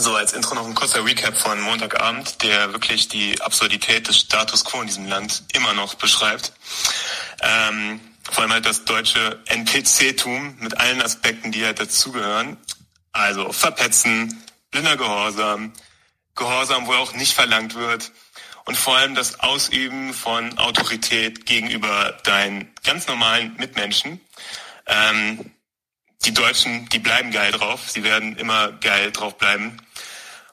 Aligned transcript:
So, 0.00 0.16
als 0.16 0.32
Intro 0.32 0.54
noch 0.54 0.66
ein 0.66 0.74
kurzer 0.74 1.04
Recap 1.04 1.36
von 1.36 1.60
Montagabend, 1.60 2.42
der 2.42 2.72
wirklich 2.72 3.08
die 3.08 3.38
Absurdität 3.42 4.08
des 4.08 4.16
Status 4.16 4.64
quo 4.64 4.80
in 4.80 4.86
diesem 4.86 5.06
Land 5.06 5.42
immer 5.52 5.74
noch 5.74 5.92
beschreibt. 5.92 6.54
Ähm, 7.42 8.00
vor 8.22 8.42
allem 8.44 8.52
halt 8.54 8.64
das 8.64 8.86
deutsche 8.86 9.38
NPC-Tum 9.44 10.56
mit 10.60 10.78
allen 10.78 11.02
Aspekten, 11.02 11.52
die 11.52 11.66
halt 11.66 11.80
dazugehören. 11.80 12.56
Also 13.12 13.52
verpetzen, 13.52 14.42
blinder 14.70 14.96
Gehorsam, 14.96 15.74
Gehorsam, 16.34 16.86
wo 16.86 16.94
auch 16.94 17.12
nicht 17.12 17.34
verlangt 17.34 17.74
wird 17.74 18.10
und 18.64 18.78
vor 18.78 18.96
allem 18.96 19.14
das 19.14 19.40
Ausüben 19.40 20.14
von 20.14 20.56
Autorität 20.56 21.44
gegenüber 21.44 22.18
deinen 22.24 22.72
ganz 22.84 23.06
normalen 23.06 23.54
Mitmenschen. 23.58 24.18
Ähm, 24.86 25.52
die 26.24 26.32
Deutschen, 26.32 26.88
die 26.88 26.98
bleiben 26.98 27.30
geil 27.30 27.52
drauf. 27.52 27.90
Sie 27.90 28.02
werden 28.02 28.36
immer 28.36 28.72
geil 28.72 29.10
drauf 29.10 29.36
bleiben. 29.38 29.78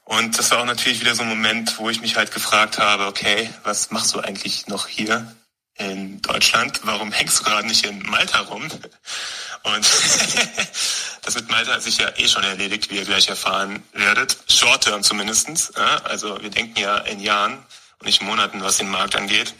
Und 0.08 0.38
das 0.38 0.50
war 0.50 0.60
auch 0.60 0.64
natürlich 0.64 1.02
wieder 1.02 1.14
so 1.14 1.20
ein 1.20 1.28
Moment, 1.28 1.78
wo 1.78 1.90
ich 1.90 2.00
mich 2.00 2.16
halt 2.16 2.32
gefragt 2.32 2.78
habe, 2.78 3.06
okay, 3.06 3.50
was 3.62 3.90
machst 3.90 4.14
du 4.14 4.20
eigentlich 4.20 4.66
noch 4.66 4.86
hier 4.86 5.36
in 5.74 6.22
Deutschland? 6.22 6.80
Warum 6.84 7.12
hängst 7.12 7.40
du 7.40 7.44
gerade 7.44 7.68
nicht 7.68 7.84
in 7.84 8.02
Malta 8.04 8.40
rum? 8.40 8.62
Und 8.62 9.86
das 11.22 11.34
mit 11.34 11.50
Malta 11.50 11.74
hat 11.74 11.82
sich 11.82 11.98
ja 11.98 12.08
eh 12.16 12.26
schon 12.26 12.42
erledigt, 12.42 12.88
wie 12.88 12.96
ihr 12.96 13.04
gleich 13.04 13.28
erfahren 13.28 13.82
werdet. 13.92 14.38
Short 14.48 14.84
term 14.84 15.02
zumindestens. 15.02 15.72
Also 15.76 16.40
wir 16.40 16.48
denken 16.48 16.80
ja 16.80 16.96
in 16.96 17.20
Jahren 17.20 17.58
und 17.98 18.06
nicht 18.06 18.22
Monaten, 18.22 18.62
was 18.62 18.78
den 18.78 18.88
Markt 18.88 19.14
angeht. 19.14 19.52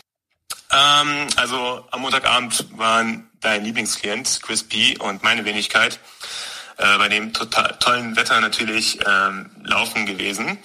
Ähm, 0.73 1.27
also 1.37 1.87
am 1.91 2.01
Montagabend 2.01 2.65
waren 2.78 3.28
dein 3.41 3.65
Lieblingsklient, 3.65 4.41
Chris 4.42 4.65
P. 4.67 4.97
und 4.97 5.23
meine 5.23 5.45
Wenigkeit 5.45 6.01
äh, 6.79 6.99
bei 6.99 7.09
dem 7.09 7.33
total 7.33 7.77
tollen 7.79 8.17
Wetter 8.17 8.41
natürlich 8.41 8.99
ähm, 9.07 9.51
laufen 9.65 10.07
gewesen. 10.07 10.59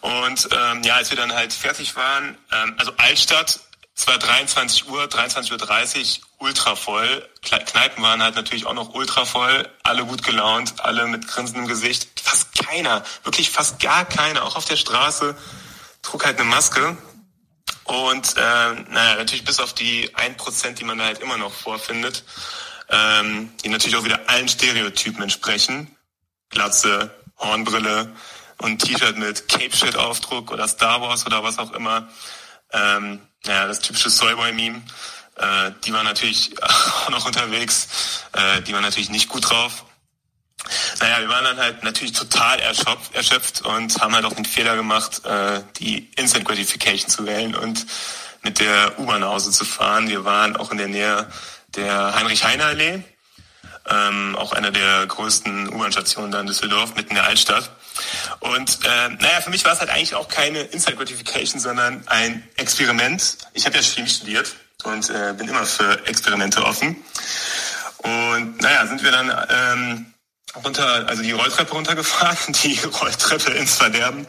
Und 0.00 0.48
ähm, 0.52 0.82
ja, 0.82 0.96
als 0.96 1.10
wir 1.10 1.16
dann 1.16 1.32
halt 1.32 1.52
fertig 1.52 1.96
waren, 1.96 2.36
ähm, 2.52 2.74
also 2.78 2.92
Altstadt, 2.96 3.60
es 3.96 4.06
war 4.08 4.18
23 4.18 4.88
Uhr, 4.88 5.04
23.30 5.04 6.18
Uhr, 6.18 6.46
ultra 6.46 6.74
voll. 6.74 7.28
Kneipen 7.42 8.02
waren 8.02 8.22
halt 8.22 8.34
natürlich 8.34 8.66
auch 8.66 8.74
noch 8.74 8.92
ultra 8.94 9.24
voll, 9.24 9.68
alle 9.84 10.04
gut 10.04 10.24
gelaunt, 10.24 10.74
alle 10.80 11.06
mit 11.06 11.28
grinsendem 11.28 11.68
Gesicht. 11.68 12.08
Fast 12.20 12.54
keiner, 12.54 13.04
wirklich 13.22 13.50
fast 13.50 13.78
gar 13.78 14.04
keiner, 14.04 14.42
auch 14.42 14.56
auf 14.56 14.64
der 14.64 14.76
Straße, 14.76 15.36
trug 16.02 16.24
halt 16.26 16.40
eine 16.40 16.48
Maske. 16.48 16.96
Und 17.84 18.36
äh, 18.36 18.40
naja, 18.88 19.16
natürlich 19.16 19.44
bis 19.44 19.60
auf 19.60 19.74
die 19.74 20.10
ein 20.14 20.36
Prozent, 20.36 20.80
die 20.80 20.84
man 20.84 20.98
da 20.98 21.04
halt 21.04 21.20
immer 21.20 21.36
noch 21.36 21.52
vorfindet, 21.52 22.24
ähm, 22.88 23.52
die 23.62 23.68
natürlich 23.68 23.96
auch 23.96 24.04
wieder 24.04 24.20
allen 24.28 24.48
Stereotypen 24.48 25.22
entsprechen. 25.22 25.96
Glatze, 26.50 27.14
Hornbrille 27.38 28.14
und 28.58 28.78
T-Shirt 28.78 29.18
mit 29.18 29.48
Cape-Shit-Aufdruck 29.48 30.52
oder 30.52 30.68
Star 30.68 31.00
Wars 31.00 31.26
oder 31.26 31.42
was 31.42 31.58
auch 31.58 31.72
immer. 31.72 32.08
Ähm, 32.72 33.20
naja, 33.44 33.66
das 33.66 33.80
typische 33.80 34.10
Soyboy-Meme. 34.10 34.82
Äh, 35.36 35.72
die 35.84 35.92
war 35.92 36.04
natürlich 36.04 36.54
auch 36.62 37.10
noch 37.10 37.26
unterwegs. 37.26 37.88
Äh, 38.32 38.62
die 38.62 38.72
war 38.72 38.80
natürlich 38.80 39.10
nicht 39.10 39.28
gut 39.28 39.50
drauf. 39.50 39.84
Naja, 41.00 41.20
wir 41.20 41.28
waren 41.28 41.44
dann 41.44 41.58
halt 41.58 41.82
natürlich 41.82 42.12
total 42.12 42.58
erschöpft, 42.60 43.14
erschöpft 43.14 43.62
und 43.62 44.00
haben 44.00 44.14
halt 44.14 44.24
auch 44.24 44.32
den 44.32 44.46
Fehler 44.46 44.76
gemacht, 44.76 45.24
äh, 45.24 45.60
die 45.78 46.10
Instant 46.16 46.46
Gratification 46.46 47.10
zu 47.10 47.26
wählen 47.26 47.54
und 47.54 47.84
mit 48.42 48.60
der 48.60 48.98
U-Bahn 48.98 49.20
nach 49.20 49.28
Hause 49.28 49.50
zu 49.50 49.64
fahren. 49.64 50.08
Wir 50.08 50.24
waren 50.24 50.56
auch 50.56 50.70
in 50.70 50.78
der 50.78 50.88
Nähe 50.88 51.28
der 51.76 52.14
Heinrich-Heine-Allee, 52.14 53.02
ähm, 53.90 54.36
auch 54.36 54.52
einer 54.52 54.70
der 54.70 55.06
größten 55.06 55.68
U-Bahn-Stationen 55.68 56.30
da 56.30 56.40
in 56.40 56.46
Düsseldorf, 56.46 56.94
mitten 56.94 57.10
in 57.10 57.16
der 57.16 57.24
Altstadt. 57.24 57.70
Und 58.40 58.78
äh, 58.84 59.08
naja, 59.20 59.40
für 59.40 59.50
mich 59.50 59.64
war 59.64 59.72
es 59.72 59.80
halt 59.80 59.90
eigentlich 59.90 60.14
auch 60.14 60.28
keine 60.28 60.60
Inside 60.60 60.96
Gratification, 60.96 61.60
sondern 61.60 62.06
ein 62.08 62.48
Experiment. 62.56 63.38
Ich 63.52 63.66
habe 63.66 63.76
ja 63.76 63.82
Chemie 63.82 64.08
studiert 64.08 64.54
und 64.84 65.10
äh, 65.10 65.34
bin 65.36 65.48
immer 65.48 65.66
für 65.66 66.06
Experimente 66.06 66.64
offen. 66.64 66.96
Und 67.98 68.60
naja, 68.60 68.86
sind 68.86 69.02
wir 69.02 69.12
dann 69.12 69.32
ähm, 69.48 70.14
runter, 70.62 71.08
also 71.08 71.22
die 71.22 71.32
Rolltreppe 71.32 71.72
runtergefahren, 71.72 72.52
die 72.62 72.78
Rolltreppe 72.80 73.52
ins 73.52 73.76
Verderben. 73.76 74.26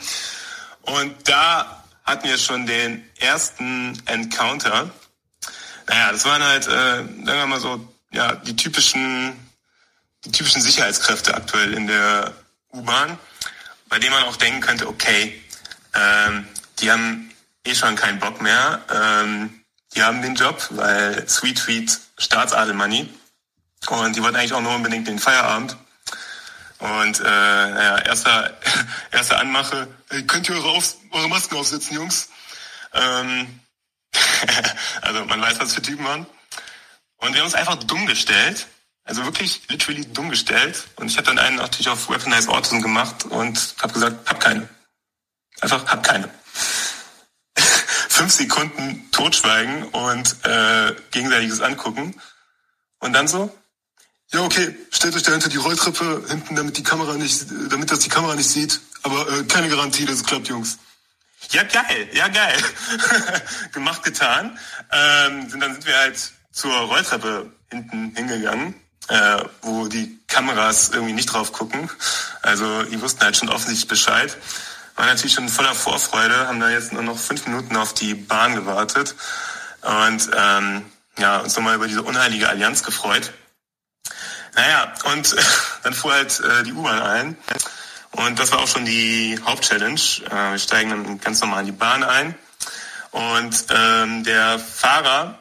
Und 0.82 1.28
da 1.28 1.84
hatten 2.04 2.28
wir 2.28 2.38
schon 2.38 2.66
den 2.66 3.10
ersten 3.18 4.02
Encounter. 4.06 4.90
Naja, 5.88 6.12
das 6.12 6.26
waren 6.26 6.44
halt, 6.44 6.68
äh, 6.68 6.70
sagen 6.70 7.26
wir 7.26 7.48
mal 7.48 7.60
so, 7.60 7.94
ja, 8.12 8.36
die 8.36 8.56
typischen, 8.56 9.34
die 10.24 10.32
typischen 10.32 10.62
Sicherheitskräfte 10.62 11.36
aktuell 11.36 11.74
in 11.74 11.88
der 11.88 12.34
U-Bahn, 12.74 13.18
bei 13.88 14.00
denen 14.00 14.14
man 14.14 14.24
auch 14.24 14.38
denken 14.38 14.62
könnte, 14.62 14.88
okay, 14.88 15.42
ähm, 15.94 16.48
die 16.80 16.92
haben 16.92 17.32
eh 17.66 17.76
schon 17.76 17.96
keinen 17.96 18.20
Bock 18.20 18.42
mehr, 18.42 18.84
ähm, 18.94 19.62
die 19.94 20.04
haben 20.04 20.22
den 20.22 20.36
Job, 20.36 20.68
weil 20.72 21.28
Sweet 21.28 21.60
Sweet 21.60 22.00
Staatsadelmoney 22.18 23.10
und 23.88 24.16
die 24.16 24.24
wollten 24.24 24.36
eigentlich 24.36 24.54
auch 24.54 24.62
nur 24.62 24.76
unbedingt 24.76 25.08
den 25.08 25.20
Feierabend. 25.20 25.78
Und 26.80 27.20
äh, 27.20 27.24
naja, 27.24 28.00
erster, 28.00 28.58
erste 29.12 29.38
Anmache, 29.38 29.88
könnt 30.28 30.50
ihr 30.50 30.56
eure, 30.56 30.70
auf, 30.70 30.96
eure 31.12 31.30
Masken 31.30 31.56
aufsetzen, 31.56 31.96
Jungs? 31.96 32.30
Ähm, 32.94 33.60
also 35.02 35.26
man 35.26 35.42
weiß, 35.42 35.60
was 35.60 35.74
für 35.74 35.82
Typen 35.82 36.06
waren. 36.06 36.26
Und 37.18 37.34
wir 37.34 37.40
haben 37.40 37.48
uns 37.48 37.56
einfach 37.56 37.76
dumm 37.76 38.06
gestellt. 38.06 38.68
Also 39.04 39.24
wirklich 39.24 39.62
literally 39.70 40.06
dumm 40.06 40.30
gestellt. 40.30 40.88
Und 40.96 41.08
ich 41.10 41.18
habe 41.18 41.28
dann 41.28 41.40
einen 41.40 41.58
natürlich 41.58 41.90
auf 41.90 42.10
Weaponized 42.10 42.50
Autism 42.50 42.82
gemacht 42.82 43.26
und 43.26 43.76
habe 43.82 43.94
gesagt, 43.94 44.30
hab 44.30 44.40
keine. 44.40 44.68
Einfach 45.62 45.86
hab 45.88 46.04
keine. 46.04 46.30
Fünf 48.10 48.32
Sekunden 48.34 49.10
Totschweigen 49.12 49.84
und 49.90 50.36
äh, 50.44 50.96
gegenseitiges 51.12 51.62
Angucken. 51.62 52.20
Und 53.00 53.14
dann 53.14 53.28
so, 53.28 53.56
ja 54.34 54.42
okay, 54.42 54.76
stellt 54.92 55.16
euch 55.16 55.24
da 55.24 55.32
hinter 55.32 55.50
die 55.50 55.58
Rolltreppe 55.58 56.26
hinten, 56.28 56.56
damit 56.56 56.78
die 56.78 56.84
Kamera 56.84 57.14
nicht, 57.14 57.46
damit 57.70 57.92
das 57.92 58.00
die 58.00 58.10
Kamera 58.10 58.36
nicht 58.36 58.50
sieht. 58.50 58.82
Aber 59.04 59.30
äh, 59.30 59.44
keine 59.44 59.70
Garantie, 59.70 60.06
dass 60.06 60.16
es 60.16 60.24
klappt, 60.26 60.48
Jungs. 60.48 60.80
Ja, 61.52 61.64
geil, 61.64 62.10
ja, 62.14 62.28
geil. 62.28 62.58
Gemacht, 63.72 64.04
getan. 64.04 64.58
Ähm, 64.92 65.50
sind, 65.50 65.60
dann 65.60 65.74
sind 65.74 65.86
wir 65.86 65.98
halt 65.98 66.32
zur 66.52 66.74
Rolltreppe 66.74 67.52
hinten 67.70 68.14
hingegangen, 68.16 68.76
äh, 69.08 69.44
wo 69.62 69.88
die 69.88 70.20
Kameras 70.28 70.90
irgendwie 70.90 71.14
nicht 71.14 71.28
drauf 71.28 71.52
gucken. 71.52 71.90
Also 72.42 72.84
die 72.84 73.02
wussten 73.02 73.22
halt 73.24 73.38
schon 73.38 73.50
offensichtlich 73.50 73.88
Bescheid. 73.88 74.38
War 74.96 75.06
natürlich 75.08 75.34
schon 75.34 75.50
voller 75.50 75.76
Vorfreude, 75.76 76.48
haben 76.48 76.60
da 76.60 76.70
jetzt 76.70 76.94
nur 76.94 77.04
noch 77.04 77.18
fünf 77.18 77.46
Minuten 77.48 77.76
auf 77.76 77.94
die 77.94 78.14
Bahn 78.14 78.56
gewartet 78.56 79.16
und 79.82 80.30
ähm, 80.36 80.86
ja, 81.18 81.40
uns 81.40 81.56
nochmal 81.56 81.76
über 81.76 81.88
diese 81.88 82.02
unheilige 82.02 82.50
Allianz 82.50 82.84
gefreut. 82.84 83.32
Naja, 84.56 84.94
und 85.14 85.34
äh, 85.34 85.42
dann 85.84 85.94
fuhr 85.94 86.14
halt 86.14 86.40
äh, 86.40 86.64
die 86.64 86.74
U-Bahn 86.74 87.02
ein. 87.02 87.38
Und 88.16 88.40
das 88.40 88.52
war 88.52 88.60
auch 88.60 88.68
schon 88.68 88.86
die 88.86 89.38
Hauptchallenge. 89.46 90.00
Äh, 90.30 90.52
wir 90.52 90.60
steigen 90.60 90.90
dann 90.90 91.20
ganz 91.20 91.42
normal 91.42 91.62
in 91.62 91.66
die 91.68 91.72
Bahn 91.74 92.04
ein. 92.04 92.36
Und 93.12 93.66
ähm, 93.70 94.24
der 94.24 94.58
Fahrer, 94.60 95.40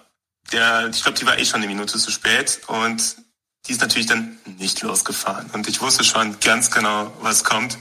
der, 0.52 0.88
ich 0.88 1.02
glaube, 1.02 1.18
die 1.18 1.26
war 1.26 1.38
eh 1.38 1.44
schon 1.44 1.60
eine 1.60 1.68
Minute 1.68 1.98
zu 1.98 2.10
spät. 2.10 2.62
Und 2.66 3.16
die 3.66 3.72
ist 3.72 3.80
natürlich 3.80 4.06
dann 4.06 4.38
nicht 4.58 4.82
losgefahren. 4.82 5.50
Und 5.52 5.68
ich 5.68 5.80
wusste 5.80 6.04
schon 6.04 6.38
ganz 6.40 6.70
genau, 6.70 7.12
was 7.20 7.44
kommt. 7.44 7.78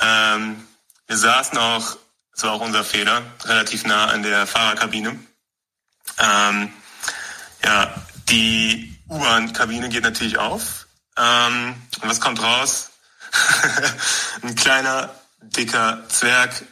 Ähm, 0.00 0.66
wir 1.06 1.16
saßen 1.16 1.58
auch, 1.58 1.96
das 2.32 2.44
war 2.44 2.52
auch 2.52 2.60
unser 2.60 2.84
Fehler, 2.84 3.22
relativ 3.44 3.84
nah 3.84 4.06
an 4.06 4.22
der 4.22 4.46
Fahrerkabine. 4.46 5.18
Ähm, 6.18 6.72
ja, 7.64 7.94
die 8.28 8.96
U-Bahn-Kabine 9.08 9.88
geht 9.88 10.04
natürlich 10.04 10.38
auf. 10.38 10.86
Ähm, 11.16 11.74
und 12.00 12.08
was 12.08 12.20
kommt 12.20 12.42
raus? 12.42 12.90
ein 14.42 14.54
kleiner, 14.54 15.14
dicker 15.40 16.02
Zwerg, 16.08 16.64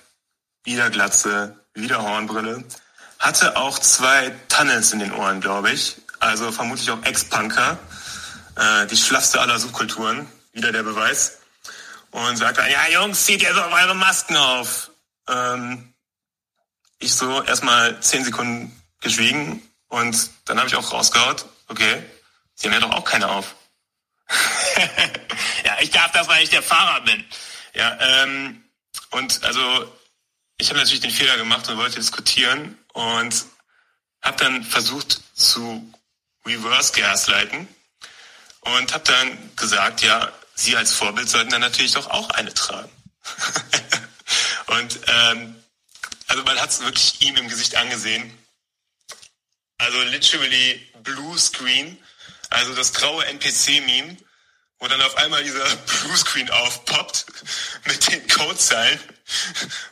wieder 0.64 0.90
Glatze, 0.90 1.56
wieder 1.74 2.02
Hornbrille. 2.02 2.64
Hatte 3.18 3.56
auch 3.56 3.78
zwei 3.78 4.30
Tunnels 4.48 4.92
in 4.92 4.98
den 4.98 5.12
Ohren, 5.12 5.40
glaube 5.40 5.70
ich. 5.70 5.96
Also 6.20 6.52
vermutlich 6.52 6.90
auch 6.90 7.02
Ex-Punker. 7.02 7.78
Äh, 8.56 8.86
die 8.86 8.96
schlaffste 8.96 9.40
aller 9.40 9.58
Subkulturen. 9.58 10.28
Wieder 10.52 10.72
der 10.72 10.82
Beweis. 10.82 11.38
Und 12.10 12.36
sagt 12.36 12.58
dann, 12.58 12.70
ja 12.70 12.86
Jungs, 12.92 13.24
zieht 13.24 13.42
ihr 13.42 13.52
doch 13.54 13.72
eure 13.72 13.94
Masken 13.94 14.36
auf. 14.36 14.90
Ähm, 15.28 15.94
ich 16.98 17.14
so 17.14 17.42
erstmal 17.42 18.00
zehn 18.00 18.24
Sekunden 18.24 18.80
geschwiegen 19.00 19.62
und 19.88 20.30
dann 20.46 20.58
habe 20.58 20.68
ich 20.68 20.76
auch 20.76 20.92
rausgehaut, 20.92 21.46
okay, 21.68 22.02
sie 22.54 22.66
haben 22.66 22.74
ja 22.74 22.80
doch 22.80 22.92
auch 22.92 23.04
keine 23.04 23.28
auf. 23.28 23.54
ja, 25.64 25.76
ich 25.80 25.90
darf 25.90 26.12
das, 26.12 26.28
weil 26.28 26.42
ich 26.42 26.50
der 26.50 26.62
Fahrer 26.62 27.00
bin. 27.02 27.24
Ja, 27.74 27.98
ähm, 28.00 28.64
und 29.10 29.42
also 29.44 29.92
ich 30.58 30.68
habe 30.68 30.78
natürlich 30.78 31.00
den 31.00 31.10
Fehler 31.10 31.36
gemacht 31.36 31.68
und 31.68 31.76
wollte 31.76 31.96
diskutieren 31.96 32.78
und 32.92 33.44
habe 34.22 34.36
dann 34.38 34.64
versucht 34.64 35.20
zu 35.34 35.92
reverse 36.46 36.92
gaslighten 36.92 37.68
und 38.60 38.94
habe 38.94 39.04
dann 39.04 39.56
gesagt, 39.56 40.02
ja, 40.02 40.32
Sie 40.56 40.76
als 40.76 40.92
Vorbild 40.94 41.28
sollten 41.28 41.50
dann 41.50 41.60
natürlich 41.60 41.92
doch 41.92 42.08
auch 42.08 42.30
eine 42.30 42.54
tragen. 42.54 42.90
und 44.66 45.00
ähm, 45.08 45.64
also 46.28 46.44
man 46.44 46.58
hat 46.60 46.70
es 46.70 46.80
wirklich 46.80 47.20
ihm 47.22 47.36
im 47.36 47.48
Gesicht 47.48 47.74
angesehen. 47.76 48.32
Also 49.78 50.00
literally 50.02 50.80
Blue 51.02 51.36
Screen, 51.38 51.98
also 52.50 52.74
das 52.74 52.92
graue 52.92 53.24
NPC-Meme, 53.26 54.16
wo 54.78 54.88
dann 54.88 55.02
auf 55.02 55.16
einmal 55.16 55.42
dieser 55.42 55.64
Bluescreen 55.76 56.50
aufpoppt 56.50 57.26
mit 57.86 58.10
den 58.10 58.26
Codezeilen, 58.28 59.00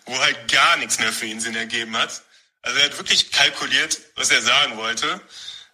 wo 0.06 0.19
halt 0.19 0.50
gar 0.50 0.76
nichts 0.76 0.99
mehr 0.99 1.12
für 1.12 1.26
ihn 1.26 1.40
Sinn 1.40 1.56
ergeben 1.56 1.96
hat. 1.96 2.22
Also 2.62 2.78
er 2.78 2.84
hat 2.87 2.99
wirklich 2.99 3.31
kalkuliert, 3.32 3.99
was 4.16 4.31
er 4.31 4.43
sagen 4.43 4.76
wollte. 4.76 5.20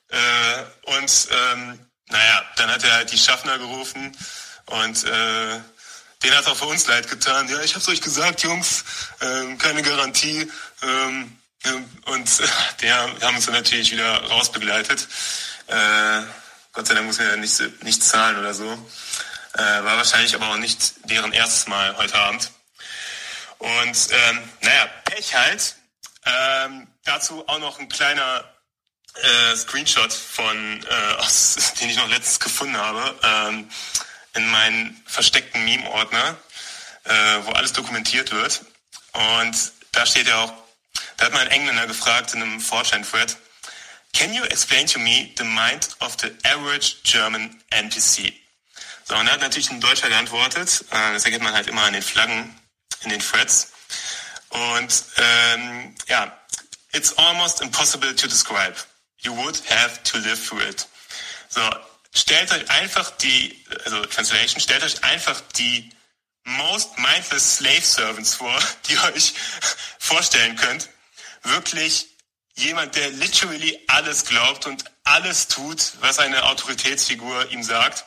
Äh, 0.08 0.96
und 0.96 1.28
ähm, 1.30 1.86
naja, 2.08 2.44
dann 2.56 2.70
hat 2.70 2.84
er 2.84 2.92
halt 2.92 3.12
die 3.12 3.18
Schaffner 3.18 3.58
gerufen 3.58 4.16
und 4.66 5.04
äh, 5.04 5.60
den 6.22 6.34
hat 6.34 6.46
auch 6.46 6.56
für 6.56 6.66
uns 6.66 6.86
leid 6.86 7.08
getan. 7.08 7.48
Ja, 7.48 7.60
ich 7.62 7.74
hab's 7.74 7.88
euch 7.88 8.00
gesagt, 8.00 8.42
Jungs, 8.42 8.84
ähm, 9.20 9.58
keine 9.58 9.82
Garantie. 9.82 10.50
Ähm, 10.82 11.38
und 12.06 12.40
äh, 12.40 12.46
der 12.82 12.96
haben 13.20 13.36
uns 13.36 13.46
dann 13.46 13.54
natürlich 13.54 13.92
wieder 13.92 14.22
rausbegleitet. 14.24 15.06
Äh, 15.66 16.22
Gott 16.78 16.86
sei 16.86 16.94
Dank 16.94 17.08
muss 17.08 17.18
er 17.18 17.36
nicht, 17.36 17.82
nicht 17.82 18.04
zahlen 18.04 18.38
oder 18.38 18.54
so. 18.54 18.64
Äh, 19.54 19.58
war 19.58 19.96
wahrscheinlich 19.96 20.32
aber 20.36 20.48
auch 20.50 20.58
nicht 20.58 21.10
deren 21.10 21.32
erstes 21.32 21.66
Mal 21.66 21.96
heute 21.96 22.14
Abend. 22.14 22.52
Und 23.58 23.96
ähm, 24.12 24.48
naja, 24.60 24.86
Pech 25.04 25.34
halt. 25.34 25.74
Ähm, 26.24 26.86
dazu 27.02 27.42
auch 27.48 27.58
noch 27.58 27.80
ein 27.80 27.88
kleiner 27.88 28.44
äh, 29.14 29.56
Screenshot 29.56 30.12
von, 30.12 30.86
äh, 30.88 31.14
aus, 31.18 31.56
den 31.80 31.90
ich 31.90 31.96
noch 31.96 32.08
letztens 32.10 32.38
gefunden 32.38 32.76
habe, 32.76 33.18
ähm, 33.24 33.68
in 34.34 34.48
meinen 34.48 35.02
versteckten 35.04 35.64
Meme-Ordner, 35.64 36.36
äh, 37.02 37.12
wo 37.42 37.50
alles 37.54 37.72
dokumentiert 37.72 38.30
wird. 38.30 38.60
Und 39.14 39.72
da 39.90 40.06
steht 40.06 40.28
ja 40.28 40.44
auch, 40.44 40.52
da 41.16 41.24
hat 41.24 41.32
mal 41.32 41.40
ein 41.40 41.50
Engländer 41.50 41.88
gefragt 41.88 42.34
in 42.34 42.42
einem 42.42 42.60
Fortran-Thread, 42.60 43.36
Can 44.12 44.34
you 44.34 44.44
explain 44.44 44.86
to 44.86 44.98
me 44.98 45.32
the 45.36 45.44
mind 45.44 45.88
of 46.00 46.16
the 46.20 46.32
average 46.44 47.02
German 47.04 47.60
NPC? 47.70 48.32
So, 49.04 49.16
und 49.16 49.26
da 49.26 49.32
hat 49.32 49.40
natürlich 49.40 49.70
ein 49.70 49.80
Deutscher 49.80 50.08
geantwortet, 50.08 50.84
äh, 50.90 51.12
das 51.12 51.24
erkennt 51.24 51.42
man 51.42 51.54
halt 51.54 51.66
immer 51.66 51.82
an 51.82 51.94
den 51.94 52.02
Flaggen 52.02 52.54
in 53.02 53.10
den 53.10 53.20
Threads. 53.20 53.72
Und 54.50 55.04
ähm, 55.16 55.94
ja, 56.08 56.36
it's 56.92 57.16
almost 57.16 57.60
impossible 57.60 58.14
to 58.14 58.26
describe. 58.26 58.74
You 59.20 59.34
would 59.36 59.62
have 59.70 60.02
to 60.04 60.18
live 60.18 60.44
through 60.46 60.62
it. 60.62 60.86
So, 61.48 61.60
stellt 62.14 62.50
euch 62.52 62.70
einfach 62.70 63.10
die, 63.18 63.64
also 63.84 64.04
Translation, 64.06 64.60
stellt 64.60 64.82
euch 64.82 65.02
einfach 65.04 65.40
die 65.56 65.90
most 66.44 66.98
mindless 66.98 67.56
slave 67.56 67.82
servants 67.82 68.34
vor, 68.34 68.58
die 68.88 68.94
ihr 68.94 69.04
euch 69.04 69.34
vorstellen 69.98 70.56
könnt. 70.56 70.88
Wirklich 71.42 72.08
jemand, 72.58 72.96
der 72.96 73.10
literally 73.10 73.78
alles 73.86 74.24
glaubt 74.24 74.66
und 74.66 74.84
alles 75.04 75.48
tut, 75.48 75.92
was 76.00 76.18
eine 76.18 76.44
Autoritätsfigur 76.44 77.50
ihm 77.50 77.62
sagt. 77.62 78.04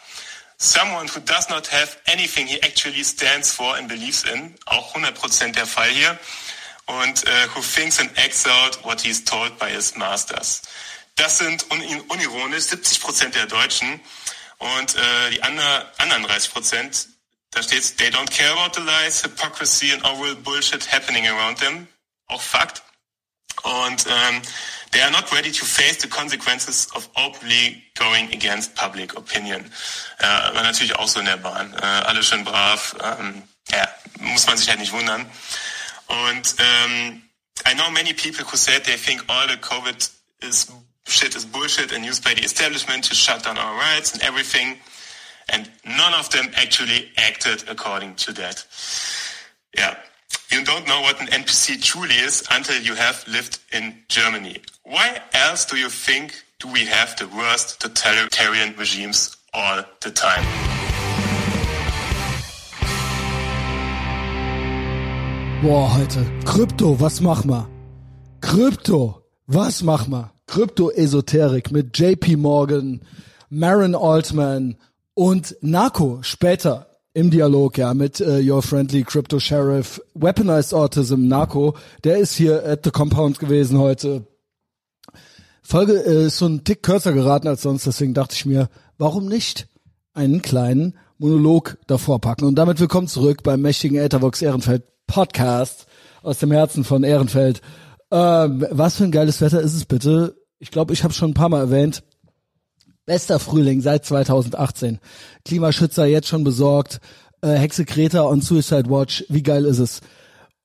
Someone 0.57 1.07
who 1.07 1.19
does 1.21 1.49
not 1.49 1.71
have 1.71 1.97
anything 2.05 2.45
he 2.47 2.61
actually 2.61 3.03
stands 3.03 3.51
for 3.51 3.75
and 3.75 3.87
believes 3.87 4.23
in. 4.23 4.55
Auch 4.65 4.95
100% 4.95 5.53
der 5.53 5.65
Fall 5.65 5.89
hier. 5.89 6.19
Und 6.85 7.23
uh, 7.23 7.55
who 7.55 7.61
thinks 7.61 7.99
and 7.99 8.15
acts 8.17 8.45
out 8.45 8.83
what 8.83 9.01
he's 9.01 9.23
told 9.23 9.57
by 9.57 9.69
his 9.69 9.95
masters. 9.95 10.61
Das 11.15 11.39
sind 11.39 11.65
un 11.71 11.81
unironisch 12.09 12.65
70 12.65 13.01
Prozent 13.01 13.35
der 13.35 13.45
Deutschen 13.45 13.99
und 14.57 14.95
äh, 14.95 15.31
die 15.31 15.43
andre, 15.43 15.91
anderen 15.97 16.23
30 16.23 16.51
Prozent, 16.51 17.07
da 17.51 17.63
steht, 17.63 17.97
they 17.97 18.09
don't 18.09 18.29
care 18.29 18.51
about 18.51 18.73
the 18.75 18.81
lies, 18.81 19.23
hypocrisy 19.23 19.91
and 19.91 20.03
all 20.05 20.35
bullshit 20.35 20.91
happening 20.91 21.27
around 21.27 21.59
them. 21.59 21.87
Auch 22.27 22.41
Fakt. 22.41 22.83
Und 23.63 24.05
ähm, 24.07 24.37
um, 24.37 24.41
they 24.91 25.01
are 25.01 25.11
not 25.11 25.31
ready 25.31 25.51
to 25.51 25.65
face 25.65 25.97
the 26.01 26.07
consequences 26.07 26.87
of 26.95 27.09
openly 27.15 27.83
going 27.95 28.33
against 28.33 28.75
public 28.75 29.15
opinion. 29.17 29.71
Äh, 30.19 30.23
war 30.25 30.63
natürlich 30.63 30.95
auch 30.95 31.07
so 31.07 31.19
in 31.19 31.25
der 31.25 31.37
Bahn. 31.37 31.73
Äh, 31.73 31.85
alle 31.85 32.23
schön 32.23 32.43
brav. 32.43 32.95
Ähm, 33.01 33.43
ja, 33.71 33.87
muss 34.19 34.47
man 34.47 34.57
sich 34.57 34.69
halt 34.69 34.79
nicht 34.79 34.91
wundern. 34.91 35.29
Und 36.07 36.55
ähm, 36.59 37.23
I 37.65 37.73
know 37.75 37.89
many 37.89 38.13
people 38.13 38.43
who 38.43 38.57
said 38.57 38.83
they 38.83 38.97
think 38.97 39.23
all 39.27 39.47
the 39.47 39.57
COVID 39.57 40.09
is 40.41 40.67
shit 41.07 41.35
is 41.35 41.45
bullshit 41.45 41.91
and 41.91 42.05
used 42.05 42.23
by 42.23 42.33
the 42.33 42.43
establishment 42.43 43.03
to 43.05 43.15
shut 43.15 43.43
down 43.43 43.57
our 43.57 43.75
rights 43.75 44.13
and 44.13 44.21
everything. 44.23 44.77
And 45.49 45.69
none 45.85 46.13
of 46.13 46.29
them 46.29 46.51
actually 46.55 47.11
acted 47.17 47.63
according 47.69 48.15
to 48.15 48.33
that. 48.33 48.65
Yeah. 49.77 49.95
You 50.51 50.63
don't 50.63 50.85
know 50.87 51.01
what 51.01 51.19
an 51.21 51.27
NPC 51.27 51.81
truly 51.81 52.15
is 52.15 52.43
until 52.51 52.81
you 52.81 52.95
have 52.95 53.25
lived 53.27 53.59
in 53.71 53.95
Germany. 54.09 54.57
Why 54.83 55.21
else 55.33 55.65
do 55.65 55.77
you 55.77 55.89
think 55.89 56.33
do 56.59 56.67
we 56.67 56.85
have 56.85 57.15
the 57.17 57.27
worst 57.27 57.79
totalitarian 57.79 58.75
regimes 58.77 59.35
all 59.53 59.83
the 60.01 60.11
time? 60.11 60.45
Boah, 65.61 65.87
heute. 65.87 66.25
Krypto, 66.43 66.99
was 66.99 67.21
mach 67.21 67.45
mal? 67.45 67.67
Krypto, 68.41 69.21
was 69.47 69.83
mach 69.83 70.07
mal? 70.07 70.31
Krypto-Esoterik 70.47 71.71
mit 71.71 71.97
JP 71.97 72.37
Morgan, 72.37 73.01
Marin 73.49 73.95
Altman 73.95 74.75
und 75.13 75.55
Narco 75.61 76.21
später 76.23 76.87
im 77.13 77.29
Dialog 77.29 77.77
ja 77.77 77.93
mit 77.93 78.21
äh, 78.21 78.41
Your 78.49 78.61
Friendly 78.61 79.03
Crypto 79.03 79.39
Sheriff, 79.39 80.01
Weaponized 80.13 80.73
Autism, 80.73 81.27
Narco, 81.27 81.75
der 82.03 82.17
ist 82.17 82.33
hier 82.35 82.65
at 82.65 82.81
the 82.83 82.91
Compound 82.91 83.39
gewesen 83.39 83.77
heute. 83.77 84.25
Folge 85.61 85.93
äh, 85.93 86.27
ist 86.27 86.37
so 86.37 86.47
ein 86.47 86.63
Tick 86.63 86.83
kürzer 86.83 87.13
geraten 87.13 87.47
als 87.47 87.61
sonst, 87.61 87.85
deswegen 87.85 88.13
dachte 88.13 88.35
ich 88.35 88.45
mir, 88.45 88.69
warum 88.97 89.27
nicht 89.27 89.67
einen 90.13 90.41
kleinen 90.41 90.97
Monolog 91.17 91.77
davor 91.87 92.19
packen. 92.19 92.45
Und 92.45 92.55
damit 92.55 92.79
willkommen 92.79 93.07
zurück 93.07 93.43
beim 93.43 93.61
mächtigen 93.61 93.97
Ethervox 93.97 94.41
Ehrenfeld 94.41 94.83
Podcast 95.07 95.87
aus 96.23 96.39
dem 96.39 96.51
Herzen 96.51 96.83
von 96.83 97.03
Ehrenfeld. 97.03 97.61
Ähm, 98.09 98.65
was 98.71 98.95
für 98.95 99.03
ein 99.03 99.11
geiles 99.11 99.41
Wetter 99.41 99.61
ist 99.61 99.75
es 99.75 99.85
bitte? 99.85 100.35
ich 100.61 100.69
glaube, 100.69 100.93
ich 100.93 101.03
habe 101.03 101.13
schon 101.13 101.31
ein 101.31 101.33
paar 101.33 101.49
Mal 101.49 101.59
erwähnt, 101.59 102.03
bester 103.11 103.39
Frühling 103.39 103.81
seit 103.81 104.05
2018. 104.05 104.99
Klimaschützer 105.43 106.05
jetzt 106.05 106.29
schon 106.29 106.45
besorgt, 106.45 107.01
äh, 107.41 107.55
Hexe 107.55 107.83
Kreta 107.83 108.21
und 108.21 108.41
Suicide 108.41 108.89
Watch, 108.89 109.25
wie 109.27 109.43
geil 109.43 109.65
ist 109.65 109.79
es? 109.79 109.99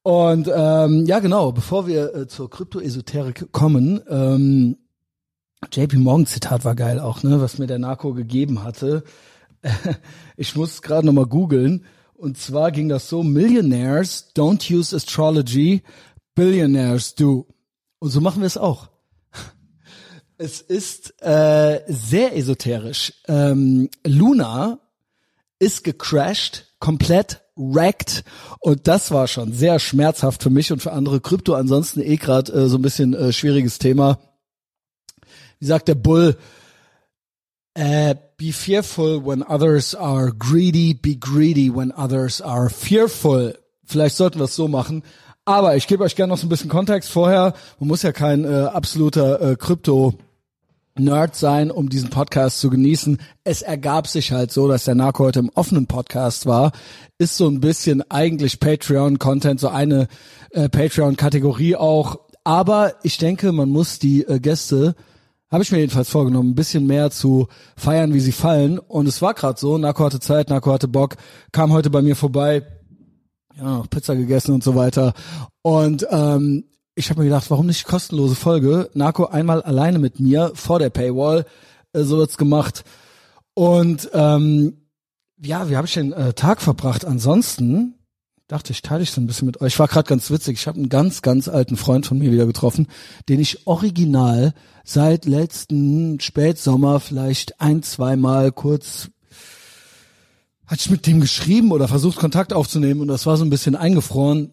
Und 0.05 0.49
ähm, 0.55 1.07
ja, 1.07 1.19
genau, 1.19 1.51
bevor 1.51 1.89
wir 1.89 2.15
äh, 2.15 2.29
zur 2.29 2.49
Kryptoesoterik 2.49 3.51
kommen, 3.51 4.01
ähm, 4.09 4.77
JP 5.73 5.97
Morgan 5.97 6.27
Zitat 6.27 6.65
war 6.65 6.77
geil 6.77 7.01
auch, 7.01 7.25
ne, 7.25 7.41
was 7.41 7.59
mir 7.59 7.67
der 7.67 7.81
Narco 7.81 8.15
gegeben 8.15 8.63
hatte. 8.63 9.03
ich 10.37 10.55
muss 10.55 10.83
gerade 10.83 11.05
nochmal 11.05 11.27
googeln. 11.27 11.85
Und 12.15 12.39
zwar 12.39 12.71
ging 12.71 12.89
das 12.89 13.09
so, 13.09 13.25
Millionaires 13.25 14.33
don't 14.37 14.73
use 14.73 14.95
astrology, 14.95 15.83
billionaires 16.37 17.17
do. 17.17 17.49
Und 17.99 18.11
so 18.11 18.21
machen 18.21 18.41
wir 18.41 18.47
es 18.47 18.57
auch. 18.57 18.89
Es 20.39 20.61
ist 20.61 21.23
äh, 21.23 21.81
sehr 21.89 22.37
esoterisch. 22.37 23.15
Ähm, 23.27 23.89
Luna 24.07 24.79
ist 25.59 25.83
gecrashed, 25.83 26.67
komplett 26.79 27.41
wrecked 27.57 28.23
und 28.61 28.87
das 28.87 29.11
war 29.11 29.29
schon 29.29 29.55
sehr 29.55 29.79
schmerzhaft 29.79 30.43
für 30.43 30.51
mich 30.51 30.73
und 30.73 30.83
für 30.83 30.93
andere 30.93 31.21
Krypto. 31.21 31.55
Ansonsten 31.55 32.03
eh 32.03 32.17
gerade 32.17 32.53
äh, 32.53 32.69
so 32.69 32.77
ein 32.77 32.83
bisschen 32.83 33.15
äh, 33.15 33.33
schwieriges 33.33 33.79
Thema. 33.79 34.19
Wie 35.59 35.67
sagt 35.67 35.89
der 35.89 35.95
Bull? 35.95 36.37
Äh, 37.73 38.15
be 38.37 38.53
fearful 38.53 39.25
when 39.25 39.43
others 39.43 39.95
are 39.95 40.35
greedy, 40.39 40.93
be 40.93 41.17
greedy 41.17 41.75
when 41.75 41.93
others 41.93 42.43
are 42.43 42.69
fearful. 42.69 43.57
Vielleicht 43.85 44.17
sollten 44.17 44.39
wir 44.39 44.45
es 44.45 44.57
so 44.57 44.69
machen. 44.69 45.03
Aber 45.47 45.77
ich 45.77 45.87
gebe 45.87 46.05
euch 46.05 46.17
gerne 46.17 46.33
noch 46.33 46.39
so 46.39 46.47
ein 46.47 46.51
bisschen 46.51 46.69
Kontext 46.69 47.09
vorher. 47.09 47.55
Man 47.79 47.89
muss 47.89 48.03
ja 48.03 48.13
kein 48.13 48.45
äh, 48.45 48.65
absoluter 48.65 49.41
äh, 49.41 49.57
Krypto 49.57 50.19
Nerd 50.99 51.37
sein, 51.37 51.71
um 51.71 51.89
diesen 51.89 52.11
Podcast 52.11 52.61
zu 52.61 52.71
genießen. 52.71 53.19
Es 53.45 53.63
ergab 53.63 54.07
sich 54.07 54.33
halt 54.33 54.53
so, 54.53 54.69
dass 54.69 54.85
der 54.85 54.95
Narco 54.95 55.25
heute 55.25 55.41
im 55.41 55.51
offenen 55.55 55.87
Podcast 55.87 56.47
war. 56.47 56.73
Ist 57.19 57.37
so 57.37 57.49
ein 57.49 57.61
bisschen 57.61 58.09
eigentlich 58.11 58.61
Patreon-Content, 58.61 59.61
so 59.61 59.69
eine 59.69 60.09
äh, 60.51 60.69
Patreon-Kategorie 60.69 61.77
auch. 61.77 62.21
Aber 62.45 62.95
ich 63.03 63.19
denke, 63.19 63.53
man 63.53 63.69
muss 63.69 63.99
die 63.99 64.23
äh, 64.23 64.39
Gäste, 64.39 64.95
habe 65.51 65.63
ich 65.63 65.71
mir 65.71 65.79
jedenfalls 65.79 66.11
vorgenommen, 66.11 66.51
ein 66.51 66.55
bisschen 66.55 66.87
mehr 66.87 67.11
zu 67.11 67.49
feiern, 67.77 68.15
wie 68.15 68.21
sie 68.21 68.33
fallen. 68.33 68.79
Und 68.79 69.07
es 69.07 69.23
war 69.23 69.35
gerade 69.35 69.59
so, 69.59 69.79
Narco 69.79 70.05
hatte 70.05 70.21
Zeit, 70.21 70.51
Narco 70.51 70.73
hatte 70.73 70.89
Bock, 70.89 71.17
kam 71.53 71.73
heute 71.73 71.91
bei 71.91 72.03
mir 72.03 72.17
vorbei, 72.17 72.63
ja, 73.57 73.85
Pizza 73.89 74.17
gegessen 74.17 74.55
und 74.55 74.65
so 74.65 74.75
weiter. 74.75 75.15
Und 75.63 76.07
ähm, 76.11 76.65
ich 76.97 77.11
habe 77.11 77.21
mir 77.21 77.27
gedacht, 77.27 77.51
warum 77.51 77.67
nicht 77.67 77.85
kostenlose 77.85 78.35
Folge? 78.35 78.91
Narco 78.95 79.27
einmal 79.27 79.63
alleine 79.63 79.99
mit 79.99 80.19
mir 80.19 80.51
vor 80.55 80.79
der 80.79 80.91
Paywall. 80.91 81.45
Äh, 81.93 82.03
so 82.03 82.17
wird's 82.17 82.39
gemacht. 82.39 82.85
Und 83.55 84.11
ähm, 84.15 84.79
ja, 85.45 85.69
wie 85.69 85.77
habe 85.77 85.87
ich 85.87 85.95
den 85.95 86.13
äh, 86.13 86.33
Tag 86.33 86.63
verbracht? 86.63 87.05
Ansonsten 87.05 87.95
dachte 88.49 88.73
ich, 88.73 88.81
teile 88.81 89.03
ich 89.03 89.11
so 89.11 89.21
ein 89.21 89.27
bisschen 89.27 89.47
mit 89.47 89.61
euch. 89.61 89.75
Ich 89.75 89.79
war 89.79 89.89
gerade 89.89 90.09
ganz 90.09 90.31
witzig. 90.31 90.59
Ich 90.59 90.67
habe 90.67 90.79
einen 90.79 90.89
ganz, 90.89 91.21
ganz 91.21 91.49
alten 91.49 91.77
Freund 91.77 92.07
von 92.07 92.19
mir 92.19 92.33
wieder 92.33 92.47
getroffen, 92.47 92.87
den 93.29 93.41
ich 93.41 93.67
original 93.67 94.55
seit 94.85 95.27
letzten 95.27 96.19
Spätsommer 96.21 97.01
vielleicht 97.01 97.61
ein, 97.61 97.83
zweimal 97.83 98.53
kurz 98.53 99.11
hatte 100.67 100.81
ich 100.81 100.91
mit 100.91 101.07
dem 101.07 101.21
geschrieben 101.21 101.71
oder 101.71 101.87
versucht 101.89 102.19
Kontakt 102.19 102.53
aufzunehmen 102.53 103.01
und 103.01 103.09
das 103.09 103.25
war 103.25 103.37
so 103.37 103.45
ein 103.45 103.51
bisschen 103.51 103.77
eingefroren. 103.77 104.53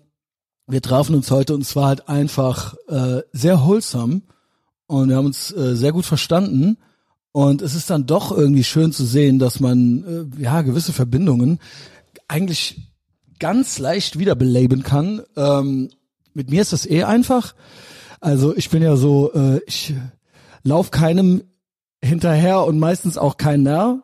Wir 0.67 0.82
trafen 0.82 1.15
uns 1.15 1.29
heute 1.29 1.53
und 1.53 1.62
es 1.62 1.75
war 1.75 1.88
halt 1.88 2.08
einfach 2.08 2.75
äh, 2.88 3.22
sehr 3.34 3.65
wholesome 3.65 4.22
und 4.88 5.10
wir 5.10 5.17
haben 5.17 5.25
uns 5.25 5.51
äh, 5.51 5.75
sehr 5.75 5.91
gut 5.91 6.05
verstanden 6.05 6.77
und 7.34 7.62
es 7.62 7.74
ist 7.75 7.89
dann 7.89 8.05
doch 8.05 8.32
irgendwie 8.32 8.63
schön 8.63 8.91
zu 8.91 9.05
sehen, 9.05 9.39
dass 9.39 9.60
man 9.60 10.32
äh, 10.38 10.41
ja 10.41 10.62
gewisse 10.62 10.93
Verbindungen 10.93 11.60
eigentlich 12.27 12.91
ganz 13.39 13.79
leicht 13.79 14.20
wiederbeleben 14.20 14.84
kann. 14.84 15.22
Ähm, 15.36 15.89
mit 16.34 16.50
mir 16.50 16.62
ist 16.62 16.74
das 16.74 16.86
eh 16.86 17.03
einfach. 17.03 17.55
Also 18.22 18.55
ich 18.55 18.70
bin 18.70 18.82
ja 18.82 18.96
so, 18.96 19.34
äh, 19.34 19.60
ich 19.65 19.93
lauf 20.63 20.91
keinem 20.91 21.43
hinterher 22.01 22.63
und 22.63 22.79
meistens 22.79 23.17
auch 23.17 23.38
keiner. 23.38 24.03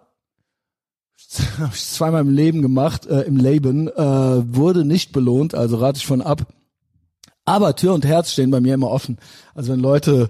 Habe 1.59 1.71
ich 1.73 1.85
zweimal 1.85 2.21
im 2.21 2.33
Leben 2.33 2.61
gemacht, 2.61 3.05
äh, 3.05 3.21
im 3.21 3.37
Leben, 3.37 3.87
äh, 3.87 4.55
wurde 4.55 4.85
nicht 4.85 5.11
belohnt, 5.11 5.55
also 5.55 5.77
rate 5.77 5.97
ich 5.97 6.05
von 6.05 6.21
ab. 6.21 6.47
Aber 7.45 7.75
Tür 7.75 7.93
und 7.93 8.05
Herz 8.05 8.31
stehen 8.31 8.51
bei 8.51 8.61
mir 8.61 8.73
immer 8.73 8.89
offen. 8.89 9.17
Also 9.55 9.71
wenn 9.73 9.79
Leute 9.79 10.29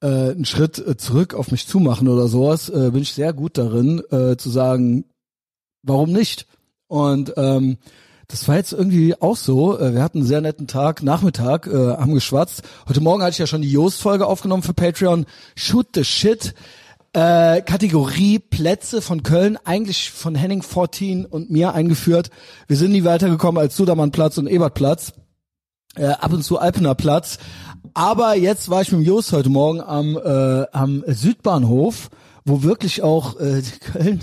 äh, 0.00 0.06
einen 0.06 0.44
Schritt 0.44 0.78
äh, 0.78 0.96
zurück 0.96 1.34
auf 1.34 1.50
mich 1.50 1.66
zumachen 1.66 2.08
oder 2.08 2.28
sowas, 2.28 2.68
äh, 2.68 2.90
bin 2.92 3.02
ich 3.02 3.12
sehr 3.12 3.32
gut 3.32 3.58
darin, 3.58 4.02
äh, 4.10 4.36
zu 4.36 4.50
sagen, 4.50 5.04
warum 5.82 6.12
nicht? 6.12 6.46
Und 6.88 7.34
ähm, 7.36 7.78
das 8.28 8.48
war 8.48 8.56
jetzt 8.56 8.72
irgendwie 8.72 9.14
auch 9.20 9.36
so. 9.36 9.78
Äh, 9.78 9.94
wir 9.94 10.02
hatten 10.02 10.18
einen 10.18 10.26
sehr 10.26 10.40
netten 10.40 10.66
Tag, 10.66 11.02
Nachmittag, 11.02 11.66
äh, 11.66 11.96
haben 11.96 12.14
geschwatzt. 12.14 12.62
Heute 12.88 13.00
Morgen 13.00 13.22
hatte 13.22 13.32
ich 13.32 13.38
ja 13.38 13.46
schon 13.46 13.62
die 13.62 13.70
Joost-Folge 13.70 14.26
aufgenommen 14.26 14.62
für 14.62 14.74
Patreon. 14.74 15.26
Shoot 15.54 15.88
the 15.94 16.04
Shit. 16.04 16.54
Äh, 17.12 17.62
Kategorie 17.62 18.38
Plätze 18.38 19.00
von 19.00 19.22
Köln, 19.22 19.58
eigentlich 19.64 20.10
von 20.10 20.34
Henning 20.34 20.62
14 20.62 21.24
und 21.24 21.50
mir 21.50 21.72
eingeführt. 21.72 22.30
Wir 22.68 22.76
sind 22.76 22.92
nie 22.92 23.04
weitergekommen 23.04 23.60
als 23.60 23.76
Sudermannplatz 23.76 24.38
und 24.38 24.46
Ebertplatz. 24.46 25.12
Äh, 25.96 26.08
ab 26.08 26.32
und 26.32 26.42
zu 26.42 26.58
Alpener 26.58 26.94
Platz. 26.94 27.38
Aber 27.94 28.36
jetzt 28.36 28.68
war 28.68 28.82
ich 28.82 28.92
mit 28.92 29.06
Jost 29.06 29.32
heute 29.32 29.48
Morgen 29.48 29.80
am, 29.80 30.16
äh, 30.16 30.66
am 30.72 31.02
Südbahnhof, 31.06 32.10
wo 32.44 32.62
wirklich 32.62 33.02
auch 33.02 33.40
äh, 33.40 33.62
Köln, 33.92 34.22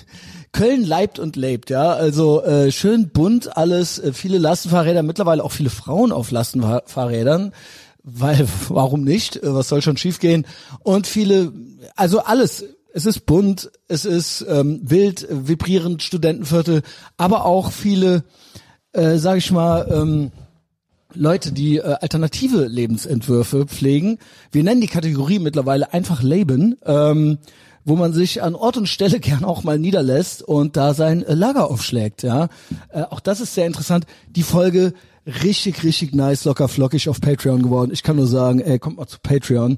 Köln 0.52 0.84
leibt 0.86 1.18
und 1.18 1.36
lebt, 1.36 1.72
ja. 1.72 1.94
Also 1.94 2.44
äh, 2.44 2.72
schön 2.72 3.10
bunt 3.10 3.58
alles, 3.58 3.98
äh, 3.98 4.14
viele 4.14 4.38
Lastenfahrräder, 4.38 5.02
mittlerweile 5.02 5.44
auch 5.44 5.52
viele 5.52 5.72
Frauen 5.72 6.12
auf 6.12 6.30
Lastenfahrrädern, 6.30 7.54
weil 8.04 8.48
warum 8.70 9.04
nicht? 9.04 9.40
Was 9.42 9.70
soll 9.70 9.82
schon 9.82 9.98
schiefgehen? 9.98 10.46
Und 10.80 11.08
viele, 11.08 11.54
also 11.96 12.20
alles. 12.20 12.66
Es 12.96 13.08
ist 13.08 13.26
bunt, 13.26 13.72
es 13.88 14.06
ist 14.06 14.46
ähm, 14.48 14.80
wild, 14.84 15.28
vibrierend, 15.28 16.04
Studentenviertel, 16.04 16.84
aber 17.18 17.44
auch 17.44 17.72
viele, 17.72 18.24
äh, 18.92 19.18
sag 19.18 19.40
ich 19.40 19.50
mal, 19.52 19.88
ähm, 19.92 20.32
Leute, 21.16 21.52
die 21.52 21.78
äh, 21.78 21.96
alternative 22.02 22.68
Lebensentwürfe 22.68 23.66
pflegen. 23.66 24.20
Wir 24.52 24.64
nennen 24.64 24.82
die 24.82 24.88
Kategorie 24.88 25.40
mittlerweile 25.40 25.92
einfach 25.92 26.22
Leben, 26.22 26.78
ähm, 26.86 27.40
wo 27.86 27.96
man 27.96 28.14
sich 28.14 28.44
an 28.44 28.54
Ort 28.54 28.78
und 28.78 28.88
Stelle 28.88 29.20
gern 29.22 29.44
auch 29.44 29.64
mal 29.64 29.80
niederlässt 29.80 30.44
und 30.44 30.78
da 30.78 30.94
sein 30.94 31.24
äh, 31.24 31.34
Lager 31.34 31.72
aufschlägt. 31.72 32.22
Ja, 32.22 32.50
äh, 32.90 33.04
auch 33.04 33.20
das 33.20 33.42
ist 33.42 33.56
sehr 33.56 33.66
interessant. 33.66 34.06
Die 34.30 34.44
Folge 34.44 34.94
richtig, 35.26 35.84
richtig 35.84 36.14
nice, 36.14 36.46
locker 36.46 36.68
flockig 36.68 37.10
auf 37.10 37.22
Patreon 37.22 37.62
geworden. 37.62 37.92
Ich 37.94 38.04
kann 38.04 38.16
nur 38.16 38.28
sagen, 38.28 38.60
ey, 38.60 38.80
kommt 38.80 38.98
mal 38.98 39.08
zu 39.08 39.20
Patreon. 39.22 39.78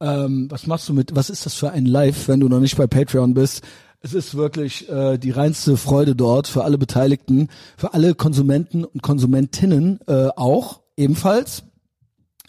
Ähm, 0.00 0.46
was 0.50 0.66
machst 0.66 0.88
du 0.88 0.92
mit? 0.92 1.14
Was 1.14 1.30
ist 1.30 1.46
das 1.46 1.54
für 1.54 1.70
ein 1.70 1.86
Live, 1.86 2.28
wenn 2.28 2.40
du 2.40 2.48
noch 2.48 2.60
nicht 2.60 2.76
bei 2.76 2.86
Patreon 2.86 3.34
bist? 3.34 3.62
Es 4.00 4.14
ist 4.14 4.34
wirklich 4.34 4.88
äh, 4.88 5.16
die 5.16 5.30
reinste 5.30 5.76
Freude 5.76 6.16
dort 6.16 6.48
für 6.48 6.64
alle 6.64 6.76
Beteiligten, 6.76 7.48
für 7.76 7.94
alle 7.94 8.16
Konsumenten 8.16 8.84
und 8.84 9.00
Konsumentinnen 9.00 10.00
äh, 10.08 10.28
auch 10.34 10.80
ebenfalls. 10.96 11.62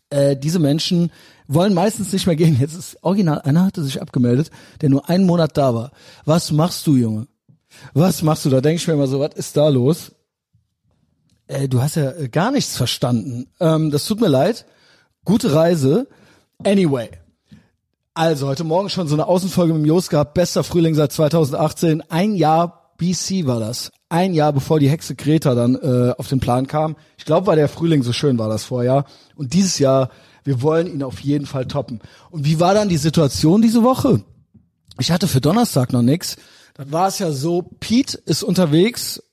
Äh, 0.09 0.35
diese 0.35 0.57
Menschen 0.57 1.12
wollen 1.47 1.75
meistens 1.75 2.12
nicht 2.12 2.25
mehr 2.25 2.35
gehen. 2.35 2.57
Jetzt 2.59 2.75
ist 2.75 2.97
original, 3.03 3.41
einer 3.41 3.65
hatte 3.65 3.83
sich 3.83 4.01
abgemeldet, 4.01 4.50
der 4.81 4.89
nur 4.89 5.09
einen 5.09 5.25
Monat 5.25 5.55
da 5.55 5.75
war. 5.75 5.91
Was 6.25 6.51
machst 6.51 6.88
du, 6.88 6.95
Junge? 6.95 7.27
Was 7.93 8.23
machst 8.23 8.45
du? 8.45 8.50
Da 8.50 8.62
denke 8.62 8.77
ich 8.77 8.88
mir 8.88 8.93
immer 8.93 9.07
so, 9.07 9.19
was 9.19 9.35
ist 9.35 9.55
da 9.55 9.69
los? 9.69 10.12
Äh, 11.53 11.67
du 11.67 11.81
hast 11.81 11.95
ja 11.95 12.12
äh, 12.12 12.29
gar 12.29 12.51
nichts 12.51 12.75
verstanden. 12.75 13.48
Ähm, 13.60 13.91
das 13.91 14.05
tut 14.05 14.19
mir 14.19 14.27
leid. 14.27 14.65
Gute 15.25 15.53
Reise. 15.53 16.07
Anyway, 16.65 17.10
also, 18.15 18.48
heute 18.48 18.63
Morgen 18.63 18.89
schon 18.89 19.07
so 19.07 19.15
eine 19.15 19.25
Außenfolge 19.25 19.74
mit 19.74 19.88
Jos 19.88 20.07
gehabt. 20.07 20.36
Bester 20.36 20.63
Frühling 20.63 20.93
seit 20.93 21.12
2018. 21.12 22.03
Ein 22.12 22.36
Jahr 22.36 22.93
BC 22.98 23.48
war 23.48 23.60
das. 23.60 23.91
Ein 24.07 24.36
Jahr 24.36 24.53
bevor 24.53 24.79
die 24.79 24.89
Hexe 24.89 25.15
Greta 25.15 25.55
dann 25.55 25.74
äh, 25.74 26.13
auf 26.15 26.27
den 26.27 26.39
Plan 26.39 26.67
kam. 26.67 26.95
Ich 27.17 27.25
glaube, 27.25 27.48
weil 27.48 27.55
der 27.55 27.67
Frühling 27.67 28.03
so 28.03 28.13
schön 28.13 28.38
war 28.38 28.50
das 28.50 28.65
Vorjahr. 28.65 29.05
Und 29.36 29.55
dieses 29.55 29.79
Jahr, 29.79 30.10
wir 30.43 30.62
wollen 30.62 30.86
ihn 30.86 31.01
auf 31.01 31.22
jeden 31.22 31.48
Fall 31.48 31.65
toppen. 31.65 32.01
Und 32.29 32.45
wie 32.45 32.60
war 32.60 32.75
dann 32.75 32.88
die 32.88 32.98
Situation 32.98 33.63
diese 33.63 33.81
Woche? 33.81 34.24
Ich 35.00 35.12
hatte 35.12 35.27
für 35.27 35.41
Donnerstag 35.41 35.91
noch 35.91 36.03
nix. 36.03 36.36
Dann 36.75 36.91
war 36.91 37.07
es 37.07 37.17
ja 37.17 37.31
so, 37.31 37.63
Pete 37.79 38.19
ist 38.27 38.43
unterwegs. 38.43 39.24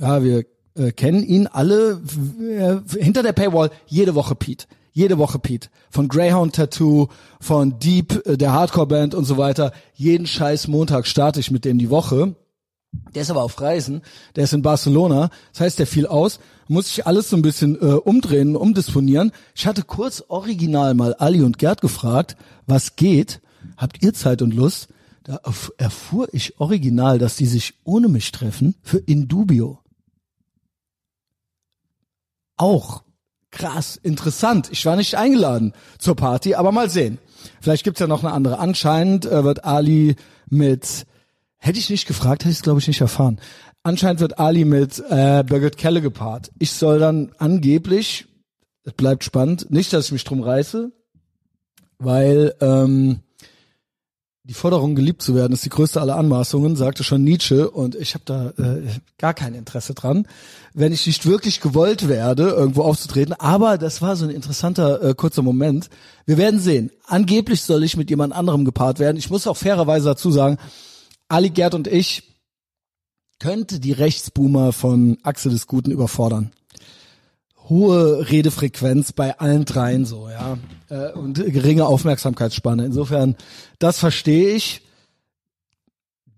Ja, 0.00 0.22
wir 0.22 0.46
äh, 0.78 0.92
kennen 0.92 1.22
ihn 1.22 1.46
alle 1.46 2.00
äh, 2.40 2.98
hinter 2.98 3.22
der 3.22 3.32
Paywall 3.32 3.70
jede 3.86 4.14
Woche 4.14 4.34
Pete 4.34 4.66
jede 4.98 5.18
Woche 5.18 5.38
Pete. 5.38 5.68
Von 5.90 6.08
Greyhound 6.08 6.56
Tattoo, 6.56 7.06
von 7.40 7.78
Deep, 7.78 8.26
äh, 8.26 8.36
der 8.36 8.52
Hardcore-Band 8.52 9.14
und 9.14 9.24
so 9.26 9.38
weiter. 9.38 9.72
Jeden 9.94 10.26
scheiß 10.26 10.66
Montag 10.66 11.06
starte 11.06 11.38
ich 11.38 11.52
mit 11.52 11.64
dem 11.64 11.78
die 11.78 11.88
Woche. 11.88 12.34
Der 13.14 13.22
ist 13.22 13.30
aber 13.30 13.42
auf 13.42 13.60
Reisen, 13.60 14.02
der 14.34 14.44
ist 14.44 14.54
in 14.54 14.62
Barcelona, 14.62 15.30
das 15.52 15.60
heißt, 15.60 15.78
der 15.78 15.86
fiel 15.86 16.06
aus, 16.06 16.40
muss 16.68 16.88
ich 16.88 17.06
alles 17.06 17.28
so 17.28 17.36
ein 17.36 17.42
bisschen 17.42 17.76
äh, 17.76 17.94
umdrehen, 17.94 18.56
umdisponieren. 18.56 19.30
Ich 19.54 19.66
hatte 19.66 19.82
kurz 19.82 20.24
original 20.28 20.94
mal 20.94 21.14
Ali 21.14 21.42
und 21.42 21.58
Gerd 21.58 21.80
gefragt, 21.80 22.36
was 22.66 22.96
geht, 22.96 23.40
habt 23.76 24.02
ihr 24.02 24.14
Zeit 24.14 24.42
und 24.42 24.54
Lust? 24.54 24.88
Da 25.22 25.40
erfuhr 25.76 26.28
ich 26.32 26.58
original, 26.58 27.18
dass 27.18 27.36
die 27.36 27.46
sich 27.46 27.74
ohne 27.84 28.08
mich 28.08 28.32
treffen 28.32 28.74
für 28.82 28.98
Indubio. 28.98 29.80
Auch 32.58 33.02
krass, 33.50 33.98
interessant. 34.02 34.68
Ich 34.70 34.84
war 34.84 34.96
nicht 34.96 35.16
eingeladen 35.16 35.72
zur 35.98 36.16
Party, 36.16 36.54
aber 36.54 36.72
mal 36.72 36.90
sehen. 36.90 37.18
Vielleicht 37.60 37.84
gibt's 37.84 38.00
ja 38.00 38.06
noch 38.06 38.22
eine 38.22 38.32
andere. 38.32 38.58
Anscheinend 38.58 39.26
äh, 39.26 39.44
wird 39.44 39.64
Ali 39.64 40.16
mit, 40.50 41.06
hätte 41.56 41.78
ich 41.78 41.90
nicht 41.90 42.06
gefragt, 42.06 42.42
hätte 42.42 42.50
ich 42.50 42.58
es 42.58 42.62
glaube 42.62 42.80
ich 42.80 42.88
nicht 42.88 43.00
erfahren. 43.00 43.40
Anscheinend 43.82 44.20
wird 44.20 44.38
Ali 44.38 44.64
mit 44.64 45.02
äh, 45.08 45.44
Birgit 45.44 45.78
Kelle 45.78 46.02
gepaart. 46.02 46.50
Ich 46.58 46.72
soll 46.72 46.98
dann 46.98 47.32
angeblich, 47.38 48.26
es 48.84 48.92
bleibt 48.92 49.24
spannend, 49.24 49.70
nicht, 49.70 49.92
dass 49.92 50.06
ich 50.06 50.12
mich 50.12 50.24
drum 50.24 50.42
reiße, 50.42 50.92
weil 51.98 52.54
ähm, 52.60 53.20
die 54.48 54.54
Forderung, 54.54 54.94
geliebt 54.94 55.20
zu 55.20 55.34
werden, 55.34 55.52
ist 55.52 55.66
die 55.66 55.68
größte 55.68 56.00
aller 56.00 56.16
Anmaßungen, 56.16 56.74
sagte 56.74 57.04
schon 57.04 57.22
Nietzsche, 57.22 57.70
und 57.70 57.94
ich 57.94 58.14
habe 58.14 58.24
da 58.24 58.48
äh, 58.56 58.82
gar 59.18 59.34
kein 59.34 59.52
Interesse 59.52 59.92
dran, 59.92 60.26
wenn 60.72 60.90
ich 60.90 61.06
nicht 61.06 61.26
wirklich 61.26 61.60
gewollt 61.60 62.08
werde, 62.08 62.48
irgendwo 62.48 62.82
aufzutreten. 62.82 63.34
Aber 63.34 63.76
das 63.76 64.00
war 64.00 64.16
so 64.16 64.24
ein 64.24 64.30
interessanter 64.30 65.02
äh, 65.02 65.14
kurzer 65.14 65.42
Moment. 65.42 65.90
Wir 66.24 66.38
werden 66.38 66.60
sehen. 66.60 66.90
Angeblich 67.06 67.60
soll 67.60 67.84
ich 67.84 67.98
mit 67.98 68.08
jemand 68.08 68.32
anderem 68.32 68.64
gepaart 68.64 69.00
werden. 69.00 69.18
Ich 69.18 69.28
muss 69.28 69.46
auch 69.46 69.56
fairerweise 69.56 70.06
dazu 70.06 70.30
sagen, 70.30 70.56
Ali 71.28 71.50
Gerd 71.50 71.74
und 71.74 71.86
ich 71.86 72.22
könnte 73.38 73.80
die 73.80 73.92
Rechtsboomer 73.92 74.72
von 74.72 75.18
Axel 75.24 75.52
des 75.52 75.66
Guten 75.66 75.90
überfordern 75.90 76.52
hohe 77.68 78.30
Redefrequenz 78.30 79.12
bei 79.12 79.38
allen 79.38 79.64
dreien 79.64 80.04
so, 80.04 80.28
ja. 80.28 80.58
Äh, 80.88 81.12
und 81.12 81.34
geringe 81.34 81.86
Aufmerksamkeitsspanne. 81.86 82.84
Insofern, 82.84 83.36
das 83.78 83.98
verstehe 83.98 84.54
ich. 84.54 84.82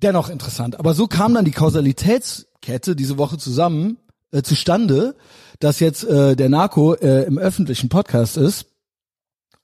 Dennoch 0.02 0.30
interessant. 0.30 0.78
Aber 0.78 0.94
so 0.94 1.06
kam 1.06 1.34
dann 1.34 1.44
die 1.44 1.50
Kausalitätskette 1.50 2.96
diese 2.96 3.18
Woche 3.18 3.38
zusammen, 3.38 3.98
äh, 4.32 4.42
zustande, 4.42 5.14
dass 5.58 5.80
jetzt 5.80 6.04
äh, 6.04 6.36
der 6.36 6.48
Narco 6.48 6.94
äh, 6.94 7.24
im 7.24 7.38
öffentlichen 7.38 7.88
Podcast 7.88 8.36
ist. 8.36 8.66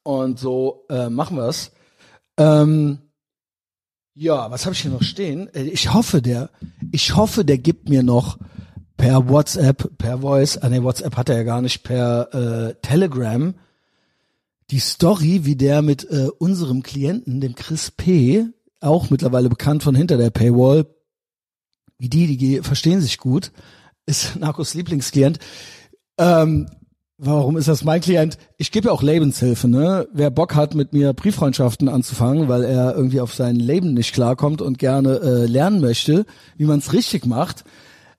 Und 0.03 0.39
so 0.39 0.85
äh, 0.89 1.09
machen 1.09 1.37
wir's. 1.37 1.73
Ähm, 2.37 2.99
ja, 4.15 4.51
was 4.51 4.65
habe 4.65 4.75
ich 4.75 4.83
hier 4.83 4.91
noch 4.91 5.03
stehen? 5.03 5.53
Äh, 5.55 5.65
ich 5.65 5.93
hoffe, 5.93 6.23
der, 6.23 6.51
ich 6.93 7.17
hoffe, 7.17 7.45
der 7.45 7.59
gibt 7.59 7.89
mir 7.89 8.03
noch 8.03 8.39
per 8.97 9.29
WhatsApp, 9.29 9.99
per 9.99 10.19
Voice, 10.19 10.59
ah 10.59 10.69
nee, 10.69 10.83
WhatsApp 10.83 11.17
hat 11.17 11.29
er 11.29 11.37
ja 11.37 11.43
gar 11.43 11.63
nicht, 11.63 11.83
per 11.83 12.35
äh, 12.35 12.75
Telegram 12.83 13.55
die 14.71 14.81
Story, 14.81 15.45
wie 15.45 15.57
der 15.57 15.83
mit 15.83 16.09
äh, 16.11 16.29
unserem 16.39 16.83
Klienten, 16.83 17.41
dem 17.41 17.55
Chris 17.55 17.91
P., 17.91 18.47
auch 18.81 19.11
mittlerweile 19.11 19.49
bekannt 19.49 19.83
von 19.83 19.95
hinter 19.95 20.17
der 20.17 20.31
Paywall, 20.31 20.87
wie 21.99 22.09
die, 22.09 22.37
die 22.37 22.61
verstehen 22.63 23.01
sich 23.01 23.19
gut, 23.19 23.53
ist 24.07 24.37
Narcos 24.41 24.75
Lieblingsklient, 24.75 25.39
Ähm, 26.19 26.67
warum 27.19 27.57
ist 27.57 27.69
das 27.69 27.85
mein 27.85 28.01
Klient? 28.01 28.39
Ich 28.57 28.73
gebe 28.73 28.89
ja 28.89 28.93
auch 28.93 29.03
Lebenshilfe, 29.03 29.69
ne? 29.69 30.09
Wer 30.13 30.31
Bock 30.31 30.55
hat, 30.55 30.75
mit 30.75 30.93
mir 30.93 31.13
Brieffreundschaften 31.13 31.89
anzufangen, 31.89 32.49
weil 32.49 32.65
er 32.65 32.95
irgendwie 32.95 33.21
auf 33.21 33.35
sein 33.35 33.57
Leben 33.57 33.95
nicht 33.95 34.15
klarkommt 34.15 34.63
und 34.63 34.79
gerne 34.79 35.21
äh, 35.21 35.47
lernen 35.47 35.81
möchte, 35.81 36.27
wie 36.57 36.65
man 36.65 36.79
es 36.79 36.93
richtig 36.93 37.27
macht, 37.27 37.65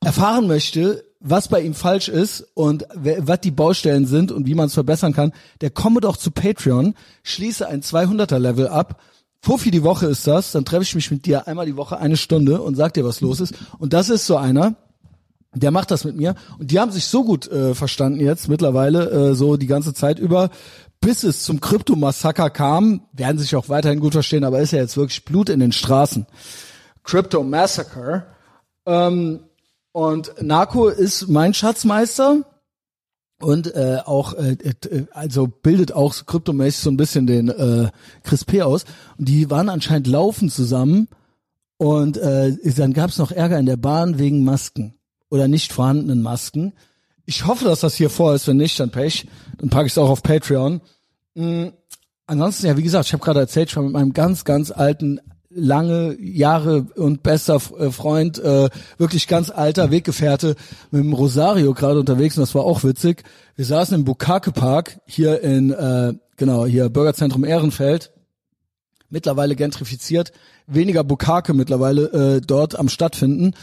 erfahren 0.03 0.47
möchte, 0.47 1.03
was 1.19 1.47
bei 1.47 1.61
ihm 1.61 1.73
falsch 1.73 2.09
ist 2.09 2.47
und 2.53 2.85
was 2.93 3.41
die 3.41 3.51
Baustellen 3.51 4.05
sind 4.05 4.31
und 4.31 4.45
wie 4.45 4.55
man 4.55 4.67
es 4.67 4.73
verbessern 4.73 5.13
kann, 5.13 5.33
der 5.61 5.71
komme 5.71 5.99
doch 5.99 6.17
zu 6.17 6.31
Patreon, 6.31 6.93
schließe 7.23 7.67
ein 7.67 7.81
200er 7.81 8.37
Level 8.37 8.67
ab. 8.67 9.01
Fuffi 9.41 9.71
die 9.71 9.83
Woche 9.83 10.07
ist 10.07 10.27
das, 10.27 10.51
dann 10.51 10.65
treffe 10.65 10.83
ich 10.83 10.95
mich 10.95 11.11
mit 11.11 11.25
dir 11.25 11.47
einmal 11.47 11.65
die 11.65 11.77
Woche 11.77 11.97
eine 11.97 12.17
Stunde 12.17 12.61
und 12.61 12.75
sag 12.75 12.93
dir, 12.93 13.05
was 13.05 13.21
los 13.21 13.39
ist. 13.39 13.55
Und 13.79 13.93
das 13.93 14.09
ist 14.09 14.25
so 14.25 14.37
einer, 14.37 14.75
der 15.53 15.71
macht 15.71 15.89
das 15.89 16.03
mit 16.03 16.15
mir 16.15 16.35
und 16.59 16.71
die 16.71 16.79
haben 16.79 16.91
sich 16.91 17.05
so 17.05 17.23
gut 17.23 17.47
äh, 17.47 17.73
verstanden 17.73 18.19
jetzt 18.19 18.47
mittlerweile 18.47 19.09
äh, 19.09 19.33
so 19.33 19.57
die 19.57 19.67
ganze 19.67 19.93
Zeit 19.93 20.19
über 20.19 20.49
bis 20.99 21.23
es 21.23 21.43
zum 21.43 21.61
Krypto-Massaker 21.61 22.49
kam, 22.49 23.01
werden 23.13 23.37
sich 23.37 23.55
auch 23.55 23.69
weiterhin 23.69 23.99
gut 23.99 24.13
verstehen, 24.13 24.43
aber 24.43 24.59
ist 24.59 24.71
ja 24.71 24.79
jetzt 24.79 24.97
wirklich 24.97 25.25
Blut 25.25 25.49
in 25.49 25.59
den 25.59 25.71
Straßen. 25.71 26.25
Crypto 27.03 27.43
Massacre. 27.43 28.25
Ähm, 28.85 29.41
und 29.97 30.31
Narco 30.43 30.89
ist 30.89 31.27
mein 31.27 31.55
Schatzmeister 31.55 32.43
und 33.41 33.73
äh, 33.73 33.97
auch 34.05 34.35
äh, 34.35 34.51
äh, 34.51 35.07
also 35.09 35.47
bildet 35.47 35.91
auch 35.91 36.13
kryptomäßig 36.27 36.83
so 36.83 36.91
ein 36.91 36.97
bisschen 36.97 37.25
den 37.25 37.49
äh, 37.49 37.89
Chris 38.21 38.45
P 38.45 38.61
aus 38.61 38.85
und 39.17 39.27
die 39.27 39.49
waren 39.49 39.69
anscheinend 39.69 40.05
laufen 40.05 40.51
zusammen 40.51 41.07
und 41.77 42.15
äh, 42.17 42.55
dann 42.75 42.93
gab 42.93 43.09
es 43.09 43.17
noch 43.17 43.31
Ärger 43.31 43.57
in 43.57 43.65
der 43.65 43.77
Bahn 43.77 44.19
wegen 44.19 44.43
Masken 44.43 44.93
oder 45.31 45.47
nicht 45.47 45.73
vorhandenen 45.73 46.21
Masken. 46.21 46.73
Ich 47.25 47.47
hoffe, 47.47 47.65
dass 47.65 47.79
das 47.79 47.95
hier 47.95 48.11
vor 48.11 48.35
ist, 48.35 48.47
wenn 48.47 48.57
nicht, 48.57 48.79
dann 48.79 48.91
Pech. 48.91 49.25
Dann 49.57 49.71
packe 49.71 49.87
ich 49.87 49.93
es 49.93 49.97
auch 49.97 50.11
auf 50.11 50.21
Patreon. 50.21 50.79
Mhm. 51.33 51.73
Ansonsten, 52.27 52.67
ja, 52.67 52.77
wie 52.77 52.83
gesagt, 52.83 53.07
ich 53.07 53.13
habe 53.13 53.23
gerade 53.23 53.39
erzählt, 53.39 53.71
schon 53.71 53.85
mit 53.85 53.93
meinem 53.93 54.13
ganz, 54.13 54.45
ganz 54.45 54.69
alten 54.69 55.21
lange 55.57 56.15
Jahre 56.21 56.85
und 56.95 57.23
bester 57.23 57.59
äh, 57.77 57.91
Freund, 57.91 58.39
äh, 58.39 58.69
wirklich 58.97 59.27
ganz 59.27 59.49
alter 59.49 59.91
Weggefährte 59.91 60.55
mit 60.91 61.03
dem 61.03 61.13
Rosario 61.13 61.73
gerade 61.73 61.99
unterwegs 61.99 62.37
und 62.37 62.41
das 62.41 62.55
war 62.55 62.63
auch 62.63 62.83
witzig. 62.83 63.23
Wir 63.55 63.65
saßen 63.65 63.95
im 63.95 64.05
Bukake 64.05 64.51
Park 64.51 64.99
hier 65.05 65.41
in, 65.41 65.71
äh, 65.71 66.13
genau, 66.37 66.65
hier 66.65 66.89
Bürgerzentrum 66.89 67.43
Ehrenfeld, 67.43 68.11
mittlerweile 69.09 69.55
gentrifiziert, 69.55 70.31
weniger 70.67 71.03
Bukake 71.03 71.53
mittlerweile 71.53 72.35
äh, 72.37 72.41
dort 72.41 72.77
am 72.77 72.87
stattfinden 72.87 73.53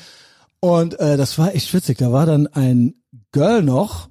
und 0.61 0.99
äh, 0.99 1.17
das 1.17 1.39
war 1.39 1.55
echt 1.55 1.73
witzig. 1.73 1.99
Da 1.99 2.11
war 2.13 2.27
dann 2.27 2.47
ein 2.49 2.95
Girl 3.33 3.63
noch, 3.63 4.09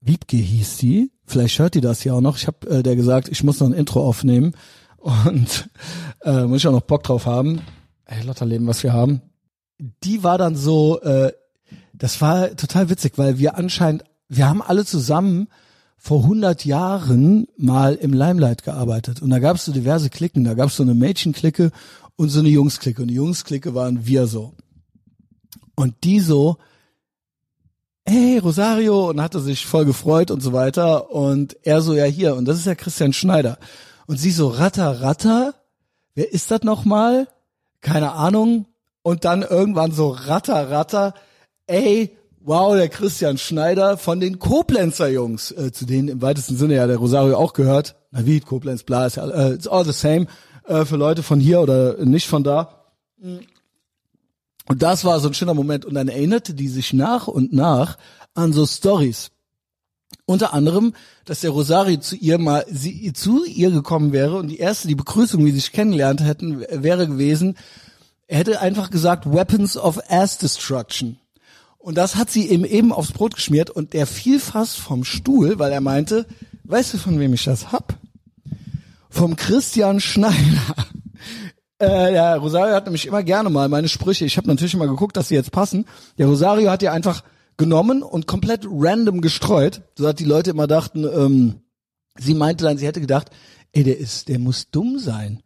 Wiebke 0.00 0.36
hieß 0.36 0.78
die, 0.78 1.10
vielleicht 1.26 1.58
hört 1.58 1.74
die 1.74 1.80
das 1.80 2.04
ja 2.04 2.14
auch 2.14 2.20
noch. 2.20 2.36
Ich 2.36 2.46
habe 2.46 2.66
äh, 2.68 2.82
der 2.82 2.96
gesagt, 2.96 3.28
ich 3.28 3.44
muss 3.44 3.60
noch 3.60 3.68
ein 3.68 3.74
Intro 3.74 4.06
aufnehmen 4.06 4.54
und 5.04 5.68
äh, 6.22 6.44
muss 6.44 6.58
ich 6.62 6.66
auch 6.66 6.72
noch 6.72 6.80
Bock 6.80 7.02
drauf 7.02 7.26
haben. 7.26 7.60
Ey, 8.06 8.22
Lotterleben, 8.22 8.66
was 8.66 8.82
wir 8.82 8.94
haben. 8.94 9.20
Die 10.02 10.22
war 10.22 10.38
dann 10.38 10.56
so, 10.56 11.00
äh, 11.02 11.32
das 11.92 12.22
war 12.22 12.56
total 12.56 12.88
witzig, 12.88 13.18
weil 13.18 13.38
wir 13.38 13.56
anscheinend, 13.56 14.04
wir 14.28 14.48
haben 14.48 14.62
alle 14.62 14.86
zusammen 14.86 15.48
vor 15.98 16.22
100 16.22 16.64
Jahren 16.64 17.48
mal 17.58 17.94
im 17.94 18.14
Limelight 18.14 18.62
gearbeitet 18.62 19.20
und 19.20 19.28
da 19.28 19.40
gab 19.40 19.56
es 19.56 19.66
so 19.66 19.72
diverse 19.72 20.08
Klicken. 20.08 20.44
Da 20.44 20.54
gab 20.54 20.68
es 20.68 20.76
so 20.76 20.82
eine 20.82 20.94
Mädchenklicke 20.94 21.70
und 22.16 22.30
so 22.30 22.40
eine 22.40 22.48
Jungsklicke 22.48 23.02
und 23.02 23.08
die 23.08 23.14
Jungsklicke 23.14 23.74
waren 23.74 24.06
wir 24.06 24.26
so. 24.26 24.54
Und 25.74 25.96
die 26.04 26.20
so, 26.20 26.56
hey 28.06 28.38
Rosario 28.38 29.10
und 29.10 29.20
hatte 29.20 29.40
sich 29.40 29.66
voll 29.66 29.84
gefreut 29.84 30.30
und 30.30 30.42
so 30.42 30.54
weiter 30.54 31.10
und 31.10 31.58
er 31.62 31.82
so 31.82 31.92
ja 31.94 32.04
hier 32.04 32.36
und 32.36 32.46
das 32.46 32.58
ist 32.58 32.66
ja 32.66 32.74
Christian 32.74 33.12
Schneider 33.12 33.58
und 34.06 34.18
sie 34.18 34.30
so 34.30 34.48
ratter, 34.48 35.00
ratter. 35.00 35.54
Wer 36.14 36.32
ist 36.32 36.50
das 36.50 36.62
nochmal? 36.62 37.28
Keine 37.80 38.12
Ahnung. 38.12 38.66
Und 39.02 39.24
dann 39.24 39.42
irgendwann 39.42 39.92
so 39.92 40.08
ratter, 40.08 40.70
ratter. 40.70 41.14
Ey, 41.66 42.16
wow, 42.40 42.74
der 42.74 42.88
Christian 42.88 43.38
Schneider 43.38 43.96
von 43.96 44.20
den 44.20 44.38
Koblenzer 44.38 45.08
Jungs, 45.08 45.50
äh, 45.50 45.72
zu 45.72 45.86
denen 45.86 46.08
im 46.08 46.22
weitesten 46.22 46.56
Sinne 46.56 46.74
ja 46.74 46.86
der 46.86 46.98
Rosario 46.98 47.36
auch 47.36 47.52
gehört. 47.52 47.96
Na 48.10 48.24
wie, 48.26 48.40
Koblenz, 48.40 48.82
bla, 48.82 49.06
ist 49.06 49.16
ja, 49.16 49.28
äh, 49.28 49.54
it's 49.54 49.66
all 49.66 49.84
the 49.84 49.92
same, 49.92 50.26
äh, 50.66 50.84
für 50.84 50.96
Leute 50.96 51.22
von 51.22 51.40
hier 51.40 51.60
oder 51.60 51.96
nicht 52.04 52.28
von 52.28 52.44
da. 52.44 52.84
Und 54.66 54.82
das 54.82 55.04
war 55.04 55.20
so 55.20 55.28
ein 55.28 55.34
schöner 55.34 55.54
Moment. 55.54 55.84
Und 55.84 55.94
dann 55.94 56.08
erinnerte 56.08 56.54
die 56.54 56.68
sich 56.68 56.92
nach 56.92 57.26
und 57.26 57.52
nach 57.52 57.98
an 58.34 58.52
so 58.52 58.66
Stories. 58.66 59.30
Unter 60.26 60.54
anderem, 60.54 60.94
dass 61.26 61.40
der 61.40 61.50
Rosario 61.50 62.00
zu 62.00 62.16
ihr 62.16 62.38
mal 62.38 62.64
sie, 62.70 63.12
zu 63.12 63.44
ihr 63.44 63.70
gekommen 63.70 64.12
wäre 64.12 64.36
und 64.36 64.48
die 64.48 64.58
erste, 64.58 64.88
die 64.88 64.94
Begrüßung, 64.94 65.44
wie 65.44 65.50
sie 65.50 65.60
sich 65.60 65.72
kennengelernt 65.72 66.22
hätten, 66.22 66.60
wäre 66.70 67.06
gewesen, 67.06 67.56
er 68.26 68.38
hätte 68.38 68.60
einfach 68.60 68.90
gesagt 68.90 69.30
Weapons 69.30 69.76
of 69.76 70.00
Ass 70.08 70.38
Destruction. 70.38 71.18
Und 71.76 71.98
das 71.98 72.16
hat 72.16 72.30
sie 72.30 72.46
ihm 72.46 72.64
eben 72.64 72.92
aufs 72.92 73.12
Brot 73.12 73.34
geschmiert 73.34 73.68
und 73.68 73.92
der 73.92 74.06
fiel 74.06 74.40
fast 74.40 74.78
vom 74.78 75.04
Stuhl, 75.04 75.58
weil 75.58 75.70
er 75.70 75.82
meinte, 75.82 76.26
weißt 76.64 76.94
du, 76.94 76.98
von 76.98 77.20
wem 77.20 77.34
ich 77.34 77.44
das 77.44 77.72
hab? 77.72 77.94
Vom 79.10 79.36
Christian 79.36 80.00
Schneider. 80.00 80.34
Äh, 81.80 82.12
der 82.12 82.36
Rosario 82.36 82.72
hat 82.72 82.84
nämlich 82.84 83.04
immer 83.04 83.24
gerne 83.24 83.50
mal 83.50 83.68
meine 83.68 83.88
Sprüche. 83.88 84.24
Ich 84.24 84.36
habe 84.36 84.46
natürlich 84.46 84.74
immer 84.74 84.86
geguckt, 84.86 85.16
dass 85.16 85.26
sie 85.26 85.34
jetzt 85.34 85.50
passen. 85.50 85.86
Der 86.18 86.28
Rosario 86.28 86.70
hat 86.70 86.82
ja 86.82 86.92
einfach 86.92 87.24
genommen 87.56 88.02
und 88.02 88.26
komplett 88.26 88.66
random 88.68 89.20
gestreut, 89.20 89.82
so 89.96 90.04
dass 90.04 90.14
die 90.14 90.24
Leute 90.24 90.50
immer 90.50 90.66
dachten, 90.66 91.04
ähm, 91.04 91.60
sie 92.18 92.34
meinte 92.34 92.64
dann, 92.64 92.78
sie 92.78 92.86
hätte 92.86 93.00
gedacht, 93.00 93.30
ey, 93.72 93.84
der 93.84 93.98
ist, 93.98 94.28
der 94.28 94.38
muss 94.38 94.70
dumm 94.70 94.98
sein. 94.98 95.42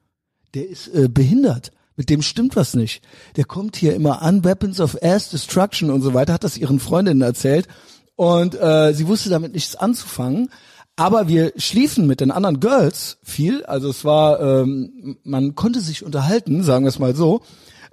Der 0.55 0.69
ist 0.69 0.89
äh, 0.89 1.09
behindert. 1.09 1.73
Mit 1.97 2.11
dem 2.11 2.23
stimmt 2.23 2.55
was 2.57 2.75
nicht. 2.75 3.03
Der 3.37 3.45
kommt 3.45 3.77
hier 3.77 3.95
immer 3.95 4.23
an, 4.23 4.45
Weapons 4.45 4.81
of 4.81 4.97
Ass 5.03 5.31
Destruction 5.31 5.91
und 5.91 6.01
so 6.01 6.15
weiter, 6.15 6.33
hat 6.33 6.45
das 6.45 6.57
ihren 6.57 6.79
Freundinnen 6.79 7.23
erzählt. 7.23 7.67
Und 8.15 8.55
äh, 8.55 8.93
sie 8.95 9.09
wusste 9.09 9.31
damit 9.31 9.53
nichts 9.53 9.77
anzufangen. 9.77 10.51
Aber 10.97 11.29
wir 11.29 11.53
schliefen 11.57 12.07
mit 12.07 12.21
den 12.21 12.31
anderen 12.31 12.61
Girls 12.61 13.19
viel. 13.23 13.65
Also 13.65 13.89
es 13.91 14.05
war, 14.05 14.41
ähm, 14.41 15.19
man 15.23 15.55
konnte 15.55 15.81
sich 15.81 16.05
unterhalten, 16.05 16.63
sagen 16.63 16.85
wir 16.85 16.89
es 16.89 16.99
mal 16.99 17.15
so 17.15 17.43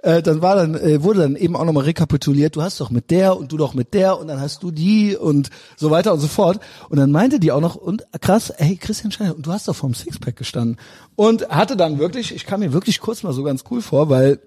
äh, 0.00 0.22
dann 0.22 0.42
war 0.42 0.56
dann 0.56 0.74
äh, 0.74 1.02
wurde 1.02 1.20
dann 1.20 1.36
eben 1.36 1.56
auch 1.56 1.64
nochmal 1.64 1.84
rekapituliert, 1.84 2.56
du 2.56 2.62
hast 2.62 2.80
doch 2.80 2.90
mit 2.90 3.10
der 3.10 3.36
und 3.36 3.52
du 3.52 3.56
doch 3.56 3.74
mit 3.74 3.94
der 3.94 4.18
und 4.18 4.28
dann 4.28 4.40
hast 4.40 4.62
du 4.62 4.70
die 4.70 5.16
und 5.16 5.50
so 5.76 5.90
weiter 5.90 6.12
und 6.12 6.20
so 6.20 6.28
fort. 6.28 6.60
Und 6.88 6.98
dann 6.98 7.10
meinte 7.10 7.40
die 7.40 7.52
auch 7.52 7.60
noch, 7.60 7.76
und 7.76 8.04
krass, 8.20 8.52
hey 8.56 8.76
Christian 8.76 9.12
Schneider, 9.12 9.36
und 9.36 9.46
du 9.46 9.52
hast 9.52 9.68
doch 9.68 9.76
vorm 9.76 9.94
Sixpack 9.94 10.36
gestanden. 10.36 10.78
Und 11.14 11.48
hatte 11.48 11.76
dann 11.76 11.98
wirklich, 11.98 12.34
ich 12.34 12.46
kam 12.46 12.60
mir 12.60 12.72
wirklich 12.72 13.00
kurz 13.00 13.22
mal 13.22 13.32
so 13.32 13.42
ganz 13.42 13.64
cool 13.70 13.82
vor, 13.82 14.08
weil 14.10 14.40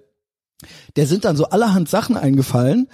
der 0.95 1.07
sind 1.07 1.25
dann 1.25 1.37
so 1.37 1.45
allerhand 1.45 1.89
Sachen 1.89 2.17
eingefallen, 2.17 2.87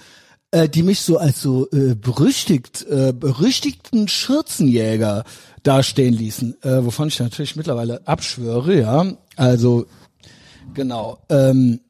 äh, 0.50 0.68
die 0.68 0.82
mich 0.82 1.00
so 1.00 1.18
als 1.18 1.42
so 1.42 1.68
äh, 1.70 1.94
berüchtigt, 1.94 2.86
äh, 2.88 3.12
berüchtigten 3.12 4.08
Schürzenjäger 4.08 5.24
dastehen 5.62 6.14
ließen, 6.14 6.62
äh, 6.62 6.84
wovon 6.84 7.08
ich 7.08 7.18
natürlich 7.18 7.56
mittlerweile 7.56 8.06
abschwöre, 8.06 8.78
ja. 8.78 9.04
Also 9.34 9.86
genau. 10.74 11.18
Ähm, 11.28 11.80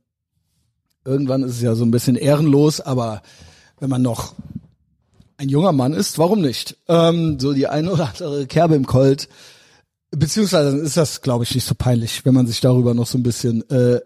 Irgendwann 1.07 1.43
ist 1.43 1.53
es 1.53 1.63
ja 1.63 1.75
so 1.75 1.85
ein 1.85 1.91
bisschen 1.91 2.17
ehrenlos, 2.17 2.81
aber 2.81 3.23
wenn 3.79 3.91
man 3.91 4.03
noch 4.03 4.35
ein 5.39 5.49
junger 5.49 5.73
Mann 5.73 5.93
ist, 5.93 6.19
warum 6.19 6.41
nicht? 6.41 6.77
Ähm, 6.89 7.39
so 7.39 7.53
die 7.53 7.69
eine 7.69 7.93
oder 7.93 8.09
andere 8.09 8.47
Kerbe 8.47 8.75
im 8.75 8.87
Colt. 8.87 9.29
Beziehungsweise 10.11 10.77
ist 10.79 10.97
das, 10.97 11.21
glaube 11.21 11.45
ich, 11.45 11.55
nicht 11.55 11.67
so 11.67 11.75
peinlich, 11.75 12.25
wenn 12.25 12.35
man 12.35 12.47
sich 12.47 12.61
darüber 12.61 12.95
noch 12.95 13.07
so 13.07 13.19
ein 13.19 13.23
bisschen 13.23 13.69
äh, 13.71 14.01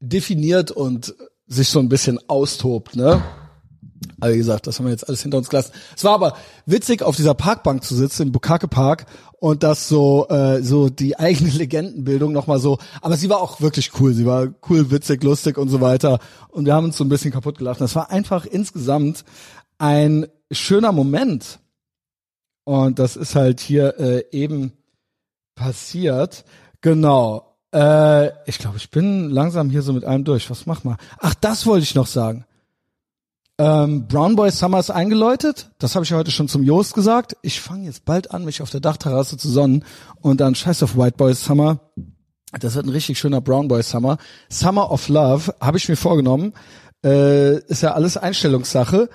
definiert 0.00 0.70
und 0.70 1.14
sich 1.46 1.68
so 1.68 1.80
ein 1.80 1.88
bisschen 1.88 2.18
austobt, 2.28 2.96
ne? 2.96 3.22
Aber 4.20 4.32
wie 4.32 4.38
gesagt, 4.38 4.66
das 4.66 4.78
haben 4.78 4.86
wir 4.86 4.92
jetzt 4.92 5.08
alles 5.08 5.22
hinter 5.22 5.38
uns 5.38 5.48
gelassen. 5.48 5.72
Es 5.96 6.04
war 6.04 6.12
aber 6.12 6.34
witzig, 6.66 7.02
auf 7.02 7.16
dieser 7.16 7.34
Parkbank 7.34 7.82
zu 7.84 7.94
sitzen, 7.94 8.24
im 8.24 8.32
Bukake 8.32 8.68
Park, 8.68 9.06
und 9.40 9.62
das 9.62 9.88
so, 9.88 10.28
äh, 10.28 10.62
so 10.62 10.88
die 10.90 11.16
eigene 11.18 11.50
Legendenbildung 11.50 12.32
nochmal 12.32 12.60
so. 12.60 12.78
Aber 13.00 13.16
sie 13.16 13.28
war 13.28 13.40
auch 13.40 13.60
wirklich 13.60 13.98
cool. 13.98 14.12
Sie 14.12 14.26
war 14.26 14.48
cool, 14.68 14.90
witzig, 14.90 15.24
lustig 15.24 15.58
und 15.58 15.68
so 15.68 15.80
weiter. 15.80 16.20
Und 16.48 16.66
wir 16.66 16.74
haben 16.74 16.84
uns 16.84 16.96
so 16.96 17.04
ein 17.04 17.08
bisschen 17.08 17.32
kaputt 17.32 17.58
gelacht. 17.58 17.80
Das 17.80 17.96
war 17.96 18.10
einfach 18.10 18.46
insgesamt 18.46 19.24
ein 19.78 20.26
schöner 20.52 20.92
Moment. 20.92 21.58
Und 22.64 22.98
das 22.98 23.16
ist 23.16 23.34
halt 23.34 23.60
hier 23.60 23.98
äh, 23.98 24.24
eben 24.30 24.72
passiert. 25.54 26.44
Genau. 26.82 27.56
Äh, 27.74 28.28
ich 28.46 28.58
glaube, 28.58 28.76
ich 28.76 28.90
bin 28.90 29.30
langsam 29.30 29.70
hier 29.70 29.82
so 29.82 29.92
mit 29.92 30.04
allem 30.04 30.24
durch. 30.24 30.50
Was 30.50 30.66
mach 30.66 30.84
mal? 30.84 30.96
Ach, 31.18 31.34
das 31.34 31.66
wollte 31.66 31.84
ich 31.84 31.94
noch 31.94 32.06
sagen. 32.06 32.44
Ähm, 33.60 34.08
Brown 34.08 34.36
Boy 34.36 34.50
Summer 34.50 34.78
ist 34.80 34.90
eingeläutet. 34.90 35.70
Das 35.76 35.94
habe 35.94 36.06
ich 36.06 36.14
heute 36.14 36.30
schon 36.30 36.48
zum 36.48 36.62
Joost 36.62 36.94
gesagt. 36.94 37.36
Ich 37.42 37.60
fange 37.60 37.84
jetzt 37.84 38.06
bald 38.06 38.30
an, 38.30 38.46
mich 38.46 38.62
auf 38.62 38.70
der 38.70 38.80
Dachterrasse 38.80 39.36
zu 39.36 39.50
sonnen 39.50 39.84
und 40.22 40.40
dann 40.40 40.54
scheiß 40.54 40.82
auf 40.82 40.96
White 40.96 41.18
Boy 41.18 41.34
Summer. 41.34 41.78
Das 42.58 42.74
wird 42.74 42.86
ein 42.86 42.90
richtig 42.90 43.18
schöner 43.18 43.42
Brown 43.42 43.68
Boy 43.68 43.82
Summer. 43.82 44.16
Summer 44.48 44.90
of 44.90 45.10
Love 45.10 45.54
habe 45.60 45.76
ich 45.76 45.90
mir 45.90 45.96
vorgenommen. 45.96 46.54
Äh, 47.04 47.58
ist 47.66 47.82
ja 47.82 47.92
alles 47.92 48.16
Einstellungssache. 48.16 49.10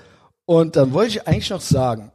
Und 0.46 0.76
dann 0.76 0.94
wollte 0.94 1.10
ich 1.10 1.28
eigentlich 1.28 1.50
noch 1.50 1.62
sagen, 1.62 2.12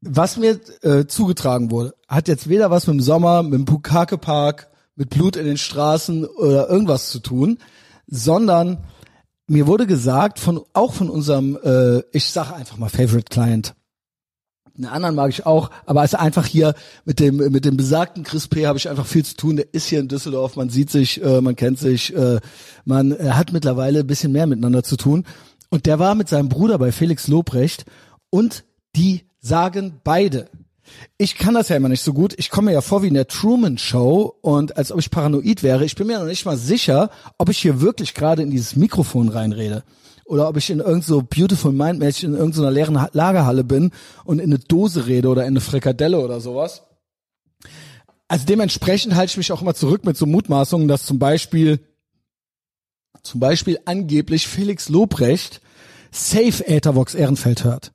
was 0.00 0.36
mir 0.36 0.60
äh, 0.82 1.06
zugetragen 1.06 1.72
wurde, 1.72 1.96
hat 2.06 2.28
jetzt 2.28 2.48
weder 2.48 2.70
was 2.70 2.86
mit 2.86 2.94
dem 2.94 3.02
Sommer, 3.02 3.42
mit 3.42 3.54
dem 3.54 3.64
Pukake 3.64 4.16
Park, 4.16 4.68
mit 4.94 5.10
Blut 5.10 5.34
in 5.34 5.46
den 5.46 5.58
Straßen 5.58 6.24
oder 6.24 6.68
irgendwas 6.70 7.10
zu 7.10 7.18
tun, 7.18 7.58
sondern 8.06 8.78
mir 9.50 9.66
wurde 9.66 9.86
gesagt 9.86 10.38
von 10.38 10.60
auch 10.72 10.94
von 10.94 11.10
unserem, 11.10 11.58
äh, 11.62 12.02
ich 12.12 12.26
sage 12.26 12.54
einfach 12.54 12.78
mal 12.78 12.88
Favorite 12.88 13.28
Client. 13.30 13.74
Den 14.76 14.86
anderen 14.86 15.16
mag 15.16 15.30
ich 15.30 15.44
auch, 15.44 15.70
aber 15.86 16.04
ist 16.04 16.14
einfach 16.14 16.46
hier 16.46 16.74
mit 17.04 17.18
dem 17.18 17.36
mit 17.36 17.64
dem 17.64 17.76
besagten 17.76 18.22
Chris 18.22 18.46
P. 18.46 18.66
habe 18.66 18.78
ich 18.78 18.88
einfach 18.88 19.04
viel 19.04 19.24
zu 19.24 19.36
tun. 19.36 19.56
Der 19.56 19.74
ist 19.74 19.88
hier 19.88 19.98
in 19.98 20.08
Düsseldorf, 20.08 20.54
man 20.54 20.70
sieht 20.70 20.90
sich, 20.90 21.22
äh, 21.22 21.40
man 21.40 21.56
kennt 21.56 21.80
sich, 21.80 22.14
äh, 22.14 22.38
man 22.84 23.10
äh, 23.10 23.30
hat 23.32 23.52
mittlerweile 23.52 24.00
ein 24.00 24.06
bisschen 24.06 24.30
mehr 24.32 24.46
miteinander 24.46 24.84
zu 24.84 24.96
tun. 24.96 25.26
Und 25.68 25.84
der 25.84 25.98
war 25.98 26.14
mit 26.14 26.28
seinem 26.28 26.48
Bruder 26.48 26.78
bei 26.78 26.92
Felix 26.92 27.26
Lobrecht 27.26 27.84
und 28.30 28.64
die 28.94 29.24
sagen 29.40 30.00
beide. 30.04 30.48
Ich 31.18 31.36
kann 31.36 31.54
das 31.54 31.68
ja 31.68 31.76
immer 31.76 31.88
nicht 31.88 32.02
so 32.02 32.12
gut. 32.12 32.34
Ich 32.38 32.50
komme 32.50 32.66
mir 32.66 32.74
ja 32.74 32.80
vor 32.80 33.02
wie 33.02 33.08
in 33.08 33.14
der 33.14 33.26
Truman 33.28 33.78
Show 33.78 34.34
und 34.40 34.76
als 34.76 34.92
ob 34.92 34.98
ich 34.98 35.10
paranoid 35.10 35.62
wäre. 35.62 35.84
Ich 35.84 35.94
bin 35.94 36.06
mir 36.06 36.18
noch 36.18 36.26
nicht 36.26 36.44
mal 36.46 36.56
sicher, 36.56 37.10
ob 37.38 37.48
ich 37.48 37.58
hier 37.58 37.80
wirklich 37.80 38.14
gerade 38.14 38.42
in 38.42 38.50
dieses 38.50 38.76
Mikrofon 38.76 39.28
reinrede 39.28 39.84
oder 40.24 40.48
ob 40.48 40.56
ich 40.56 40.70
in 40.70 40.78
irgend 40.78 41.04
so 41.04 41.22
Beautiful 41.22 41.72
Mind 41.72 42.02
in 42.22 42.34
irgendeiner 42.34 42.70
leeren 42.70 43.08
Lagerhalle 43.12 43.64
bin 43.64 43.90
und 44.24 44.38
in 44.38 44.50
eine 44.50 44.58
Dose 44.58 45.06
rede 45.06 45.28
oder 45.28 45.42
in 45.42 45.48
eine 45.48 45.60
Frikadelle 45.60 46.20
oder 46.20 46.40
sowas. 46.40 46.82
Also 48.28 48.46
dementsprechend 48.46 49.16
halte 49.16 49.32
ich 49.32 49.36
mich 49.38 49.50
auch 49.50 49.60
immer 49.60 49.74
zurück 49.74 50.04
mit 50.04 50.16
so 50.16 50.26
Mutmaßungen, 50.26 50.86
dass 50.86 51.04
zum 51.04 51.18
Beispiel 51.18 51.80
zum 53.22 53.40
Beispiel 53.40 53.78
angeblich 53.84 54.46
Felix 54.46 54.88
Lobrecht 54.88 55.60
Safe 56.12 56.66
Ethervox 56.66 57.14
Ehrenfeld 57.14 57.64
hört. 57.64 57.92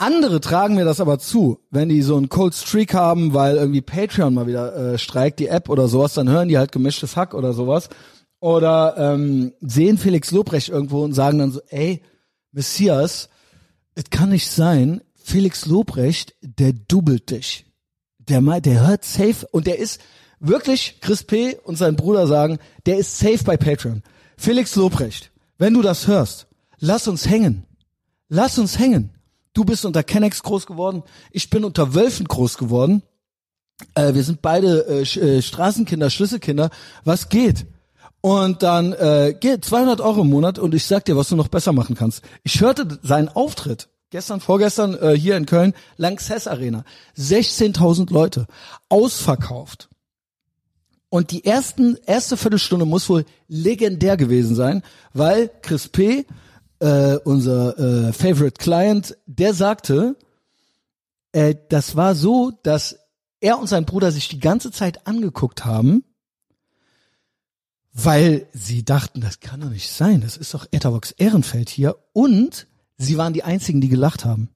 Andere 0.00 0.40
tragen 0.40 0.76
mir 0.76 0.86
das 0.86 0.98
aber 0.98 1.18
zu, 1.18 1.60
wenn 1.70 1.90
die 1.90 2.00
so 2.00 2.16
einen 2.16 2.30
Cold 2.30 2.54
Streak 2.54 2.94
haben, 2.94 3.34
weil 3.34 3.56
irgendwie 3.56 3.82
Patreon 3.82 4.32
mal 4.32 4.46
wieder 4.46 4.94
äh, 4.94 4.98
streikt, 4.98 5.40
die 5.40 5.48
App 5.48 5.68
oder 5.68 5.88
sowas, 5.88 6.14
dann 6.14 6.30
hören 6.30 6.48
die 6.48 6.56
halt 6.56 6.72
gemischtes 6.72 7.16
Hack 7.16 7.34
oder 7.34 7.52
sowas. 7.52 7.90
Oder 8.40 8.94
ähm, 8.96 9.52
sehen 9.60 9.98
Felix 9.98 10.30
Lobrecht 10.30 10.70
irgendwo 10.70 11.04
und 11.04 11.12
sagen 11.12 11.38
dann 11.38 11.52
so, 11.52 11.60
ey, 11.68 12.02
Messias, 12.50 13.28
es 13.94 14.04
kann 14.08 14.30
nicht 14.30 14.50
sein, 14.50 15.02
Felix 15.22 15.66
Lobrecht, 15.66 16.34
der 16.40 16.72
dubelt 16.72 17.30
dich. 17.30 17.66
Der, 18.16 18.40
der 18.40 18.86
hört 18.86 19.04
safe 19.04 19.46
und 19.50 19.66
der 19.66 19.78
ist 19.78 20.00
wirklich, 20.38 20.96
Chris 21.02 21.24
P. 21.24 21.58
und 21.62 21.76
sein 21.76 21.96
Bruder 21.96 22.26
sagen, 22.26 22.58
der 22.86 22.96
ist 22.96 23.18
safe 23.18 23.44
bei 23.44 23.58
Patreon. 23.58 24.02
Felix 24.38 24.76
Lobrecht, 24.76 25.30
wenn 25.58 25.74
du 25.74 25.82
das 25.82 26.06
hörst, 26.06 26.46
lass 26.78 27.06
uns 27.06 27.28
hängen. 27.28 27.66
Lass 28.30 28.58
uns 28.58 28.78
hängen. 28.78 29.10
Du 29.52 29.64
bist 29.64 29.84
unter 29.84 30.02
Kennex 30.02 30.42
groß 30.42 30.66
geworden, 30.66 31.02
ich 31.30 31.50
bin 31.50 31.64
unter 31.64 31.94
Wölfen 31.94 32.26
groß 32.26 32.56
geworden. 32.58 33.02
Äh, 33.94 34.14
wir 34.14 34.22
sind 34.22 34.42
beide 34.42 34.86
äh, 34.86 35.02
äh, 35.02 35.42
Straßenkinder, 35.42 36.10
Schlüsselkinder. 36.10 36.70
Was 37.04 37.28
geht? 37.28 37.66
Und 38.20 38.62
dann 38.62 38.92
äh, 38.92 39.34
geht 39.38 39.64
200 39.64 40.00
Euro 40.00 40.22
im 40.22 40.28
Monat 40.28 40.58
und 40.58 40.74
ich 40.74 40.84
sag 40.84 41.06
dir, 41.06 41.16
was 41.16 41.30
du 41.30 41.36
noch 41.36 41.48
besser 41.48 41.72
machen 41.72 41.96
kannst. 41.96 42.22
Ich 42.42 42.60
hörte 42.60 42.98
seinen 43.02 43.28
Auftritt 43.28 43.88
gestern, 44.10 44.40
vorgestern 44.40 44.94
äh, 44.94 45.16
hier 45.16 45.36
in 45.36 45.46
Köln, 45.46 45.72
Lanxess 45.96 46.46
Arena, 46.46 46.84
16.000 47.16 48.12
Leute, 48.12 48.46
ausverkauft. 48.88 49.88
Und 51.08 51.32
die 51.32 51.44
ersten 51.44 51.96
erste 52.06 52.36
Viertelstunde 52.36 52.84
muss 52.84 53.08
wohl 53.08 53.24
legendär 53.48 54.16
gewesen 54.16 54.54
sein, 54.54 54.82
weil 55.12 55.50
Chris 55.62 55.88
P 55.88 56.24
äh, 56.80 57.16
unser 57.24 57.78
äh, 57.78 58.12
Favorite 58.12 58.58
Client, 58.58 59.16
der 59.26 59.54
sagte, 59.54 60.16
äh, 61.32 61.54
das 61.68 61.96
war 61.96 62.14
so, 62.14 62.52
dass 62.62 62.98
er 63.40 63.58
und 63.58 63.68
sein 63.68 63.84
Bruder 63.84 64.12
sich 64.12 64.28
die 64.28 64.40
ganze 64.40 64.70
Zeit 64.70 65.06
angeguckt 65.06 65.64
haben, 65.64 66.04
weil 67.92 68.46
sie 68.52 68.84
dachten, 68.84 69.20
das 69.20 69.40
kann 69.40 69.60
doch 69.60 69.70
nicht 69.70 69.90
sein, 69.90 70.20
das 70.20 70.36
ist 70.36 70.54
doch 70.54 70.66
Etavox 70.70 71.10
Ehrenfeld 71.12 71.68
hier 71.68 71.96
und 72.12 72.66
sie 72.96 73.18
waren 73.18 73.32
die 73.32 73.44
einzigen, 73.44 73.80
die 73.80 73.88
gelacht 73.88 74.24
haben. 74.24 74.50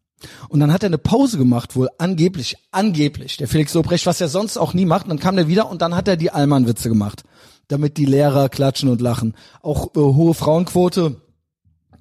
Und 0.48 0.60
dann 0.60 0.72
hat 0.72 0.82
er 0.82 0.88
eine 0.88 0.98
Pause 0.98 1.36
gemacht, 1.36 1.76
wohl 1.76 1.88
angeblich, 1.98 2.56
angeblich, 2.70 3.36
der 3.36 3.48
Felix 3.48 3.74
Lobrecht, 3.74 4.06
was 4.06 4.20
er 4.20 4.28
sonst 4.28 4.56
auch 4.56 4.72
nie 4.72 4.86
macht. 4.86 5.04
Und 5.04 5.10
dann 5.10 5.18
kam 5.18 5.36
er 5.36 5.48
wieder 5.48 5.68
und 5.68 5.82
dann 5.82 5.94
hat 5.94 6.08
er 6.08 6.16
die 6.16 6.30
Allmann-Witze 6.30 6.88
gemacht, 6.88 7.24
damit 7.68 7.98
die 7.98 8.06
Lehrer 8.06 8.48
klatschen 8.48 8.88
und 8.88 9.02
lachen. 9.02 9.34
Auch 9.60 9.94
äh, 9.94 9.98
hohe 9.98 10.32
Frauenquote, 10.32 11.20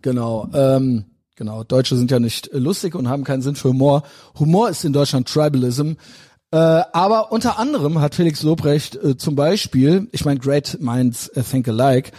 Genau. 0.04 0.48
Ähm, 0.54 1.06
genau. 1.36 1.64
Deutsche 1.64 1.96
sind 1.96 2.12
ja 2.12 2.20
nicht 2.20 2.52
lustig 2.54 2.94
und 2.94 3.10
haben 3.10 3.24
keinen 3.24 3.42
Sinn 3.42 3.56
für 3.56 3.70
Humor. 3.70 4.04
Humor 4.38 4.70
ist 4.70 4.86
in 4.86 4.94
Deutschland 4.94 5.28
Tribalism. 5.28 5.94
Äh, 6.52 6.58
aber 6.58 7.32
unter 7.32 7.58
anderem 7.58 8.00
hat 8.00 8.14
Felix 8.14 8.44
Lobrecht 8.44 8.96
äh, 8.96 9.18
zum 9.18 9.36
Beispiel, 9.36 10.08
ich 10.12 10.24
meine, 10.24 10.40
great 10.40 10.78
minds 10.80 11.32
uh, 11.36 11.42
think 11.42 11.68
alike, 11.68 12.12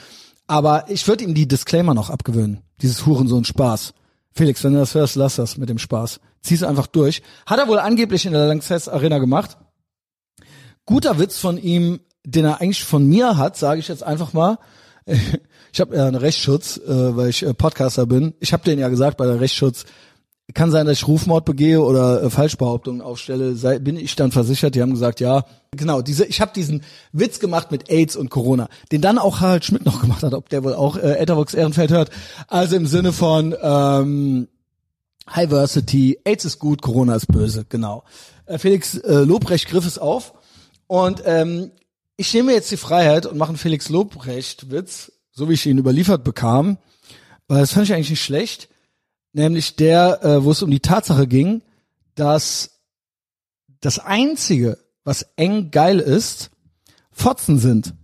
aber 0.48 0.86
ich 0.88 1.06
würde 1.06 1.22
ihm 1.22 1.34
die 1.34 1.46
Disclaimer 1.46 1.94
noch 1.94 2.10
abgewöhnen. 2.10 2.62
Dieses 2.82 3.06
Hurensohn 3.06 3.44
Spaß. 3.44 3.94
Felix, 4.32 4.64
wenn 4.64 4.72
du 4.72 4.80
das 4.80 4.94
hörst, 4.94 5.14
lass 5.14 5.36
das 5.36 5.56
mit 5.56 5.68
dem 5.68 5.78
Spaß. 5.78 6.18
Zieh's 6.42 6.64
einfach 6.64 6.88
durch. 6.88 7.22
Hat 7.46 7.60
er 7.60 7.68
wohl 7.68 7.78
angeblich 7.78 8.26
in 8.26 8.32
der 8.32 8.48
Lanxess 8.48 8.88
Arena 8.88 9.18
gemacht. 9.18 9.56
Guter 10.84 11.20
Witz 11.20 11.38
von 11.38 11.56
ihm, 11.56 12.00
den 12.24 12.44
er 12.44 12.60
eigentlich 12.60 12.82
von 12.82 13.06
mir 13.06 13.36
hat, 13.36 13.56
sage 13.56 13.78
ich 13.78 13.86
jetzt 13.86 14.02
einfach 14.02 14.32
mal. 14.32 14.58
ich 15.74 15.80
habe 15.80 15.96
ja 15.96 16.06
einen 16.06 16.14
Rechtsschutz, 16.14 16.76
äh, 16.76 17.16
weil 17.16 17.30
ich 17.30 17.42
äh, 17.42 17.52
Podcaster 17.52 18.06
bin. 18.06 18.32
Ich 18.38 18.52
habe 18.52 18.62
denen 18.62 18.80
ja 18.80 18.88
gesagt 18.88 19.16
bei 19.16 19.26
der 19.26 19.40
Rechtsschutz, 19.40 19.86
kann 20.52 20.70
sein, 20.70 20.86
dass 20.86 20.98
ich 20.98 21.08
Rufmord 21.08 21.44
begehe 21.44 21.80
oder 21.80 22.22
äh, 22.22 22.30
Falschbehauptungen 22.30 23.00
aufstelle. 23.00 23.56
Sei, 23.56 23.80
bin 23.80 23.96
ich 23.96 24.14
dann 24.14 24.30
versichert? 24.30 24.76
Die 24.76 24.82
haben 24.82 24.92
gesagt, 24.92 25.18
ja. 25.18 25.44
Genau, 25.72 26.00
diese, 26.00 26.26
ich 26.26 26.40
habe 26.40 26.52
diesen 26.54 26.84
Witz 27.12 27.40
gemacht 27.40 27.72
mit 27.72 27.90
AIDS 27.90 28.14
und 28.14 28.30
Corona, 28.30 28.68
den 28.92 29.00
dann 29.00 29.18
auch 29.18 29.40
Harald 29.40 29.64
Schmidt 29.64 29.84
noch 29.84 30.00
gemacht 30.00 30.22
hat, 30.22 30.32
ob 30.32 30.48
der 30.48 30.62
wohl 30.62 30.74
auch 30.74 30.96
äh, 30.96 31.18
Ethervox 31.18 31.54
Ehrenfeld 31.54 31.90
hört. 31.90 32.10
Also 32.46 32.76
im 32.76 32.86
Sinne 32.86 33.12
von 33.12 33.56
ähm, 33.60 34.46
Highversity, 35.28 36.20
AIDS 36.22 36.44
ist 36.44 36.60
gut, 36.60 36.82
Corona 36.82 37.16
ist 37.16 37.26
böse, 37.26 37.66
genau. 37.68 38.04
Äh, 38.46 38.58
Felix 38.58 38.96
äh, 38.98 39.24
Lobrecht 39.24 39.66
griff 39.66 39.86
es 39.86 39.98
auf 39.98 40.34
und 40.86 41.24
ähm, 41.26 41.72
ich 42.16 42.32
nehme 42.32 42.52
jetzt 42.52 42.70
die 42.70 42.76
Freiheit 42.76 43.26
und 43.26 43.38
mache 43.38 43.48
einen 43.48 43.58
Felix 43.58 43.88
Lobrecht-Witz, 43.88 45.10
so 45.34 45.48
wie 45.48 45.54
ich 45.54 45.66
ihn 45.66 45.78
überliefert 45.78 46.24
bekam. 46.24 46.78
Weil 47.48 47.60
das 47.60 47.72
fand 47.72 47.86
ich 47.86 47.92
eigentlich 47.92 48.10
nicht 48.10 48.24
schlecht. 48.24 48.68
Nämlich 49.32 49.76
der, 49.76 50.24
äh, 50.24 50.44
wo 50.44 50.52
es 50.52 50.62
um 50.62 50.70
die 50.70 50.80
Tatsache 50.80 51.26
ging, 51.26 51.62
dass 52.14 52.80
das 53.80 53.98
Einzige, 53.98 54.78
was 55.02 55.26
eng 55.36 55.70
geil 55.70 55.98
ist, 55.98 56.50
Fotzen 57.10 57.58
sind. 57.58 57.94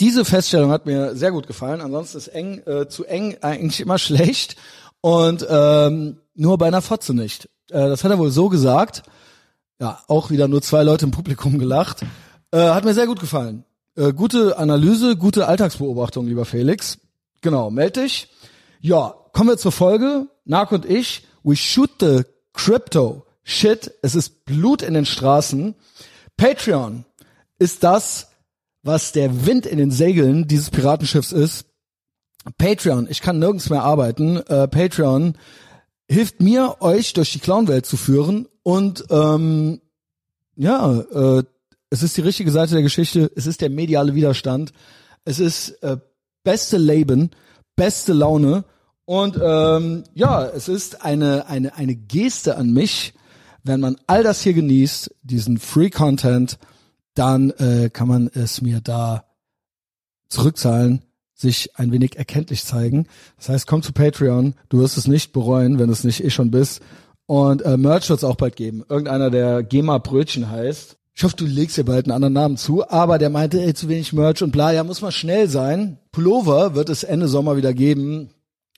Diese 0.00 0.24
Feststellung 0.24 0.70
hat 0.70 0.86
mir 0.86 1.14
sehr 1.14 1.30
gut 1.30 1.46
gefallen. 1.46 1.80
Ansonsten 1.80 2.18
ist 2.18 2.28
eng 2.28 2.58
äh, 2.66 2.88
zu 2.88 3.04
eng 3.04 3.36
eigentlich 3.42 3.80
immer 3.80 3.98
schlecht 3.98 4.56
und 5.00 5.46
ähm, 5.48 6.18
nur 6.34 6.58
bei 6.58 6.66
einer 6.66 6.82
Fotze 6.82 7.14
nicht. 7.14 7.46
Äh, 7.70 7.88
das 7.88 8.02
hat 8.02 8.10
er 8.10 8.18
wohl 8.18 8.30
so 8.30 8.48
gesagt. 8.48 9.02
Ja, 9.80 10.02
auch 10.08 10.30
wieder 10.30 10.48
nur 10.48 10.62
zwei 10.62 10.82
Leute 10.82 11.04
im 11.04 11.10
Publikum 11.10 11.58
gelacht. 11.58 12.02
Äh, 12.50 12.58
hat 12.58 12.84
mir 12.84 12.94
sehr 12.94 13.06
gut 13.06 13.20
gefallen. 13.20 13.64
Äh, 13.96 14.12
gute 14.12 14.58
Analyse, 14.58 15.16
gute 15.16 15.46
Alltagsbeobachtung, 15.46 16.26
lieber 16.26 16.44
Felix. 16.44 16.98
Genau, 17.42 17.70
meld 17.70 17.96
dich. 17.96 18.28
Ja, 18.80 19.14
kommen 19.32 19.50
wir 19.50 19.56
zur 19.56 19.72
Folge. 19.72 20.26
Nark 20.44 20.72
und 20.72 20.84
ich, 20.84 21.26
we 21.44 21.54
shoot 21.54 21.90
the 22.00 22.22
crypto. 22.52 23.24
Shit, 23.44 23.92
es 24.02 24.14
ist 24.14 24.44
Blut 24.46 24.82
in 24.82 24.94
den 24.94 25.06
Straßen. 25.06 25.74
Patreon 26.36 27.04
ist 27.58 27.84
das, 27.84 28.28
was 28.82 29.12
der 29.12 29.46
Wind 29.46 29.64
in 29.66 29.78
den 29.78 29.90
Segeln 29.90 30.48
dieses 30.48 30.70
Piratenschiffs 30.70 31.32
ist. 31.32 31.66
Patreon, 32.58 33.06
ich 33.08 33.20
kann 33.20 33.38
nirgends 33.38 33.70
mehr 33.70 33.84
arbeiten. 33.84 34.38
Äh, 34.38 34.66
Patreon 34.68 35.36
hilft 36.08 36.40
mir, 36.40 36.76
euch 36.80 37.12
durch 37.12 37.32
die 37.32 37.38
Clownwelt 37.38 37.86
zu 37.86 37.96
führen 37.96 38.48
und 38.62 39.04
ähm, 39.10 39.80
ja, 40.56 41.00
äh, 41.00 41.44
es 41.94 42.02
ist 42.02 42.16
die 42.16 42.22
richtige 42.22 42.50
Seite 42.50 42.74
der 42.74 42.82
Geschichte. 42.82 43.30
Es 43.36 43.46
ist 43.46 43.60
der 43.60 43.70
mediale 43.70 44.16
Widerstand. 44.16 44.72
Es 45.24 45.38
ist 45.38 45.80
äh, 45.82 45.96
beste 46.42 46.76
Leben, 46.76 47.30
beste 47.76 48.12
Laune. 48.12 48.64
Und 49.04 49.38
ähm, 49.40 50.02
ja, 50.12 50.44
es 50.44 50.68
ist 50.68 51.04
eine, 51.04 51.46
eine, 51.46 51.76
eine 51.76 51.94
Geste 51.94 52.56
an 52.56 52.72
mich. 52.72 53.14
Wenn 53.62 53.78
man 53.78 53.96
all 54.08 54.24
das 54.24 54.42
hier 54.42 54.54
genießt, 54.54 55.14
diesen 55.22 55.58
Free 55.58 55.88
Content, 55.88 56.58
dann 57.14 57.50
äh, 57.50 57.90
kann 57.92 58.08
man 58.08 58.28
es 58.34 58.60
mir 58.60 58.80
da 58.80 59.24
zurückzahlen, 60.28 61.02
sich 61.32 61.78
ein 61.78 61.92
wenig 61.92 62.16
erkenntlich 62.16 62.64
zeigen. 62.64 63.06
Das 63.36 63.50
heißt, 63.50 63.66
komm 63.68 63.82
zu 63.82 63.92
Patreon, 63.92 64.54
du 64.68 64.80
wirst 64.80 64.98
es 64.98 65.06
nicht 65.06 65.32
bereuen, 65.32 65.78
wenn 65.78 65.86
du 65.86 65.92
es 65.92 66.02
nicht 66.02 66.24
eh 66.24 66.30
schon 66.30 66.50
bist. 66.50 66.82
Und 67.26 67.62
äh, 67.62 67.76
Merch 67.76 68.10
wird 68.10 68.18
es 68.18 68.24
auch 68.24 68.36
bald 68.36 68.56
geben. 68.56 68.84
Irgendeiner, 68.88 69.30
der 69.30 69.62
GEMA 69.62 69.98
Brötchen 69.98 70.50
heißt. 70.50 70.98
Ich 71.16 71.22
hoffe, 71.22 71.36
du 71.36 71.46
legst 71.46 71.76
dir 71.76 71.84
bald 71.84 72.06
einen 72.06 72.14
anderen 72.14 72.34
Namen 72.34 72.56
zu, 72.56 72.88
aber 72.88 73.18
der 73.18 73.30
meinte, 73.30 73.62
ey, 73.62 73.72
zu 73.72 73.88
wenig 73.88 74.12
Merch 74.12 74.42
und 74.42 74.50
bla, 74.50 74.72
ja, 74.72 74.82
muss 74.82 75.00
mal 75.00 75.12
schnell 75.12 75.48
sein. 75.48 75.98
Pullover 76.10 76.74
wird 76.74 76.88
es 76.88 77.04
Ende 77.04 77.28
Sommer 77.28 77.56
wieder 77.56 77.72
geben. 77.72 78.30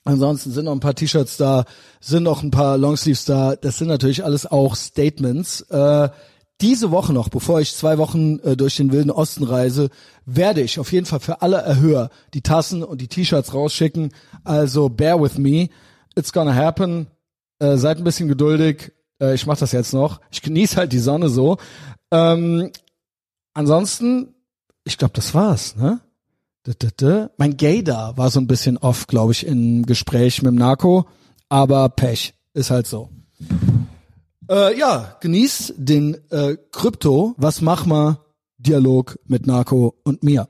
Ansonsten 0.05 0.53
sind 0.53 0.67
noch 0.67 0.73
ein 0.73 0.81
paar 0.81 0.95
T-Shirts 0.95 1.39
da, 1.39 1.65
sind 1.99 2.23
noch 2.23 2.43
ein 2.43 2.51
paar 2.51 2.77
Longsleeves 2.77 3.25
da. 3.25 3.57
Das 3.57 3.79
sind 3.79 3.89
natürlich 3.89 4.23
alles 4.23 4.47
auch 4.47 4.77
Statements. 4.77 5.63
Äh, 5.63 6.11
diese 6.61 6.91
Woche 6.91 7.13
noch, 7.13 7.31
bevor 7.31 7.61
ich 7.61 7.75
zwei 7.75 7.99
Wochen 7.99 8.39
äh, 8.41 8.57
durch 8.57 8.77
den 8.77 8.93
wilden 8.93 9.11
Osten 9.11 9.45
reise, 9.45 9.89
werde 10.27 10.61
ich 10.61 10.79
auf 10.79 10.93
jeden 10.93 11.07
Fall 11.07 11.21
für 11.21 11.43
alle 11.43 11.57
Erhöher 11.57 12.11
die 12.35 12.43
Tassen 12.43 12.83
und 12.83 13.01
die 13.01 13.09
T-Shirts 13.09 13.55
rausschicken. 13.55 14.13
Also 14.45 14.91
bear 14.91 15.21
with 15.21 15.39
me. 15.39 15.71
It's 16.15 16.33
gonna 16.33 16.55
happen. 16.55 17.09
Äh, 17.59 17.77
seid 17.79 17.99
ein 17.99 18.05
bisschen 18.05 18.29
geduldig. 18.29 18.93
Äh, 19.21 19.35
ich 19.35 19.47
mache 19.47 19.61
das 19.61 19.73
jetzt 19.73 19.93
noch. 19.93 20.21
Ich 20.31 20.43
genieße 20.43 20.77
halt 20.77 20.93
die 20.93 20.99
Sonne 20.99 21.29
so. 21.29 21.57
Ähm, 22.11 22.71
ansonsten, 23.55 24.35
ich 24.85 24.99
glaube, 24.99 25.15
das 25.15 25.35
war's, 25.35 25.77
ne? 25.77 26.01
Mein 27.37 27.57
Gaydar 27.57 28.17
war 28.17 28.31
so 28.31 28.41
ein 28.41 28.49
bisschen 28.49 28.77
off, 28.77 29.07
glaube 29.07 29.33
ich, 29.33 29.47
im 29.47 29.87
Gespräch 29.87 30.43
mit 30.43 30.51
dem 30.51 30.57
Narco, 30.57 31.07
aber 31.49 31.89
Pech 31.89 32.35
ist 32.55 32.71
halt 32.71 32.89
so. 32.89 33.09
Äh, 34.51 34.77
ja, 34.79 35.17
genieß 35.21 35.75
den 35.77 36.17
äh, 36.31 36.57
Krypto, 36.73 37.35
was 37.37 37.61
mach 37.61 37.87
mal 37.87 38.19
Dialog 38.59 39.19
mit 39.27 39.47
Narco 39.47 39.95
und 40.03 40.23
mir. 40.23 40.49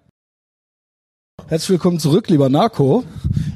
Herzlich 1.48 1.70
willkommen 1.70 1.98
zurück, 1.98 2.28
lieber 2.28 2.48
Narco. 2.48 3.04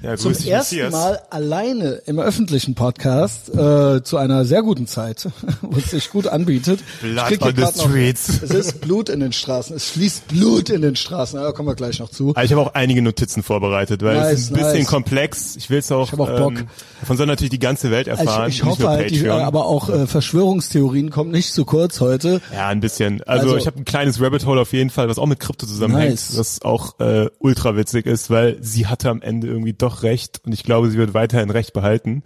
Ja, 0.02 0.16
Zum 0.16 0.32
dich, 0.32 0.48
ersten 0.48 0.76
Matthias. 0.76 0.92
Mal 0.92 1.20
alleine 1.28 2.00
im 2.06 2.18
öffentlichen 2.18 2.74
Podcast 2.74 3.50
äh, 3.54 4.02
zu 4.02 4.16
einer 4.16 4.46
sehr 4.46 4.62
guten 4.62 4.86
Zeit, 4.86 5.28
wo 5.60 5.76
es 5.76 5.90
sich 5.90 6.08
gut 6.08 6.26
anbietet. 6.26 6.80
Blood 7.02 7.42
on 7.42 7.48
the 7.48 7.54
grad 7.60 7.76
noch- 7.76 7.88
streets. 7.90 8.40
Es 8.42 8.50
ist 8.50 8.80
Blut 8.80 9.10
in 9.10 9.20
den 9.20 9.32
Straßen. 9.32 9.76
Es 9.76 9.90
fließt 9.90 10.28
Blut 10.28 10.70
in 10.70 10.80
den 10.80 10.96
Straßen. 10.96 11.38
Da 11.38 11.52
kommen 11.52 11.68
wir 11.68 11.74
gleich 11.74 11.98
noch 11.98 12.08
zu. 12.08 12.28
Also 12.34 12.44
ich 12.46 12.52
habe 12.52 12.62
auch 12.62 12.72
einige 12.74 13.02
Notizen 13.02 13.42
vorbereitet, 13.42 14.02
weil 14.02 14.16
Nice, 14.16 14.32
es 14.32 14.40
ist 14.40 14.50
ein 14.52 14.54
bisschen 14.54 14.72
nice. 14.78 14.86
komplex. 14.86 15.56
Ich 15.56 15.68
will 15.68 15.80
es 15.80 15.92
auch, 15.92 16.06
Ich 16.06 16.12
hab 16.12 16.20
auch 16.20 16.34
Bock. 16.38 16.58
Ähm, 16.60 16.66
davon 17.00 17.16
soll 17.18 17.26
natürlich 17.26 17.50
die 17.50 17.58
ganze 17.58 17.90
Welt 17.90 18.08
Also 18.08 18.22
erfahren. 18.24 18.48
ich, 18.48 18.56
ich 18.56 18.64
hoffe 18.64 18.88
halt, 18.88 19.10
die, 19.10 19.28
aber 19.28 19.66
auch 19.66 19.90
äh, 19.90 20.06
Verschwörungstheorien 20.06 21.10
kommen 21.10 21.30
nicht 21.30 21.52
zu 21.52 21.66
kurz 21.66 22.00
heute. 22.00 22.40
ja, 22.54 22.68
ein 22.68 22.80
bisschen. 22.80 23.22
Also, 23.24 23.48
Also- 23.48 23.56
ich 23.58 23.66
habe 23.66 23.78
ein 23.78 23.84
kleines 23.84 24.18
Rabbit 24.18 24.46
Hole 24.46 24.62
auf 24.62 24.72
jeden 24.72 24.88
Fall, 24.88 25.10
was 25.10 25.18
auch 25.18 25.26
mit 25.26 25.40
Krypto 25.40 25.66
zusammenhängt, 25.66 26.12
Nice. 26.12 26.38
was 26.38 26.62
auch 26.62 26.98
äh, 27.00 27.28
ultra 27.38 27.76
witzig 27.76 28.06
ist, 28.06 28.30
weil 28.30 28.56
sie 28.62 28.86
hatte 28.86 29.10
am 29.10 29.20
Ende 29.20 29.46
irgendwie 29.46 29.74
doch 29.74 29.89
recht 30.03 30.40
und 30.44 30.53
ich 30.53 30.62
glaube, 30.62 30.90
sie 30.90 30.98
wird 30.98 31.14
weiterhin 31.14 31.50
recht 31.50 31.72
behalten. 31.72 32.22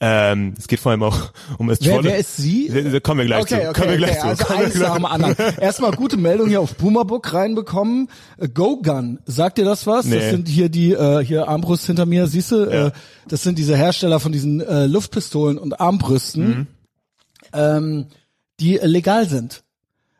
Ähm, 0.00 0.54
es 0.58 0.66
geht 0.66 0.80
vor 0.80 0.90
allem 0.90 1.04
auch 1.04 1.32
um 1.56 1.68
Wer, 1.68 1.74
Astrology. 1.74 2.08
wer 2.08 2.18
ist 2.18 2.36
sie? 2.36 2.68
Da 2.92 3.00
kommen 3.00 3.20
wir 3.20 3.26
gleich 3.26 3.42
okay, 3.42 3.62
zu. 3.62 3.68
okay, 3.70 3.72
kommen 3.80 3.90
wir 3.90 3.96
gleich 3.96 4.18
okay. 4.24 4.36
zu. 4.36 4.44
Also 4.50 4.54
eins 4.64 4.74
nach 4.74 4.96
dem 4.96 5.04
anderen. 5.06 5.36
Erstmal 5.60 5.92
gute 5.92 6.16
Meldung 6.16 6.48
hier 6.48 6.60
auf 6.60 6.74
Boomerbook 6.74 7.32
reinbekommen. 7.32 8.08
Äh, 8.36 8.48
Go 8.48 8.78
Gun, 8.82 9.20
sagt 9.24 9.56
dir 9.58 9.64
das 9.64 9.86
was? 9.86 10.04
Das 10.04 10.06
Nee. 10.14 10.30
sind 10.30 10.48
hier 10.48 10.68
die 10.68 10.92
äh, 10.92 11.24
hier 11.24 11.48
Armbrust 11.48 11.86
hinter 11.86 12.06
mir, 12.06 12.26
siehst 12.26 12.50
du? 12.50 12.64
Ja. 12.64 12.86
Äh, 12.88 12.92
das 13.28 13.44
sind 13.44 13.56
diese 13.58 13.76
Hersteller 13.76 14.18
von 14.20 14.32
diesen 14.32 14.60
äh, 14.60 14.86
Luftpistolen 14.86 15.58
und 15.58 15.80
Armbrüsten, 15.80 16.48
Mhm. 16.48 16.66
ähm, 17.52 18.06
die 18.60 18.78
äh, 18.80 18.86
legal 18.86 19.28
sind. 19.28 19.62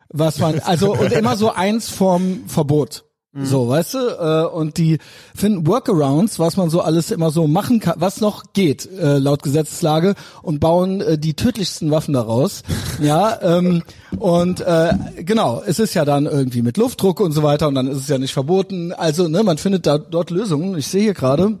Was 0.09 0.39
man 0.39 0.59
also 0.59 0.95
und 0.95 1.11
immer 1.11 1.35
so 1.35 1.51
eins 1.51 1.89
vorm 1.89 2.43
Verbot. 2.47 3.03
Mhm. 3.35 3.45
So, 3.45 3.67
weißt 3.67 3.93
du, 3.95 3.97
äh, 3.97 4.47
und 4.47 4.77
die 4.77 4.97
finden 5.35 5.67
Workarounds, 5.67 6.39
was 6.39 6.55
man 6.55 6.69
so 6.69 6.79
alles 6.79 7.11
immer 7.11 7.31
so 7.31 7.47
machen 7.47 7.81
kann, 7.81 7.95
was 7.97 8.21
noch 8.21 8.53
geht, 8.53 8.89
äh, 8.97 9.17
laut 9.17 9.43
Gesetzeslage, 9.43 10.15
und 10.41 10.61
bauen 10.61 11.01
äh, 11.01 11.17
die 11.17 11.33
tödlichsten 11.33 11.91
Waffen 11.91 12.13
daraus. 12.13 12.63
ja, 13.01 13.37
ähm, 13.41 13.83
und 14.17 14.61
äh, 14.61 14.93
genau, 15.17 15.61
es 15.65 15.79
ist 15.79 15.95
ja 15.95 16.05
dann 16.05 16.27
irgendwie 16.27 16.61
mit 16.61 16.77
Luftdruck 16.77 17.19
und 17.19 17.33
so 17.33 17.43
weiter, 17.43 17.67
und 17.67 17.75
dann 17.75 17.87
ist 17.87 17.97
es 17.97 18.07
ja 18.07 18.17
nicht 18.17 18.33
verboten. 18.33 18.93
Also, 18.93 19.27
ne, 19.27 19.43
man 19.43 19.57
findet 19.57 19.85
da 19.85 19.97
dort 19.97 20.29
Lösungen. 20.29 20.77
Ich 20.77 20.87
sehe 20.87 21.01
hier 21.01 21.13
gerade, 21.13 21.59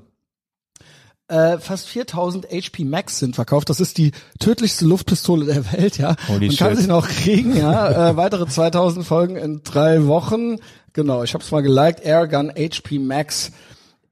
äh, 1.27 1.57
fast 1.57 1.87
4000 1.87 2.47
HP 2.51 2.85
Max 2.85 3.19
sind 3.19 3.35
verkauft. 3.35 3.69
Das 3.69 3.81
ist 3.81 3.97
die 3.97 4.11
tödlichste 4.39 4.85
Luftpistole 4.85 5.45
der 5.45 5.73
Welt, 5.73 5.97
ja. 5.97 6.15
Holy 6.29 6.47
Man 6.47 6.55
kann 6.55 6.73
shit. 6.73 6.83
sie 6.83 6.87
noch 6.87 7.07
kriegen, 7.09 7.57
ja. 7.57 8.11
Äh, 8.11 8.15
weitere 8.15 8.47
2000 8.47 9.05
Folgen 9.05 9.35
in 9.35 9.61
drei 9.63 10.05
Wochen. 10.07 10.57
Genau, 10.95 11.23
ich 11.23 11.33
habe 11.33 11.43
es 11.43 11.51
mal 11.51 11.61
geliked. 11.61 12.05
Airgun 12.05 12.49
HP 12.57 12.99
Max 12.99 13.51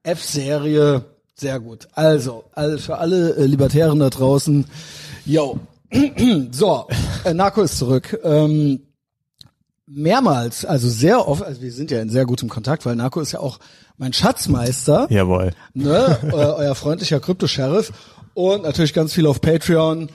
F-Serie. 0.03 1.05
Sehr 1.33 1.61
gut. 1.61 1.87
Also, 1.93 2.43
also 2.51 2.77
für 2.77 2.97
alle 2.97 3.37
äh, 3.37 3.45
Libertären 3.45 3.99
da 3.99 4.09
draußen. 4.09 4.65
Yo. 5.25 5.59
so, 6.51 6.87
äh, 7.23 7.33
Narco 7.33 7.61
ist 7.61 7.77
zurück. 7.77 8.19
Ähm, 8.25 8.81
mehrmals, 9.87 10.65
also 10.65 10.89
sehr 10.89 11.25
oft, 11.25 11.41
also 11.43 11.61
wir 11.61 11.71
sind 11.71 11.89
ja 11.89 12.01
in 12.01 12.09
sehr 12.09 12.25
gutem 12.25 12.49
Kontakt, 12.49 12.85
weil 12.85 12.97
Narco 12.97 13.21
ist 13.21 13.31
ja 13.31 13.39
auch 13.39 13.59
mein 13.95 14.11
Schatzmeister 14.11 15.07
Jawohl. 15.09 15.51
ne, 15.73 16.17
äh, 16.21 16.33
euer 16.33 16.75
freundlicher 16.75 17.21
Krypto-Sheriff 17.21 17.93
und 18.33 18.63
natürlich 18.63 18.93
ganz 18.93 19.13
viel 19.13 19.25
auf 19.25 19.39
Patreon. 19.39 20.09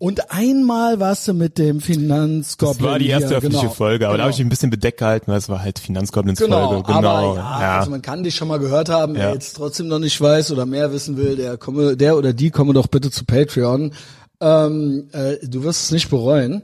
Und 0.00 0.30
einmal 0.32 0.98
warst 0.98 1.28
du 1.28 1.34
mit 1.34 1.58
dem 1.58 1.82
Finanzgoblin. 1.82 2.78
Das 2.78 2.90
war 2.90 2.98
die 2.98 3.08
erste 3.08 3.28
hier, 3.28 3.36
öffentliche 3.36 3.66
genau, 3.66 3.74
Folge, 3.74 4.06
aber 4.08 4.14
da 4.14 4.16
genau. 4.16 4.22
habe 4.22 4.32
ich 4.32 4.38
mich 4.38 4.46
ein 4.46 4.48
bisschen 4.48 4.70
bedeckt 4.70 4.98
gehalten, 4.98 5.30
weil 5.30 5.36
es 5.36 5.50
war 5.50 5.60
halt 5.60 5.78
Finanzgoblins 5.78 6.38
Genau, 6.38 6.68
Folge. 6.68 6.84
Genau. 6.84 7.32
aber 7.34 7.36
ja, 7.36 7.78
also 7.80 7.90
man 7.90 8.00
kann 8.00 8.22
dich 8.22 8.34
schon 8.34 8.48
mal 8.48 8.58
gehört 8.58 8.88
haben, 8.88 9.14
wer 9.14 9.28
Ja. 9.28 9.34
jetzt 9.34 9.56
trotzdem 9.56 9.88
noch 9.88 9.98
nicht 9.98 10.18
weiß 10.18 10.52
oder 10.52 10.64
mehr 10.64 10.90
wissen 10.90 11.18
will, 11.18 11.36
der 11.36 11.58
komme, 11.58 11.98
der 11.98 12.16
oder 12.16 12.32
die 12.32 12.48
komme 12.50 12.72
doch 12.72 12.86
bitte 12.86 13.10
zu 13.10 13.26
Patreon. 13.26 13.92
Ähm, 14.40 15.10
äh, 15.12 15.36
du 15.46 15.64
wirst 15.64 15.84
es 15.84 15.90
nicht 15.90 16.08
bereuen. 16.08 16.62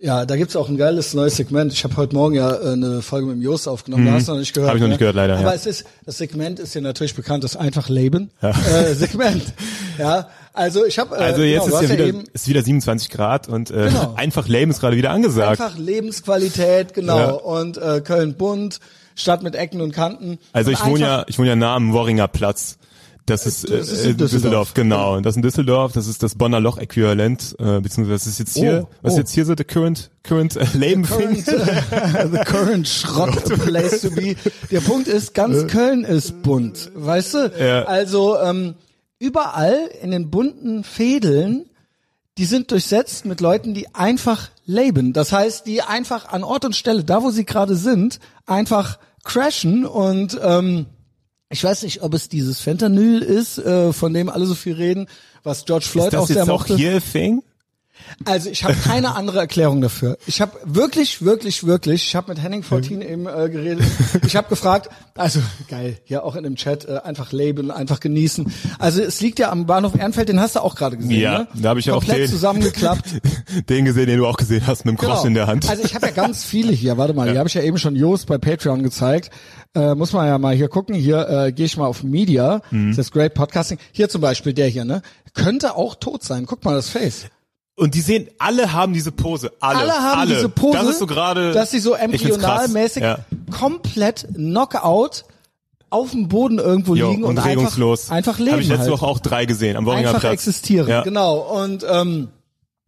Ja, 0.00 0.26
da 0.26 0.34
gibt's 0.34 0.56
auch 0.56 0.68
ein 0.68 0.76
geiles 0.76 1.14
neues 1.14 1.36
Segment. 1.36 1.72
Ich 1.72 1.84
habe 1.84 1.96
heute 1.96 2.16
Morgen 2.16 2.34
ja 2.34 2.52
äh, 2.56 2.72
eine 2.72 3.02
Folge 3.02 3.28
mit 3.28 3.36
dem 3.36 3.42
Jost 3.42 3.68
aufgenommen, 3.68 4.04
da 4.04 4.14
hast 4.14 4.26
du 4.26 4.32
noch 4.32 4.40
nicht 4.40 4.52
gehört. 4.52 4.70
Mhm. 4.70 4.70
Hab 4.70 4.76
ich 4.78 4.80
noch 4.80 4.88
ne? 4.88 4.92
nicht 4.94 4.98
gehört, 4.98 5.14
leider, 5.14 5.34
Aber 5.34 5.50
ja. 5.50 5.54
es 5.54 5.66
ist, 5.66 5.84
das 6.04 6.18
Segment 6.18 6.58
ist 6.58 6.74
ja 6.74 6.80
natürlich 6.80 7.14
bekannt, 7.14 7.44
das 7.44 7.54
einfach 7.54 7.88
Leben 7.88 8.32
äh, 8.40 8.94
Segment. 8.94 9.44
Ja, 9.96 10.26
also 10.54 10.84
ich 10.86 10.98
habe 10.98 11.16
äh, 11.16 11.18
Also 11.20 11.42
jetzt 11.42 11.66
genau, 11.66 11.76
ist 11.80 11.82
ja 11.90 11.94
wieder, 11.94 12.06
eben 12.06 12.24
ist 12.32 12.48
wieder 12.48 12.62
27 12.62 13.10
Grad 13.10 13.48
und 13.48 13.70
äh, 13.70 13.88
Genau. 13.88 14.14
einfach 14.16 14.48
lame 14.48 14.70
ist 14.70 14.80
gerade 14.80 14.96
wieder 14.96 15.10
angesagt. 15.10 15.60
einfach 15.60 15.76
Lebensqualität, 15.78 16.94
genau. 16.94 17.18
Ja. 17.18 17.30
Und 17.32 17.76
äh, 17.76 18.00
Köln 18.02 18.34
bunt, 18.34 18.80
Stadt 19.16 19.42
mit 19.42 19.54
Ecken 19.54 19.80
und 19.80 19.92
Kanten. 19.92 20.38
Also 20.52 20.70
und 20.70 20.76
ich 20.78 20.84
wohne 20.86 21.00
ja, 21.00 21.24
ich 21.28 21.38
wohne 21.38 21.48
ja 21.48 21.56
nah 21.56 21.74
am 21.76 21.92
Worringer 21.92 22.28
Platz. 22.28 22.78
Das 23.26 23.46
ist, 23.46 23.64
äh, 23.70 23.78
Das 23.78 23.88
ist 23.88 24.04
in 24.04 24.10
äh, 24.10 24.14
Düsseldorf. 24.14 24.28
Düsseldorf. 24.32 24.74
genau. 24.74 25.18
Das 25.20 25.32
ist 25.32 25.36
in 25.36 25.42
Düsseldorf, 25.42 25.92
das 25.92 26.06
ist 26.08 26.22
das 26.22 26.34
Bonner 26.34 26.60
Loch-Äquivalent, 26.60 27.56
äh, 27.58 27.80
beziehungsweise 27.80 28.16
das 28.18 28.26
ist 28.26 28.38
jetzt 28.38 28.54
hier, 28.54 28.86
Oh, 28.86 28.94
was 29.00 29.14
oh. 29.14 29.16
jetzt 29.16 29.32
hier 29.32 29.46
so 29.46 29.54
the 29.56 29.64
current, 29.64 30.10
current 30.24 30.56
äh, 30.56 30.66
lame 30.74 31.02
thing? 31.06 31.42
current, 31.42 31.48
äh, 31.90 32.28
the 32.30 32.38
current 32.44 32.86
Schrott 32.86 33.42
place 33.64 34.02
to 34.02 34.10
be. 34.10 34.36
Der 34.70 34.80
Punkt 34.80 35.08
ist, 35.08 35.32
ganz 35.32 35.66
Köln 35.68 36.04
ist 36.04 36.42
bunt, 36.42 36.90
weißt 36.94 37.34
du? 37.34 37.52
Ja. 37.58 37.84
Also 37.84 38.38
ähm, 38.40 38.74
überall 39.18 39.88
in 40.02 40.10
den 40.10 40.30
bunten 40.30 40.84
Fädeln, 40.84 41.70
die 42.38 42.44
sind 42.44 42.70
durchsetzt 42.70 43.24
mit 43.26 43.40
Leuten, 43.40 43.74
die 43.74 43.94
einfach 43.94 44.50
leben. 44.66 45.12
Das 45.12 45.32
heißt, 45.32 45.66
die 45.66 45.82
einfach 45.82 46.28
an 46.28 46.42
Ort 46.42 46.64
und 46.64 46.74
Stelle, 46.74 47.04
da 47.04 47.22
wo 47.22 47.30
sie 47.30 47.44
gerade 47.44 47.76
sind, 47.76 48.18
einfach 48.46 48.98
crashen 49.22 49.86
und 49.86 50.38
ähm, 50.42 50.86
ich 51.50 51.62
weiß 51.62 51.82
nicht, 51.84 52.02
ob 52.02 52.14
es 52.14 52.28
dieses 52.28 52.60
Fentanyl 52.60 53.22
ist, 53.22 53.58
äh, 53.58 53.92
von 53.92 54.12
dem 54.12 54.28
alle 54.28 54.46
so 54.46 54.54
viel 54.54 54.74
reden, 54.74 55.06
was 55.44 55.64
George 55.64 55.86
Floyd 55.86 56.08
Ist 56.08 56.14
auch 56.16 56.20
das 56.22 56.28
sehr 56.28 56.36
jetzt 56.38 56.50
auch 56.50 56.60
mochte. 56.60 56.76
hier 56.76 56.96
a 56.96 57.00
thing? 57.00 57.42
Also 58.24 58.50
ich 58.50 58.64
habe 58.64 58.74
keine 58.74 59.14
andere 59.16 59.38
Erklärung 59.38 59.80
dafür. 59.80 60.18
Ich 60.26 60.40
habe 60.40 60.52
wirklich, 60.64 61.24
wirklich, 61.24 61.64
wirklich, 61.66 62.04
ich 62.06 62.16
habe 62.16 62.32
mit 62.32 62.42
Henning 62.42 62.62
14 62.62 63.00
eben 63.02 63.26
äh, 63.26 63.48
geredet. 63.48 63.84
Ich 64.26 64.36
habe 64.36 64.48
gefragt, 64.48 64.88
also 65.16 65.40
geil, 65.68 65.98
ja 66.06 66.22
auch 66.22 66.36
in 66.36 66.44
dem 66.44 66.56
Chat, 66.56 66.84
äh, 66.86 66.98
einfach 67.04 67.32
leben, 67.32 67.70
einfach 67.70 68.00
genießen. 68.00 68.52
Also 68.78 69.02
es 69.02 69.20
liegt 69.20 69.38
ja 69.38 69.50
am 69.50 69.66
Bahnhof 69.66 69.94
Ehrenfeld, 69.96 70.28
den 70.28 70.40
hast 70.40 70.56
du 70.56 70.60
auch 70.60 70.74
gerade 70.74 70.96
gesehen, 70.96 71.20
Ja, 71.20 71.38
ne? 71.40 71.48
da 71.54 71.70
habe 71.70 71.80
ich 71.80 71.86
ja 71.86 71.94
auch 71.94 71.98
Komplett 72.00 72.28
den, 72.28 72.30
zusammengeklappt. 72.30 73.04
den 73.68 73.84
gesehen, 73.84 74.06
den 74.06 74.18
du 74.18 74.26
auch 74.26 74.36
gesehen 74.36 74.66
hast, 74.66 74.84
mit 74.84 74.94
dem 74.94 74.98
Cross 74.98 75.18
Genau. 75.22 75.26
in 75.28 75.34
der 75.34 75.46
Hand. 75.46 75.68
Also 75.68 75.82
ich 75.84 75.94
habe 75.94 76.06
ja 76.06 76.12
ganz 76.12 76.44
viele 76.44 76.72
hier. 76.72 76.96
Warte 76.98 77.14
mal, 77.14 77.30
die 77.32 77.38
habe 77.38 77.48
ich 77.48 77.54
ja 77.54 77.62
eben 77.62 77.78
schon 77.78 77.96
Joost 77.96 78.26
bei 78.26 78.38
Patreon 78.38 78.82
gezeigt. 78.82 79.30
Äh, 79.74 79.94
muss 79.94 80.12
man 80.12 80.26
ja 80.26 80.38
mal 80.38 80.54
hier 80.54 80.68
gucken. 80.68 80.94
Hier 80.94 81.28
äh, 81.28 81.52
gehe 81.52 81.66
ich 81.66 81.76
mal 81.76 81.86
auf 81.86 82.02
Media. 82.04 82.60
Mhm. 82.70 82.90
Das 82.90 82.98
ist 83.06 83.12
Great 83.12 83.34
Podcasting. 83.34 83.78
Hier 83.92 84.08
zum 84.08 84.20
Beispiel 84.20 84.52
der 84.52 84.68
hier, 84.68 84.84
ne? 84.84 85.02
Könnte 85.34 85.74
auch 85.74 85.96
tot 85.96 86.22
sein. 86.22 86.46
Guck 86.46 86.64
mal 86.64 86.74
das 86.76 86.88
Face. 86.88 87.26
Und 87.76 87.94
die 87.94 88.00
sehen, 88.02 88.28
alle 88.38 88.72
haben 88.72 88.92
diese 88.92 89.10
Pose. 89.10 89.50
Alle. 89.60 89.78
Alle 89.80 89.92
haben 89.94 90.20
alle. 90.20 90.34
diese 90.36 90.48
Pose, 90.48 90.78
Das 90.78 90.88
ist 90.88 90.98
so 91.00 91.06
gerade. 91.06 91.52
dass 91.52 91.70
sie 91.72 91.80
so 91.80 91.94
embryonalmäßig 91.94 93.02
Ja. 93.02 93.18
komplett 93.50 94.28
Knockout 94.34 95.24
auf 95.90 96.10
dem 96.12 96.28
Boden 96.28 96.58
irgendwo 96.58 96.94
Jo, 96.94 97.10
liegen 97.10 97.24
und, 97.24 97.38
und 97.38 97.44
regungslos. 97.44 98.10
einfach, 98.10 98.16
einfach 98.34 98.38
leben 98.38 98.52
Habe 98.52 98.62
ich 98.62 98.68
letzte 98.68 98.82
halt. 98.84 98.92
Woche 98.92 99.06
auch 99.06 99.18
drei 99.18 99.44
gesehen 99.46 99.76
am 99.76 99.86
Worringer 99.86 100.08
einfach 100.08 100.20
Platz. 100.20 100.32
existieren. 100.34 100.88
Ja. 100.88 101.02
Genau. 101.02 101.38
Und 101.38 101.84
ähm, 101.88 102.28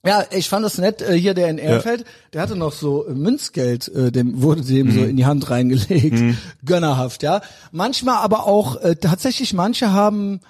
ja, 0.04 0.24
ich 0.30 0.48
fand 0.48 0.64
das 0.64 0.78
nett. 0.78 1.02
Äh, 1.02 1.14
hier 1.18 1.34
der 1.34 1.48
in 1.48 1.58
Ehrenfeld, 1.58 2.04
der 2.32 2.42
hatte 2.42 2.54
noch 2.54 2.72
so 2.72 3.04
Münzgeld, 3.12 3.88
äh, 3.88 4.12
dem 4.12 4.40
wurde 4.40 4.62
dem 4.62 4.86
Mhm. 4.86 4.92
so 4.92 5.00
in 5.04 5.16
die 5.16 5.26
Hand 5.26 5.50
reingelegt, 5.50 6.36
gönnerhaft. 6.64 7.24
Ja, 7.24 7.40
manchmal 7.72 8.18
aber 8.18 8.46
auch 8.46 8.76
äh, 8.82 8.94
tatsächlich. 8.96 9.52
Manche 9.52 9.92
haben 9.92 10.40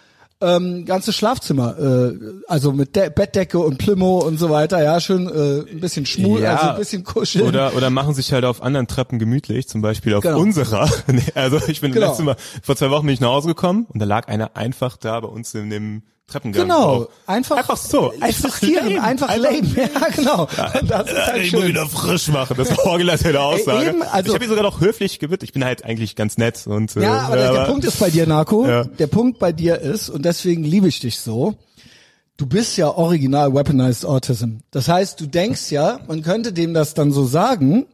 ähm, 0.40 0.84
ganzes 0.84 1.16
Schlafzimmer, 1.16 1.78
äh, 1.78 2.12
also 2.46 2.72
mit 2.72 2.94
De 2.94 3.08
Bettdecke 3.10 3.58
und 3.58 3.78
Plümo 3.78 4.18
und 4.18 4.38
so 4.38 4.50
weiter, 4.50 4.82
ja, 4.82 5.00
schön 5.00 5.26
äh, 5.28 5.70
ein 5.70 5.80
bisschen 5.80 6.04
schmul, 6.04 6.40
Ja. 6.42 6.56
also 6.56 6.70
ein 6.72 6.76
bisschen 6.76 7.04
kuscheln. 7.04 7.46
Oder, 7.46 7.74
oder 7.74 7.88
machen 7.90 8.12
sich 8.14 8.32
halt 8.32 8.44
auf 8.44 8.62
anderen 8.62 8.86
Treppen 8.86 9.18
gemütlich, 9.18 9.66
zum 9.68 9.80
Beispiel 9.82 10.14
auf 10.14 10.22
Genau. 10.22 10.38
unserer. 10.38 10.88
Also 11.34 11.58
ich 11.68 11.80
bin 11.80 11.92
Genau. 11.92 12.08
letztes 12.08 12.24
Mal, 12.24 12.36
vor 12.62 12.76
zwei 12.76 12.90
Wochen 12.90 13.06
bin 13.06 13.14
ich 13.14 13.20
nach 13.20 13.28
Hause 13.30 13.48
gekommen 13.48 13.86
und 13.88 13.98
da 14.00 14.04
lag 14.04 14.28
einer 14.28 14.56
einfach 14.56 14.96
da 14.98 15.18
bei 15.20 15.28
uns 15.28 15.54
in 15.54 15.70
dem 15.70 16.02
Treppengang. 16.28 16.62
Genau, 16.64 16.94
drauf. 17.04 17.08
einfach, 17.26 17.56
Einfach 17.58 17.76
so. 17.76 18.12
existieren, 18.20 18.88
leben. 18.88 19.00
einfach, 19.00 19.28
Einfach 19.28 19.50
leben. 19.52 19.76
Ja, 19.76 20.08
genau. 20.08 20.42
Und 20.42 20.90
das 20.90 21.06
ist 21.06 21.12
Äh, 21.16 21.20
halt 21.22 21.42
ich 21.44 21.52
muss 21.52 21.60
schön. 21.62 21.68
wieder 21.70 21.86
frisch 21.86 22.28
machen. 22.28 22.56
Das 22.56 22.76
original 22.80 23.16
seine 23.16 23.40
Aussage. 23.40 23.90
eben, 23.90 24.02
also- 24.02 24.28
ich 24.30 24.34
habe 24.34 24.44
ihn 24.44 24.48
sogar 24.50 24.64
noch 24.64 24.80
höflich 24.80 25.20
gebeten. 25.20 25.44
Ich 25.44 25.52
bin 25.52 25.64
halt 25.64 25.84
eigentlich 25.84 26.16
ganz 26.16 26.36
nett 26.36 26.66
und 26.66 26.96
äh, 26.96 27.02
Ja, 27.02 27.20
aber 27.20 27.36
der, 27.36 27.52
der 27.52 27.64
Punkt 27.66 27.84
ist 27.84 28.00
bei 28.00 28.10
dir, 28.10 28.26
Narko, 28.26 28.66
Ja. 28.66 28.82
der 28.84 29.06
Punkt 29.06 29.38
bei 29.38 29.52
dir 29.52 29.78
ist, 29.80 30.08
und 30.08 30.24
deswegen 30.24 30.64
liebe 30.64 30.88
ich 30.88 30.98
dich 30.98 31.20
so, 31.20 31.54
du 32.36 32.46
bist 32.46 32.76
ja 32.76 32.88
original 32.90 33.54
weaponized 33.54 34.04
Autism. 34.04 34.56
Das 34.72 34.88
heißt, 34.88 35.20
du 35.20 35.26
denkst 35.26 35.70
ja, 35.70 36.00
man 36.08 36.22
könnte 36.22 36.52
dem 36.52 36.74
das 36.74 36.94
dann 36.94 37.12
so 37.12 37.24
sagen, 37.24 37.86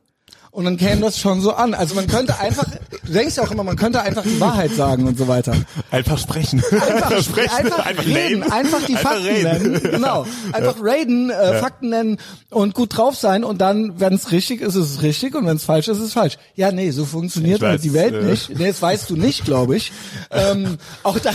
und 0.52 0.66
dann 0.66 0.76
käme 0.76 1.00
das 1.00 1.18
schon 1.18 1.40
so 1.40 1.54
an. 1.54 1.72
Also 1.72 1.94
man 1.94 2.06
könnte 2.06 2.38
einfach, 2.38 2.66
du 3.06 3.12
denkst 3.12 3.36
ja 3.36 3.42
auch 3.42 3.50
immer, 3.50 3.64
man 3.64 3.76
könnte 3.76 4.02
einfach 4.02 4.22
die 4.22 4.38
Wahrheit 4.38 4.70
sagen 4.72 5.06
und 5.08 5.16
so 5.16 5.26
weiter. 5.26 5.54
einfach 5.90 6.18
sprechen. 6.18 6.62
Einfach, 6.70 7.22
sprechen. 7.22 7.50
einfach, 7.56 8.04
reden, 8.04 8.12
nehmen. 8.12 8.52
einfach 8.52 8.82
die 8.86 8.96
Fakten 8.96 9.24
reden. 9.24 9.72
nennen. 9.72 9.80
Genau. 9.82 10.26
Einfach 10.52 10.76
raiden, 10.78 11.30
äh, 11.30 11.58
Fakten 11.58 11.88
nennen 11.88 12.18
und 12.50 12.74
gut 12.74 12.96
drauf 12.98 13.16
sein 13.16 13.44
und 13.44 13.62
dann, 13.62 13.98
wenn 13.98 14.12
es 14.12 14.30
richtig 14.30 14.60
ist, 14.60 14.74
ist 14.74 14.90
es 14.90 15.02
richtig 15.02 15.34
und 15.34 15.46
wenn 15.46 15.56
es 15.56 15.64
falsch 15.64 15.88
ist, 15.88 15.96
ist 15.96 16.04
es 16.04 16.12
falsch. 16.12 16.36
Ja, 16.54 16.70
nee, 16.70 16.90
so 16.90 17.06
funktioniert 17.06 17.56
Ich 17.56 17.62
weiß, 17.62 17.80
die 17.80 17.94
Welt 17.94 18.14
äh, 18.14 18.24
nicht. 18.24 18.50
Nee, 18.50 18.68
das 18.68 18.82
weißt 18.82 19.08
du 19.08 19.16
nicht, 19.16 19.46
glaube 19.46 19.76
ich. 19.76 19.90
ähm, 20.30 20.76
auch 21.02 21.18
da, 21.18 21.30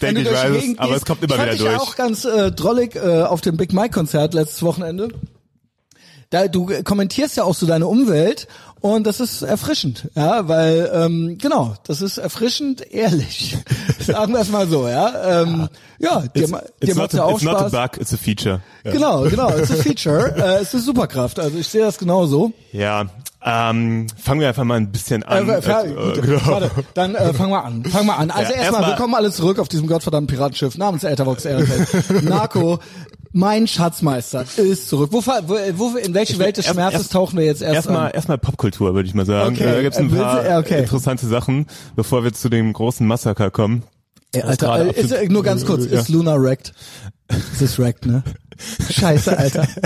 wenn 0.00 0.14
denke, 0.14 0.22
ich 0.22 0.28
durch 0.28 0.42
weiß 0.42 0.64
es, 0.64 0.78
aber 0.78 0.96
es 0.96 1.04
kommt 1.04 1.22
immer 1.22 1.36
ich 1.36 1.40
wieder 1.40 1.52
dich 1.52 1.62
ja 1.62 1.70
durch. 1.70 1.82
auch 1.82 1.94
ganz 1.94 2.24
äh, 2.24 2.50
drollig 2.50 2.96
äh, 2.96 3.22
auf 3.22 3.42
dem 3.42 3.56
Big 3.56 3.72
Mike 3.72 3.90
Konzert 3.90 4.34
letztes 4.34 4.62
Wochenende. 4.64 5.08
Da, 6.30 6.46
du 6.46 6.66
kommentierst 6.84 7.36
ja 7.36 7.44
auch 7.44 7.54
so 7.54 7.66
deine 7.66 7.88
Umwelt 7.88 8.46
und 8.80 9.06
das 9.06 9.20
ist 9.20 9.42
erfrischend, 9.42 10.08
ja, 10.14 10.48
weil 10.48 10.90
ähm, 10.94 11.36
genau, 11.40 11.74
das 11.86 12.00
ist 12.02 12.18
erfrischend 12.18 12.82
ehrlich, 12.92 13.56
sagen 14.00 14.32
wir 14.32 14.40
es 14.40 14.50
mal 14.50 14.68
so, 14.68 14.88
ja. 14.88 15.42
Ähm, 15.42 15.68
ja, 15.98 16.20
dir, 16.34 16.42
It's, 16.44 16.50
it's, 16.52 16.62
dir 16.80 16.88
not 16.88 16.96
macht's 16.96 17.14
ja 17.14 17.24
auch 17.24 17.32
it's 17.34 17.42
not 17.42 17.54
a 17.56 17.68
Spaß. 17.68 17.72
bug, 17.72 18.00
it's 18.00 18.14
a 18.14 18.16
feature. 18.16 18.60
Ja. 18.84 18.92
Genau, 18.92 19.22
genau, 19.22 19.50
it's 19.56 19.70
a 19.70 19.74
feature, 19.76 20.34
äh, 20.36 20.62
es 20.62 20.72
ist 20.74 20.84
Superkraft, 20.86 21.38
also 21.38 21.58
ich 21.58 21.68
sehe 21.68 21.82
das 21.82 21.98
genauso. 21.98 22.52
Ja, 22.72 23.04
ähm, 23.44 24.06
fangen 24.22 24.40
wir 24.40 24.48
einfach 24.48 24.64
mal 24.64 24.76
ein 24.76 24.90
bisschen 24.92 25.22
an. 25.22 25.48
Äh, 25.48 25.52
Äh, 25.58 25.94
gut, 25.94 26.22
genau. 26.22 26.46
Warte, 26.46 26.70
dann 26.94 27.14
äh, 27.14 27.32
fang 27.32 27.48
mal 27.50 27.60
an. 27.60 27.84
Fang 27.86 28.04
mal 28.04 28.16
an. 28.16 28.30
Also 28.30 28.52
Ja, 28.52 28.58
erstmal, 28.58 28.64
erstmal- 28.82 28.90
wir 28.92 28.96
kommen 28.96 29.14
alle 29.14 29.30
zurück 29.30 29.58
auf 29.58 29.68
diesem 29.68 29.86
gottverdammten 29.86 30.34
Piratenschiff 30.36 30.76
namens 30.76 31.04
Ethervox 31.04 31.46
Airtel. 31.46 31.86
Narco, 32.22 32.80
mein 33.32 33.66
Schatzmeister 33.66 34.44
ist 34.58 34.88
zurück. 34.90 35.08
Wo, 35.12 35.22
wo, 35.24 35.54
wo 35.76 35.96
in 35.96 36.12
welche 36.12 36.38
Welt 36.38 36.58
des 36.58 36.66
erst- 36.66 36.74
Schmerzes 36.74 37.00
erst- 37.00 37.12
tauchen 37.14 37.38
wir 37.38 37.46
jetzt 37.46 37.62
erst 37.62 37.74
Erstmal 37.76 38.10
erstmal 38.14 38.36
Popkultur, 38.36 38.69
würde 38.78 39.02
ich 39.08 39.14
mal 39.14 39.26
sagen. 39.26 39.56
Okay, 39.56 39.64
Äh, 39.64 39.72
Da 39.74 39.82
gibt's 39.82 39.98
ein 39.98 40.12
äh, 40.12 40.16
paar 40.16 40.58
okay. 40.58 40.78
interessante 40.80 41.26
Sachen, 41.26 41.66
bevor 41.96 42.22
wir 42.22 42.32
zu 42.32 42.48
dem 42.50 42.72
großen 42.72 43.06
Massaker 43.06 43.50
kommen. 43.50 43.82
Ey, 44.32 44.42
Alter, 44.42 44.66
gerade 44.66 44.90
äh, 44.90 45.00
ist, 45.00 45.30
nur 45.30 45.42
ganz 45.42 45.64
kurz, 45.66 45.86
Ja. 45.90 45.98
ist 45.98 46.08
Luna 46.08 46.40
wrecked? 46.40 46.72
Es 47.28 47.62
ist 47.62 47.78
wrecked, 47.78 48.06
ne? 48.06 48.22
Scheiße, 48.90 49.36
Alter. 49.36 49.66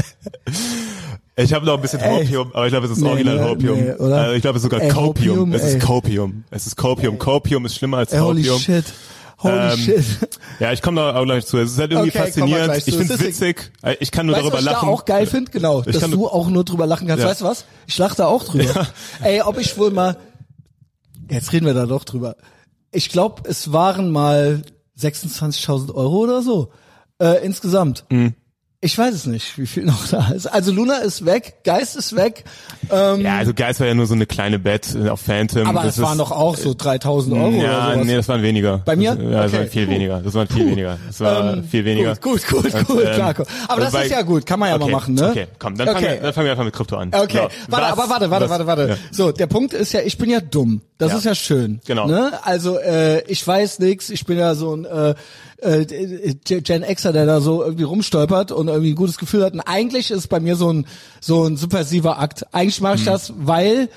Ich 1.37 1.53
habe 1.53 1.67
noch 1.67 1.75
ein 1.75 1.81
bisschen 1.83 1.99
Ey. 1.99 2.25
Hopium, 2.25 2.51
aber 2.53 2.67
ich 2.67 2.71
glaube, 2.71 2.87
es 2.87 2.93
ist 2.93 3.01
Nee, 3.01 3.09
original 3.09 3.37
ne, 3.37 3.45
Hopium. 3.49 3.77
nee, 3.81 3.93
oder? 3.95 4.17
Also 4.19 4.35
ich 4.37 4.43
glaube, 4.43 4.57
es 4.57 4.63
ist 4.65 4.71
sogar 4.71 4.81
Ey, 4.83 4.89
Copium. 4.89 5.39
Hopium, 5.41 5.53
es 5.53 5.65
ist 5.65 5.81
Copium. 5.81 6.45
Es 6.51 6.67
ist 6.69 6.77
Copium. 6.77 7.19
Copium 7.19 7.67
ist 7.67 7.75
schlimmer 7.75 7.97
als 7.99 8.13
Ey, 8.13 8.21
holy 8.21 8.43
Hopium. 8.45 8.61
shit. 8.61 8.85
Holy 9.45 9.73
Ähm, 9.73 9.79
shit. 9.79 10.05
Ja, 10.59 10.73
ich 10.73 10.83
komme 10.83 11.01
da 11.01 11.15
auch 11.17 11.25
gleich 11.25 11.47
zu. 11.47 11.59
Es 11.59 11.73
ist 11.73 11.79
halt 11.79 11.93
irgendwie 11.93 12.11
Okay, 12.11 12.19
faszinierend. 12.19 12.77
Ich 12.87 12.95
finde 12.97 13.15
Es 13.15 13.21
witzig. 13.21 13.71
Ich 14.01 14.11
kann 14.11 14.27
nur 14.27 14.35
Weißt 14.35 14.43
darüber 14.43 14.55
was 14.57 14.61
ich 14.65 14.71
lachen. 14.71 14.87
da 14.89 14.93
auch 14.93 15.05
geil 15.05 15.27
finde? 15.27 15.51
Genau, 15.51 15.83
Ich 15.87 15.97
dass 15.99 16.11
du 16.11 16.27
auch 16.29 16.49
nur 16.49 16.65
drüber 16.65 16.87
lachen 16.87 17.07
kannst. 17.07 17.23
Ja. 17.23 17.31
Weißt 17.31 17.43
du 17.43 17.45
was? 17.45 17.65
Ich 17.87 17.97
lach 17.99 18.15
da 18.15 18.27
auch 18.27 18.43
drüber. 18.45 18.87
Ey, 19.23 19.43
ob 19.43 19.59
ich 19.59 19.77
wohl 19.79 19.91
mal, 19.91 20.17
jetzt 21.31 21.53
reden 21.53 21.67
wir 21.67 21.75
da 21.75 21.87
doch 21.87 22.05
drüber. 22.05 22.37
Ich 22.91 23.09
glaube, 23.11 23.43
es 23.49 23.73
waren 23.73 24.11
mal 24.11 24.63
26.000 24.99 25.95
Euro 25.95 26.19
oder 26.19 26.43
so, 26.43 26.71
äh, 27.21 27.45
insgesamt. 27.45 28.05
Mhm. 28.11 28.35
Ich 28.85 28.99
weiß 28.99 29.15
es 29.15 29.25
nicht, 29.25 29.57
wie 29.57 29.67
viel 29.67 29.85
noch 29.85 30.07
da 30.09 30.29
ist. 30.29 30.47
Also 30.47 30.71
Luna 30.71 30.97
ist 30.99 31.25
weg, 31.25 31.55
Geist 31.65 31.97
ist 31.97 32.15
weg, 32.15 32.45
ähm, 32.93 33.23
Ja, 33.23 33.39
also 33.39 33.55
Geist 33.55 33.81
war 33.81 33.87
ja 33.87 33.95
nur 33.95 34.07
so 34.07 34.13
eine 34.13 34.27
kleine 34.27 34.59
Bet 34.59 34.95
äh, 34.95 35.09
auf 35.09 35.23
Phantom. 35.23 35.67
aber 35.67 35.85
das 35.85 35.97
es 35.97 36.03
waren 36.03 36.19
doch 36.19 36.31
auch 36.31 36.55
so 36.57 36.73
3.000 36.73 37.33
Euro 37.33 37.49
oder 37.49 37.57
Ja, 37.57 37.93
sowas. 37.95 38.07
nee, 38.07 38.15
das 38.15 38.29
waren 38.29 38.43
weniger. 38.43 38.83
Bei 38.85 38.95
mir? 38.95 39.15
Das, 39.15 39.25
ja, 39.25 39.31
das 39.31 39.47
Okay. 39.53 39.59
waren 39.63 39.69
viel 39.71 39.87
Puh. 39.87 39.93
weniger. 39.93 40.21
Das 40.21 40.35
waren 40.35 40.49
viel 40.49 40.65
Puh. 40.65 40.71
weniger. 40.73 40.99
Das 41.07 41.21
war 41.21 41.53
Ähm, 41.55 41.65
viel 41.65 41.85
weniger. 41.87 42.15
Gut, 42.17 42.47
gut, 42.47 42.63
gut, 42.71 42.87
gut, 42.87 43.05
ähm, 43.07 43.15
klar. 43.15 43.35
Aber 43.69 43.81
das 43.81 43.93
bei- 43.93 44.05
ist 44.05 44.11
ja 44.11 44.21
gut, 44.21 44.45
kann 44.45 44.61
man 44.61 44.69
ja 44.69 44.75
okay, 44.77 44.85
mal 44.85 44.91
machen, 44.93 45.15
ne? 45.15 45.31
Okay, 45.31 45.47
komm, 45.59 45.77
dann, 45.79 45.87
Fangen, 45.87 45.97
Okay. 46.05 46.15
wir, 46.17 46.21
dann 46.21 46.33
fangen 46.35 46.45
wir 46.45 46.51
einfach 46.53 46.65
mit 46.65 46.75
Krypto 46.75 46.97
an. 46.97 47.09
Okay, 47.15 47.39
So, 47.39 47.73
warte, 47.73 47.87
was- 47.87 47.93
aber 47.93 48.09
warte, 48.11 48.31
warte, 48.31 48.45
was- 48.45 48.51
warte, 48.51 48.67
warte. 48.67 48.89
Ja. 48.91 48.97
So, 49.13 49.33
der 49.33 49.47
Punkt 49.47 49.73
ist 49.73 49.95
ja, 49.95 50.01
ich 50.01 50.19
bin 50.19 50.29
ja 50.29 50.41
dumm. 50.41 50.83
Das 50.99 51.11
Ja. 51.13 51.19
ist 51.19 51.25
ja 51.25 51.35
schön. 51.35 51.81
Genau. 51.87 52.07
Ne? 52.07 52.33
Also 52.43 52.79
äh, 52.79 53.23
ich 53.29 53.45
weiß 53.47 53.79
nix. 53.79 54.11
Ich 54.11 54.27
bin 54.27 54.39
ja 54.39 54.55
so 54.55 54.77
ein 54.77 54.85
äh, 54.85 55.15
äh, 55.65 56.35
Gen 56.45 56.83
Xer, 56.83 57.13
der 57.13 57.27
da 57.27 57.41
so 57.41 57.63
irgendwie 57.63 57.85
rumstolpert 57.85 58.53
und 58.53 58.69
irgendwie 58.69 58.93
ein 58.93 58.97
gutes 58.97 59.19
Gefühl 59.19 59.45
hat. 59.45 59.55
Und 59.55 59.61
eigentlich 59.61 60.11
ist 60.11 60.29
bei 60.29 60.41
mir 60.41 60.57
so 60.57 60.73
ein 60.73 60.87
so 61.21 61.45
ein 61.45 61.57
subversiver 61.57 62.19
Akt. 62.19 62.47
Eigentlich 62.53 62.81
mache 62.81 62.97
ich 62.97 63.05
das, 63.05 63.33
weil 63.37 63.89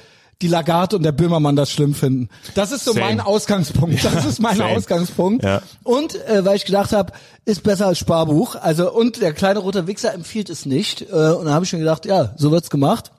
die 0.42 0.48
Lagarde 0.48 0.96
und 0.96 1.04
der 1.04 1.12
Böhmermann 1.12 1.56
das 1.56 1.72
schlimm 1.72 1.96
finden. 1.96 2.30
Das 2.54 2.72
ist 2.72 2.86
so 2.86 2.94
Same. 2.94 3.06
mein 3.06 3.20
Ausgangspunkt. 3.20 4.04
Das 4.04 4.26
ist 4.26 4.40
mein 4.40 4.58
Same. 4.58 4.76
Ausgangspunkt. 4.76 5.44
Ja. 5.44 5.62
Und 5.84 6.16
äh, 6.28 6.46
weil 6.46 6.58
ich 6.58 6.66
gedacht 6.66 6.94
habe, 6.94 7.14
ist 7.46 7.64
besser 7.64 7.88
als 7.88 7.98
Sparbuch. 7.98 8.56
Also 8.56 8.92
und 8.92 9.22
der 9.22 9.34
kleine 9.34 9.60
rote 9.60 9.88
Wichser 9.88 10.14
empfiehlt 10.14 10.50
es 10.50 10.66
nicht. 10.66 11.02
Äh, 11.02 11.32
und 11.32 11.46
da 11.46 11.54
habe 11.54 11.66
ich 11.66 11.74
mir 11.74 11.80
gedacht, 11.80 12.06
ja, 12.06 12.34
so 12.38 12.52
wird's 12.52 12.70
gemacht. 12.70 13.12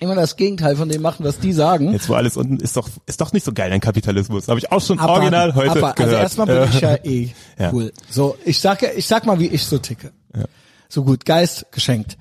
Immer 0.00 0.14
das 0.14 0.36
Gegenteil 0.36 0.76
von 0.76 0.88
dem 0.88 1.02
machen, 1.02 1.24
was 1.26 1.38
die 1.38 1.52
sagen. 1.52 1.92
Jetzt 1.92 2.08
wo 2.08 2.14
alles 2.14 2.36
unten 2.38 2.56
ist 2.58 2.76
doch 2.76 2.88
ist 3.06 3.20
doch 3.20 3.32
nicht 3.34 3.44
so 3.44 3.52
geil 3.52 3.70
ein 3.70 3.80
Kapitalismus. 3.80 4.48
Habe 4.48 4.58
ich 4.58 4.72
auch 4.72 4.80
schon 4.80 4.98
Abwarten, 4.98 5.20
original 5.20 5.54
heute 5.54 5.70
abwarten. 5.72 5.96
gehört. 6.04 6.14
Also 6.14 6.22
erstmal 6.22 6.46
bin 6.46 6.68
ich 6.74 6.80
ja 6.80 6.94
eh 7.04 7.30
Ja. 7.58 7.72
cool. 7.72 7.92
So, 8.10 8.36
ich 8.46 8.58
sag, 8.58 8.80
ja- 8.82 8.88
ich 8.96 9.06
sag 9.06 9.26
mal, 9.26 9.38
wie 9.38 9.48
ich 9.48 9.62
so 9.64 9.76
ticke. 9.78 10.12
So 10.88 11.04
gut, 11.04 11.24
Geist 11.26 11.66
geschenkt. 11.70 12.16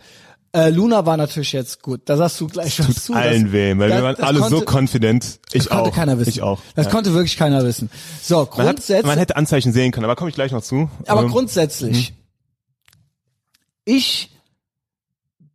Äh, 0.51 0.69
Luna 0.71 1.05
war 1.05 1.15
natürlich 1.15 1.51
jetzt 1.53 1.81
gut. 1.81 2.01
Da 2.05 2.17
sagst 2.17 2.41
du 2.41 2.47
gleich 2.47 2.79
was 2.79 3.05
zu. 3.05 3.13
allen 3.13 3.43
Das- 3.45 3.51
weh, 3.53 3.77
weil 3.77 3.89
das- 3.89 3.97
wir 3.99 4.03
waren 4.03 4.15
das 4.15 4.25
alle 4.27 4.39
so 4.39 4.61
konnte- 4.61 4.65
confident. 4.65 5.39
Ich 5.53 5.63
Das 5.63 5.69
konnte 5.69 5.89
auch. 5.91 5.95
keiner 5.95 6.19
wissen. 6.19 6.29
Ich 6.29 6.41
auch. 6.41 6.59
Das 6.75 6.87
Ja. 6.87 6.91
konnte 6.91 7.13
wirklich 7.13 7.37
keiner 7.37 7.63
wissen. 7.63 7.89
So, 8.21 8.35
man, 8.37 8.41
hat, 8.67 8.75
grundsätzlich. 8.75 9.05
man 9.05 9.17
hätte 9.19 9.35
Anzeichen 9.37 9.71
sehen 9.73 9.91
können, 9.91 10.05
aber 10.05 10.15
komme 10.15 10.29
ich 10.29 10.35
gleich 10.35 10.51
noch 10.51 10.63
zu. 10.63 10.89
Aber 11.07 11.21
Ähm, 11.21 11.29
grundsätzlich, 11.29 12.13
ich 13.85 14.31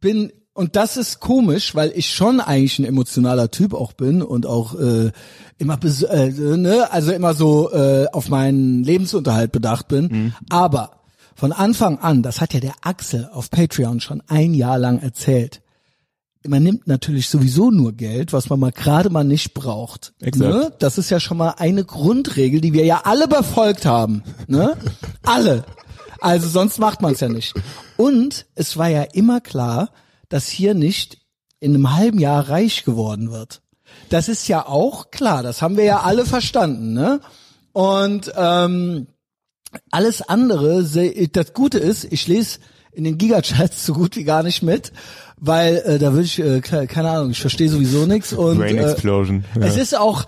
bin, 0.00 0.32
und 0.54 0.76
das 0.76 0.96
ist 0.96 1.18
komisch, 1.18 1.74
weil 1.74 1.92
ich 1.96 2.10
schon 2.14 2.40
eigentlich 2.40 2.78
ein 2.78 2.84
emotionaler 2.84 3.50
Typ 3.50 3.74
auch 3.74 3.92
bin 3.92 4.22
und 4.22 4.46
auch 4.46 4.78
äh, 4.78 5.10
immer, 5.58 5.78
äh, 5.82 6.30
ne, 6.30 6.90
also 6.92 7.12
immer 7.12 7.34
so 7.34 7.72
äh, 7.72 8.06
auf 8.12 8.28
meinen 8.28 8.84
Lebensunterhalt 8.84 9.50
bedacht 9.50 9.88
bin. 9.88 10.32
Aber 10.50 11.00
von 11.34 11.52
Anfang 11.52 11.98
an, 11.98 12.22
das 12.22 12.40
hat 12.40 12.54
ja 12.54 12.60
der 12.60 12.74
Axel 12.82 13.28
auf 13.32 13.50
Patreon 13.50 14.00
schon 14.00 14.22
ein 14.28 14.54
Jahr 14.54 14.78
lang 14.78 15.00
erzählt. 15.00 15.60
Man 16.46 16.62
nimmt 16.62 16.86
natürlich 16.86 17.28
sowieso 17.28 17.70
nur 17.70 17.92
Geld, 17.92 18.32
was 18.32 18.48
man 18.48 18.60
mal 18.60 18.70
gerade 18.70 19.10
mal 19.10 19.24
nicht 19.24 19.54
braucht. 19.54 20.12
Exakt. 20.20 20.52
Ne? 20.52 20.72
Das 20.78 20.98
ist 20.98 21.10
ja 21.10 21.18
schon 21.18 21.38
mal 21.38 21.54
eine 21.58 21.84
Grundregel, 21.84 22.60
die 22.60 22.74
wir 22.74 22.84
ja 22.84 23.00
alle 23.04 23.26
befolgt 23.26 23.86
haben. 23.86 24.22
Ne? 24.46 24.76
alle. 25.24 25.64
Also 26.20 26.48
sonst 26.48 26.78
macht 26.78 27.02
man 27.02 27.14
es 27.14 27.20
ja 27.20 27.28
nicht. 27.28 27.54
Und 27.96 28.46
es 28.54 28.76
war 28.76 28.88
ja 28.88 29.02
immer 29.02 29.40
klar, 29.40 29.90
dass 30.34 30.48
hier 30.48 30.74
nicht 30.74 31.18
in 31.60 31.74
einem 31.74 31.94
halben 31.94 32.18
Jahr 32.18 32.48
reich 32.48 32.84
geworden 32.84 33.30
wird. 33.30 33.62
Das 34.08 34.28
ist 34.28 34.48
ja 34.48 34.66
auch 34.66 35.12
klar, 35.12 35.44
das 35.44 35.62
haben 35.62 35.76
wir 35.76 35.84
ja 35.84 36.00
alle 36.00 36.26
verstanden. 36.26 36.92
Ne? 36.92 37.20
Und 37.72 38.32
ähm, 38.36 39.06
alles 39.92 40.22
andere, 40.22 40.82
das 41.32 41.52
Gute 41.52 41.78
ist, 41.78 42.04
ich 42.10 42.26
lese 42.26 42.58
in 42.92 43.04
den 43.04 43.16
Gigachats 43.16 43.86
so 43.86 43.92
gut 43.94 44.16
wie 44.16 44.24
gar 44.24 44.42
nicht 44.42 44.62
mit, 44.64 44.92
weil 45.36 45.76
äh, 45.86 45.98
da 46.00 46.14
will 46.14 46.24
ich, 46.24 46.40
äh, 46.40 46.60
ke- 46.60 46.88
keine 46.88 47.10
Ahnung, 47.10 47.30
ich 47.30 47.40
verstehe 47.40 47.68
sowieso 47.68 48.06
nichts 48.06 48.32
und 48.32 48.58
Brain 48.58 48.76
äh, 48.78 48.90
Explosion. 48.90 49.44
Ja. 49.54 49.66
es 49.66 49.76
ist 49.76 49.96
auch, 49.96 50.26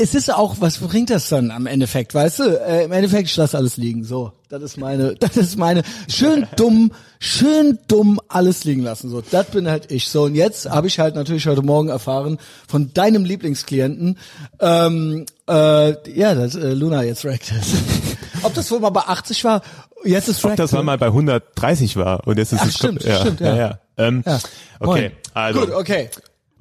es 0.00 0.14
ist 0.16 0.32
auch, 0.34 0.56
was 0.60 0.78
bringt 0.78 1.10
das 1.10 1.28
dann 1.28 1.50
am 1.52 1.66
Endeffekt, 1.66 2.14
weißt 2.14 2.38
du? 2.40 2.44
Äh, 2.66 2.84
Im 2.84 2.92
Endeffekt, 2.92 3.28
ich 3.28 3.36
lasse 3.36 3.56
alles 3.56 3.76
liegen. 3.76 4.02
So, 4.04 4.32
das 4.52 4.62
ist 4.62 4.76
meine, 4.76 5.14
das 5.18 5.36
ist 5.36 5.56
meine, 5.56 5.82
schön 6.08 6.46
dumm, 6.56 6.92
schön 7.18 7.78
dumm 7.88 8.20
alles 8.28 8.64
liegen 8.64 8.82
lassen. 8.82 9.08
So, 9.08 9.22
das 9.22 9.46
bin 9.46 9.66
halt 9.68 9.90
ich. 9.90 10.08
So, 10.08 10.24
und 10.24 10.34
jetzt 10.34 10.68
habe 10.68 10.86
ich 10.88 10.98
halt 10.98 11.14
natürlich 11.14 11.46
heute 11.46 11.62
Morgen 11.62 11.88
erfahren 11.88 12.36
von 12.68 12.92
deinem 12.92 13.24
Lieblingsklienten, 13.24 14.18
ähm, 14.60 15.24
äh, 15.48 16.10
ja, 16.18 16.34
dass 16.34 16.54
äh, 16.54 16.74
Luna 16.74 17.02
jetzt 17.02 17.24
wrecked 17.24 17.50
ist. 17.52 17.74
Ob 18.42 18.52
das 18.54 18.70
wohl 18.70 18.80
mal 18.80 18.90
bei 18.90 19.02
80 19.02 19.42
war, 19.44 19.62
jetzt 20.04 20.28
ist 20.28 20.44
Ob 20.44 20.50
wrecked. 20.50 20.58
das 20.58 20.72
mal 20.72 20.82
mal 20.82 20.98
bei 20.98 21.06
130 21.06 21.96
war 21.96 22.26
und 22.26 22.36
jetzt 22.38 22.52
ist 22.52 22.60
Ach, 22.62 22.66
es 22.68 22.74
stimmt, 22.74 23.04
ja, 23.04 23.20
stimmt, 23.20 23.40
ja. 23.40 23.46
ja. 23.46 23.56
ja. 23.56 23.78
Ähm, 23.96 24.22
Ja. 24.26 24.38
Okay, 24.80 25.00
Moin. 25.00 25.12
also 25.32 25.60
Gut, 25.60 25.70
okay. 25.72 26.10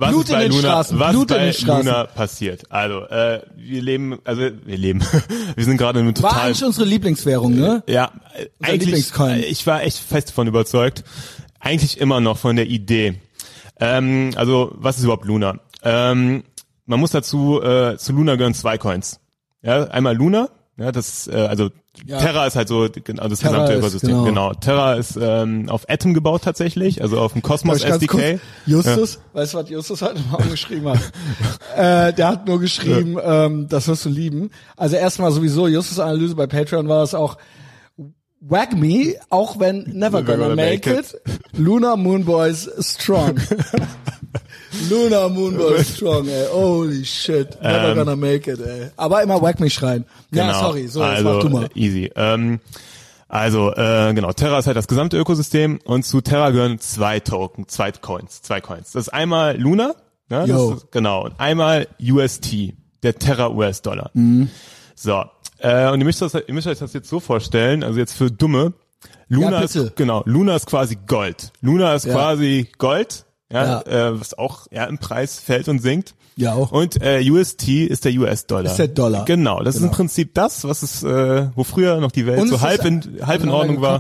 Was 0.02 0.10
Blut 0.10 0.24
ist 0.26 0.32
bei 0.32 0.48
Luna, 0.48 0.60
Straßen, 0.62 1.00
was 1.00 1.12
Blut 1.12 1.28
bei. 1.28 1.52
Luna 1.66 2.04
passiert. 2.06 2.64
Also, 2.70 3.06
äh, 3.06 3.42
wir 3.56 3.82
leben, 3.82 4.20
also 4.24 4.42
wir 4.42 4.78
leben, 4.78 5.02
wir 5.56 5.64
sind 5.64 5.78
gerade 5.78 6.00
in 6.00 6.08
einem 6.08 6.22
War 6.22 6.32
total 6.32 6.48
eigentlich 6.48 6.64
unsere 6.66 6.86
Lieblingswährung, 6.88 7.56
ne? 7.56 7.84
Ja, 7.88 8.12
äh, 8.36 8.48
eigentlich, 8.62 8.88
Lieblingscoin. 8.88 9.40
äh, 9.44 9.46
ich 9.46 9.66
war 9.68 9.84
echt 9.84 9.98
fest 9.98 10.30
davon 10.30 10.48
überzeugt. 10.48 11.04
Eigentlich 11.60 12.02
immer 12.02 12.20
noch 12.20 12.38
von 12.38 12.56
der 12.56 12.68
Idee. 12.68 13.16
Ähm, 13.80 14.32
also, 14.36 14.72
was 14.76 14.98
ist 14.98 15.04
überhaupt 15.04 15.26
Luna? 15.26 15.60
Ähm, 15.84 16.44
man 16.86 17.00
muss 17.00 17.12
dazu, 17.12 17.62
äh, 17.62 17.98
zu 17.98 18.14
Luna 18.14 18.36
gehören 18.36 18.54
zwei 18.56 18.78
Coins. 18.78 19.20
Ja, 19.62 19.84
einmal 19.86 20.16
Luna, 20.16 20.50
ja, 20.82 20.92
das, 20.92 21.28
äh, 21.28 21.32
also 21.36 21.70
Ja. 22.06 22.18
Terra 22.20 22.48
ist 22.48 22.56
halt 22.56 22.68
so 22.68 22.88
genau 23.04 23.28
das 23.28 23.40
Terra 23.40 23.54
gesamte 23.66 23.76
Ökosystem. 23.80 24.10
genau. 24.10 24.24
Genau. 24.26 24.54
Terra 24.54 24.94
ist 24.96 25.18
ähm, 25.22 25.70
auf 25.70 25.90
Atom 25.90 26.14
gebaut 26.14 26.42
tatsächlich, 26.44 27.02
also 27.02 27.20
auf 27.20 27.34
dem 27.34 27.42
Cosmos 27.42 27.84
SDK. 27.84 28.08
kurz- 28.12 28.40
Justus, 28.66 29.20
weißt 29.34 29.54
du, 29.54 29.58
was 29.60 29.70
Justus 29.70 30.02
heute 30.02 30.20
Morgen 30.32 30.50
geschrieben 30.50 30.90
hat? 30.90 31.00
äh, 31.76 32.14
der 32.14 32.28
hat 32.28 32.48
nur 32.48 32.60
geschrieben, 32.60 33.18
ähm, 33.22 33.68
das 33.70 33.88
wirst 33.88 34.06
du 34.06 34.10
lieben. 34.10 34.50
Also 34.78 34.96
erstmal 34.96 35.32
sowieso, 35.32 35.68
Justus 35.68 36.00
Analyse 36.00 36.36
bei 36.36 36.48
Patreon 36.48 36.88
war 36.88 37.04
es 37.04 37.14
auch 37.14 37.38
Wag 38.44 38.74
me, 38.76 39.14
auch 39.30 39.60
wenn 39.60 39.84
never 39.94 40.24
gonna 40.24 40.56
make 40.56 40.90
it. 40.92 41.16
Lunar 41.56 41.96
Moon 41.96 42.26
Boys 42.26 42.68
strong. 42.80 43.36
Lunar 44.90 45.30
Moon 45.30 45.58
Boys 45.58 45.88
strong, 45.96 46.28
ey. 46.28 46.48
Holy 46.52 47.04
shit. 47.06 47.62
Never 47.62 47.90
Ähm, 47.90 47.98
gonna 47.98 48.16
make 48.16 48.50
it, 48.52 48.60
ey. 48.60 48.90
Aber 48.98 49.22
immer 49.24 49.42
Wag 49.42 49.60
me 49.60 49.70
schreien. 49.70 50.06
Ja, 50.32 50.46
Genau. 50.48 50.60
sorry, 50.60 50.88
so, 50.88 51.02
jetzt 51.02 51.10
also, 51.18 51.30
mach 51.30 51.40
du 51.42 51.50
mal. 51.50 51.70
Easy. 51.76 52.12
Ähm, 52.16 52.60
also, 53.28 53.72
äh, 53.74 54.14
genau, 54.14 54.32
Terra 54.34 54.60
ist 54.60 54.68
halt 54.68 54.78
das 54.78 54.88
gesamte 54.88 55.18
Ökosystem 55.18 55.80
und 55.86 56.06
zu 56.06 56.22
Terra 56.22 56.50
gehören 56.50 56.80
zwei 56.80 57.20
Token, 57.22 57.68
zwei 57.68 57.92
Coins, 57.92 58.42
zwei 58.42 58.60
Coins. 58.62 58.92
Das 58.92 59.04
ist 59.08 59.10
einmal 59.14 59.58
Luna, 59.58 59.94
ne, 60.30 60.46
Yo. 60.48 60.74
ist, 60.74 60.92
genau, 60.92 61.26
und 61.26 61.40
einmal 61.40 61.88
UST, 62.02 62.74
der 63.04 63.16
Terra 63.16 63.50
US-Dollar. 63.52 64.12
Mhm. 64.14 64.50
So, 64.96 65.24
äh, 65.60 65.90
und 65.90 66.00
ihr 66.00 66.06
müsst, 66.06 66.22
das, 66.22 66.34
ihr 66.34 66.54
müsst 66.54 66.68
euch 66.68 66.80
das 66.80 66.92
jetzt 66.94 67.08
so 67.10 67.20
vorstellen, 67.22 67.84
also 67.84 68.00
jetzt 68.00 68.14
für 68.18 68.30
Dumme, 68.32 68.74
Luna 69.30 69.60
Ja, 69.60 69.62
ist, 69.62 69.96
genau, 69.96 70.24
Luna 70.26 70.56
ist 70.58 70.66
quasi 70.66 70.98
Gold. 71.08 71.52
Luna 71.62 71.96
ist 71.96 72.06
Ja. 72.06 72.14
quasi 72.14 72.68
Gold, 72.78 73.24
ja, 73.52 73.84
Ja. 73.86 74.08
Äh, 74.10 74.20
was 74.20 74.38
auch 74.38 74.68
ja, 74.72 74.86
im 74.86 74.98
Preis 74.98 75.40
fällt 75.40 75.68
und 75.68 75.80
sinkt. 75.80 76.16
Ja, 76.38 76.54
auch. 76.54 76.72
Und 76.72 77.02
äh, 77.02 77.22
UST 77.30 77.68
ist 77.68 78.06
der 78.06 78.14
US-Dollar. 78.14 78.72
Ist 78.72 78.78
der 78.78 78.88
Dollar. 78.88 79.26
Genau, 79.26 79.60
das 79.60 79.76
ist 79.76 79.82
Genau. 79.82 79.92
im 79.92 79.96
Prinzip 79.96 80.34
das, 80.34 80.64
was 80.64 80.82
es, 80.82 81.04
äh, 81.04 81.48
wo 81.56 81.64
früher 81.64 82.00
noch 82.00 82.12
die 82.12 82.26
Welt 82.26 82.40
Und 82.40 82.48
so 82.48 82.62
halb 82.62 82.80
ist 82.80 82.86
in, 82.86 83.20
halb 83.28 83.44
in 83.44 83.50
Ordnung 83.50 83.82
war. 83.82 84.00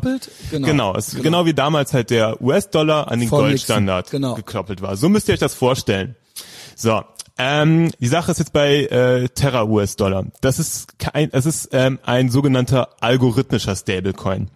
Genau. 0.50 0.68
Genau, 0.68 0.96
es, 0.96 1.12
Genau. 1.12 1.24
genau. 1.24 1.46
wie 1.46 1.54
damals 1.54 1.94
halt 1.94 2.10
der 2.10 2.42
US-Dollar 2.42 3.12
an 3.12 3.20
den 3.20 3.30
Goldstandard. 3.30 4.12
Genau. 4.12 4.36
gekoppelt 4.36 4.82
war. 4.82 4.96
So 4.96 5.10
müsst 5.10 5.28
ihr 5.28 5.34
euch 5.34 5.40
das 5.40 5.54
vorstellen. 5.54 6.16
So, 6.76 7.02
ähm, 7.38 7.92
die 8.00 8.08
Sache 8.08 8.32
ist 8.32 8.38
jetzt 8.40 8.54
bei 8.54 8.86
äh, 8.86 9.28
Terra 9.30 9.64
US-Dollar. 9.66 10.26
Das 10.42 10.58
ist 10.58 11.00
kein, 11.00 11.30
es 11.34 11.46
ist 11.46 11.70
ähm, 11.74 12.00
ein 12.04 12.30
sogenannter 12.30 12.90
algorithmischer 13.02 13.76
Stablecoin. 13.76 14.50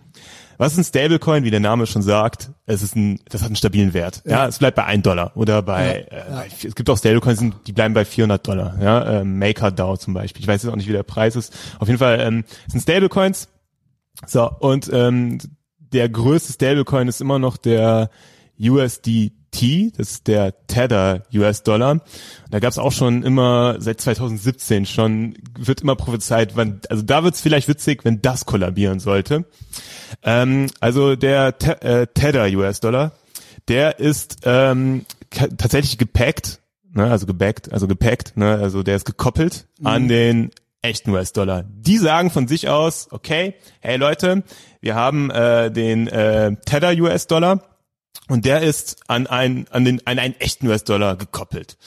Was 0.58 0.74
ist 0.74 0.78
ein 0.78 0.84
Stablecoin, 0.84 1.44
wie 1.44 1.52
der 1.52 1.60
Name 1.60 1.86
schon 1.86 2.02
sagt? 2.02 2.52
Es 2.66 2.82
ist 2.82 2.96
ein, 2.96 3.20
das 3.30 3.42
hat 3.42 3.48
einen 3.48 3.56
stabilen 3.56 3.94
Wert. 3.94 4.22
Ja, 4.26 4.48
es 4.48 4.60
bleibt 4.60 4.76
bei 4.76 4.86
1 4.86 5.04
Dollar 5.04 5.32
oder 5.36 5.62
bei, 5.62 6.08
Ja, 6.12 6.18
äh, 6.18 6.30
ja. 6.30 6.36
bei 6.38 6.48
es 6.68 6.76
gibt 6.76 6.90
auch 6.90 6.98
Stablecoins, 6.98 7.44
die 7.68 7.74
bleiben 7.74 7.94
bei 7.94 8.06
400 8.06 8.48
Dollar. 8.48 8.78
Ja, 8.82 9.22
ähm, 9.22 9.38
MakerDAO 9.40 9.98
zum 9.98 10.14
Beispiel. 10.14 10.42
Ich 10.42 10.48
weiß 10.48 10.64
jetzt 10.64 10.72
auch 10.72 10.76
nicht, 10.76 10.88
wie 10.88 10.94
der 10.94 11.04
Preis 11.04 11.36
ist. 11.36 11.54
Auf 11.80 11.88
jeden 11.88 12.00
Fall 12.00 12.20
ähm, 12.22 12.44
es 12.68 12.72
sind 12.74 12.82
Stablecoins. 12.82 13.48
So 14.26 14.50
und 14.60 14.90
ähm, 14.94 15.40
der 15.78 16.10
größte 16.10 16.54
Stablecoin 16.54 17.08
ist 17.08 17.22
immer 17.22 17.40
noch 17.40 17.58
der 17.58 18.10
USDT, 19.56 19.98
das 19.98 20.12
ist 20.12 20.28
der 20.28 20.54
Tether 20.68 21.24
US-Dollar. 21.34 22.02
Da 22.50 22.60
gab 22.60 22.72
es 22.72 22.78
auch 22.78 22.92
schon 22.92 23.24
immer 23.24 23.78
seit 23.80 24.02
2017 24.02 24.86
schon 24.86 25.36
wird 25.58 25.82
immer 25.82 25.96
prophezeit, 25.96 26.56
wann 26.56 26.82
also 26.90 27.04
da 27.04 27.24
wird's 27.24 27.42
vielleicht 27.42 27.68
witzig, 27.68 28.06
wenn 28.06 28.22
das 28.22 28.46
kollabieren 28.46 29.00
sollte. 29.00 29.46
Ähm, 30.24 30.68
also 30.80 31.16
der 31.16 31.58
Te 31.58 31.82
äh, 31.82 32.08
Tether 32.08 32.46
US-Dollar, 32.58 33.12
der 33.68 34.00
ist 34.00 34.40
ähm, 34.44 35.06
tatsächlich 35.30 35.98
gepackt, 35.98 36.60
ne, 36.94 37.10
also 37.10 37.26
gebackt, 37.26 37.72
also 37.72 37.88
gepackt, 37.88 38.38
ne, 38.38 38.56
also 38.56 38.84
der 38.84 38.96
ist 38.96 39.06
gekoppelt 39.06 39.68
an 39.84 40.08
den 40.08 40.52
echten 40.82 41.10
US-Dollar. 41.12 41.64
Die 41.64 41.98
sagen 41.98 42.30
von 42.30 42.48
sich 42.48 42.70
aus, 42.70 43.08
okay, 43.12 43.56
hey 43.80 43.98
Leute, 43.98 44.44
wir 44.82 44.94
haben 44.94 45.32
äh, 45.32 45.72
den 45.72 46.08
äh, 46.08 46.56
Tether 46.66 46.92
US-Dollar 47.02 47.75
und 48.30 48.46
der 48.46 48.62
ist 48.62 48.98
an 49.08 49.28
einen 49.28 49.68
an 49.70 49.86
den 49.86 50.06
an 50.06 50.20
einen 50.20 50.36
echten 50.40 50.68
US-Dollar 50.68 51.16
gekoppelt. 51.16 51.78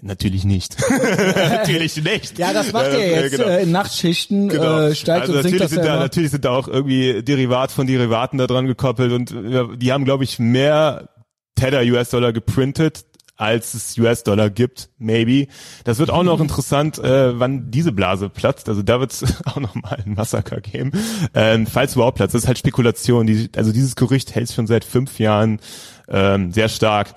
Natürlich 0.00 0.44
nicht. 0.44 0.76
natürlich 1.50 1.96
nicht. 2.02 2.38
Ja, 2.38 2.52
das 2.52 2.72
macht 2.72 2.86
er 2.86 2.98
Äh, 2.98 3.22
jetzt 3.22 3.32
genau. 3.32 3.48
äh, 3.48 3.62
in 3.62 3.72
Nachtschichten, 3.72 4.48
Genau. 4.48 4.80
äh, 4.80 4.94
steigt 4.94 5.22
also 5.22 5.32
und 5.32 5.42
sinkt 5.42 5.58
natürlich 5.58 5.62
das 5.62 5.70
sind 5.70 5.84
da, 5.84 5.98
natürlich 5.98 6.30
sind 6.30 6.44
da 6.44 6.50
auch 6.50 6.68
irgendwie 6.68 7.22
Derivat 7.22 7.72
von 7.72 7.86
Derivaten 7.86 8.38
da 8.38 8.46
dran 8.46 8.66
gekoppelt 8.66 9.12
und 9.12 9.32
äh, 9.32 9.76
die 9.76 9.92
haben, 9.92 10.04
glaube 10.04 10.24
ich, 10.24 10.38
mehr 10.38 11.08
Tether 11.56 11.82
US-Dollar 11.82 12.32
geprintet, 12.32 13.06
als 13.38 13.72
es 13.72 13.96
US-Dollar 13.96 14.50
gibt, 14.50 14.90
maybe. 14.98 15.46
Das 15.84 15.98
wird 15.98 16.10
auch 16.10 16.24
noch 16.24 16.40
interessant, 16.40 16.98
äh, 16.98 17.38
wann 17.38 17.70
diese 17.70 17.92
Blase 17.92 18.28
platzt. 18.28 18.68
Also 18.68 18.82
da 18.82 18.98
wird 19.00 19.12
es 19.12 19.24
auch 19.46 19.60
noch 19.60 19.76
mal 19.76 20.02
ein 20.04 20.14
Massaker 20.14 20.60
geben, 20.60 20.92
ähm, 21.34 21.66
falls 21.66 21.94
überhaupt 21.94 22.16
platzt. 22.16 22.34
Das 22.34 22.42
ist 22.42 22.48
halt 22.48 22.58
Spekulation. 22.58 23.26
Die, 23.26 23.48
also 23.56 23.72
dieses 23.72 23.94
Gerücht 23.94 24.34
hält 24.34 24.50
schon 24.50 24.66
seit 24.66 24.84
fünf 24.84 25.20
Jahren 25.20 25.60
ähm, 26.08 26.52
sehr 26.52 26.68
stark. 26.68 27.14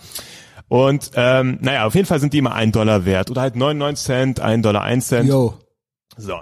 Und 0.67 1.11
ähm, 1.15 1.57
naja, 1.59 1.85
auf 1.85 1.95
jeden 1.95 2.07
Fall 2.07 2.19
sind 2.19 2.33
die 2.33 2.37
immer 2.37 2.53
ein 2.53 2.71
Dollar 2.71 3.03
wert 3.03 3.31
oder 3.31 3.41
halt 3.41 3.55
99 3.55 4.05
Cent, 4.05 4.39
ein 4.39 4.61
Dollar, 4.61 4.83
ein 4.83 5.01
Cent. 5.01 5.27
Yo. 5.27 5.57
So. 6.17 6.35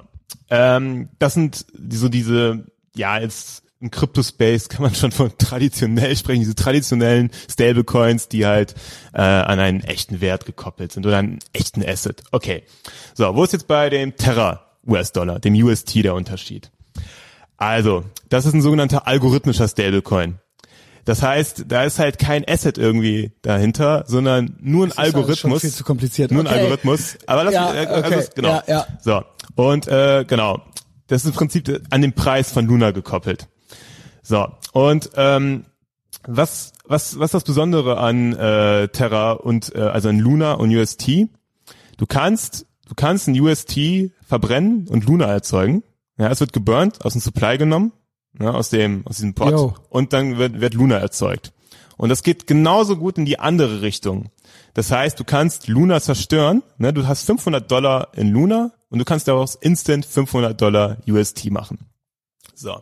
Ähm, 0.50 1.10
das 1.20 1.34
sind 1.34 1.66
so 1.90 2.10
diese, 2.10 2.66
ja, 2.96 3.18
jetzt 3.18 3.64
im 3.82 3.92
Crypto-Space 3.92 4.68
kann 4.70 4.82
man 4.84 4.94
schon 4.94 5.12
von 5.12 5.32
traditionell 5.38 6.16
sprechen, 6.18 6.42
diese 6.42 6.56
traditionellen 6.56 7.32
Stablecoins, 7.50 8.28
die 8.28 8.46
halt 8.46 8.76
äh, 9.14 9.22
an 9.22 9.60
einen 9.60 9.82
echten 9.84 10.20
Wert 10.22 10.46
gekoppelt 10.46 10.92
sind 10.92 11.06
oder 11.06 11.18
einen 11.18 11.40
echten 11.54 11.84
Asset. 11.88 12.24
Okay. 12.32 12.64
So, 13.14 13.34
wo 13.36 13.44
ist 13.44 13.54
jetzt 13.54 13.68
bei 13.68 13.90
dem 13.90 14.16
Terra 14.18 14.66
US-Dollar, 14.86 15.40
dem 15.40 15.54
UST 15.54 15.96
der 16.04 16.14
Unterschied? 16.16 16.72
Also, 17.58 18.04
das 18.30 18.46
ist 18.46 18.54
ein 18.54 18.62
sogenannter 18.62 19.08
algorithmischer 19.08 19.68
Stablecoin. 19.68 20.40
Das 21.06 21.24
heißt, 21.24 21.66
da 21.70 21.84
ist 21.86 21.98
halt 22.00 22.20
kein 22.20 22.46
Asset 22.48 22.78
irgendwie 22.78 23.32
dahinter, 23.42 24.04
sondern 24.08 24.58
nur 24.60 24.86
ein 24.86 24.90
Das 24.90 24.98
ist 24.98 25.04
Algorithmus. 25.04 25.40
schon 25.40 25.60
viel 25.60 25.72
zu 25.72 25.84
kompliziert. 25.84 26.32
Nur 26.32 26.42
ein 26.44 26.48
Okay. 26.48 26.60
Algorithmus. 26.60 27.18
Aber 27.26 27.46
das, 27.46 27.54
Ja, 27.54 27.74
äh, 27.74 27.86
also 27.88 28.00
okay. 28.08 28.16
das- 28.16 28.30
genau. 28.36 28.50
Ja, 28.50 28.64
ja. 28.68 28.88
So. 29.02 29.24
Und 29.56 29.88
äh, 29.88 30.26
genau. 30.28 30.62
Das 31.08 31.24
ist 31.24 31.30
im 31.30 31.34
Prinzip 31.34 31.82
an 31.90 32.02
den 32.02 32.14
Preis 32.14 32.52
von 32.52 32.68
Luna 32.68 32.92
gekoppelt. 32.92 33.48
So. 34.22 34.48
Und 34.74 35.10
ähm, 35.16 35.66
was, 36.28 36.74
was, 36.86 37.18
was 37.18 37.26
ist 37.28 37.34
das 37.34 37.44
Besondere 37.44 37.98
an 37.98 38.34
äh, 38.34 38.88
Terra 38.90 39.34
und 39.34 39.74
äh, 39.76 39.80
also 39.80 40.10
an 40.10 40.20
Luna 40.20 40.54
und 40.54 40.76
UST? 40.76 41.28
Du 41.98 42.06
kannst, 42.08 42.66
du 42.88 42.96
kannst 42.96 43.28
ein 43.28 43.40
UST 43.40 44.12
verbrennen 44.26 44.88
und 44.88 45.06
Luna 45.06 45.26
erzeugen. 45.26 45.84
Ja, 46.18 46.30
es 46.30 46.40
wird 46.40 46.54
geburnt, 46.54 47.06
aus 47.06 47.14
dem 47.14 47.22
Supply 47.22 47.58
genommen, 47.58 47.94
ja, 48.40 48.52
aus 48.52 48.70
dem, 48.70 49.08
aus 49.08 49.18
diesem 49.18 49.34
Pot 49.34 49.52
Yo. 49.52 49.76
und 49.90 50.12
dann 50.12 50.38
wird, 50.38 50.60
wird 50.60 50.74
Luna 50.74 50.98
erzeugt. 50.98 51.54
Und 51.98 52.10
das 52.10 52.24
geht 52.24 52.48
genauso 52.48 52.98
gut 52.98 53.18
in 53.18 53.26
die 53.26 53.40
andere 53.40 53.82
Richtung. 53.82 54.30
Das 54.74 54.92
heißt, 54.92 55.20
du 55.20 55.24
kannst 55.24 55.68
Luna 55.68 56.00
zerstören, 56.00 56.64
ne, 56.78 56.94
du 56.94 57.08
hast 57.08 57.26
500 57.26 57.70
Dollar 57.70 58.10
in 58.14 58.30
Luna 58.30 58.72
und 58.90 59.00
du 59.00 59.06
kannst 59.06 59.28
daraus 59.28 59.56
instant 59.56 60.06
500 60.06 60.60
Dollar 60.60 60.98
UST 61.08 61.52
machen. 61.52 61.90
So. 62.54 62.82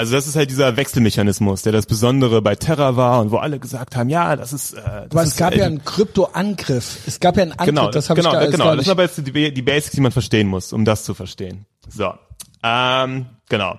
Also 0.00 0.14
das 0.14 0.26
ist 0.26 0.34
halt 0.34 0.48
dieser 0.48 0.78
Wechselmechanismus, 0.78 1.60
der 1.60 1.72
das 1.72 1.84
Besondere 1.84 2.40
bei 2.40 2.54
Terra 2.54 2.96
war 2.96 3.20
und 3.20 3.32
wo 3.32 3.36
alle 3.36 3.58
gesagt 3.58 3.96
haben, 3.96 4.08
ja, 4.08 4.34
das 4.34 4.54
ist. 4.54 4.72
Äh, 4.72 4.76
das 4.80 5.10
Aber 5.10 5.22
ist, 5.24 5.28
es 5.32 5.36
gab 5.36 5.52
äh, 5.52 5.58
ja 5.58 5.66
einen 5.66 5.84
Krypto-Angriff. 5.84 7.00
Es 7.06 7.20
gab 7.20 7.36
ja 7.36 7.42
einen 7.42 7.52
Angriff, 7.52 7.66
genau, 7.66 7.90
das 7.90 8.08
habe 8.08 8.18
genau, 8.18 8.32
ich 8.32 8.38
alles 8.38 8.50
genau. 8.52 8.64
gar 8.64 8.76
Das 8.76 8.78
nicht. 8.78 8.84
sind 8.86 8.92
aber 8.92 9.02
jetzt 9.02 9.18
die, 9.18 9.52
die 9.52 9.60
Basics, 9.62 9.94
die 9.94 10.00
man 10.00 10.10
verstehen 10.10 10.48
muss, 10.48 10.72
um 10.72 10.86
das 10.86 11.04
zu 11.04 11.12
verstehen. 11.12 11.66
So, 11.86 12.14
ähm, 12.62 13.26
genau. 13.50 13.78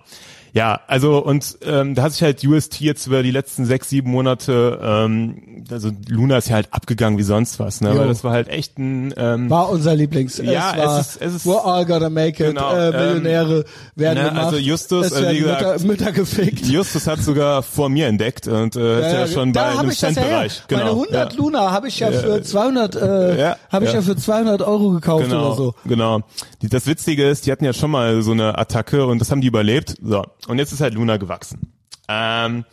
Ja, 0.54 0.82
also 0.88 1.24
und 1.24 1.58
ähm, 1.66 1.96
da 1.96 2.04
hat 2.04 2.12
sich 2.12 2.24
halt 2.24 2.44
UST 2.44 2.82
jetzt 2.82 3.08
über 3.08 3.24
die 3.24 3.32
letzten 3.32 3.66
sechs, 3.66 3.90
sieben 3.90 4.12
Monate, 4.12 4.80
ähm, 4.84 5.64
also 5.72 5.92
Luna 6.10 6.38
ist 6.38 6.50
ja 6.50 6.56
halt 6.56 6.68
abgegangen 6.72 7.18
wie 7.18 7.24
sonst 7.24 7.58
was, 7.60 7.80
ne? 7.80 7.94
Jo. 7.94 8.00
Weil 8.00 8.08
das 8.10 8.24
war 8.26 8.34
halt 8.34 8.50
echt 8.50 8.78
ein 8.78 9.14
ähm, 9.16 9.50
War 9.50 9.70
unser 9.70 9.96
Lieblings. 9.96 10.38
Ja, 10.40 10.72
es 10.74 10.78
war, 10.78 11.00
es 11.00 11.08
ist- 11.08 11.22
es 11.22 11.36
ist- 11.36 11.46
We're 11.48 11.64
all 11.66 11.86
gonna 11.86 12.10
make 12.10 12.44
it. 12.44 12.50
Genau, 12.56 12.74
äh, 12.74 12.92
Millionäre 12.92 13.64
werden 13.96 14.24
ne, 14.24 14.30
gemacht. 14.30 14.46
also 14.48 14.58
Justus, 14.58 15.06
es 15.08 15.22
werden 15.22 15.36
wie 15.36 15.40
gesagt, 15.40 15.62
Mütter, 15.62 15.86
Mütter 15.88 16.12
gefickt. 16.12 16.66
Justus 16.66 17.08
hat 17.08 17.20
sogar 17.22 17.64
vor 17.64 17.88
mir 17.90 18.08
entdeckt 18.08 18.48
und 18.48 18.76
äh, 18.76 19.00
ist 19.08 19.14
ja, 19.14 19.28
schon 19.28 19.54
bei 19.54 19.64
einem 19.64 19.90
ich 19.90 20.00
das 20.00 20.16
ja. 20.16 20.22
Centbereich. 20.22 20.64
Genau. 20.68 20.80
Meine 20.82 20.92
100 20.92 21.32
ja. 21.34 21.38
Luna 21.40 21.72
habe 21.72 21.88
ich 21.88 22.00
ja 22.00 22.12
für 22.12 22.42
200, 22.42 22.96
äh, 22.96 23.40
Ja, 23.40 23.58
habe 23.72 23.86
ich 23.86 23.92
ja. 23.94 24.00
ja 24.00 24.02
für 24.06 24.18
200 24.18 24.62
Euro 24.62 24.90
gekauft 24.92 25.26
Genau, 25.30 25.48
oder 25.48 25.56
so. 25.56 25.76
genau. 25.86 26.22
Die, 26.62 26.68
das 26.70 26.88
Witzige 26.88 27.28
ist, 27.30 27.46
die 27.46 27.52
hatten 27.54 27.64
ja 27.64 27.74
schon 27.74 27.92
mal 27.92 28.22
so 28.22 28.32
eine 28.32 28.58
Attacke 28.58 29.06
und 29.06 29.20
das 29.20 29.32
haben 29.32 29.42
die 29.42 29.48
überlebt. 29.48 29.96
So, 30.04 30.24
und 30.48 30.58
jetzt 30.60 30.72
ist 30.72 30.82
halt 30.82 30.94
Luna 30.94 31.18
gewachsen. 31.18 31.74
Ähm, 32.08 32.66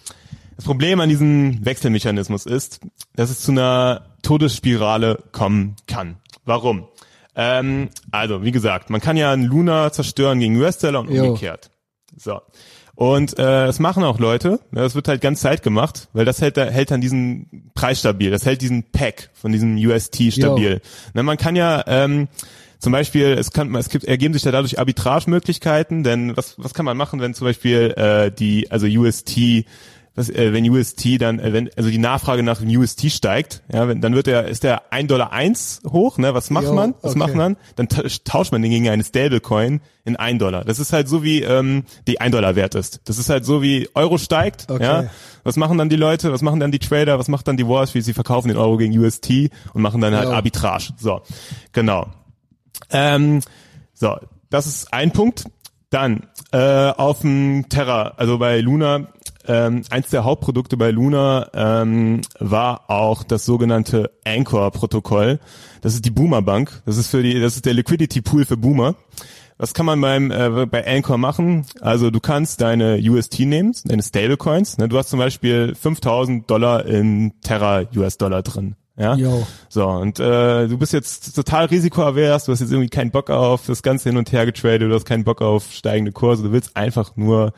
das 0.57 0.65
Problem 0.65 1.01
an 1.01 1.09
diesem 1.09 1.65
Wechselmechanismus 1.65 2.45
ist, 2.47 2.81
dass 3.15 3.31
es 3.31 3.41
zu 3.41 3.53
einer 3.53 4.07
Todesspirale 4.23 5.23
kommen 5.33 5.77
kann. 5.87 6.17
Warum? 6.45 6.89
Ähm, 7.37 7.91
also, 8.11 8.43
wie 8.43 8.51
gesagt, 8.51 8.91
man 8.91 9.01
kann 9.01 9.17
ja 9.17 9.31
einen 9.33 9.45
Luna 9.45 9.93
zerstören 9.93 10.41
gegen 10.41 10.57
US-Dollar 10.57 11.01
und 11.01 11.11
Jo. 11.11 11.27
umgekehrt. 11.27 11.71
So. 12.17 12.41
Und 12.97 13.39
äh, 13.39 13.67
das 13.67 13.79
machen 13.79 14.03
auch 14.03 14.19
Leute. 14.19 14.59
Das 14.73 14.97
wird 14.97 15.07
halt 15.07 15.21
ganz 15.21 15.41
Zeit 15.41 15.63
gemacht, 15.63 16.09
weil 16.15 16.25
das 16.25 16.41
hält, 16.43 16.57
hält 16.57 16.91
dann 16.91 17.01
diesen 17.01 17.71
Preis 17.75 18.01
stabil. 18.01 18.33
Das 18.33 18.45
hält 18.45 18.61
diesen 18.61 18.91
Pack 18.91 19.31
von 19.35 19.53
diesem 19.53 19.77
UST 19.77 20.33
stabil. 20.33 20.81
Na, 21.15 21.23
man 21.23 21.37
kann 21.37 21.55
ja 21.55 21.85
ähm, 21.87 22.27
zum 22.79 22.93
Beispiel, 22.93 23.27
es 23.39 23.51
kann, 23.53 23.75
es 23.75 23.89
gibt, 23.89 24.05
ergeben 24.05 24.35
sich 24.35 24.43
da 24.43 24.51
dadurch 24.53 24.79
Arbitragemöglichkeiten, 24.79 26.03
denn 26.05 26.37
was, 26.37 26.55
was 26.59 26.75
kann 26.75 26.85
man 26.85 26.97
machen, 26.97 27.21
wenn 27.21 27.35
zum 27.35 27.47
Beispiel 27.47 27.93
äh, 27.97 28.31
die, 28.31 28.71
also 28.71 28.87
UST, 28.87 29.65
was, 30.15 30.29
äh, 30.31 30.53
wenn 30.53 30.69
UST 30.69 31.21
dann, 31.21 31.39
äh, 31.39 31.53
wenn, 31.53 31.71
also 31.77 31.91
die 31.91 31.99
Nachfrage 31.99 32.43
nach 32.43 32.61
dem 32.61 32.69
UST 32.69 33.11
steigt, 33.11 33.63
ja, 33.73 33.87
wenn, 33.89 34.01
dann 34.01 34.15
wird 34.15 34.27
der, 34.27 34.49
ist 34.49 34.65
der 34.65 34.93
1 34.93 35.09
Dollar 35.09 35.33
eins 35.33 35.81
hoch, 35.89 36.19
ne, 36.19 36.35
was 36.35 36.51
macht 36.51 36.65
Jo, 36.67 36.73
man? 36.75 36.95
Was 37.03 37.13
okay. 37.13 37.19
macht 37.19 37.35
man? 37.35 37.57
Dann 37.77 37.89
ta- 37.89 38.03
tauscht 38.25 38.51
man 38.53 38.63
den 38.63 38.71
gegen 38.71 38.89
eine 38.89 39.05
Stablecoin 39.05 39.81
in 40.05 40.17
1 40.17 40.39
Dollar. 40.41 40.65
Das 40.65 40.79
ist 40.81 40.93
halt 40.93 41.09
so 41.09 41.23
wie, 41.23 41.43
ähm, 41.43 41.85
die 42.09 42.21
1 42.21 42.33
Dollar 42.33 42.57
wert 42.57 42.75
ist. 42.75 43.01
Das 43.05 43.19
ist 43.19 43.29
halt 43.31 43.45
so 43.45 43.63
wie 43.63 43.89
Euro 43.95 44.19
steigt, 44.19 44.67
Okay. 44.71 44.83
ja. 44.83 45.05
Was 45.45 45.57
machen 45.57 45.79
dann 45.79 45.89
die 45.89 45.97
Leute? 45.97 46.33
Was 46.33 46.43
machen 46.43 46.61
dann 46.61 46.73
die 46.73 46.79
Trader? 46.81 47.19
Was 47.19 47.29
macht 47.29 47.47
dann 47.49 47.57
die 47.57 47.67
Wall 47.67 47.87
Street? 47.87 48.05
Sie 48.05 48.13
verkaufen 48.13 48.49
den 48.49 48.57
Euro 48.57 48.77
gegen 48.77 48.97
UST 48.99 49.51
und 49.73 49.83
machen 49.83 50.01
dann 50.01 50.15
halt 50.15 50.29
Ja. 50.29 50.35
Arbitrage. 50.35 50.91
So, 50.99 51.23
genau. 51.73 52.09
Ähm, 52.91 53.41
so, 53.95 54.17
das 54.51 54.67
ist 54.67 54.93
ein 54.93 55.13
Punkt. 55.13 55.45
Dann 55.91 56.27
äh, 56.53 56.91
auf 56.91 57.21
dem 57.21 57.67
Terra, 57.71 58.13
also 58.19 58.39
bei 58.39 58.61
Luna, 58.61 59.09
ähm, 59.47 59.83
eins 59.89 60.11
der 60.11 60.25
Hauptprodukte 60.25 60.77
bei 60.77 60.91
Luna 60.91 61.49
ähm, 61.55 62.21
war 62.39 62.91
auch 62.91 63.25
das 63.25 63.47
sogenannte 63.47 64.11
Anchor-Protokoll. 64.27 65.41
Das 65.81 65.95
ist 65.95 66.05
die 66.05 66.11
Boomer 66.11 66.43
Bank. 66.43 66.83
Das 66.85 66.99
ist 66.99 67.09
für 67.09 67.23
die, 67.23 67.41
das 67.41 67.57
ist 67.57 67.65
der 67.65 67.73
Liquidity 67.73 68.21
Pool 68.21 68.45
für 68.45 68.59
Boomer. 68.59 68.95
Was 69.57 69.75
kann 69.75 69.87
man 69.87 70.01
beim 70.01 70.31
äh, 70.31 70.67
bei 70.67 70.87
Anchor 70.87 71.19
machen? 71.19 71.67
Also 71.81 72.11
du 72.11 72.21
kannst 72.21 72.61
deine 72.61 73.01
UST 73.03 73.41
nehmen, 73.41 73.75
deine 73.85 74.03
Stablecoins. 74.03 74.79
Ne? 74.79 74.89
Du 74.89 74.99
hast 74.99 75.09
zum 75.09 75.19
Beispiel 75.19 75.75
5000 75.75 76.49
Dollar 76.49 76.85
in 76.87 77.33
Terra 77.41 77.85
US-Dollar 77.97 78.43
drin. 78.43 78.77
Ja. 78.99 79.15
Jo. 79.15 79.47
So, 79.69 79.87
und 79.87 80.19
äh, 80.19 80.67
du 80.67 80.77
bist 80.79 80.93
jetzt 80.93 81.35
total 81.37 81.67
risikoavers, 81.67 82.45
du 82.47 82.53
hast 82.53 82.61
jetzt 82.61 82.71
irgendwie 82.73 82.89
keinen 82.89 83.11
Bock 83.11 83.31
auf 83.31 83.67
das 83.67 83.83
Ganze 83.83 84.09
hin 84.09 84.19
und 84.19 84.33
her 84.33 84.45
getradet, 84.47 84.83
du 84.91 84.95
hast 84.95 85.05
keinen 85.05 85.25
Bock 85.25 85.41
auf 85.41 85.73
steigende 85.73 86.13
Kurse, 86.13 86.43
du 86.43 86.53
willst 86.53 86.77
einfach 86.77 87.13
nur 87.17 87.53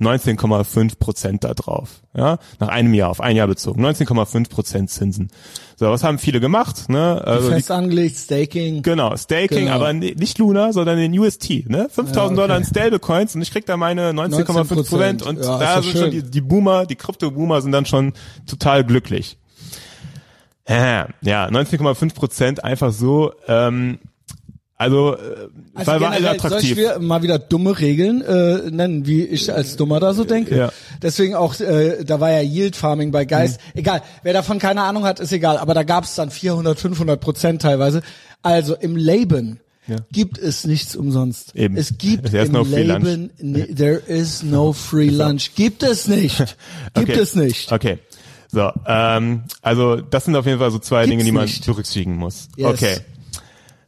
19,5 0.00 0.98
Prozent 0.98 1.44
da 1.44 1.54
drauf. 1.54 2.00
Ja, 2.14 2.38
nach 2.58 2.68
einem 2.68 2.92
Jahr, 2.92 3.08
auf 3.10 3.20
ein 3.20 3.36
Jahr 3.36 3.46
bezogen. 3.46 3.84
19,5 3.84 4.50
Prozent 4.50 4.90
Zinsen. 4.90 5.30
So, 5.76 5.86
was 5.90 6.04
haben 6.04 6.18
viele 6.18 6.40
gemacht? 6.40 6.88
Ne? 6.88 7.22
Also 7.24 7.48
die, 7.48 7.54
Fest 7.54 7.70
angelegt, 7.70 8.16
Staking. 8.16 8.82
genau, 8.82 9.16
Staking, 9.16 9.60
Genau. 9.66 9.72
aber 9.72 9.92
ni- 9.92 10.14
nicht 10.18 10.38
Luna, 10.38 10.72
sondern 10.72 10.98
in 10.98 11.16
UST. 11.18 11.64
Ne? 11.68 11.88
5000 11.90 12.14
Ja, 12.16 12.24
okay. 12.26 12.34
Dollar 12.36 12.56
in 12.58 12.64
Stablecoins 12.64 13.34
und 13.34 13.42
ich 13.42 13.50
krieg 13.50 13.64
da 13.64 13.76
meine 13.76 14.12
19,5 14.12 14.74
Prozent 14.74 15.22
und 15.22 15.38
Ja, 15.40 15.58
da 15.58 15.82
sind 15.82 15.92
schon 15.92 16.00
schön. 16.02 16.10
die, 16.10 16.22
die 16.30 16.40
Boomer, 16.40 16.84
die 16.84 16.96
Krypto-Boomer 16.96 17.62
sind 17.62 17.72
dann 17.72 17.86
schon 17.86 18.12
total 18.46 18.84
glücklich. 18.84 19.38
Ja, 20.68 21.08
ja 21.22 21.46
19,5 21.48 22.14
Prozent 22.14 22.64
einfach 22.64 22.92
so, 22.92 23.32
ähm, 23.48 23.98
also, 24.76 25.14
äh, 25.16 25.18
Also 25.74 25.92
war, 25.92 26.00
war 26.00 26.10
also 26.10 26.16
generell, 26.22 26.22
soll 26.22 26.28
attraktiv. 26.52 26.78
ich 26.78 26.98
mal 27.00 27.22
wieder 27.22 27.38
dumme 27.38 27.78
Regeln 27.78 28.20
äh, 28.22 28.70
nennen, 28.70 29.06
wie 29.06 29.22
ich 29.24 29.52
als 29.52 29.76
Dummer 29.76 30.00
da 30.00 30.12
so 30.12 30.24
denke? 30.24 30.56
Ja. 30.56 30.72
Deswegen 31.00 31.34
auch, 31.36 31.58
äh, 31.60 32.02
da 32.04 32.18
war 32.18 32.30
ja 32.32 32.40
Yield 32.40 32.74
Farming 32.74 33.12
bei 33.12 33.24
Geist. 33.24 33.60
Mhm. 33.74 33.78
Egal, 33.80 34.02
wer 34.24 34.32
davon 34.32 34.58
keine 34.58 34.82
Ahnung 34.82 35.04
hat, 35.04 35.20
ist 35.20 35.30
egal. 35.32 35.58
Aber 35.58 35.74
da 35.74 35.84
gab 35.84 36.02
es 36.04 36.16
dann 36.16 36.30
400, 36.30 36.78
500 36.80 37.20
Prozent 37.20 37.62
teilweise. 37.62 38.02
Also 38.42 38.74
im 38.74 38.96
Leben 38.96 39.60
Ja. 39.86 39.96
gibt 40.10 40.38
es 40.38 40.64
nichts 40.66 40.96
umsonst. 40.96 41.54
Eben. 41.54 41.76
Es 41.76 41.96
gibt 41.98 42.32
im 42.34 42.52
no. 42.52 42.62
Leben, 42.62 43.30
there 43.76 43.98
is 43.98 44.42
no 44.42 44.72
free 44.72 45.10
lunch. 45.10 45.54
Gibt 45.54 45.84
es 45.84 46.08
nicht. 46.08 46.38
Gibt 46.94 47.10
okay. 47.10 47.20
es 47.20 47.36
nicht. 47.36 47.70
Okay. 47.70 47.98
So, 48.52 48.70
ähm, 48.86 49.44
also 49.62 49.96
das 49.96 50.26
sind 50.26 50.36
auf 50.36 50.44
jeden 50.44 50.58
Fall 50.58 50.70
so 50.70 50.78
zwei 50.78 51.04
Gibt's 51.04 51.10
Dinge, 51.10 51.24
die 51.24 51.32
man 51.32 51.44
nicht. 51.46 51.64
berücksichtigen 51.64 52.16
muss. 52.16 52.48
Yes. 52.56 52.68
Okay. 52.68 52.96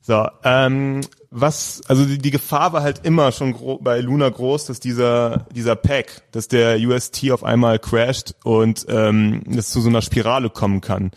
So, 0.00 0.26
ähm, 0.42 1.02
was, 1.30 1.82
also 1.86 2.06
die, 2.06 2.16
die 2.16 2.30
Gefahr 2.30 2.72
war 2.72 2.82
halt 2.82 3.04
immer 3.04 3.30
schon 3.32 3.52
gro 3.52 3.78
bei 3.78 4.00
Luna 4.00 4.28
groß, 4.28 4.66
dass 4.66 4.80
dieser 4.80 5.46
dieser 5.54 5.76
Pack, 5.76 6.22
dass 6.32 6.48
der 6.48 6.78
UST 6.78 7.30
auf 7.30 7.44
einmal 7.44 7.78
crasht 7.78 8.34
und 8.44 8.86
ähm, 8.88 9.42
das 9.46 9.70
zu 9.70 9.80
so 9.80 9.88
einer 9.88 10.00
Spirale 10.00 10.48
kommen 10.48 10.80
kann, 10.80 11.10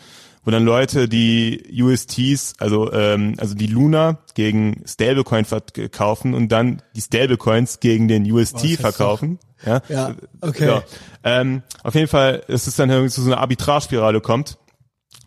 wo 0.44 0.50
dann 0.50 0.64
Leute 0.64 1.08
die 1.08 1.62
USTs, 1.80 2.54
also 2.58 2.92
ähm, 2.92 3.34
also 3.38 3.54
die 3.54 3.66
Luna 3.66 4.18
gegen 4.34 4.82
Stablecoin 4.86 5.44
verkaufen 5.46 6.34
und 6.34 6.50
dann 6.50 6.82
die 6.96 7.00
Stablecoins 7.00 7.80
gegen 7.80 8.08
den 8.08 8.30
UST 8.30 8.64
ist 8.64 8.80
verkaufen. 8.80 9.38
Ja, 9.64 9.82
Ja, 9.88 10.14
okay. 10.40 10.66
So. 10.66 10.82
Ähm, 11.24 11.62
auf 11.82 11.94
jeden 11.94 12.08
Fall, 12.08 12.42
dass 12.48 12.66
es 12.66 12.76
dann 12.76 12.90
irgendwie 12.90 13.10
zu 13.10 13.22
so 13.22 13.30
einer 13.32 13.40
Arbitragespirale 13.40 14.20
kommt. 14.20 14.58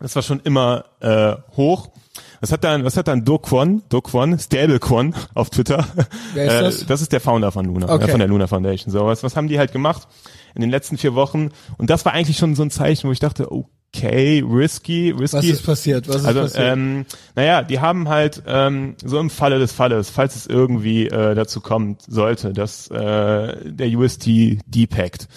Das 0.00 0.16
war 0.16 0.22
schon 0.22 0.40
immer 0.40 0.84
äh, 1.00 1.34
hoch. 1.56 1.90
Was 2.40 2.50
hat 2.50 2.64
dann, 2.64 2.84
was 2.84 2.96
hat 2.96 3.06
dann 3.06 3.24
Do 3.24 3.38
Kwon, 3.38 3.82
Do 3.88 4.00
Kwon, 4.00 4.36
Stable 4.38 4.80
Kwon 4.80 5.14
auf 5.34 5.50
Twitter? 5.50 5.86
Wer 6.34 6.46
ist 6.46 6.52
äh, 6.54 6.60
das? 6.62 6.86
Das 6.86 7.00
ist 7.00 7.12
der 7.12 7.20
Founder 7.20 7.52
von 7.52 7.64
Luna, 7.66 7.88
Okay. 7.88 8.06
äh, 8.06 8.08
von 8.08 8.18
der 8.18 8.28
Luna 8.28 8.48
Foundation. 8.48 8.90
So, 8.92 9.06
was, 9.06 9.22
was 9.22 9.36
haben 9.36 9.46
die 9.48 9.58
halt 9.58 9.70
gemacht 9.72 10.08
in 10.56 10.60
den 10.60 10.70
letzten 10.70 10.98
vier 10.98 11.14
Wochen? 11.14 11.50
Und 11.78 11.88
das 11.88 12.04
war 12.04 12.12
eigentlich 12.12 12.38
schon 12.38 12.56
so 12.56 12.62
ein 12.64 12.70
Zeichen, 12.70 13.06
wo 13.08 13.12
ich 13.12 13.20
dachte, 13.20 13.48
okay, 13.94 14.42
risky, 14.46 15.10
risky. 15.10 15.36
Was 15.36 15.44
ist 15.44 15.66
passiert? 15.66 16.08
Was 16.08 16.16
ist 16.16 16.24
Also, 16.26 16.40
passiert? 16.42 16.64
ähm, 16.72 17.04
naja, 17.34 17.62
die 17.62 17.80
haben 17.80 18.08
halt 18.08 18.42
ähm, 18.46 18.94
so 19.04 19.18
im 19.18 19.30
Falle 19.30 19.58
des 19.58 19.72
Falles, 19.72 20.10
falls 20.10 20.36
es 20.36 20.46
irgendwie 20.46 21.06
äh, 21.08 21.34
dazu 21.34 21.60
kommt, 21.60 22.02
sollte, 22.08 22.52
dass 22.52 22.88
äh, 22.88 22.96
der 23.70 23.88
UST 23.88 24.26
depackt, 24.66 25.28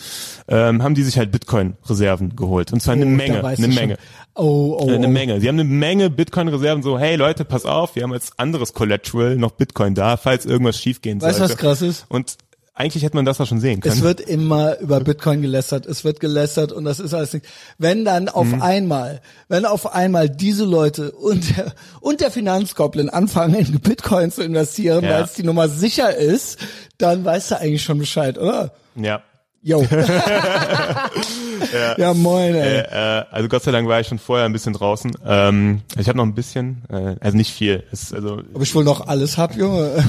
ähm, 0.47 0.81
haben 0.83 0.95
die 0.95 1.03
sich 1.03 1.17
halt 1.17 1.31
Bitcoin-Reserven 1.31 2.35
geholt. 2.35 2.71
Und 2.71 2.81
zwar 2.81 2.93
eine 2.93 3.05
Oh, 3.05 3.09
da 3.09 3.15
Menge, 3.15 3.43
eine. 3.45 3.67
Menge. 3.67 3.97
Oh, 4.37 4.77
oh, 4.79 4.89
Äh, 4.89 4.95
Eine 4.95 5.07
oh. 5.07 5.09
Menge. 5.11 5.39
Sie 5.39 5.47
haben 5.47 5.55
eine 5.59 5.63
Menge 5.63 6.09
Bitcoin-Reserven, 6.09 6.83
so, 6.83 6.99
hey 6.99 7.15
Leute, 7.15 7.45
pass 7.45 7.65
auf, 7.65 7.95
wir 7.95 8.03
haben 8.03 8.11
als 8.13 8.37
anderes 8.37 8.73
Collateral 8.73 9.37
noch 9.37 9.51
Bitcoin 9.51 9.95
da, 9.95 10.17
falls 10.17 10.45
irgendwas 10.45 10.77
schiefgehen 10.79 11.21
Weißt 11.21 11.39
du, 11.39 11.47
sollte. 11.47 11.53
was 11.53 11.59
krass 11.59 11.81
ist? 11.81 12.05
Und 12.09 12.35
eigentlich 12.77 13.03
hätte 13.03 13.15
man 13.15 13.23
das 13.25 13.39
auch 13.39 13.47
schon 13.47 13.61
sehen 13.61 13.79
können. 13.79 13.95
Es 13.95 14.01
wird 14.03 14.19
immer 14.19 14.77
über 14.79 14.99
Bitcoin 14.99 15.41
gelästert, 15.41 15.85
es 15.85 16.03
wird 16.03 16.19
gelästert 16.19 16.73
und 16.73 16.83
das 16.83 16.99
ist 16.99 17.13
alles 17.13 17.31
nicht. 17.33 17.45
Wenn 17.77 18.03
dann 18.03 18.27
auf 18.27 18.45
Mhm. 18.47 18.61
einmal, 18.61 19.21
wenn 19.47 19.65
auf 19.65 19.93
einmal 19.95 20.29
diese 20.29 20.65
Leute 20.65 21.11
und 21.11 21.55
der, 21.57 21.73
und 22.01 22.19
der 22.19 22.31
Finanzgoblin 22.31 23.09
anfangen 23.09 23.55
in 23.55 23.79
Bitcoin 23.79 24.29
zu 24.29 24.43
investieren, 24.43 25.05
Ja. 25.05 25.11
weil 25.11 25.23
es 25.23 25.33
die 25.33 25.43
Nummer 25.43 25.69
sicher 25.69 26.15
ist, 26.15 26.59
dann 26.97 27.23
weißt 27.23 27.51
du 27.51 27.59
eigentlich 27.59 27.83
schon 27.83 27.97
Bescheid, 27.97 28.37
oder? 28.37 28.73
ja. 28.95 29.21
Yo. 29.61 29.83
ja. 31.97 32.13
moin, 32.13 32.55
ey. 32.55 32.79
Äh, 32.79 33.23
also 33.31 33.47
Gott 33.47 33.63
sei 33.63 33.71
Dank 33.71 33.87
war 33.87 33.99
ich 33.99 34.07
schon 34.07 34.19
vorher 34.19 34.45
ein 34.45 34.53
bisschen 34.53 34.73
draußen. 34.73 35.11
Ähm, 35.25 35.81
ich 35.97 36.07
habe 36.07 36.17
noch 36.17 36.25
ein 36.25 36.35
bisschen, 36.35 36.83
äh, 36.89 37.15
also 37.19 37.37
nicht 37.37 37.51
viel. 37.53 37.83
Es, 37.91 38.13
also 38.13 38.41
Ob 38.53 38.61
ich 38.61 38.73
wohl 38.75 38.83
noch 38.83 39.07
alles 39.07 39.37
hab, 39.37 39.55
Junge? 39.55 39.91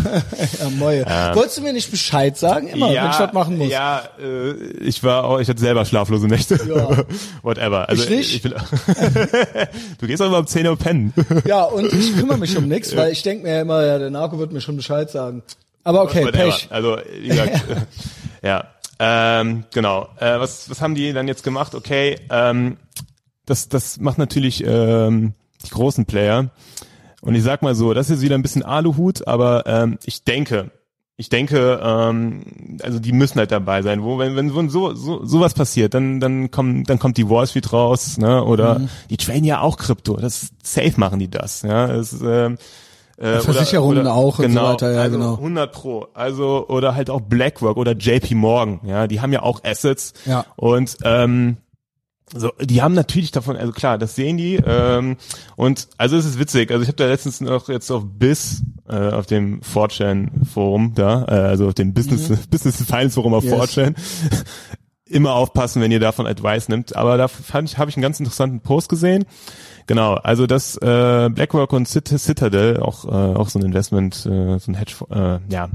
ja, 0.61 0.71
moje. 0.71 1.05
Wolltest 1.35 1.59
du 1.59 1.63
mir 1.63 1.73
nicht 1.73 1.91
Bescheid 1.91 2.37
sagen, 2.37 2.69
immer, 2.69 2.89
wenn 2.89 3.11
ich 3.11 3.17
das 3.17 3.33
machen 3.33 3.59
muss? 3.59 3.71
Ja, 3.71 4.03
äh, 4.21 4.53
ich 4.81 5.03
war 5.03 5.25
auch, 5.25 5.39
ich 5.39 5.49
hatte 5.49 5.61
selber 5.61 5.85
schlaflose 5.85 6.27
Nächte. 6.27 6.59
Ja. 6.69 7.05
Whatever. 7.43 7.89
Also 7.89 8.05
Ich 8.05 8.11
nicht. 8.11 8.35
Ich 8.37 8.45
will, 8.45 8.55
du 9.99 10.07
gehst 10.07 10.23
auch 10.23 10.27
immer 10.27 10.39
um 10.39 10.47
10 10.47 10.67
Uhr 10.67 10.77
pennen. 10.77 11.13
Ja, 11.45 11.65
und 11.65 11.93
ich 11.93 12.17
kümmere 12.17 12.39
mich 12.39 12.57
um 12.57 12.69
nichts, 12.69 12.95
weil 12.97 13.13
ich 13.13 13.23
denke 13.23 13.45
mir 13.45 13.55
ja 13.55 13.61
immer, 13.63 13.85
ja, 13.85 13.99
der 13.99 14.11
Narko 14.11 14.39
wird 14.39 14.53
mir 14.53 14.61
schon 14.61 14.77
Bescheid 14.77 15.11
sagen. 15.11 15.43
Aber 15.87 16.03
okay, 16.03 16.25
Whatever. 16.25 16.51
Pech. 16.51 16.67
Also, 16.71 16.99
wie 17.21 17.29
gesagt, 17.29 17.65
ja. 18.43 18.65
Ähm, 18.99 19.65
genau. 19.73 20.09
Äh, 20.19 20.41
was, 20.41 20.71
was 20.71 20.81
haben 20.81 20.95
die 20.95 21.13
dann 21.13 21.29
jetzt 21.29 21.43
gemacht? 21.43 21.75
Okay, 21.75 22.19
ähm, 22.31 22.77
das, 23.45 23.69
das 23.69 24.01
macht 24.01 24.19
natürlich 24.19 24.65
ähm, 24.67 25.35
die 25.65 25.71
großen 25.71 26.07
Player. 26.07 26.51
Und 27.21 27.35
ich 27.35 27.43
sag 27.43 27.63
mal 27.63 27.75
so, 27.75 27.93
das 27.95 28.11
ist 28.11 28.21
wieder 28.23 28.35
ein 28.37 28.43
bisschen 28.43 28.63
Aluhut, 28.63 29.27
aber 29.27 29.65
ähm, 29.67 29.99
ich 30.05 30.25
denke, 30.25 30.71
ich 31.19 31.29
denke, 31.31 31.81
ähm, 31.83 32.79
also 32.83 32.99
die 32.99 33.13
müssen 33.13 33.39
halt 33.39 33.51
dabei 33.51 33.83
sein. 33.83 34.03
Wo, 34.03 34.19
wenn, 34.19 34.37
wenn 34.37 34.69
so, 34.69 34.95
so 34.95 35.25
sowas 35.25 35.55
passiert, 35.55 35.95
dann, 35.95 36.21
dann 36.21 36.51
kommt, 36.51 36.91
dann 36.91 36.99
kommt 36.99 37.17
die 37.17 37.29
Wall 37.29 37.47
Street 37.47 37.73
raus, 37.73 38.19
ne? 38.19 38.45
Oder 38.45 38.81
Mhm. 38.81 38.89
die 39.11 39.17
traden 39.17 39.45
ja 39.45 39.61
auch 39.61 39.77
Krypto. 39.79 40.17
Das 40.17 40.51
safe 40.63 40.93
machen 40.99 41.19
die 41.19 41.31
das, 41.31 41.63
ja. 41.63 41.87
Das, 41.87 42.15
ähm, 42.23 42.59
äh, 43.17 43.41
Versicherungen 43.41 44.07
auch 44.07 44.39
und 44.39 44.53
so 44.53 44.61
weiter, 44.61 44.93
ja, 44.93 45.03
also 45.03 45.19
genau. 45.19 45.35
100 45.35 45.73
pro. 45.73 46.07
Also 46.15 46.67
oder 46.69 46.95
halt 46.95 47.11
auch 47.11 47.21
BlackRock 47.21 47.77
oder 47.77 47.93
JP 47.93 48.35
Morgan, 48.35 48.81
ja, 48.85 49.07
die 49.07 49.21
haben 49.21 49.33
ja 49.33 49.43
auch 49.43 49.65
Assets. 49.65 50.13
Ja. 50.27 50.45
Und 50.57 50.97
ähm, 51.03 51.59
so, 52.35 52.51
die 52.61 52.83
haben 52.83 52.95
natürlich 52.95 53.31
davon, 53.31 53.57
also 53.57 53.73
klar, 53.73 53.99
das 53.99 54.17
sehen 54.17 54.37
die. 54.37 54.57
Ähm, 54.57 55.17
und 55.55 55.89
also 55.97 56.17
es 56.17 56.25
ist 56.25 56.39
witzig. 56.39 56.73
Also 56.73 56.83
ich 56.83 56.89
habe 56.89 56.97
da 56.97 57.07
letztens 57.07 57.41
noch 57.41 57.69
jetzt 57.69 57.91
auf 57.91 58.03
BIS, 58.05 58.65
äh, 58.89 59.11
auf 59.11 59.27
dem 59.27 59.61
4chan 59.61 60.45
Forum 60.45 60.93
da, 60.95 61.25
äh, 61.29 61.49
also 61.49 61.69
auf 61.69 61.75
dem 61.75 61.95
Business 61.95 62.29
Business 62.51 62.83
Finance 62.85 63.15
Forum 63.15 63.35
auf 63.35 63.45
Mhm. 63.45 63.51
Yes. 63.51 63.79
4chan, 63.79 63.95
immer 65.09 65.35
aufpassen, 65.35 65.81
wenn 65.81 65.93
ihr 65.93 66.01
davon 66.01 66.27
Advice 66.27 66.69
nimmt. 66.69 66.97
Aber 66.97 67.17
da 67.17 67.29
fand 67.29 67.71
ich, 67.71 67.79
habe 67.79 67.91
ich 67.91 67.97
einen 67.97 68.03
ganz 68.03 68.19
interessanten 68.19 68.61
Post 68.61 68.89
gesehen. 68.89 69.25
Genau, 69.87 70.15
also 70.15 70.47
das 70.47 70.77
äh, 70.77 71.29
BlackRock 71.31 71.73
und 71.73 71.87
Citadel, 71.87 72.81
auch 72.81 73.05
äh, 73.05 73.09
auch 73.37 73.49
so 73.49 73.59
ein 73.59 73.65
Investment, 73.65 74.27
äh, 74.27 74.59
so 74.59 74.73
ein 74.73 74.75
Hedge, 74.75 74.95
äh, 75.11 75.39
ja, 75.53 75.69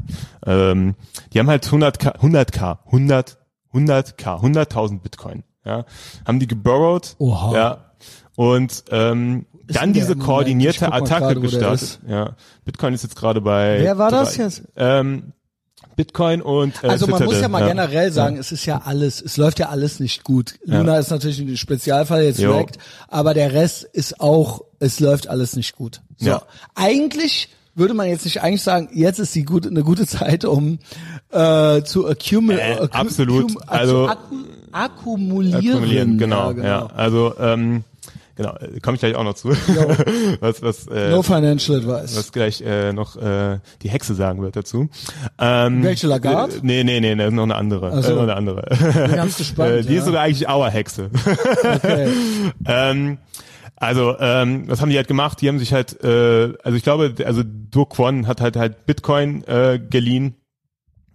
ähm, 0.46 0.96
die 1.34 1.40
haben 1.40 1.48
halt 1.50 1.66
100k, 1.66 2.18
100k, 2.20 2.80
100, 2.88 3.38
100k, 3.74 4.42
100.000 4.42 5.00
Bitcoin, 5.02 5.44
ja, 5.64 5.86
haben 6.28 6.40
die 6.40 6.48
geborrowed, 6.48 7.16
Oha. 7.20 7.56
ja, 7.56 7.78
und 8.36 8.84
ähm, 8.92 9.46
dann 9.68 9.94
diese 9.94 10.18
koordinierte 10.18 10.92
Attacke 10.92 11.28
der 11.28 11.36
gestartet. 11.36 12.00
Ja, 12.06 12.36
Bitcoin 12.66 12.94
ist 12.94 13.04
jetzt 13.04 13.16
gerade 13.16 13.40
bei. 13.40 13.78
Wer 13.80 13.98
war 13.98 14.12
das 14.12 14.36
drei- 14.36 14.44
jetzt? 14.44 14.64
Ähm, 14.76 15.32
Bitcoin 16.06 16.42
und 16.42 16.84
äh, 16.84 16.88
Also 16.88 17.06
man 17.08 17.18
Citadel, 17.20 17.28
muss 17.34 17.42
ja 17.42 17.48
mal 17.50 17.62
ja. 17.62 17.68
generell 17.68 18.12
sagen, 18.12 18.38
es 18.38 18.52
ist 18.52 18.66
ja 18.66 18.82
alles, 18.86 19.22
es 19.22 19.38
läuft 19.38 19.60
ja 19.60 19.70
alles 19.70 20.00
nicht 20.00 20.24
gut. 20.24 20.56
Luna 20.66 20.98
ist 20.98 21.12
natürlich 21.12 21.40
ein 21.40 21.58
Spezialfall 21.58 22.24
jetzt 22.24 22.40
Jo. 22.40 22.54
direkt, 22.54 22.78
aber 23.08 23.34
der 23.34 23.54
Rest 23.54 23.84
ist 23.84 24.20
auch, 24.20 24.62
es 24.80 25.00
läuft 25.00 25.28
alles 25.28 25.56
nicht 25.56 25.76
gut. 25.76 26.02
So. 26.18 26.28
Ja. 26.30 26.42
Eigentlich 26.76 27.50
würde 27.76 27.94
man 27.94 28.08
jetzt 28.10 28.26
nicht 28.26 28.42
eigentlich 28.42 28.64
sagen, 28.64 28.90
jetzt 28.94 29.20
ist 29.20 29.34
die 29.36 29.44
gute, 29.46 29.70
eine 29.70 29.84
gute 29.84 30.06
Zeit, 30.08 30.44
um 30.44 30.80
äh, 31.32 31.82
zu 31.84 32.08
accumul 32.08 32.58
Äh, 32.60 32.88
absolut. 32.92 33.52
accum- 33.52 33.64
Also- 33.68 34.08
akku 34.08 34.36
akkumulieren. 34.74 35.68
Akkumulieren, 35.68 36.18
genau, 36.18 36.48
Ja, 36.48 36.52
genau. 36.54 36.66
ja. 36.68 36.86
Also 36.96 37.34
ähm, 37.40 37.84
genau, 38.42 38.56
äh, 38.58 38.80
komme 38.80 38.96
ich 38.96 39.02
gleich 39.02 39.16
auch 39.16 39.24
noch 39.24 39.34
zu. 39.34 39.50
was 40.40 40.62
was 40.62 40.88
äh, 40.88 41.12
No 41.12 41.22
financial 41.22 41.78
advice. 41.78 42.16
was 42.18 42.32
gleich 42.32 42.62
äh, 42.62 42.94
noch 42.94 43.16
äh, 43.16 43.60
die 43.82 43.90
Hexe 43.90 44.16
sagen 44.16 44.42
wird 44.42 44.56
dazu. 44.56 44.90
Ähm, 45.40 45.84
Welche 45.84 46.08
Lagarde? 46.08 46.56
Äh, 46.56 46.60
nee, 46.62 46.84
nee, 46.84 47.00
nee, 47.00 47.16
nee, 47.16 47.30
noch 47.30 47.44
eine 47.44 47.56
andere. 47.56 47.92
Ach 47.96 48.04
so. 48.04 48.12
Äh, 48.12 48.16
noch 48.16 48.24
eine 48.24 48.36
andere. 48.36 48.64
Bin 48.70 49.16
ganz 49.16 49.38
gespannt. 49.38 49.72
äh, 49.72 49.82
die 49.84 49.94
ja. 49.94 50.00
ist 50.00 50.06
sogar 50.06 50.24
eigentlich 50.24 50.48
Our 50.50 50.70
Hexe. 50.70 51.10
okay. 51.76 52.10
ähm, 52.66 53.18
also, 53.76 54.16
ähm, 54.20 54.66
was 54.68 54.80
haben 54.80 54.90
die 54.90 54.98
halt 54.98 55.08
gemacht? 55.08 55.42
Die 55.42 55.48
haben 55.48 55.58
sich 55.58 55.74
halt, 55.74 56.04
äh, 56.04 56.54
also 56.64 56.78
ich 56.78 56.84
glaube, 56.84 57.16
also 57.26 57.42
Do 57.44 57.86
Kwon 57.86 58.28
hat 58.28 58.40
halt 58.40 58.56
halt 58.56 58.86
Bitcoin 58.86 59.44
äh, 59.46 59.80
geliehen. 59.80 60.36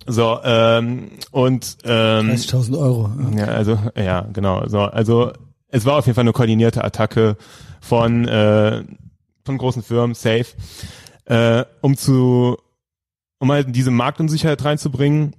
So, 0.07 0.39
ähm, 0.45 1.11
und 1.31 1.79
ähm, 1.85 2.31
30.000 2.31 2.79
Euro. 2.79 3.11
Ja. 3.33 3.39
ja, 3.39 3.45
also, 3.47 3.79
ja, 3.97 4.27
genau. 4.33 4.67
So, 4.69 4.81
also 4.81 5.33
es 5.69 5.85
war 5.85 5.97
auf 5.97 6.07
jeden 6.07 6.15
Fall 6.15 6.23
eine 6.23 6.33
koordinierte 6.33 6.85
Attacke 6.85 7.37
von, 7.81 8.27
äh, 8.27 8.85
von 9.45 9.59
großen 9.59 9.83
Firmen, 9.83 10.15
safe, 10.15 10.47
äh, 11.27 11.65
um 11.81 11.97
zu, 11.97 12.57
um 13.39 13.53
halt 13.53 13.75
diese 13.75 13.91
Marktunsicherheit 13.91 14.65
reinzubringen. 14.65 15.35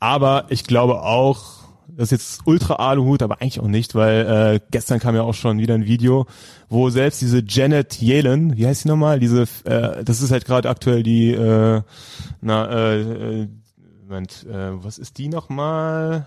Aber 0.00 0.46
ich 0.48 0.64
glaube 0.64 1.02
auch, 1.02 1.62
das 1.88 2.10
ist 2.10 2.10
jetzt 2.10 2.40
ultra 2.46 2.76
Aluhut, 2.76 3.22
aber 3.22 3.40
eigentlich 3.40 3.60
auch 3.60 3.68
nicht, 3.68 3.94
weil 3.94 4.26
äh, 4.26 4.60
gestern 4.70 4.98
kam 4.98 5.14
ja 5.14 5.22
auch 5.22 5.34
schon 5.34 5.58
wieder 5.58 5.74
ein 5.74 5.84
Video, 5.84 6.26
wo 6.68 6.90
selbst 6.90 7.20
diese 7.20 7.42
Janet 7.46 8.00
Yellen, 8.00 8.56
wie 8.56 8.66
heißt 8.66 8.82
sie 8.82 8.88
nochmal? 8.88 9.20
Diese, 9.20 9.42
äh, 9.64 10.02
das 10.02 10.22
ist 10.22 10.30
halt 10.30 10.44
gerade 10.44 10.70
aktuell 10.70 11.02
die, 11.02 11.32
äh, 11.32 11.82
na, 12.40 12.66
äh, 12.70 13.00
äh, 13.42 13.48
Moment, 14.06 14.46
äh, 14.46 14.82
was 14.84 14.98
ist 14.98 15.18
die 15.18 15.28
nochmal? 15.28 16.26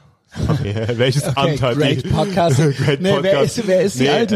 Okay, 0.49 0.75
welches 0.97 1.23
Okay, 1.27 1.33
Amt 1.51 1.61
hat 1.61 1.75
great 1.77 2.03
die? 2.03 2.07
Podcast. 2.09 2.57
great 2.85 3.01
Nee, 3.01 3.15
wer 3.21 3.41
ist- 3.41 3.67
wer 3.67 3.81
ist 3.81 3.99
die 3.99 4.03
nee, 4.03 4.09
Alte? 4.09 4.35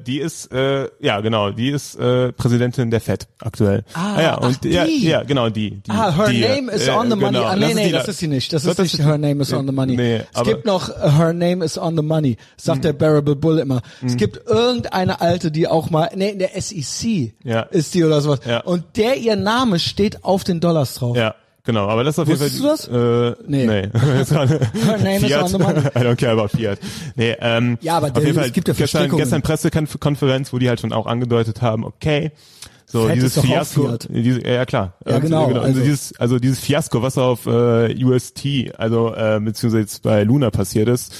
Äh, 0.00 0.04
die 0.04 0.18
ist, 0.20 0.52
äh, 0.52 0.88
ja 1.00 1.20
genau, 1.20 1.50
die 1.50 1.70
ist 1.70 1.94
äh, 1.96 2.32
Präsidentin 2.32 2.90
der 2.90 3.00
Fed 3.00 3.26
aktuell. 3.40 3.84
Ah, 3.94 4.20
ja, 4.20 4.34
und 4.38 4.56
ach, 4.56 4.60
die. 4.60 4.70
ja, 4.70 4.84
ja, 4.84 5.22
genau 5.22 5.48
die. 5.48 5.70
die 5.82 5.90
Ah, 5.90 6.14
her 6.16 6.28
die, 6.28 6.40
name 6.40 6.72
is 6.72 6.86
äh, 6.88 6.90
on 6.90 7.10
the 7.10 7.16
money. 7.16 7.32
genau, 7.38 7.44
ah, 7.44 7.56
nee, 7.56 7.74
nee, 7.74 7.86
die- 7.86 7.92
das 7.92 8.08
ist 8.08 8.18
sie 8.18 8.28
nicht. 8.28 8.52
Das 8.52 8.62
Doch, 8.64 8.70
ist 8.72 8.78
nicht 8.78 8.98
her 8.98 9.18
name 9.18 9.42
is 9.42 9.52
on 9.52 9.66
the 9.66 9.72
money. 9.72 9.96
Nee, 9.96 10.20
es 10.34 10.42
gibt 10.42 10.64
noch 10.66 10.88
uh, 10.88 11.10
her 11.18 11.32
name 11.32 11.64
is 11.64 11.78
on 11.78 11.96
the 11.96 12.02
money. 12.02 12.36
Sagt 12.56 12.84
der 12.84 12.92
Bearable 12.92 13.36
Bull 13.36 13.58
immer. 13.58 13.82
Mhm. 14.00 14.08
Es 14.08 14.16
gibt 14.16 14.46
irgendeine 14.48 15.20
alte, 15.20 15.50
die 15.50 15.68
auch 15.68 15.90
mal, 15.90 16.10
nee, 16.16 16.30
in 16.30 16.38
der 16.38 16.50
SEC 16.60 17.34
Ja. 17.44 17.60
ist 17.62 17.94
die 17.94 18.04
oder 18.04 18.20
sowas. 18.20 18.40
Ja. 18.46 18.60
Und 18.60 18.84
der 18.96 19.16
ihr 19.16 19.36
Name 19.36 19.78
steht 19.78 20.24
auf 20.24 20.44
den 20.44 20.60
Dollars 20.60 20.94
drauf. 20.94 21.16
Ja, 21.16 21.34
genau, 21.66 21.86
aber 21.88 22.02
das 22.04 22.14
ist 22.14 22.18
auf 22.20 22.28
jeden 22.28 22.38
Fall. 22.40 22.50
Wusstest 22.50 22.88
Äh, 22.90 23.34
Nee. 23.46 23.66
nee. 23.66 23.80
Is 24.22 24.28
Fiat. 25.28 25.48
the 25.50 25.58
money. 25.58 25.80
I 25.94 25.98
don't 25.98 26.16
care 26.16 26.32
about 26.32 26.48
Fiat. 26.56 26.78
Nee, 27.16 27.36
ähm, 27.40 27.76
Ja, 27.82 27.98
aber 27.98 28.08
auf 28.12 28.18
jeden 28.22 28.34
Fall 28.34 28.46
es 28.46 28.52
gibt 28.54 28.68
ja 28.68 28.74
gestern, 28.74 29.10
gestern 29.14 29.42
Pressekonferenz, 29.42 30.52
wo 30.52 30.58
die 30.58 30.68
halt 30.70 30.80
schon 30.80 30.92
auch 30.94 31.06
angedeutet 31.06 31.60
haben, 31.60 31.84
okay, 31.84 32.32
so 32.88 33.06
Fett 33.06 33.16
dieses 33.16 33.36
ist 33.36 33.38
doch 33.38 33.42
auch 33.42 33.46
Fiasko, 33.48 33.96
diese, 34.08 34.46
ja, 34.46 34.64
klar, 34.64 34.94
Ja, 35.06 35.16
Und, 35.16 35.22
genau, 35.22 35.46
Also, 35.46 35.60
also- 35.60 35.80
dieses, 35.82 36.16
also 36.20 36.38
dieses 36.38 36.60
Fiasko, 36.60 37.02
was 37.02 37.18
auf 37.18 37.44
äh, 37.46 37.92
UST, 38.04 38.72
also 38.78 39.12
äh, 39.14 39.40
beziehungsweise 39.42 39.80
jetzt 39.80 40.02
bei 40.02 40.22
Luna 40.22 40.50
passiert 40.50 40.88
ist, 40.88 41.12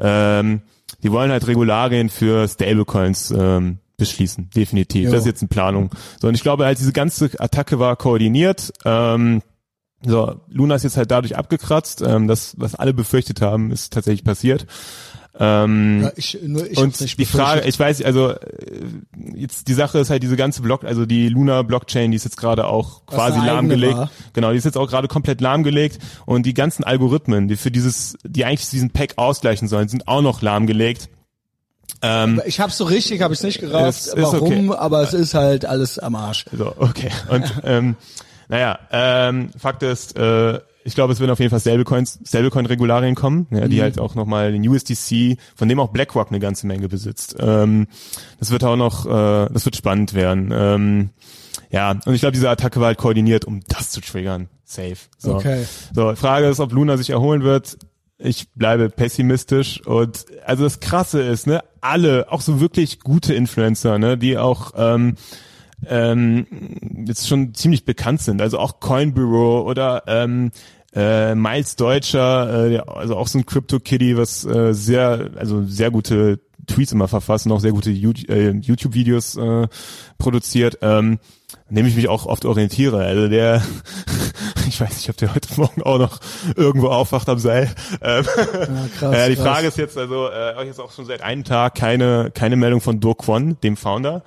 ähm, 0.00 0.62
die 1.04 1.12
wollen 1.12 1.30
halt 1.30 1.46
Regularien 1.46 2.08
für 2.08 2.46
Stablecoins 2.48 3.32
ähm, 3.36 3.78
beschließen, 3.98 4.50
definitiv. 4.54 5.04
Jo. 5.06 5.10
Das 5.12 5.20
ist 5.20 5.26
jetzt 5.26 5.42
eine 5.42 5.48
Planung. 5.48 5.90
So 6.20 6.26
und 6.26 6.34
ich 6.34 6.42
glaube 6.42 6.64
halt 6.64 6.78
diese 6.80 6.92
ganze 6.92 7.30
Attacke 7.38 7.78
war 7.78 7.94
koordiniert. 7.94 8.72
Ähm, 8.84 9.42
so, 10.04 10.40
Luna 10.48 10.74
ist 10.74 10.82
jetzt 10.82 10.96
halt 10.96 11.10
dadurch 11.10 11.36
abgekratzt. 11.36 12.02
Ähm, 12.02 12.28
das, 12.28 12.54
was 12.58 12.74
alle 12.74 12.94
befürchtet 12.94 13.40
haben, 13.40 13.70
ist 13.70 13.92
tatsächlich 13.92 14.24
passiert. 14.24 14.66
Ähm, 15.38 16.02
Ja, 16.02 16.12
ich, 16.16 16.38
nur 16.42 16.70
ich 16.70 16.76
und 16.76 17.18
die 17.18 17.24
Frage, 17.24 17.66
ich 17.66 17.78
weiß, 17.78 18.02
also 18.02 18.32
äh, 18.32 18.38
jetzt 19.34 19.66
die 19.66 19.72
Sache 19.72 19.98
ist 19.98 20.10
halt 20.10 20.22
diese 20.22 20.36
ganze 20.36 20.60
Block, 20.60 20.84
also 20.84 21.06
die 21.06 21.28
Luna 21.28 21.62
Blockchain, 21.62 22.10
die 22.10 22.16
ist 22.16 22.24
jetzt 22.24 22.36
gerade 22.36 22.66
auch 22.66 23.06
quasi 23.06 23.38
lahmgelegt. 23.38 23.96
war. 23.96 24.10
Genau, 24.34 24.50
die 24.50 24.58
ist 24.58 24.64
jetzt 24.64 24.76
auch 24.76 24.88
gerade 24.88 25.08
komplett 25.08 25.40
lahmgelegt 25.40 25.98
und 26.26 26.44
die 26.44 26.52
ganzen 26.52 26.84
Algorithmen, 26.84 27.48
die 27.48 27.56
für 27.56 27.70
dieses, 27.70 28.18
die 28.24 28.44
eigentlich 28.44 28.68
diesen 28.68 28.90
Pack 28.90 29.14
ausgleichen 29.16 29.68
sollen, 29.68 29.88
sind 29.88 30.06
auch 30.06 30.20
noch 30.20 30.42
lahmgelegt. 30.42 31.08
Ähm, 32.02 32.42
Ich 32.44 32.60
hab's 32.60 32.76
so 32.76 32.84
richtig, 32.84 33.22
habe 33.22 33.32
ich 33.32 33.42
nicht 33.42 33.60
gerafft, 33.60 34.10
warum, 34.16 34.70
okay. 34.70 34.78
aber 34.78 35.02
es 35.02 35.14
ist 35.14 35.32
halt 35.32 35.64
alles 35.64 35.98
am 35.98 36.14
Arsch. 36.14 36.44
So, 36.52 36.74
okay. 36.76 37.10
Und 37.30 37.44
ähm, 37.64 37.96
naja, 38.52 38.78
ähm, 38.90 39.48
Fakt 39.56 39.82
ist, 39.82 40.14
äh, 40.14 40.60
ich 40.84 40.94
glaube, 40.94 41.14
es 41.14 41.20
werden 41.20 41.30
auf 41.30 41.38
jeden 41.38 41.48
Fall 41.48 41.60
Stablecoins, 41.60 42.18
Stablecoin-Regularien 42.22 43.14
kommen, 43.14 43.46
ja, 43.50 43.66
die 43.66 43.80
halt 43.80 43.98
auch 43.98 44.14
nochmal 44.14 44.52
den 44.52 44.68
USDC, 44.68 45.38
von 45.56 45.70
dem 45.70 45.80
auch 45.80 45.88
BlackRock 45.88 46.28
eine 46.28 46.38
ganze 46.38 46.66
Menge 46.66 46.86
besitzt. 46.90 47.34
Ähm, 47.38 47.86
das 48.38 48.50
wird 48.50 48.62
auch 48.64 48.76
noch, 48.76 49.06
äh, 49.06 49.48
das 49.50 49.64
wird 49.64 49.74
spannend 49.74 50.12
werden. 50.12 50.52
Ähm, 50.54 51.10
ja, 51.70 51.92
und 51.92 52.12
ich 52.12 52.20
glaube, 52.20 52.34
diese 52.34 52.50
Attacke 52.50 52.78
war 52.78 52.88
halt 52.88 52.98
koordiniert, 52.98 53.46
um 53.46 53.62
das 53.68 53.90
zu 53.90 54.02
triggern. 54.02 54.50
Safe. 54.66 54.96
So. 55.16 55.36
Okay. 55.36 55.64
So, 55.94 56.14
Frage 56.14 56.46
ist, 56.46 56.60
ob 56.60 56.72
Luna 56.72 56.98
sich 56.98 57.08
erholen 57.08 57.44
wird. 57.44 57.78
Ich 58.18 58.50
bleibe 58.52 58.90
pessimistisch 58.90 59.80
und 59.86 60.26
also 60.44 60.64
das 60.64 60.80
Krasse 60.80 61.22
ist, 61.22 61.46
ne, 61.46 61.64
alle, 61.80 62.30
auch 62.30 62.42
so 62.42 62.60
wirklich 62.60 63.00
gute 63.00 63.32
Influencer, 63.32 63.98
ne, 63.98 64.18
die 64.18 64.36
auch 64.36 64.72
ähm, 64.76 65.16
ähm, 65.86 66.46
jetzt 67.06 67.26
schon 67.28 67.54
ziemlich 67.54 67.84
bekannt 67.84 68.20
sind, 68.22 68.40
also 68.40 68.58
auch 68.58 68.80
Coin 68.80 69.14
Bureau 69.14 69.62
oder 69.68 70.02
ähm, 70.06 70.50
äh, 70.94 71.34
Miles 71.34 71.76
Deutscher, 71.76 72.66
äh, 72.66 72.70
der- 72.70 72.88
also 72.96 73.16
auch 73.16 73.26
so 73.26 73.38
ein 73.38 73.46
Crypto 73.46 73.80
Kitty, 73.80 74.16
was 74.16 74.44
äh, 74.44 74.72
sehr, 74.74 75.30
also 75.36 75.62
sehr 75.64 75.90
gute 75.90 76.40
Tweets 76.66 76.92
immer 76.92 77.08
verfasst 77.08 77.46
und 77.46 77.52
auch 77.52 77.60
sehr 77.60 77.72
gute 77.72 77.90
äh, 77.90 78.50
YouTube-Videos 78.52 79.36
äh, 79.36 79.66
produziert, 80.18 80.78
ähm, 80.82 81.18
an 81.68 81.74
dem 81.74 81.86
ich 81.86 81.96
mich 81.96 82.08
auch 82.08 82.26
oft 82.26 82.44
orientiere. 82.44 82.98
Also 83.04 83.28
der, 83.28 83.62
ich 84.68 84.80
weiß 84.80 84.90
nicht, 84.96 85.08
ob 85.10 85.16
der 85.16 85.34
heute 85.34 85.48
Morgen 85.56 85.82
auch 85.82 85.98
noch 85.98 86.20
irgendwo 86.54 86.88
aufwacht 86.88 87.28
am 87.28 87.38
Seil. 87.38 87.70
Ähm, 88.00 88.24
Ja, 88.36 88.86
krass, 88.98 89.14
äh, 89.16 89.28
die 89.30 89.34
krass. 89.36 89.44
Frage 89.46 89.66
ist 89.68 89.78
jetzt 89.78 89.98
also, 89.98 90.28
äh, 90.28 90.60
ich 90.60 90.68
jetzt 90.68 90.80
auch 90.80 90.92
schon 90.92 91.06
seit 91.06 91.22
einem 91.22 91.42
Tag 91.44 91.74
keine 91.74 92.30
keine 92.32 92.54
Meldung 92.56 92.80
von 92.80 93.00
Do 93.00 93.14
Kwon, 93.14 93.56
dem 93.62 93.76
Founder. 93.76 94.22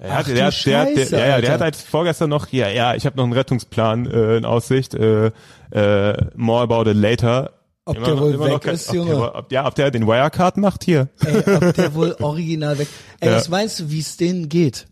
Er 0.00 0.12
Ach 0.12 0.16
hat, 0.18 0.28
der, 0.28 0.46
hat, 0.46 0.64
der, 0.66 0.78
hat, 0.80 0.88
der, 0.88 0.96
Scheiße, 0.96 1.16
ja, 1.18 1.26
ja, 1.26 1.40
der 1.40 1.52
hat 1.52 1.60
halt 1.60 1.74
vorgestern 1.76 2.30
noch, 2.30 2.48
ja, 2.52 2.68
ja, 2.68 2.94
ich 2.94 3.04
habe 3.04 3.16
noch 3.16 3.24
einen 3.24 3.32
Rettungsplan 3.32 4.06
äh, 4.06 4.36
in 4.36 4.44
Aussicht. 4.44 4.94
Äh, 4.94 5.32
äh, 5.72 6.16
more 6.36 6.62
about 6.62 6.88
it 6.88 6.96
later. 6.96 7.52
Ob 7.84 8.04
der 8.04 8.18
wohl 8.18 8.38
weg 8.38 8.60
kein- 8.60 8.74
ist, 8.74 8.88
ob 8.90 8.94
Junge? 8.94 9.14
Der, 9.16 9.34
ob, 9.34 9.52
ja, 9.52 9.66
ob 9.66 9.74
der 9.74 9.90
den 9.90 10.06
Wirecard 10.06 10.56
macht 10.58 10.84
hier. 10.84 11.08
Ey, 11.24 11.38
ob 11.56 11.74
der 11.74 11.94
wohl 11.94 12.16
original 12.20 12.78
weg. 12.78 12.86
Ey, 13.20 13.30
Ja. 13.30 13.36
was 13.36 13.48
meinst 13.48 13.80
du, 13.80 13.90
wie 13.90 14.00
es 14.00 14.16
denen 14.16 14.48
geht? 14.48 14.86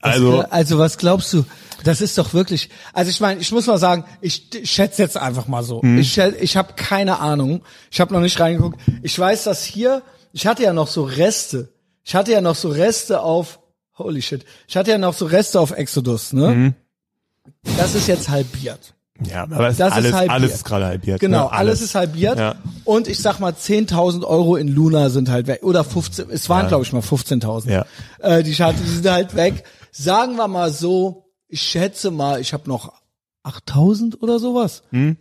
Also 0.00 0.44
also 0.50 0.78
was 0.78 0.98
glaubst 0.98 1.32
du? 1.32 1.46
Das 1.82 2.02
ist 2.02 2.18
doch 2.18 2.34
wirklich. 2.34 2.68
Also 2.92 3.10
ich 3.10 3.20
meine, 3.20 3.40
ich 3.40 3.50
muss 3.52 3.66
mal 3.66 3.78
sagen, 3.78 4.04
ich 4.20 4.48
schätze 4.64 5.00
jetzt 5.02 5.16
einfach 5.16 5.48
mal 5.48 5.62
so. 5.62 5.80
Mhm. 5.82 5.98
Ich 5.98 6.18
ich 6.18 6.56
habe 6.58 6.74
keine 6.76 7.20
Ahnung. 7.20 7.62
Ich 7.90 8.00
habe 8.00 8.12
noch 8.12 8.20
nicht 8.20 8.38
reingeguckt. 8.38 8.78
Ich 9.02 9.18
weiß, 9.18 9.44
dass 9.44 9.64
hier, 9.64 10.02
ich 10.32 10.46
hatte 10.46 10.62
ja 10.62 10.74
noch 10.74 10.88
so 10.88 11.04
Reste. 11.04 11.70
Ich 12.02 12.14
hatte 12.14 12.32
ja 12.32 12.42
noch 12.42 12.54
so 12.54 12.68
Reste 12.68 13.22
auf. 13.22 13.60
Holy 13.98 14.22
shit. 14.22 14.44
Ich 14.66 14.76
hatte 14.76 14.90
ja 14.90 14.98
noch 14.98 15.14
so 15.14 15.26
Reste 15.26 15.60
auf 15.60 15.70
Exodus, 15.70 16.32
ne? 16.32 16.48
Mhm. 16.54 16.74
Das 17.76 17.94
ist 17.94 18.08
jetzt 18.08 18.28
halbiert. 18.28 18.94
ja, 19.24 19.42
aber 19.44 19.68
Das 19.68 19.74
ist 19.74 19.80
alles, 19.82 20.12
halbiert. 20.12 20.30
alles 20.32 20.54
ist 20.54 20.64
gerade 20.64 20.86
halbiert. 20.86 21.20
Genau, 21.20 21.44
ne? 21.44 21.52
alles. 21.52 21.80
ist 21.80 21.94
halbiert. 21.94 22.38
Ja. 22.38 22.56
Und 22.84 23.06
ich 23.06 23.18
sag 23.20 23.38
mal, 23.38 23.52
10.000 23.52 24.24
Euro 24.24 24.56
in 24.56 24.68
Luna 24.68 25.10
sind 25.10 25.28
halt 25.30 25.46
weg. 25.46 25.62
Oder 25.62 25.84
15, 25.84 26.30
es 26.30 26.48
waren 26.48 26.62
Ja. 26.62 26.68
glaube 26.68 26.84
ich 26.84 26.92
mal 26.92 27.02
15.000. 27.02 27.70
Ja. 27.70 27.86
Äh, 28.18 28.42
die, 28.42 28.50
ich 28.50 28.60
hatte, 28.62 28.80
die 28.82 28.88
sind 28.90 29.08
halt 29.08 29.36
weg. 29.36 29.64
Sagen 29.92 30.36
wir 30.36 30.48
mal 30.48 30.72
so, 30.72 31.30
ich 31.46 31.62
schätze 31.62 32.10
mal, 32.10 32.40
ich 32.40 32.52
habe 32.52 32.68
noch 32.68 32.92
8.000 33.44 34.20
oder 34.20 34.38
sowas. 34.40 34.82
Hm? 34.90 35.16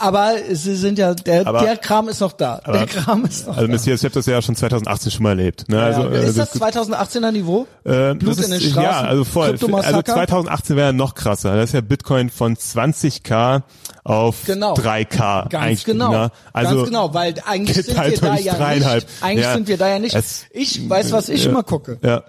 Aber 0.00 0.32
sie 0.50 0.74
sind 0.74 0.98
ja, 0.98 1.14
der, 1.14 1.46
Aber- 1.46 1.60
der 1.60 1.76
Kram 1.76 2.08
ist 2.08 2.20
noch 2.20 2.32
da. 2.32 2.56
der 2.58 2.74
aber- 2.74 2.86
Kram 2.86 3.24
ist 3.24 3.46
noch 3.46 3.54
Also 3.56 3.66
da. 3.68 3.72
Messias, 3.72 4.00
ich 4.00 4.04
habe 4.04 4.14
das 4.14 4.26
ja 4.26 4.42
schon 4.42 4.56
2018 4.56 5.12
schon 5.12 5.22
mal 5.22 5.30
erlebt. 5.30 5.68
Ne? 5.68 5.80
Also, 5.80 6.02
ja, 6.02 6.10
äh, 6.10 6.26
ist 6.28 6.38
das 6.38 6.52
2018er 6.54 7.30
Niveau? 7.30 7.66
äh, 7.84 8.14
Blut 8.14 8.38
das 8.38 8.44
in 8.46 8.50
den 8.52 8.60
Straßen? 8.60 8.82
Ja, 8.82 9.00
also 9.02 9.24
voll. 9.24 9.50
Also 9.52 9.66
Kryptomassaker? 9.66 10.12
2018 10.14 10.76
wäre 10.76 10.92
noch 10.92 11.14
krasser. 11.14 11.54
Das 11.54 11.70
ist 11.70 11.72
ja 11.74 11.80
Bitcoin 11.82 12.30
von 12.30 12.56
20k 12.56 13.62
auf 14.02 14.36
Genau. 14.46 14.74
3k. 14.74 15.48
Ganz 15.48 15.54
eigentlich, 15.64 15.84
genau. 15.84 16.10
Ne? 16.10 16.30
Also 16.52 16.74
Ganz 16.76 16.88
genau, 16.88 17.14
weil 17.14 17.34
eigentlich 17.46 17.76
sind 17.86 17.96
wir 17.96 18.18
da 18.20 18.36
ja 18.36 18.74
nicht. 18.74 19.06
Eigentlich 19.20 19.44
Ja. 19.44 19.54
sind 19.54 19.68
wir 19.68 19.76
da 19.78 19.88
ja 19.88 19.98
nicht. 19.98 20.14
Es- 20.14 20.46
ich 20.50 20.88
weiß, 20.88 21.12
was 21.12 21.28
ich 21.28 21.44
ja. 21.44 21.50
immer 21.50 21.62
gucke. 21.62 21.98
Ja, 22.02 22.22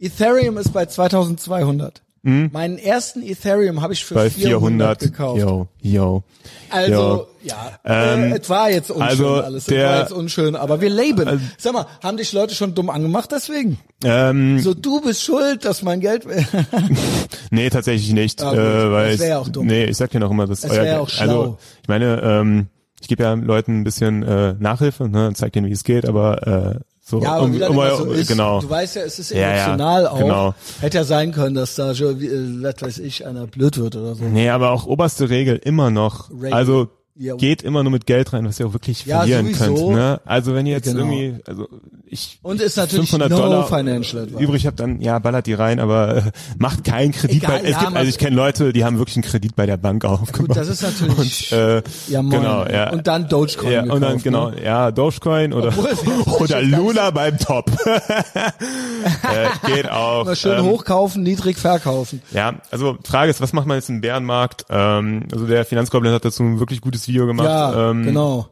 Ethereum 0.00 0.56
ist 0.58 0.72
bei 0.72 0.86
2200. 0.86 2.02
Meinen 2.24 2.78
ersten 2.78 3.22
Ethereum 3.22 3.82
habe 3.82 3.92
ich 3.92 4.02
für 4.04 4.14
bei 4.14 4.30
400, 4.30 4.98
400. 4.98 5.00
gekauft. 5.00 5.40
Yo, 5.42 5.68
yo. 5.82 6.22
Also, 6.70 6.92
yo. 6.92 7.26
ja, 7.42 7.78
Ähm, 7.84 8.32
äh, 8.32 8.38
es 8.40 8.48
war 8.48 8.70
jetzt 8.70 8.90
unschön 8.90 9.02
also 9.08 9.34
alles. 9.42 9.62
Es 9.64 9.66
der- 9.66 9.88
war 9.90 10.00
jetzt 10.00 10.12
unschön, 10.12 10.56
aber 10.56 10.80
wir 10.80 10.88
leben. 10.88 11.40
Sag 11.58 11.74
mal, 11.74 11.86
haben 12.02 12.16
dich 12.16 12.32
Leute 12.32 12.54
schon 12.54 12.74
dumm 12.74 12.88
angemacht 12.88 13.30
deswegen? 13.30 13.78
Ähm, 14.02 14.58
So, 14.60 14.72
du 14.72 15.02
bist 15.02 15.22
schuld, 15.22 15.64
dass 15.66 15.82
mein 15.82 16.00
Geld... 16.00 16.26
Nee, 17.50 17.70
tatsächlich 17.70 18.12
nicht. 18.12 18.42
Ah, 18.42 18.52
äh, 18.54 18.90
weil 18.92 19.10
Das 19.12 19.18
wär 19.20 19.26
ich- 19.26 19.30
ja 19.30 19.38
auch 19.38 19.48
dumm. 19.48 19.66
Nee, 19.66 19.84
ich 19.84 19.96
sag 19.96 20.10
dir 20.10 20.20
noch 20.20 20.30
immer, 20.30 20.46
dass 20.46 20.64
Es 20.64 20.70
euer 20.70 20.76
wär 20.78 20.84
Geld- 20.84 20.98
auch 21.00 21.08
schlau. 21.08 21.22
Also, 21.42 21.58
ich 21.82 21.88
meine, 21.88 22.20
ähm, 22.22 22.66
ich 23.00 23.08
gebe 23.08 23.22
ja 23.22 23.34
Leuten 23.34 23.80
ein 23.80 23.84
bisschen 23.84 24.22
äh, 24.22 24.54
Nachhilfe, 24.58 25.08
ne, 25.08 25.28
und 25.28 25.36
zeig 25.36 25.52
denen, 25.52 25.66
wie 25.66 25.72
es 25.72 25.84
geht, 25.84 26.08
aber 26.08 26.46
äh, 26.46 26.80
so 27.18 27.24
Ja, 27.24 27.32
aber 27.36 27.44
um, 27.44 27.50
um, 27.54 27.62
immer 27.62 27.82
euer- 27.82 27.96
so 27.96 28.12
ist, 28.12 28.28
genau. 28.28 28.60
du 28.60 28.68
weißt 28.70 28.96
ja, 28.96 29.02
es 29.02 29.18
ist 29.18 29.30
Ja, 29.30 29.38
ja, 29.40 29.48
emotional 29.66 30.06
auch. 30.06 30.18
genau. 30.18 30.54
Hätte 30.80 30.98
ja 30.98 31.04
sein 31.04 31.32
können, 31.32 31.54
dass 31.54 31.74
da 31.74 31.94
schon, 31.94 32.20
wie, 32.20 32.26
äh, 32.26 32.62
was 32.62 32.74
weiß 32.82 32.98
ich, 32.98 33.26
einer 33.26 33.46
blöd 33.46 33.78
wird 33.78 33.96
oder 33.96 34.14
so. 34.14 34.24
Nee, 34.24 34.48
aber 34.50 34.70
auch 34.70 34.86
oberste 34.86 35.28
Regel 35.30 35.56
immer 35.56 35.90
noch. 35.90 36.30
Regel. 36.30 36.52
Also 36.52 36.88
Ja. 37.16 37.36
geht 37.36 37.62
immer 37.62 37.82
nur 37.84 37.92
mit 37.92 38.06
Geld 38.06 38.32
rein, 38.32 38.44
was 38.44 38.58
ihr 38.58 38.66
auch 38.66 38.72
wirklich 38.72 39.06
Ja, 39.06 39.18
verlieren 39.18 39.54
sowieso. 39.54 39.74
könnt. 39.86 39.94
Ne? 39.96 40.20
Also 40.24 40.52
wenn 40.54 40.66
ihr 40.66 40.72
jetzt 40.72 40.86
Genau. 40.86 40.98
irgendwie, 41.10 41.40
also 41.46 41.68
ich 42.06 42.40
Und 42.42 42.60
ist 42.60 42.76
natürlich 42.76 43.08
500 43.08 43.30
no 43.30 43.36
Dollar 43.38 43.66
financial 43.68 44.26
übrig 44.38 44.66
habt, 44.66 44.80
dann 44.80 45.00
ja 45.00 45.18
ballert 45.20 45.46
die 45.46 45.54
rein, 45.54 45.78
aber 45.78 46.16
äh, 46.16 46.22
macht 46.58 46.82
keinen 46.82 47.12
Kredit 47.12 47.36
Egal, 47.44 47.60
bei. 47.62 47.68
Es 47.68 47.70
ja, 47.70 47.84
gibt, 47.84 47.96
also 47.96 48.08
ich 48.08 48.18
kenne 48.18 48.34
Leute, 48.34 48.72
die 48.72 48.84
haben 48.84 48.98
wirklich 48.98 49.16
einen 49.16 49.22
Kredit 49.24 49.54
bei 49.54 49.64
der 49.66 49.76
Bank 49.76 50.04
aufgebaut. 50.04 50.48
Gut, 50.48 50.56
das 50.56 50.66
ist 50.68 50.82
natürlich, 50.82 51.52
Und, 51.52 51.58
äh, 51.58 51.82
ja, 52.08 52.20
moin. 52.22 52.40
genau, 52.40 52.66
ja. 52.66 52.90
Und 52.90 53.06
dann 53.06 53.28
Dogecoin 53.28 53.72
Ja, 53.72 53.82
und 53.82 53.88
dann 53.90 54.00
gekauft, 54.18 54.24
genau, 54.24 54.50
Ne? 54.50 54.64
ja, 54.64 54.90
Dogecoin 54.90 55.52
oder 55.52 55.72
oder 56.40 56.62
Luna 56.62 57.10
beim 57.10 57.38
Top. 57.38 57.70
äh, 57.86 59.48
geht 59.72 59.90
auch. 59.90 60.24
Mal 60.24 60.36
schön 60.36 60.58
Ähm, 60.58 60.64
hochkaufen, 60.66 61.22
niedrig 61.22 61.58
verkaufen. 61.58 62.22
Ja, 62.32 62.54
also 62.70 62.96
Frage 63.04 63.30
ist, 63.30 63.40
was 63.40 63.52
macht 63.52 63.66
man 63.66 63.76
jetzt 63.78 63.88
im 63.88 64.00
Bärenmarkt? 64.00 64.66
Ähm, 64.70 65.24
also 65.32 65.46
der 65.46 65.64
Finanzgoblin 65.64 66.12
hat 66.12 66.24
dazu 66.24 66.42
ein 66.42 66.58
wirklich 66.60 66.80
gutes 66.80 67.03
Video 67.08 67.26
gemacht. 67.26 67.46
Ja, 67.48 67.90
ähm, 67.90 68.04
genau. 68.04 68.48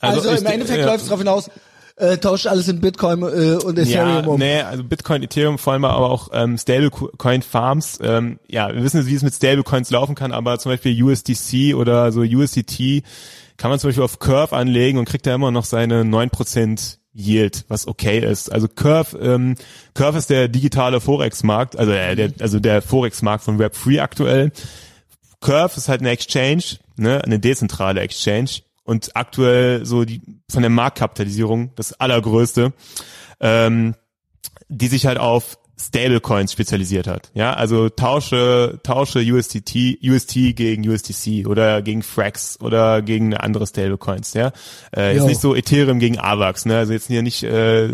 Also, 0.00 0.20
also 0.28 0.32
ich- 0.32 0.40
im 0.40 0.46
Endeffekt 0.46 0.80
ja. 0.80 0.86
läuft 0.86 1.00
es 1.00 1.04
darauf 1.06 1.20
hinaus, 1.20 1.50
äh, 1.96 2.16
tauscht 2.16 2.46
alles 2.46 2.66
in 2.68 2.80
Bitcoin 2.80 3.20
äh, 3.22 3.56
und 3.62 3.78
Ethereum 3.78 4.24
Ja, 4.24 4.30
um. 4.30 4.38
nee, 4.38 4.60
also 4.62 4.82
Bitcoin, 4.84 5.22
Ethereum, 5.22 5.58
vor 5.58 5.74
allem 5.74 5.84
aber 5.84 6.10
auch 6.10 6.28
ähm, 6.32 6.56
Stablecoin 6.56 7.42
Farms. 7.42 7.98
Ähm, 8.02 8.38
ja, 8.48 8.74
wir 8.74 8.82
wissen, 8.82 9.06
wie 9.06 9.14
es 9.14 9.22
mit 9.22 9.34
Stablecoins 9.34 9.90
laufen 9.90 10.14
kann, 10.14 10.32
aber 10.32 10.58
zum 10.58 10.72
Beispiel 10.72 11.02
USDC 11.02 11.74
oder 11.74 12.10
so 12.12 12.20
USDT 12.20 13.02
kann 13.58 13.70
man 13.70 13.78
zum 13.78 13.88
Beispiel 13.88 14.04
auf 14.04 14.18
Curve 14.18 14.56
anlegen 14.56 14.98
und 14.98 15.04
kriegt 15.04 15.26
da 15.26 15.34
immer 15.34 15.50
noch 15.50 15.66
seine 15.66 16.02
9% 16.04 16.96
Yield, 17.12 17.64
was 17.68 17.86
okay 17.86 18.20
ist. 18.20 18.50
Also 18.50 18.68
Curve, 18.68 19.18
ähm, 19.18 19.56
Curve 19.92 20.16
ist 20.16 20.30
der 20.30 20.48
digitale 20.48 21.00
Forex-Markt, 21.00 21.76
also 21.76 21.92
äh, 21.92 22.14
der, 22.16 22.32
also 22.40 22.60
der 22.60 22.80
Forex-Markt 22.80 23.44
von 23.44 23.58
Web3 23.60 24.00
aktuell. 24.00 24.52
Curve 25.40 25.76
ist 25.76 25.88
halt 25.88 26.00
eine 26.00 26.10
Exchange, 26.10 26.62
ne, 26.96 27.22
eine 27.24 27.38
dezentrale 27.38 28.00
Exchange. 28.00 28.62
Und 28.84 29.14
aktuell 29.14 29.84
so 29.86 30.04
die 30.04 30.20
von 30.50 30.62
der 30.62 30.70
Marktkapitalisierung 30.70 31.72
das 31.76 31.92
allergrößte, 31.92 32.72
ähm, 33.40 33.94
die 34.68 34.88
sich 34.88 35.06
halt 35.06 35.18
auf 35.18 35.58
Stablecoins 35.80 36.52
spezialisiert 36.52 37.06
hat. 37.06 37.30
Ja, 37.34 37.54
also 37.54 37.88
tausche 37.88 38.78
tausche 38.82 39.20
USDT 39.20 39.98
UST 40.02 40.54
gegen 40.54 40.86
USDC 40.88 41.46
oder 41.46 41.80
gegen 41.82 42.02
Frax 42.02 42.58
oder 42.60 43.00
gegen 43.02 43.34
andere 43.34 43.66
Stablecoins. 43.66 44.34
Ja, 44.34 44.52
äh, 44.94 45.12
jetzt 45.12 45.22
Jo. 45.22 45.26
nicht 45.28 45.40
so 45.40 45.54
Ethereum 45.54 45.98
gegen 45.98 46.18
AVAX. 46.18 46.66
Ne, 46.66 46.76
also 46.76 46.92
jetzt 46.92 47.06
hier 47.06 47.22
nicht 47.22 47.42
äh, 47.42 47.88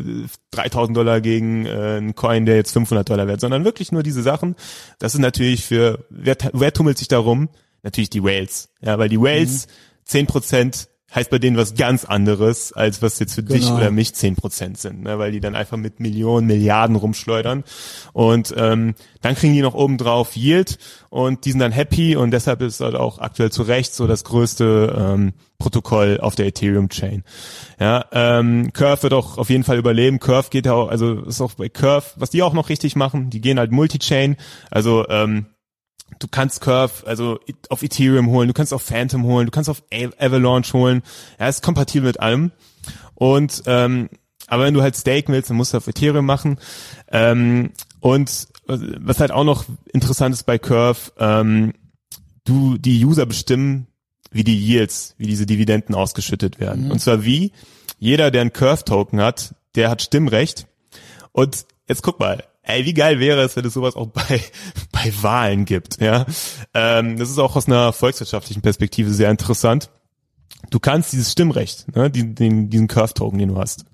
3000 0.51 0.97
Dollar 0.97 1.21
gegen 1.21 1.67
äh, 1.67 1.71
einen 1.71 2.15
Coin, 2.15 2.47
der 2.47 2.57
jetzt 2.57 2.73
500 2.73 3.09
Dollar 3.09 3.29
wert, 3.29 3.41
sondern 3.41 3.65
wirklich 3.65 3.93
nur 3.93 4.03
diese 4.03 4.23
Sachen. 4.23 4.57
Das 4.99 5.15
ist 5.15 5.21
natürlich 5.21 5.65
für 5.65 6.05
wer, 6.11 6.37
wer 6.53 6.73
tummelt 6.73 6.99
sich 6.99 7.09
darum? 7.09 7.49
Natürlich 7.83 8.11
die 8.11 8.25
Whales. 8.25 8.69
Ja, 8.81 8.99
weil 8.99 9.09
die 9.09 9.21
Whales 9.21 9.69
zehn 10.05 10.27
Prozent 10.27 10.89
heißt 11.15 11.31
bei 11.31 11.39
denen 11.39 11.57
was 11.57 11.75
ganz 11.75 12.05
anderes, 12.05 12.73
als 12.73 13.01
was 13.01 13.19
jetzt 13.21 13.35
für 13.35 13.43
dich 13.43 13.63
Genau. 13.63 13.77
oder 13.77 13.91
mich 13.91 14.11
10% 14.11 14.77
sind, 14.77 15.03
ne? 15.03 15.19
weil 15.19 15.33
die 15.33 15.41
dann 15.41 15.55
einfach 15.55 15.77
mit 15.77 16.01
Millionen, 16.01 16.47
Milliarden 16.47 16.97
rumschleudern 16.97 17.63
und 18.13 18.53
ähm, 18.57 18.95
dann 19.23 19.35
kriegen 19.37 19.55
die 19.55 19.63
noch 19.63 19.75
obendrauf 19.75 20.37
Yield 20.37 20.79
und 21.09 21.45
die 21.45 21.53
sind 21.53 21.61
dann 21.61 21.73
happy 21.73 22.17
und 22.17 22.33
deshalb 22.33 22.61
ist 22.61 22.81
halt 22.81 22.97
auch 22.97 23.19
aktuell 23.21 23.51
zu 23.53 23.63
Recht 23.63 23.95
so 23.95 24.07
das 24.07 24.25
größte 24.25 24.95
ähm, 24.99 25.33
Protokoll 25.59 26.19
auf 26.21 26.35
der 26.35 26.47
Ethereum-Chain. 26.47 27.23
Ja, 27.81 28.05
ähm, 28.13 28.73
Curve 28.73 29.05
wird 29.05 29.13
auch 29.15 29.39
auf 29.39 29.49
jeden 29.49 29.65
Fall 29.65 29.79
überleben. 29.79 30.19
Curve 30.19 30.51
geht 30.51 30.67
ja 30.67 30.75
auch, 30.75 30.89
also 30.89 31.21
ist 31.23 31.41
auch 31.41 31.55
bei 31.55 31.69
Curve, 31.69 32.05
was 32.17 32.31
die 32.31 32.43
auch 32.43 32.53
noch 32.53 32.69
richtig 32.69 32.95
machen, 32.97 33.31
die 33.31 33.41
gehen 33.41 33.59
halt 33.59 33.71
Multi-Chain, 33.73 34.37
also 34.71 35.07
ähm, 35.09 35.47
du 36.19 36.29
kannst 36.29 36.61
Curve, 36.61 37.07
also 37.07 37.39
auf 37.69 37.83
Ethereum 37.83 38.29
holen, 38.29 38.49
du 38.49 38.55
kannst 38.55 38.73
auf 38.73 38.83
Phantom 38.83 39.25
holen, 39.25 39.47
du 39.47 39.51
kannst 39.51 39.71
auf 39.71 39.83
Avalanche 39.91 40.73
holen. 40.73 41.03
Ja, 41.39 41.49
ist 41.49 41.63
kompatibel 41.63 42.09
mit 42.09 42.21
allem. 42.21 42.53
Und 43.15 43.63
ähm, 43.67 44.09
aber 44.47 44.65
wenn 44.65 44.75
du 44.75 44.83
halt 44.83 44.97
staken 44.97 45.33
willst, 45.33 45.51
dann 45.51 45.57
musst 45.57 45.73
du 45.73 45.79
auf 45.79 45.89
Ethereum 45.89 46.25
machen. 46.25 46.59
Ähm, 47.11 47.71
und 48.01 48.49
was 48.67 49.21
halt 49.21 49.33
auch 49.33 49.45
noch 49.45 49.65
interessant 49.93 50.35
ist 50.35 50.45
bei 50.45 50.59
Curve, 50.59 51.13
ähm, 51.19 51.73
du 52.45 52.79
die 52.79 53.05
User 53.05 53.27
bestimmen, 53.27 53.87
wie 54.31 54.45
die 54.45 54.59
Yields, 54.59 55.15
wie 55.19 55.27
diese 55.27 55.47
Dividenden 55.47 55.95
ausgeschüttet 55.95 56.61
werden. 56.61 56.91
Und 56.91 57.01
zwar 57.01 57.25
wie 57.25 57.53
jeder, 57.99 58.31
der 58.31 58.43
einen 58.43 58.53
Curve-Token 58.53 59.21
hat, 59.21 59.55
der 59.75 59.91
hat 59.91 60.03
Stimmrecht. 60.03 60.67
Und 61.33 61.67
jetzt 61.89 62.03
guck 62.03 62.21
mal, 62.21 62.45
ey, 62.67 62.85
wie 62.85 62.95
geil 62.95 63.19
wäre 63.19 63.43
es, 63.43 63.57
wenn 63.57 63.65
es 63.65 63.75
sowas 63.75 63.97
auch 63.97 64.09
bei, 64.09 64.41
bei 64.93 65.13
Wahlen 65.23 65.65
gibt, 65.65 66.01
ja. 66.01 66.27
Ähm, 66.75 67.17
das 67.19 67.31
ist 67.31 67.39
auch 67.39 67.57
aus 67.57 67.67
einer 67.67 67.93
volkswirtschaftlichen 67.93 68.63
Perspektive 68.63 69.11
sehr 69.13 69.31
interessant. 69.31 69.91
Du 70.71 70.81
kannst 70.81 71.13
dieses 71.13 71.33
Stimmrecht, 71.33 71.95
ne, 71.97 72.11
den, 72.11 72.35
den, 72.35 72.71
diesen 72.71 72.89
Curve-Token, 72.89 73.39
den 73.39 73.51
du 73.51 73.59
hast, 73.59 73.85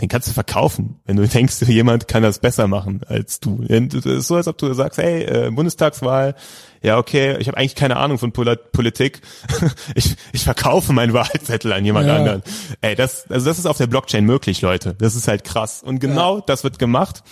den 0.00 0.08
kannst 0.08 0.28
du 0.28 0.32
verkaufen, 0.32 1.00
wenn 1.04 1.16
du 1.16 1.26
denkst, 1.26 1.60
jemand 1.66 2.08
kann 2.08 2.22
das 2.22 2.38
besser 2.38 2.66
machen 2.66 3.02
als 3.06 3.40
du. 3.40 3.64
Das 3.68 4.04
ist 4.04 4.28
so, 4.28 4.36
als 4.36 4.48
ob 4.48 4.58
du 4.58 4.72
sagst, 4.74 4.98
hey, 4.98 5.22
äh, 5.22 5.50
Bundestagswahl, 5.50 6.34
ja 6.82 6.98
okay, 6.98 7.36
ich 7.38 7.48
habe 7.48 7.56
eigentlich 7.56 7.74
keine 7.74 7.96
Ahnung 7.96 8.18
von 8.18 8.32
Pol 8.32 8.56
Politik, 8.56 9.20
ich, 9.94 10.16
ich 10.32 10.44
verkaufe 10.44 10.92
meinen 10.92 11.12
Wahlzettel 11.12 11.72
an 11.72 11.84
jemand 11.84 12.08
Ja. 12.08 12.16
anderen. 12.16 12.42
Ey, 12.80 12.94
das, 12.96 13.30
also 13.30 13.46
das 13.48 13.58
ist 13.58 13.66
auf 13.66 13.78
der 13.78 13.86
Blockchain 13.86 14.24
möglich, 14.24 14.62
Leute. 14.62 14.94
Das 14.98 15.14
ist 15.14 15.28
halt 15.28 15.44
krass. 15.44 15.82
Und 15.82 16.00
genau 16.00 16.40
das 16.40 16.64
wird 16.64 16.78
gemacht. 16.78 17.22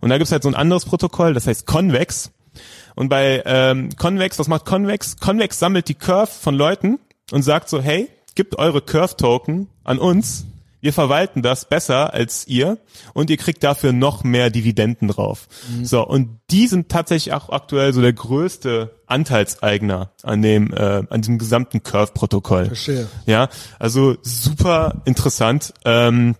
Und 0.00 0.10
da 0.10 0.18
gibt's 0.18 0.32
halt 0.32 0.42
so 0.42 0.48
ein 0.48 0.54
anderes 0.54 0.84
Protokoll, 0.84 1.34
das 1.34 1.46
heißt 1.46 1.66
Convex. 1.66 2.30
Und 2.94 3.08
bei 3.08 3.42
ähm, 3.44 3.90
Convex, 3.96 4.38
was 4.38 4.48
macht 4.48 4.64
Convex? 4.64 5.16
Convex 5.18 5.58
sammelt 5.58 5.88
die 5.88 5.94
Curve 5.94 6.30
von 6.32 6.54
Leuten 6.54 6.98
und 7.30 7.42
sagt 7.42 7.68
so, 7.68 7.80
hey, 7.80 8.08
gebt 8.34 8.58
eure 8.58 8.82
Curve-Token 8.82 9.68
an 9.84 9.98
uns, 9.98 10.46
wir 10.80 10.92
verwalten 10.92 11.42
das 11.42 11.68
besser 11.68 12.12
als 12.14 12.46
ihr 12.46 12.78
und 13.14 13.30
ihr 13.30 13.36
kriegt 13.36 13.64
dafür 13.64 13.92
noch 13.92 14.24
mehr 14.24 14.50
Dividenden 14.50 15.08
drauf. 15.08 15.48
So, 15.82 16.06
und 16.06 16.38
die 16.50 16.68
sind 16.68 16.88
tatsächlich 16.88 17.34
auch 17.34 17.50
aktuell 17.50 17.92
so 17.92 18.00
der 18.00 18.12
größte 18.12 18.94
Anteilseigner 19.06 20.12
an 20.22 20.42
dem, 20.42 20.72
äh, 20.72 21.02
an 21.08 21.22
diesem 21.22 21.38
gesamten 21.38 21.82
Curve-Protokoll. 21.82 22.66
Verstehe. 22.66 23.08
Ja, 23.26 23.48
also 23.78 24.16
super 24.22 25.02
interessant. 25.04 25.74
Ähm, 25.84 26.36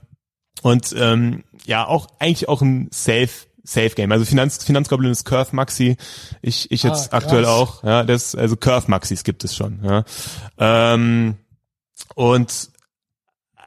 und 0.62 0.94
ähm, 0.98 1.44
ja, 1.64 1.86
auch 1.86 2.06
eigentlich 2.18 2.48
auch 2.48 2.62
ein 2.62 2.88
Safe 2.92 3.30
Safe 3.66 3.90
Game. 3.90 4.12
Also 4.12 4.24
Finanz 4.24 4.62
Finanzgoblin 4.62 5.10
ist 5.10 5.24
Curve 5.24 5.54
Maxi. 5.54 5.96
Ich 6.40 6.70
ich 6.70 6.84
jetzt 6.84 7.12
Ah, 7.12 7.16
aktuell 7.16 7.44
auch. 7.44 7.82
Ja, 7.82 8.04
das 8.04 8.34
also 8.36 8.56
Curve 8.56 8.88
Maxis 8.88 9.24
gibt 9.24 9.42
es 9.42 9.56
schon. 9.56 9.80
Ja. 9.82 10.04
Ähm, 10.58 11.34
und 12.14 12.70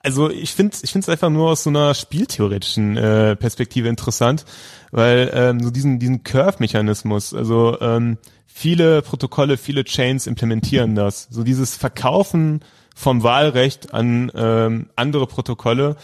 also 0.09 0.29
ich 0.29 0.53
finde 0.53 0.75
ich 0.81 0.91
finde 0.91 1.05
es 1.05 1.09
einfach 1.09 1.29
nur 1.29 1.51
aus 1.51 1.63
so 1.63 1.69
einer 1.69 1.93
spieltheoretischen 1.93 2.97
äh, 2.97 3.35
Perspektive 3.35 3.87
interessant, 3.87 4.43
weil 4.91 5.31
ähm, 5.33 5.61
so 5.61 5.69
diesen 5.69 5.99
diesen 5.99 6.23
Curve-Mechanismus, 6.23 7.33
also 7.33 7.79
ähm, 7.79 8.17
viele 8.47 9.03
Protokolle, 9.03 9.57
viele 9.57 9.83
Chains 9.83 10.25
implementieren 10.25 10.95
das. 10.95 11.27
So 11.29 11.43
dieses 11.43 11.75
Verkaufen 11.75 12.61
vom 12.95 13.23
Wahlrecht 13.23 13.93
an 13.93 14.31
ähm, 14.35 14.87
andere 14.95 15.27
Protokolle, 15.27 15.95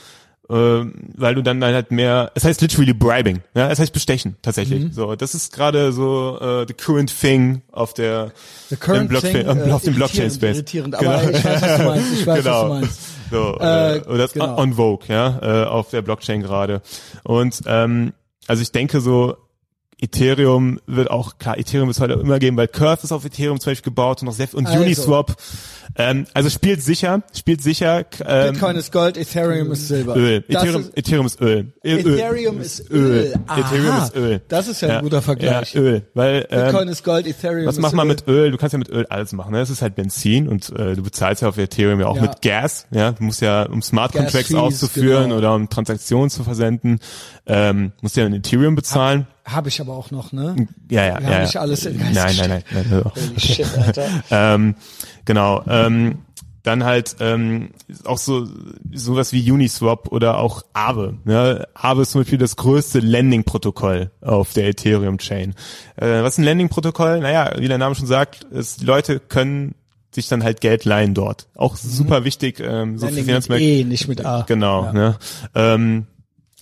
äh, 0.50 0.54
weil 0.54 1.36
du 1.36 1.42
dann 1.42 1.64
halt 1.64 1.92
mehr, 1.92 2.32
es 2.36 2.46
heißt 2.46 2.62
literally 2.62 2.94
bribing, 2.94 3.42
ja, 3.56 3.70
es 3.72 3.80
heißt 3.80 3.92
bestechen 3.92 4.38
tatsächlich. 4.44 4.84
Mhm. 4.84 4.92
So, 4.92 5.16
das 5.16 5.34
ist 5.34 5.52
gerade 5.54 5.92
so 5.92 6.38
äh, 6.40 6.66
the 6.68 6.74
current 6.74 7.14
thing 7.20 7.64
auf 7.72 7.96
der 7.96 8.32
The 8.70 8.76
current 8.76 9.02
im 9.02 9.08
Blockchain, 9.08 9.48
thing, 9.48 9.68
äh, 9.68 9.72
auf 9.72 9.84
dem 9.84 9.96
Blockchain 9.96 10.30
Space. 10.30 10.58
irritierend, 10.58 10.96
aber 10.96 11.30
ich 11.32 11.44
weiß, 11.44 11.62
was 11.62 11.78
du 11.78 11.84
meinst, 11.84 12.14
ich 12.14 12.28
weiß, 12.28 12.46
was 12.46 12.62
du 12.62 12.68
meinst. 12.70 13.15
So, 13.32 13.58
Äh, 13.60 13.98
äh, 13.98 14.02
oder 14.08 14.18
das 14.20 14.34
genau. 14.34 14.58
on 14.58 14.74
Vogue, 14.74 15.08
ja, 15.08 15.40
äh, 15.42 15.66
auf 15.66 15.90
der 15.90 16.02
Blockchain 16.02 16.42
gerade. 16.42 16.82
Und 17.24 17.62
ähm, 17.66 18.14
also 18.48 18.62
ich 18.62 18.72
denke 18.72 19.02
so, 19.02 19.38
Ethereum 20.00 20.80
wird 20.88 21.10
auch, 21.10 21.38
klar, 21.38 21.58
Ethereum 21.58 21.88
wird 21.88 21.98
es 21.98 22.02
heute 22.02 22.14
immer 22.14 22.38
geben, 22.40 22.58
weil 22.58 22.68
Curve 22.68 23.04
ist 23.04 23.12
auf 23.12 23.24
Ethereum 23.26 23.60
zum 23.60 23.72
Beispiel 23.72 23.92
gebaut 23.92 24.22
und 24.22 24.26
noch 24.28 24.34
sehr, 24.34 24.54
und 24.54 24.68
Also. 24.68 24.80
Uniswap. 24.82 25.36
Ähm, 25.98 26.26
also 26.34 26.50
spielt 26.50 26.82
sicher, 26.82 27.24
spielt 27.34 27.62
sicher. 27.62 28.06
Ähm, 28.26 28.54
Bitcoin 28.54 28.76
ist 28.76 28.92
Gold, 28.92 29.18
Ethereum 29.18 29.72
ist 29.72 29.88
Silber. 29.88 30.16
Öl. 30.18 30.44
Ethereum, 30.48 30.82
ist, 30.82 30.98
Ethereum 30.98 31.26
ist 31.26 31.42
Öl. 31.42 31.74
Ethereum 31.84 32.62
ist 32.62 32.92
Öl. 32.92 33.34
Ethereum 33.58 34.04
ist 34.04 34.16
Öl. 34.16 34.42
Das 34.48 34.68
ist 34.68 34.82
ja 34.82 34.98
ein 34.98 35.04
guter 35.04 35.22
Vergleich. 35.22 35.74
Ja, 35.74 35.82
Öl. 35.82 36.02
Weil, 36.14 36.48
ähm, 36.50 36.66
Bitcoin 36.66 36.88
ist 36.90 37.04
Gold, 37.04 37.28
Ethereum 37.28 37.66
was 37.66 37.76
ist 37.76 37.82
macht 37.82 37.94
man 37.94 38.08
mit 38.08 38.28
Öl? 38.28 38.52
Du 38.52 38.58
kannst 38.58 38.74
ja 38.74 38.80
mit 38.80 38.90
Öl 38.90 39.06
alles 39.08 39.32
machen. 39.32 39.54
Ne? 39.54 39.60
Das 39.60 39.70
ist 39.70 39.82
halt 39.82 39.96
Benzin 39.96 40.50
und 40.50 40.70
äh, 40.78 40.96
du 40.96 41.04
bezahlst 41.04 41.42
ja 41.42 41.48
auf 41.48 41.58
Ethereum 41.58 42.00
ja 42.02 42.08
auch 42.08 42.18
Ja. 42.18 42.24
mit 42.24 42.42
Gas. 42.42 42.88
Ja, 42.92 43.14
du 43.14 43.24
musst 43.24 43.42
ja, 43.42 43.64
um 43.64 43.82
Smart 43.82 44.12
Contracts 44.12 44.54
auszuführen 44.54 45.26
genau. 45.26 45.38
oder 45.38 45.56
um 45.56 45.70
Transaktionen 45.70 46.30
zu 46.30 46.44
versenden, 46.44 47.00
ähm, 47.48 47.92
musst 48.02 48.18
ja 48.18 48.26
in 48.26 48.34
Ethereum 48.34 48.76
bezahlen. 48.76 49.28
Habe 49.46 49.70
ich 49.70 49.80
aber 49.80 49.94
auch 49.94 50.12
noch, 50.12 50.32
ne? 50.32 50.56
Ja, 50.90 51.06
ja, 51.06 51.20
Wir 51.20 51.26
haben 51.26 51.32
ja. 51.32 51.42
nicht 51.42 51.54
ja. 51.54 51.62
alles 51.62 51.86
in 51.86 52.00
Geist 52.00 52.16
Nein, 52.16 52.36
nein, 52.38 52.50
nein. 52.50 52.64
nein, 52.72 52.86
nein. 52.90 53.04
Holy 53.04 53.40
shit, 53.40 53.78
Alter. 53.78 54.08
ähm, 54.32 54.76
genau. 55.26 55.64
Ähm, 55.68 56.20
dann 56.66 56.84
halt 56.84 57.18
ähm, 57.20 57.70
auch 58.06 58.18
so 58.18 58.48
sowas 58.92 59.34
wie 59.34 59.52
Uniswap 59.52 60.12
oder 60.12 60.40
auch 60.40 60.64
Aave. 60.74 61.16
Ne? 61.24 61.68
Aave 61.76 62.02
ist 62.02 62.12
zum 62.12 62.22
Beispiel 62.22 62.40
das 62.40 62.56
größte 62.56 63.00
Lending-Protokoll 63.00 64.10
auf 64.22 64.54
der 64.54 64.68
Ethereum-Chain. 64.70 65.54
Äh, 65.98 66.24
was 66.24 66.34
ist 66.34 66.38
ein 66.40 66.44
Lending-Protokoll? 66.46 67.20
Naja, 67.20 67.52
wie 67.60 67.68
der 67.68 67.78
Name 67.78 67.94
schon 67.94 68.08
sagt, 68.08 68.46
ist, 68.46 68.82
die 68.82 68.86
Leute 68.86 69.20
können 69.20 69.76
sich 70.12 70.28
dann 70.28 70.44
halt 70.44 70.62
Geld 70.62 70.86
leihen 70.86 71.14
dort. 71.14 71.48
Auch 71.56 71.76
super 71.76 72.24
wichtig, 72.24 72.60
ähm, 72.60 72.98
so 72.98 73.06
für 73.06 73.12
Landing 73.12 73.16
mit 73.16 73.26
Finanzmärkte. 73.26 73.66
E, 73.66 73.84
nicht 73.84 74.08
mit 74.08 74.26
A. 74.26 74.42
Genau. 74.48 74.86
Ja. 74.86 74.94
Ne? 74.94 75.18
Ähm, 75.54 76.08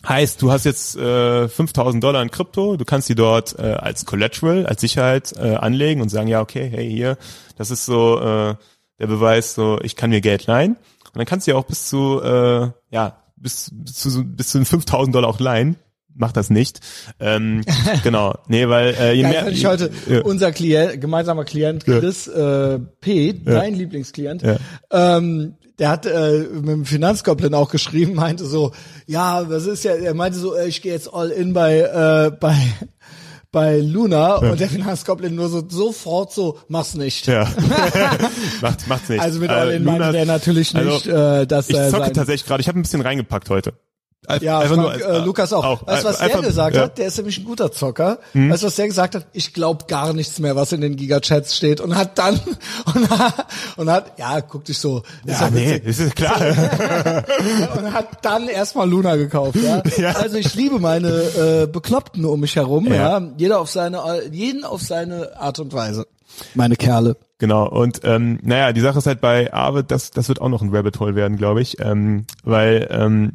heißt, 0.08 0.41
du 0.41 0.51
hast 0.51 0.66
jetzt 0.66 0.95
äh, 0.97 1.47
5000 1.47 2.04
Dollar 2.04 2.22
in 2.22 2.32
Krypto, 2.32 2.76
du 2.78 2.86
kannst 2.86 3.10
die 3.10 3.16
dort 3.16 3.58
äh, 3.58 3.62
als 3.74 4.06
Collateral, 4.06 4.66
als 4.66 4.82
Sicherheit 4.82 5.34
äh, 5.38 5.56
anlegen 5.56 6.01
und 6.01 6.10
sagen, 6.10 6.28
ja, 6.28 6.41
okay, 6.41 6.70
hey, 6.72 6.89
hier, 6.89 7.18
das 7.58 7.72
ist 7.72 7.86
so 7.86 8.20
äh, 8.20 8.56
der 8.99 9.08
Beweis, 9.08 9.54
so 9.56 9.80
ich 9.82 9.95
kann 9.95 10.10
mir 10.10 10.22
Geld 10.22 10.45
leihen. 10.45 10.72
Und 10.76 11.18
dann 11.20 11.26
kannst 11.26 11.47
du 11.47 11.51
ja 11.51 11.58
auch 11.58 11.66
bis 11.66 11.88
zu, 11.89 12.22
äh, 12.22 12.70
ja, 12.91 13.18
bis, 13.36 13.70
bis 13.74 13.95
zu 13.95 14.24
bis 14.24 14.49
zu 14.49 14.58
den 14.60 14.66
5000 14.66 15.14
Dollar 15.16 15.30
auch 15.30 15.39
leihen. 15.39 15.76
Mach 16.16 16.32
das 16.32 16.49
nicht. 16.51 16.80
Ähm, 17.20 17.64
genau. 18.04 18.36
Nee, 18.47 18.70
weil 18.70 18.93
äh, 18.99 19.14
je 19.14 19.24
Geil, 19.24 19.32
mehr. 19.32 19.47
ich 19.47 19.66
heute 19.66 19.89
Ja. 20.08 20.22
unser 20.22 20.51
Klient, 20.51 21.01
gemeinsamer 21.01 21.43
Klient 21.43 21.88
Ja. 21.88 21.99
Chris 21.99 22.28
äh, 22.28 22.78
P, 23.01 23.34
dein 23.34 23.74
Lieblingsklient, 23.74 24.43
Ja. 24.43 24.58
ähm, 24.91 25.56
der 25.84 25.90
hat 25.90 26.06
äh, 26.06 26.48
mit 26.54 26.70
dem 26.70 26.86
Finanzgoblin 26.86 27.54
auch 27.54 27.70
geschrieben, 27.70 28.14
meinte 28.16 28.46
so, 28.46 28.72
ja, 29.06 29.44
das 29.44 29.66
ist 29.66 29.84
ja, 29.84 29.92
er 29.94 30.14
meinte 30.14 30.40
so, 30.40 30.56
äh, 30.56 30.66
ich 30.70 30.82
gehe 30.82 30.94
jetzt 30.94 31.14
all 31.14 31.30
in 31.30 31.52
bei 31.52 31.80
äh, 31.80 32.32
bei 32.32 32.56
bei 33.52 33.80
Luna 33.80 34.36
und 34.36 34.62
der 34.62 34.70
Finanzgoblin 34.70 35.36
nur 35.36 35.50
so 35.50 35.62
sofort 35.68 36.32
so, 36.32 36.58
mach's 36.70 36.94
nicht. 36.96 37.28
Ja. 37.28 37.50
macht, 38.62 38.88
macht's 38.88 39.10
nicht. 39.10 39.20
Also 39.22 39.42
mit 39.42 39.52
Äh, 39.52 39.54
all 39.54 39.72
in 39.72 39.84
meinte 39.84 40.00
Luna- 40.00 40.12
der 40.14 40.26
natürlich 40.26 40.74
also, 40.74 40.90
nicht, 40.90 41.08
äh, 41.08 41.46
dass 41.46 41.70
Ich 41.70 41.76
zocke 41.76 42.14
tatsächlich 42.14 42.46
gerade. 42.46 42.62
Ich 42.62 42.70
habe 42.70 42.80
ein 42.80 42.84
bisschen 42.84 43.02
reingepackt 43.02 43.50
heute. 43.50 43.74
Ja, 44.42 44.60
einfach 44.60 44.76
Frank, 44.76 45.00
nur- 45.00 45.08
äh, 45.10 45.20
Lukas 45.20 45.52
auch. 45.54 45.86
Weißt 45.86 46.04
du, 46.04 46.08
was 46.10 46.18
der 46.18 46.26
Einfach- 46.28 46.42
gesagt 46.44 46.76
ja. 46.76 46.84
hat? 46.84 46.98
Der 46.98 47.08
ist 47.08 47.18
nämlich 47.18 47.38
ein 47.40 47.44
guter 47.46 47.72
Zocker. 47.72 48.20
Weißt 48.34 48.64
du, 48.64 48.68
was 48.68 48.76
der 48.76 48.88
gesagt 48.88 49.16
hat? 49.16 49.26
Ich 49.34 49.54
glaube 49.54 49.86
gar 49.88 50.14
nichts 50.14 50.40
mehr, 50.40 50.56
was 50.56 50.72
in 50.72 50.82
den 50.82 50.96
Gigachats 50.96 51.56
steht. 51.56 51.82
Und 51.82 51.96
hat 51.96 52.18
dann, 52.18 52.40
und 52.96 53.10
hat, 53.10 53.46
und 53.78 53.90
hat 53.90 54.18
ja, 54.18 54.42
guck 54.42 54.66
dich 54.66 54.78
so. 54.78 55.04
Ist 55.26 55.42
Ja, 55.42 55.50
nee, 55.50 55.80
das 55.80 56.00
ist 56.00 56.16
klar. 56.16 56.40
Und 57.78 57.94
hat 57.94 58.08
dann 58.24 58.48
erstmal 58.48 58.90
Luna 58.90 59.16
gekauft. 59.16 59.58
Ja? 59.62 59.82
Ja. 59.98 60.12
Also 60.14 60.38
ich 60.38 60.54
liebe 60.56 60.80
meine 60.80 61.08
äh, 61.10 61.68
Bekloppten 61.68 62.26
um 62.26 62.40
mich 62.40 62.56
herum. 62.56 62.88
Ja. 62.88 63.20
Ja. 63.20 63.22
Jeder 63.38 63.60
auf 63.60 63.70
seine, 63.70 64.02
jeden 64.32 64.64
auf 64.66 64.82
seine 64.82 65.40
Art 65.40 65.60
und 65.60 65.74
Weise. 65.74 66.08
Meine 66.56 66.76
Kerle. 66.76 67.16
Genau, 67.38 67.68
und 67.70 68.02
ähm, 68.04 68.40
naja, 68.42 68.72
die 68.74 68.82
Sache 68.82 68.98
ist 69.00 69.06
halt 69.06 69.22
bei 69.22 69.54
Aave, 69.54 69.84
das, 69.84 70.12
das 70.12 70.30
wird 70.30 70.42
auch 70.42 70.50
noch 70.50 70.62
ein 70.62 70.74
Rabbit 70.74 71.00
Hole 71.00 71.14
werden, 71.16 71.38
glaube 71.38 71.62
ich, 71.62 71.80
ähm, 71.80 72.26
weil 72.44 72.88
ähm, 72.90 73.34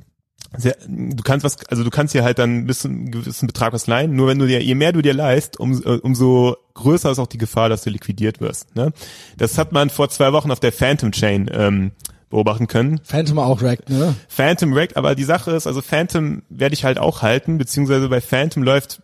sehr, 0.56 0.76
du 0.88 1.22
kannst 1.22 1.44
was, 1.44 1.66
also 1.66 1.84
du 1.84 1.90
kannst 1.90 2.14
dir 2.14 2.24
halt 2.24 2.38
dann 2.38 2.66
bis 2.66 2.80
zu 2.80 2.88
einem 2.88 3.10
gewissen 3.10 3.46
Betrag 3.46 3.72
was 3.72 3.86
leihen, 3.86 4.16
nur 4.16 4.28
wenn 4.28 4.38
du 4.38 4.46
dir, 4.46 4.62
je 4.62 4.74
mehr 4.74 4.92
du 4.92 5.02
dir 5.02 5.12
leist, 5.14 5.60
um, 5.60 5.72
äh, 5.82 5.98
umso 5.98 6.56
größer 6.74 7.10
ist 7.10 7.18
auch 7.18 7.26
die 7.26 7.38
Gefahr, 7.38 7.68
dass 7.68 7.82
du 7.82 7.90
liquidiert 7.90 8.40
wirst. 8.40 8.74
Ne? 8.74 8.92
Das 9.36 9.58
hat 9.58 9.72
man 9.72 9.90
vor 9.90 10.08
zwei 10.08 10.32
Wochen 10.32 10.50
auf 10.50 10.60
der 10.60 10.72
Phantom 10.72 11.12
Chain 11.12 11.50
ähm, 11.52 11.92
beobachten 12.30 12.66
können. 12.66 13.00
Phantom 13.04 13.38
auch 13.38 13.62
rackt, 13.62 13.88
ne? 13.90 14.14
Phantom 14.28 14.72
Rack, 14.74 14.96
aber 14.96 15.14
die 15.14 15.24
Sache 15.24 15.50
ist, 15.52 15.66
also 15.66 15.80
Phantom 15.80 16.42
werde 16.48 16.74
ich 16.74 16.84
halt 16.84 16.98
auch 16.98 17.22
halten, 17.22 17.58
beziehungsweise 17.58 18.08
bei 18.08 18.20
Phantom 18.20 18.62
läuft, 18.62 19.00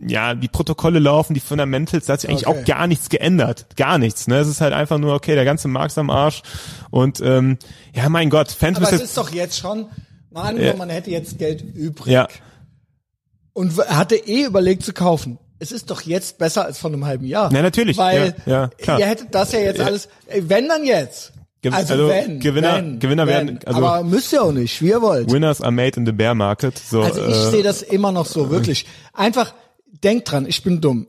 ja, 0.00 0.34
die 0.34 0.48
Protokolle 0.48 0.98
laufen, 0.98 1.34
die 1.34 1.40
Fundamentals, 1.40 2.06
da 2.06 2.14
hat 2.14 2.22
sich 2.22 2.30
eigentlich 2.30 2.46
Okay. 2.46 2.60
auch 2.60 2.64
gar 2.64 2.86
nichts 2.86 3.08
geändert. 3.10 3.66
Gar 3.76 3.98
nichts, 3.98 4.26
ne? 4.26 4.38
Es 4.38 4.48
ist 4.48 4.60
halt 4.60 4.72
einfach 4.72 4.98
nur, 4.98 5.14
okay, 5.14 5.34
der 5.34 5.44
ganze 5.44 5.68
Markt 5.68 5.92
ist 5.92 5.98
am 5.98 6.10
Arsch 6.10 6.42
und 6.90 7.20
ähm, 7.20 7.58
ja, 7.94 8.08
mein 8.08 8.30
Gott, 8.30 8.50
Phantom 8.50 8.84
Aber 8.84 8.92
ist 8.92 8.94
es 8.94 9.00
jetzt, 9.00 9.08
ist 9.10 9.18
doch 9.18 9.30
jetzt 9.30 9.58
schon, 9.58 9.86
mal 10.32 10.42
angenommen, 10.42 10.72
Ja. 10.72 10.76
man 10.76 10.90
hätte 10.90 11.10
jetzt 11.10 11.38
Geld 11.38 11.62
übrig. 11.62 12.12
ja, 12.12 12.28
und 13.52 13.76
hatte 13.88 14.16
eh 14.16 14.44
überlegt 14.44 14.82
zu 14.82 14.92
kaufen. 14.92 15.38
Es 15.58 15.70
ist 15.72 15.90
doch 15.90 16.00
jetzt 16.02 16.38
besser 16.38 16.64
als 16.64 16.78
vor 16.78 16.90
einem 16.90 17.04
halben 17.06 17.24
Jahr. 17.26 17.50
Na, 17.52 17.62
natürlich. 17.62 17.96
Weil 17.96 18.34
Ja, 18.46 18.70
ja, 18.84 18.98
ihr 18.98 19.06
hättet 19.06 19.34
das 19.34 19.52
ja 19.52 19.60
jetzt 19.60 19.78
Ja. 19.78 19.84
alles, 19.86 20.08
wenn 20.34 20.68
dann 20.68 20.84
jetzt. 20.84 21.32
Ge- 21.60 21.70
Also, 21.72 21.92
also 21.94 22.08
wenn, 22.08 22.40
Gewinner- 22.40 22.74
wenn, 22.76 22.98
Gewinner 22.98 23.26
wenn. 23.28 23.46
werden- 23.48 23.60
also- 23.66 23.78
aber 23.78 24.02
müsst 24.02 24.32
ihr 24.32 24.42
auch 24.42 24.50
nicht, 24.50 24.82
wie 24.82 24.88
ihr 24.88 25.00
wollt. 25.00 25.30
Winners 25.30 25.60
are 25.60 25.70
made 25.70 25.96
in 25.96 26.04
the 26.04 26.10
bear 26.10 26.34
market. 26.34 26.76
So, 26.76 27.02
Also 27.02 27.24
ich 27.24 27.36
äh, 27.36 27.50
sehe 27.52 27.62
das 27.62 27.82
immer 27.82 28.10
noch 28.10 28.26
so, 28.26 28.50
wirklich. 28.50 28.86
Einfach, 29.12 29.54
denkt 30.02 30.32
dran, 30.32 30.46
ich 30.46 30.64
bin 30.64 30.80
dumm. 30.80 31.06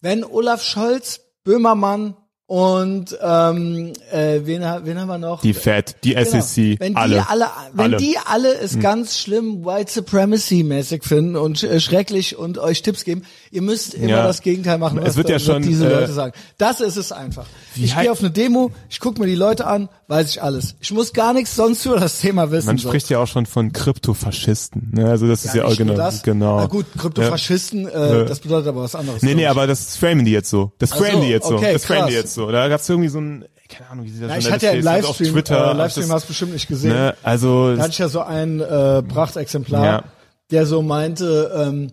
Wenn 0.00 0.24
Olaf 0.24 0.62
Scholz, 0.62 1.20
Böhmermann 1.44 2.16
und 2.50 3.16
ähm, 3.22 3.92
äh, 4.10 4.40
wen, 4.42 4.62
wen 4.62 4.98
haben 4.98 5.06
wir 5.06 5.18
noch? 5.18 5.40
die 5.40 5.54
Fed, 5.54 5.94
die 6.02 6.14
Genau. 6.14 6.40
SEC, 6.40 6.80
wenn 6.80 6.94
die 6.94 6.98
alle, 6.98 7.30
alle, 7.30 7.46
wenn 7.74 7.84
alle. 7.84 7.98
Hm. 7.98 8.04
die 8.04 8.16
alle 8.24 8.58
es 8.58 8.80
ganz 8.80 9.20
schlimm 9.20 9.64
White 9.64 9.92
Supremacy 9.92 10.64
mäßig 10.64 11.04
finden 11.04 11.36
und 11.36 11.62
äh, 11.62 11.78
schrecklich 11.78 12.36
und 12.36 12.58
euch 12.58 12.82
Tipps 12.82 13.04
geben, 13.04 13.22
ihr 13.52 13.62
müsst 13.62 13.94
immer 13.94 14.08
Ja. 14.08 14.26
das 14.26 14.42
Gegenteil 14.42 14.78
machen, 14.78 14.98
Es 14.98 15.08
was 15.08 15.16
wird 15.16 15.28
ja 15.28 15.38
schon, 15.40 15.62
diese 15.62 15.86
äh, 15.86 15.92
Leute 16.00 16.12
sagen. 16.12 16.32
Das 16.56 16.80
ist 16.80 16.96
es 16.96 17.10
einfach. 17.10 17.46
Ich 17.74 17.96
gehe 17.96 18.10
auf 18.12 18.20
eine 18.20 18.30
Demo, 18.30 18.70
ich 18.88 19.00
gucke 19.00 19.20
mir 19.20 19.26
die 19.26 19.34
Leute 19.34 19.66
an, 19.66 19.88
weiß 20.06 20.28
ich 20.30 20.42
alles. 20.42 20.76
Ich 20.80 20.92
muss 20.92 21.12
gar 21.12 21.32
nichts 21.32 21.56
sonst 21.56 21.84
über 21.84 21.98
das 21.98 22.20
Thema 22.20 22.50
wissen. 22.52 22.66
Man 22.66 22.78
so. 22.78 22.88
spricht 22.88 23.08
ja 23.10 23.18
auch 23.18 23.26
schon 23.26 23.46
von 23.46 23.72
Kryptofaschisten. 23.72 24.90
Ne? 24.94 25.08
Also 25.10 25.26
das 25.26 25.44
ist 25.44 25.54
ja 25.54 25.64
auch 25.64 25.76
genau. 25.76 25.94
das. 25.94 26.22
genau. 26.22 26.58
Na 26.60 26.66
gut, 26.66 26.86
Kryptofaschisten, 26.96 27.88
äh, 27.88 28.24
das 28.26 28.40
bedeutet 28.40 28.68
aber 28.68 28.82
was 28.82 28.94
anderes. 28.94 29.22
Nee, 29.22 29.34
nee, 29.34 29.46
aber 29.46 29.66
das 29.66 29.96
framen 29.96 30.24
die 30.24 30.32
jetzt 30.32 30.50
so. 30.50 30.72
Das 30.78 30.90
framen 30.90 31.12
so, 31.14 31.20
die 31.22 31.28
jetzt 31.28 31.46
so. 31.48 31.56
okay, 31.56 31.72
das 31.72 31.84
framen 31.84 32.08
die 32.08 32.14
jetzt 32.14 32.34
so. 32.34 32.50
Da 32.50 32.68
gab's 32.68 32.88
irgendwie 32.88 33.08
so 33.08 33.20
ein, 33.20 33.44
keine 33.68 33.90
Ahnung, 33.90 34.04
wie 34.04 34.10
sie 34.10 34.20
das 34.20 34.30
Ja, 34.30 34.36
ich 34.38 34.50
hatte 34.50 34.66
ja 34.66 34.72
im 34.72 34.82
Livestream, 34.84 35.28
auf 35.28 35.32
Twitter. 35.32 35.70
äh, 35.72 35.76
Livestream 35.76 36.06
das- 36.08 36.14
hast 36.14 36.24
du 36.24 36.28
bestimmt 36.28 36.52
nicht 36.52 36.68
gesehen. 36.68 36.90
Ne, 36.92 37.14
also 37.22 37.74
Da 37.74 37.82
hatte 37.82 37.90
ich 37.92 37.98
ja 37.98 38.08
so 38.08 38.20
ein 38.20 38.60
äh, 38.60 39.02
Prachtexemplar, 39.02 39.84
Ja. 39.84 40.04
der 40.50 40.66
so 40.66 40.82
meinte, 40.82 41.52
ähm, 41.56 41.92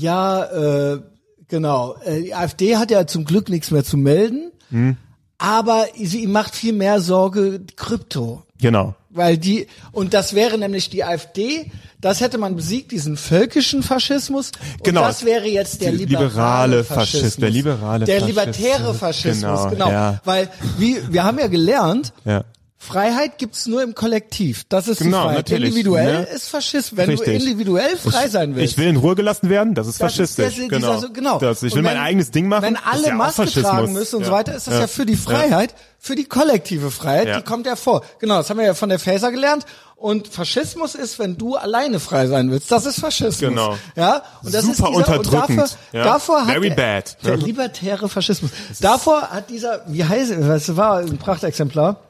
ja, 0.00 0.92
äh, 0.94 1.00
genau, 1.48 1.96
äh, 2.04 2.22
die 2.22 2.34
AfD 2.34 2.76
hat 2.76 2.90
ja 2.90 3.06
zum 3.06 3.24
Glück 3.24 3.48
nichts 3.48 3.70
mehr 3.70 3.84
zu 3.84 3.96
melden, 3.96 4.50
Hm. 4.70 4.96
aber 5.38 5.86
sie 6.00 6.26
macht 6.26 6.54
viel 6.54 6.72
mehr 6.72 7.00
Sorge 7.00 7.60
Krypto. 7.76 8.42
genau. 8.60 8.94
Weil 9.12 9.38
die, 9.38 9.66
und 9.90 10.14
das 10.14 10.34
wäre 10.34 10.56
nämlich 10.56 10.88
die 10.88 11.02
AfD, 11.02 11.72
das 12.00 12.20
hätte 12.20 12.38
man 12.38 12.54
besiegt, 12.54 12.92
diesen 12.92 13.16
völkischen 13.16 13.82
Faschismus. 13.82 14.52
Und 14.78 14.84
Genau. 14.84 15.00
das 15.02 15.24
wäre 15.24 15.48
jetzt 15.48 15.80
der 15.82 15.90
liberale, 15.90 16.28
liberale 16.28 16.84
Faschismus. 16.84 17.20
Faschist, 17.22 17.42
der 17.42 17.50
liberale 17.50 18.04
Der 18.04 18.20
libertäre 18.24 18.94
Faschismus, 18.94 19.62
Genau, 19.62 19.70
genau. 19.70 19.90
ja. 19.90 20.20
Weil, 20.24 20.48
wie, 20.78 20.98
wir 21.10 21.24
haben 21.24 21.40
ja 21.40 21.48
gelernt, 21.48 22.12
Ja. 22.24 22.44
Freiheit 22.82 23.36
gibt's 23.36 23.66
nur 23.66 23.82
im 23.82 23.94
Kollektiv. 23.94 24.64
Das 24.70 24.88
ist 24.88 25.00
Genau, 25.00 25.18
die 25.18 25.22
Freiheit. 25.24 25.36
natürlich, 25.50 25.68
Individuell 25.68 26.20
ne? 26.20 26.26
ist 26.34 26.48
Faschismus. 26.48 26.96
Wenn 26.96 27.10
Richtig. 27.10 27.26
du 27.38 27.44
individuell 27.44 27.94
frei 27.98 28.26
sein 28.28 28.56
willst. 28.56 28.72
Ich 28.72 28.78
will 28.78 28.86
in 28.88 28.96
Ruhe 28.96 29.14
gelassen 29.14 29.50
werden, 29.50 29.74
das 29.74 29.86
ist 29.86 30.00
das 30.00 30.12
ist 30.12 30.16
faschistisch. 30.34 30.56
der- 30.70 30.78
dieser- 30.78 31.00
genau. 31.08 31.12
genau. 31.12 31.38
Das, 31.38 31.62
ich 31.62 31.72
Und 31.72 31.76
will 31.76 31.82
mein 31.82 31.96
wenn- 31.96 32.02
eigenes 32.02 32.30
Ding 32.30 32.48
machen. 32.48 32.62
Wenn 32.62 32.76
alle 32.78 33.00
ist 33.02 33.06
ja 33.08 33.14
Maske 33.14 33.50
tragen 33.52 33.92
müssen 33.92 34.16
und 34.16 34.22
ja. 34.22 34.28
so 34.28 34.32
weiter, 34.32 34.54
ist 34.56 34.66
das 34.66 34.74
ja, 34.80 34.86
für 34.86 35.04
die 35.04 35.16
Freiheit, 35.16 35.74
für 35.98 36.16
die 36.16 36.24
kollektive 36.24 36.90
Freiheit, 36.90 37.28
Ja. 37.28 37.36
die 37.36 37.44
kommt 37.44 37.66
ja 37.66 37.76
vor. 37.76 38.02
Genau, 38.18 38.38
das 38.38 38.48
haben 38.48 38.56
wir 38.58 38.64
ja 38.64 38.74
von 38.74 38.88
der 38.88 38.98
Faser 38.98 39.30
gelernt. 39.30 39.66
Und 39.96 40.28
Faschismus 40.28 40.94
ist, 40.94 41.18
wenn 41.18 41.36
du 41.36 41.56
alleine 41.56 42.00
frei 42.00 42.26
sein 42.28 42.50
willst. 42.50 42.72
Das 42.72 42.86
ist 42.86 42.98
Faschismus. 42.98 43.40
Genau. 43.40 43.76
Ja. 43.94 44.22
Und 44.42 44.54
das 44.54 44.62
Super 44.64 44.72
ist 44.72 44.78
dieser, 44.78 44.88
unterdrückend. 44.96 45.32
Und 45.50 45.58
dafür, 45.58 45.66
Ja. 45.92 46.04
davor 46.04 46.40
hat 46.40 46.46
Very 46.54 46.68
der, 46.70 46.76
bad. 46.76 47.18
der 47.26 47.34
Ja. 47.36 47.44
libertäre 47.44 48.08
Faschismus. 48.08 48.50
Davor 48.80 49.20
hat 49.28 49.50
dieser, 49.50 49.84
wie 49.86 50.02
heißt, 50.02 50.32
was 50.48 50.74
war 50.78 51.00
ein 51.00 51.18
Prachtexemplar? 51.18 52.00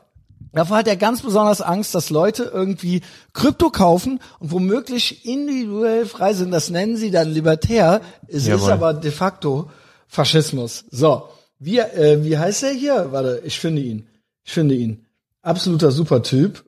Davor 0.53 0.79
hat 0.79 0.89
er 0.89 0.97
ganz 0.97 1.23
besonders 1.23 1.61
Angst, 1.61 1.95
dass 1.95 2.11
Leute 2.11 2.45
irgendwie 2.45 3.03
Krypto 3.33 3.71
kaufen 3.71 4.21
und 4.41 4.51
womöglich 4.51 5.25
individuell 5.25 6.07
frei 6.07 6.35
sind. 6.35 6.51
Das 6.51 6.71
nennen 6.71 6.97
sie 6.97 7.11
dann 7.11 7.29
libertär. 7.31 8.01
Es 8.27 8.47
Jawohl. 8.47 8.67
ist 8.67 8.73
aber 8.73 8.95
de 8.95 9.11
facto 9.13 9.71
Faschismus. 10.09 10.85
So, 10.91 11.29
wie, 11.59 11.79
äh, 11.79 12.25
wie 12.25 12.37
heißt 12.37 12.65
er 12.65 12.73
hier? 12.73 13.13
Warte, 13.13 13.43
ich 13.45 13.61
finde 13.61 13.83
ihn. 13.83 14.09
Ich 14.43 14.53
finde 14.53 14.75
ihn. 14.75 15.07
Absoluter 15.43 15.93
Supertyp. 15.93 16.65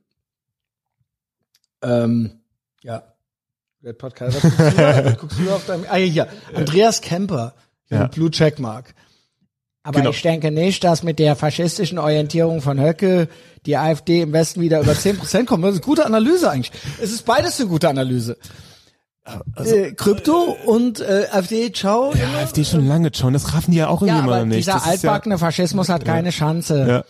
Ähm, 1.83 2.41
ja. 2.83 3.03
Red 3.83 3.99
Podcast. 3.99 4.45
Was 4.45 4.53
guckst 4.57 4.71
du 4.71 4.77
da? 4.77 5.13
Guckst 5.13 5.39
du 5.39 5.51
auf 5.51 5.67
deinem, 5.67 5.87
ah, 5.89 5.97
hier, 5.97 6.07
hier. 6.07 6.29
Andreas 6.55 7.01
Kemper. 7.01 7.55
Ja. 7.91 8.07
Blue 8.07 8.31
Checkmark. 8.31 8.95
Aber 9.85 9.99
Genau. 9.99 10.11
ich 10.11 10.23
denke 10.23 10.51
nicht, 10.53 10.85
dass 10.85 11.03
mit 11.03 11.19
der 11.19 11.35
faschistischen 11.35 11.99
Orientierung 11.99 12.61
von 12.63 12.81
Höcke 12.81 13.29
die 13.67 13.77
AfD 13.77 14.23
im 14.23 14.33
Westen 14.33 14.61
wieder 14.61 14.81
über 14.81 14.93
10% 14.93 15.45
kommt. 15.47 15.65
Das 15.65 15.71
ist 15.73 15.77
eine 15.79 15.85
gute 15.85 16.07
Analyse 16.07 16.51
eigentlich. 16.51 16.73
Es 17.01 17.11
ist 17.13 17.25
beides 17.27 17.59
eine 17.61 17.69
gute 17.69 17.89
Analyse. 17.89 18.37
äh, 19.57 19.93
Krypto 19.93 20.57
und 20.67 21.01
äh, 21.01 21.27
AfD, 21.31 21.71
ciao. 21.73 22.13
Ja, 22.15 22.41
AfD 22.43 22.65
schon 22.65 22.87
lange 22.89 23.11
schon. 23.15 23.33
Das 23.33 23.55
raffen 23.55 23.71
die 23.73 23.79
ja 23.79 23.89
auch 23.89 24.01
Ja, 24.03 24.09
irgendwie 24.09 24.23
aber 24.25 24.37
mal 24.39 24.47
nicht. 24.47 24.59
dieser 24.61 24.77
ist 24.77 24.85
ja, 24.85 24.91
altbackene 24.93 25.39
Faschismus 25.39 25.89
hat 25.89 26.05
keine 26.05 26.31
Chance. 26.31 26.87
Ja. 26.89 27.05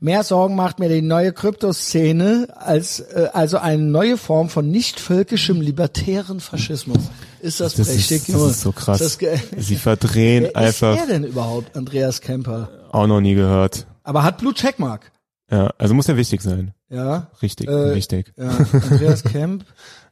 Mehr 0.00 0.22
Sorgen 0.22 0.54
macht 0.54 0.78
mir 0.78 0.88
die 0.88 1.02
neue 1.02 1.32
Kryptoszene 1.32 2.46
als 2.54 3.00
äh, 3.00 3.28
also 3.32 3.58
eine 3.58 3.82
neue 3.82 4.16
Form 4.16 4.48
von 4.48 4.70
nicht 4.70 5.00
völkischem 5.00 5.60
libertären 5.60 6.38
Faschismus. 6.38 6.98
Ist 7.40 7.58
das, 7.60 7.74
das, 7.74 7.88
prächtig, 7.88 8.28
ist, 8.28 8.34
das 8.34 8.42
ist 8.50 8.60
so 8.60 8.70
krass. 8.72 9.00
Ist 9.00 9.20
das 9.22 9.40
Sie 9.56 9.76
verdrehen 9.76 10.44
Wer 10.44 10.56
einfach 10.56 10.94
ist 10.94 11.00
er 11.00 11.06
denn 11.06 11.24
überhaupt, 11.24 11.76
Andreas 11.76 12.20
Kemper? 12.20 12.68
auch 12.92 13.06
noch 13.08 13.20
nie 13.20 13.34
gehört. 13.34 13.86
Aber 14.04 14.22
hat 14.22 14.38
Blue 14.38 14.54
Checkmark. 14.54 15.10
Ja, 15.50 15.72
also 15.78 15.94
muss 15.94 16.06
ja 16.06 16.16
wichtig 16.16 16.42
sein. 16.42 16.72
Ja. 16.90 17.30
Richtig, 17.42 17.68
Äh, 17.68 17.94
wichtig. 17.94 18.32
Ja, 18.36 18.50
Andreas 18.90 19.24
Kemp. 19.24 19.64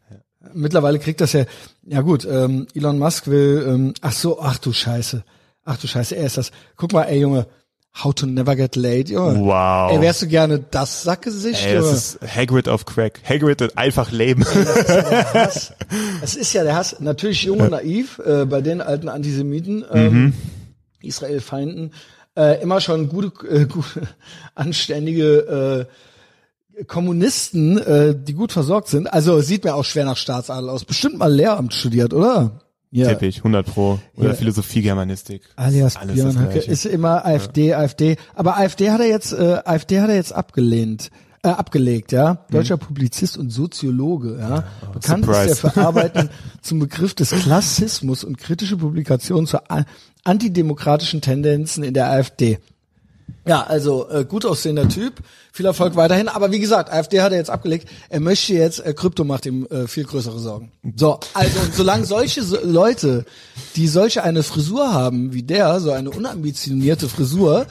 Mittlerweile 0.53 0.99
kriegt 0.99 1.20
das 1.20 1.32
ja, 1.32 1.45
ja 1.87 2.01
gut, 2.03 2.24
ähm, 2.28 2.66
Elon 2.74 2.99
Musk 2.99 3.26
will, 3.28 3.64
ähm, 3.68 3.95
ach 4.01 4.12
so, 4.12 4.41
ach 4.41 4.59
du 4.59 4.72
Scheiße. 4.72 5.22
Ach 5.64 5.76
du 5.78 5.87
Scheiße, 5.87 6.14
er 6.16 6.26
ist 6.26 6.37
das. 6.39 6.51
Guck 6.76 6.93
mal, 6.93 7.05
ey 7.05 7.20
Junge, 7.20 7.47
how 8.03 8.12
to 8.14 8.26
never 8.26 8.55
get 8.57 8.76
late, 8.76 9.11
Junge. 9.12 9.40
Wow. 9.40 9.92
Ey, 9.92 10.01
wärst 10.01 10.22
du 10.22 10.26
gerne 10.26 10.59
das 10.70 11.03
Sackgesicht, 11.03 11.64
Ey, 11.66 11.74
das 11.76 11.92
ist 11.92 12.18
Hagrid 12.22 12.68
auf 12.68 12.84
Crack. 12.84 13.20
Hagrid 13.28 13.61
hat 13.62 13.78
einfach 13.78 14.11
Leben. 14.12 14.44
der 14.44 15.34
Hass. 15.34 15.72
Es 16.22 16.36
ist 16.36 16.53
ja 16.53 16.62
der 16.62 16.74
Hass. 16.76 16.97
Natürlich 17.01 17.42
jung 17.44 17.61
und 17.61 17.70
naiv, 17.70 18.18
äh, 18.24 18.44
bei 18.44 18.61
den 18.61 18.80
alten 18.80 19.09
Antisemiten, 19.09 19.84
ähm, 19.92 20.12
Mhm. 20.24 20.32
Israel-Feinden, 21.03 21.92
äh, 22.36 22.61
immer 22.62 22.80
schon 22.80 23.09
gute, 23.09 23.47
äh, 23.49 23.64
gute 23.66 24.03
anständige 24.55 25.86
äh, 26.78 26.84
Kommunisten, 26.84 27.78
äh, 27.78 28.14
die 28.14 28.34
gut 28.34 28.53
versorgt 28.53 28.88
sind. 28.88 29.11
Also 29.11 29.40
sieht 29.40 29.64
mir 29.64 29.74
auch 29.74 29.84
schwer 29.84 30.05
nach 30.05 30.16
Staatsadel 30.18 30.68
aus. 30.68 30.84
Bestimmt 30.84 31.16
mal 31.18 31.32
Lehramt 31.32 31.72
studiert, 31.72 32.12
oder? 32.12 32.61
Ja. 32.91 33.09
Tippig, 33.09 33.39
100 33.39 33.66
pro. 33.66 33.99
Oder 34.16 34.28
Ja. 34.28 34.34
Philosophie, 34.34 34.82
Germanistik. 34.82 35.43
Alias 35.57 35.97
Alles 35.97 36.14
Björn 36.14 36.39
Höcke 36.39 36.59
ist 36.61 36.87
immer 36.87 37.26
AfD, 37.26 37.74
AfD. 37.74 38.16
Aber 38.34 38.57
AfD 38.57 38.91
hat 38.91 39.01
er 39.01 39.09
jetzt, 39.09 39.32
äh, 39.32 39.59
AfD 39.64 40.01
hat 40.01 40.09
er 40.09 40.14
jetzt 40.14 40.32
abgelehnt, 40.32 41.11
äh, 41.43 41.49
abgelegt, 41.49 42.12
ja. 42.12 42.45
Deutscher 42.51 42.76
Publizist 42.76 43.37
und 43.37 43.51
Soziologe, 43.51 44.39
ja. 44.39 44.64
Bekannt 44.93 45.26
ist 45.26 45.32
surprise. 45.34 45.51
er 45.51 45.57
für 45.72 45.80
Arbeiten 45.80 46.30
zum 46.62 46.78
Begriff 46.78 47.14
des 47.14 47.30
Klassismus 47.30 48.24
und 48.24 48.39
kritische 48.39 48.76
Publikationen 48.76 49.47
zu 49.47 49.59
antidemokratischen 50.24 51.20
Tendenzen 51.20 51.84
in 51.84 51.93
der 51.95 52.11
AfD. 52.11 52.59
Ja, 53.47 53.62
also 53.62 54.09
äh, 54.11 54.24
gut 54.24 54.44
aussehender 54.44 54.88
Typ, 54.88 55.14
viel 55.53 55.66
Erfolg 55.66 55.94
weiterhin. 55.94 56.28
Aber 56.28 56.51
wie 56.51 56.59
gesagt, 56.59 56.92
AfD 56.92 57.20
hat 57.22 57.30
er 57.32 57.38
jetzt 57.38 57.51
abgelegt. 57.51 57.88
Er 58.09 58.18
möchte 58.20 58.55
jetzt, 58.55 58.84
äh, 58.84 58.92
Krypto 58.92 59.22
macht 59.24 59.47
ihm 59.47 59.66
äh, 59.66 59.86
viel 59.86 60.05
größere 60.05 60.38
Sorgen. 60.40 60.72
So, 60.97 61.20
also 61.32 61.59
solange 61.72 62.05
solche 62.07 62.42
so, 62.42 62.59
Leute, 62.64 63.24
die 63.76 63.86
solche 63.86 64.24
eine 64.24 64.42
Frisur 64.42 64.92
haben 64.92 65.32
wie 65.32 65.44
der, 65.44 65.78
so 65.78 65.92
eine 65.92 66.11
unambitionierte 66.11 67.09
Frisur, 67.09 67.66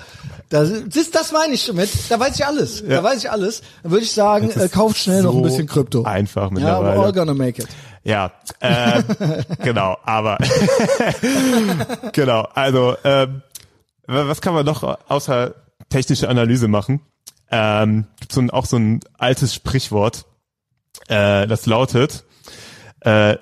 da, 0.49 0.63
das, 0.63 1.11
das 1.11 1.31
meine 1.33 1.53
ich 1.55 1.65
damit. 1.65 1.89
Da 2.07 2.19
weiß 2.19 2.35
ich 2.35 2.45
alles. 2.45 2.83
Da 2.87 3.03
weiß 3.03 3.17
ich 3.17 3.29
alles. 3.29 3.61
Dann 3.83 3.91
würde 3.91 4.05
ich 4.05 4.11
sagen, 4.13 4.49
Das 4.53 4.63
äh, 4.63 4.69
kauft 4.69 4.97
schnell 4.97 5.23
noch 5.23 5.31
ein 5.33 5.37
so 5.39 5.43
bisschen 5.43 5.67
Krypto. 5.67 6.03
einfach 6.03 6.43
Ja, 6.43 6.49
mittlerweile. 6.53 6.99
we're 6.99 7.03
all 7.05 7.11
gonna 7.13 7.33
make 7.33 7.61
it. 7.61 7.67
Ja, 8.05 8.31
äh, 8.59 9.01
genau, 9.63 9.97
aber 10.05 10.37
genau, 12.13 12.47
also 12.53 12.95
wa- 13.03 13.27
was 14.05 14.41
kann 14.41 14.53
man 14.53 14.65
noch 14.65 14.83
außer 15.09 15.55
technische 15.89 16.29
Analyse 16.29 16.67
machen? 16.67 17.01
Ähm, 17.51 18.07
gibt 18.19 18.31
so 18.31 18.41
ein, 18.41 18.49
auch 18.49 18.65
so 18.65 18.77
ein 18.77 18.99
altes 19.17 19.53
Sprichwort, 19.53 20.25
äh, 21.07 21.47
das 21.47 21.65
lautet, 21.65 22.23
äh, 23.01 23.37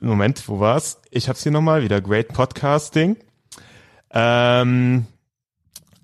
Moment, 0.00 0.48
wo 0.48 0.60
war's? 0.60 1.00
Ich 1.10 1.28
hab's 1.28 1.42
hier 1.42 1.52
nochmal, 1.52 1.82
wieder 1.82 2.00
Great 2.00 2.28
Podcasting. 2.28 3.16
Ähm, 4.10 5.06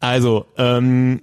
also, 0.01 0.47
ähm, 0.59 1.21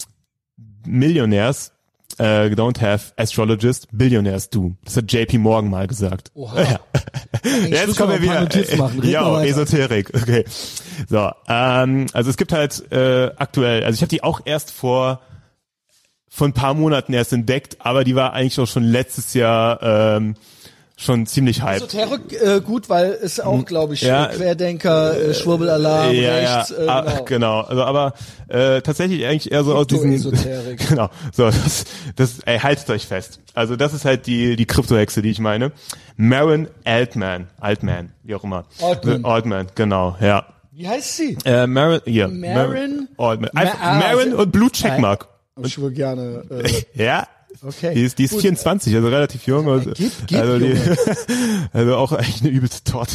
Millionaires 0.86 1.72
äh, 2.20 2.49
don't 2.53 2.82
have 2.82 3.14
astrologists, 3.18 3.88
billionaires 3.91 4.49
do. 4.49 4.76
Das 4.84 4.97
hat 4.97 5.12
JP 5.12 5.39
Morgan 5.39 5.70
mal 5.70 5.88
gesagt. 5.88 6.32
Oha. 6.34 6.80
Ja. 7.43 7.68
Jetzt 7.68 7.97
kommen 7.97 8.14
wir 8.14 8.22
wieder. 8.22 9.03
Ja. 9.03 9.41
Esoterik. 9.43 10.12
Okay. 10.14 10.45
So, 11.09 11.32
ähm, 11.47 12.05
also 12.14 12.30
es 12.30 12.38
gibt 12.38 12.53
halt 12.53 12.91
äh, 12.91 13.32
aktuell, 13.36 13.84
also 13.84 13.95
ich 13.95 14.01
habe 14.01 14.09
die 14.09 14.22
auch 14.22 14.41
erst 14.45 14.72
vor 14.72 15.22
vor 16.30 16.47
ein 16.47 16.53
paar 16.53 16.74
Monaten 16.74 17.14
erst 17.14 17.34
entdeckt, 17.34 17.78
aber 17.80 18.03
die 18.03 18.16
war 18.16 18.34
eigentlich 18.34 18.57
auch 18.59 18.68
schon 18.68 18.84
letztes 18.84 19.34
Jahr 19.34 19.82
ähm, 19.82 20.36
schon 21.02 21.26
ziemlich 21.26 21.62
hype. 21.62 21.78
Esoterik 21.78 22.41
äh, 22.41 22.62
gut, 22.62 22.89
weil 22.89 23.18
es 23.22 23.39
auch, 23.39 23.66
glaube 23.66 23.95
ich, 23.95 24.02
Ja. 24.02 24.28
Querdenker, 24.28 25.18
äh, 25.20 25.34
Schwurbelalarm, 25.34 26.14
ja, 26.14 26.34
rechts, 26.36 26.74
ja, 26.78 26.84
äh, 26.84 26.88
ah, 26.88 27.02
genau. 27.02 27.24
genau. 27.26 27.62
Also 27.62 27.84
aber 27.84 28.14
äh, 28.47 28.82
tatsächlich 28.82 29.26
eigentlich 29.26 29.52
eher 29.52 29.64
so 29.64 29.74
aus 29.76 29.88
diesen 29.88 30.12
Kryptoesoterik. 30.12 30.89
genau. 30.89 31.10
So, 31.34 31.45
das, 31.45 31.86
das 32.16 32.39
ey, 32.45 32.60
haltet 32.60 32.89
euch 32.89 33.08
fest. 33.08 33.39
Also 33.54 33.76
das 33.76 33.93
ist 33.93 34.06
halt 34.06 34.28
die 34.28 34.56
die 34.56 34.66
Kryptohexe, 34.66 35.22
die 35.22 35.32
ich 35.32 35.39
meine. 35.39 35.72
Marin 36.18 36.68
Altman, 36.86 37.47
Altman, 37.60 38.12
wie 38.24 38.36
auch 38.36 38.43
immer. 38.43 38.66
Altman. 38.82 39.24
Äh, 39.24 39.28
Altman, 39.28 39.68
genau, 39.76 40.16
ja. 40.22 40.45
Wie 40.72 40.88
heißt 40.88 41.18
sie? 41.18 41.38
Äh, 41.45 41.68
Marin, 41.68 42.02
hier. 42.06 42.28
Marin? 42.28 43.08
Altman. 43.18 43.49
Ma- 43.54 43.62
ah, 43.82 43.99
Marin 43.99 44.34
und 44.34 44.52
Blue 44.52 44.72
Checkmark. 44.72 45.28
Ich 45.64 45.78
würde 45.78 45.95
gerne. 45.95 46.43
Äh, 46.49 46.84
Ja. 47.04 47.28
Okay. 47.64 47.93
Die 47.93 48.01
ist, 48.01 48.18
die 48.18 48.24
ist 48.24 48.32
Gut. 48.32 48.41
24, 48.41 48.95
also 48.95 49.07
relativ 49.07 49.45
jung. 49.45 49.68
Und, 49.68 49.93
gib, 49.93 50.12
gib, 50.26 50.39
also, 50.39 50.57
die, 50.57 50.74
also 51.74 51.95
auch 51.95 52.12
eigentlich 52.12 52.41
eine 52.41 52.49
übelste 52.49 52.84
Tot. 52.91 53.09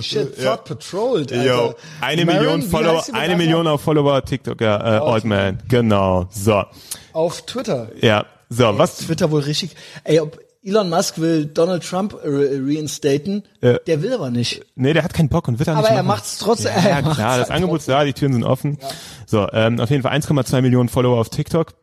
Shit, 0.00 0.42
Thought 0.42 0.64
Patrolled, 0.64 1.32
Alter. 1.32 1.44
Yo, 1.44 1.74
eine 2.00 2.24
Marin, 2.24 2.40
Million 2.40 2.62
Follower, 2.62 3.04
eine? 3.12 3.36
Million 3.36 3.66
auf 3.66 3.82
Follower 3.82 4.24
TikTok, 4.24 4.60
ja, 4.60 4.76
äh, 4.78 4.98
Altman, 5.00 5.58
genau, 5.68 6.26
so, 6.30 6.64
Auf 7.12 7.42
Twitter. 7.42 7.90
ja, 8.00 8.24
so, 8.48 8.78
was, 8.78 8.98
Twitter 8.98 9.30
wohl 9.30 9.42
richtig. 9.42 9.76
Ey, 10.04 10.20
ob 10.20 10.38
Elon 10.64 10.88
Musk 10.90 11.18
will 11.18 11.46
Donald 11.46 11.82
Trump 11.86 12.14
re 12.24 12.60
reinstaten, 12.62 13.44
Ja. 13.60 13.78
der 13.78 14.02
will 14.02 14.12
aber 14.12 14.30
nicht. 14.30 14.62
nee, 14.74 14.92
der 14.92 15.04
hat 15.04 15.14
keinen 15.14 15.28
Bock 15.28 15.48
und 15.48 15.58
wird 15.58 15.68
auch 15.68 15.74
Aber 15.74 15.82
nicht 15.82 15.90
er 15.90 15.96
machen. 16.02 16.06
macht's 16.06 16.38
trotzdem. 16.38 16.72
Ja, 16.74 16.82
er 16.88 17.02
klar, 17.02 17.38
das 17.38 17.50
Angebot 17.50 17.80
ist 17.80 17.88
da, 17.88 18.04
die 18.04 18.12
Türen 18.12 18.32
sind 18.32 18.44
offen. 18.44 18.78
So, 19.26 19.46
ähm, 19.52 19.78
auf 19.80 19.90
jeden 19.90 20.02
Fall 20.02 20.12
1,2 20.18 20.60
Millionen 20.62 20.88
Follower 20.88 21.18
auf 21.20 21.28
TikTok. 21.28 21.74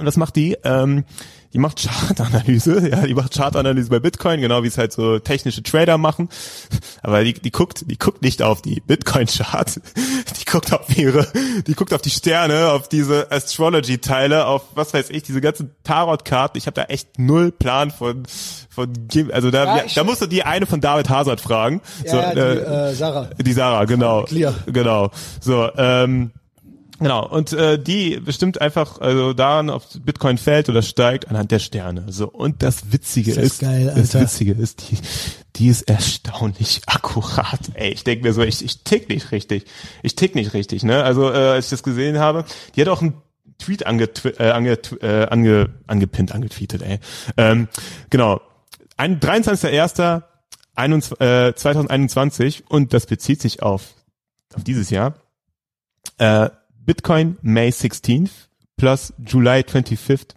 Und 0.00 0.06
was 0.06 0.16
macht 0.16 0.36
die? 0.36 0.56
Ähm, 0.64 1.04
die 1.52 1.58
macht 1.58 1.80
Chartanalyse, 1.82 2.88
ja, 2.90 3.04
die 3.06 3.14
macht 3.14 3.34
Chartanalyse 3.34 3.90
bei 3.90 3.98
Bitcoin, 3.98 4.40
genau 4.40 4.62
wie 4.62 4.68
es 4.68 4.78
halt 4.78 4.92
so 4.92 5.18
technische 5.18 5.62
Trader 5.64 5.98
machen. 5.98 6.28
Aber 7.02 7.24
die, 7.24 7.32
die 7.34 7.50
guckt, 7.50 7.84
die 7.90 7.98
guckt 7.98 8.22
nicht 8.22 8.40
auf 8.40 8.62
die 8.62 8.80
Bitcoin-Chart, 8.80 9.80
die 10.40 10.44
guckt 10.44 10.72
auf 10.72 10.96
ihre, 10.96 11.26
die 11.66 11.74
guckt 11.74 11.92
auf 11.92 12.02
die 12.02 12.10
Sterne, 12.10 12.68
auf 12.70 12.88
diese 12.88 13.32
Astrology-Teile, 13.32 14.46
auf 14.46 14.62
was 14.74 14.94
weiß 14.94 15.10
ich, 15.10 15.24
diese 15.24 15.40
ganzen 15.40 15.72
Tarot-Karten. 15.82 16.56
Ich 16.56 16.66
habe 16.66 16.74
da 16.76 16.84
echt 16.84 17.18
null 17.18 17.50
Plan 17.50 17.90
von, 17.90 18.22
von, 18.68 18.92
also 19.32 19.50
da, 19.50 19.76
Ja, 19.78 19.84
ich- 19.84 19.94
da 19.94 20.04
musst 20.04 20.22
du 20.22 20.26
die 20.26 20.44
eine 20.44 20.66
von 20.66 20.80
David 20.80 21.08
Hazard 21.08 21.40
fragen. 21.40 21.80
Ja, 22.04 22.10
so, 22.10 22.16
ja, 22.18 22.32
die, 22.34 22.40
äh, 22.40 22.90
äh, 22.90 22.94
Sarah. 22.94 23.24
die 23.38 23.52
Sarah, 23.52 23.84
genau. 23.86 24.22
Clear. 24.22 24.54
Genau. 24.66 25.10
So, 25.40 25.68
ähm, 25.76 26.30
genau. 27.00 27.28
Und 27.28 27.52
äh, 27.52 27.78
die 27.78 28.20
bestimmt 28.20 28.60
einfach 28.60 29.00
also 29.00 29.32
daran, 29.32 29.70
ob 29.70 29.84
Bitcoin 30.04 30.38
fällt 30.38 30.68
oder 30.68 30.82
steigt, 30.82 31.28
anhand 31.28 31.50
der 31.50 31.58
Sterne. 31.58 32.04
So. 32.08 32.28
Und 32.28 32.62
das 32.62 32.92
Witzige 32.92 33.32
Ist 33.32 33.36
das 33.38 33.44
ist, 33.46 33.60
geil, 33.60 33.92
das. 33.94 34.14
Witzige 34.14 34.52
ist, 34.52 34.90
die, 34.90 34.98
die 35.56 35.68
ist 35.68 35.82
erstaunlich 35.82 36.82
akkurat. 36.86 37.60
Ey, 37.74 37.90
ich 37.90 38.04
denke 38.04 38.24
mir 38.24 38.32
so, 38.32 38.42
ich, 38.42 38.64
ich 38.64 38.84
tick 38.84 39.08
nicht 39.08 39.32
richtig. 39.32 39.64
Ich 40.02 40.14
tick 40.14 40.34
nicht 40.34 40.54
richtig, 40.54 40.82
ne? 40.84 41.02
Also, 41.02 41.30
äh, 41.30 41.36
als 41.36 41.66
ich 41.66 41.70
das 41.70 41.82
gesehen 41.82 42.18
habe, 42.18 42.44
die 42.76 42.80
hat 42.80 42.88
auch 42.88 43.02
einen 43.02 43.14
Tweet 43.58 43.86
ange, 43.86 44.04
äh, 44.38 44.50
ange, 44.50 44.78
äh, 45.02 45.26
ange, 45.26 45.70
angepinnt, 45.86 46.32
angetweetet, 46.32 46.82
ey. 46.82 46.98
Ähm, 47.36 47.68
genau. 48.08 48.40
Ein 48.96 49.18
23.01. 49.18 50.22
21, 50.80 51.20
äh, 51.20 51.54
2021 51.54 52.64
und 52.68 52.94
das 52.94 53.06
bezieht 53.06 53.40
sich 53.40 53.62
auf, 53.62 53.94
auf 54.54 54.64
dieses 54.64 54.90
Jahr. 54.90 55.14
Äh, 56.18 56.50
Bitcoin 56.90 57.36
May 57.40 57.68
16th 57.68 58.48
plus 58.76 59.12
July 59.24 59.60
25th. 59.62 60.34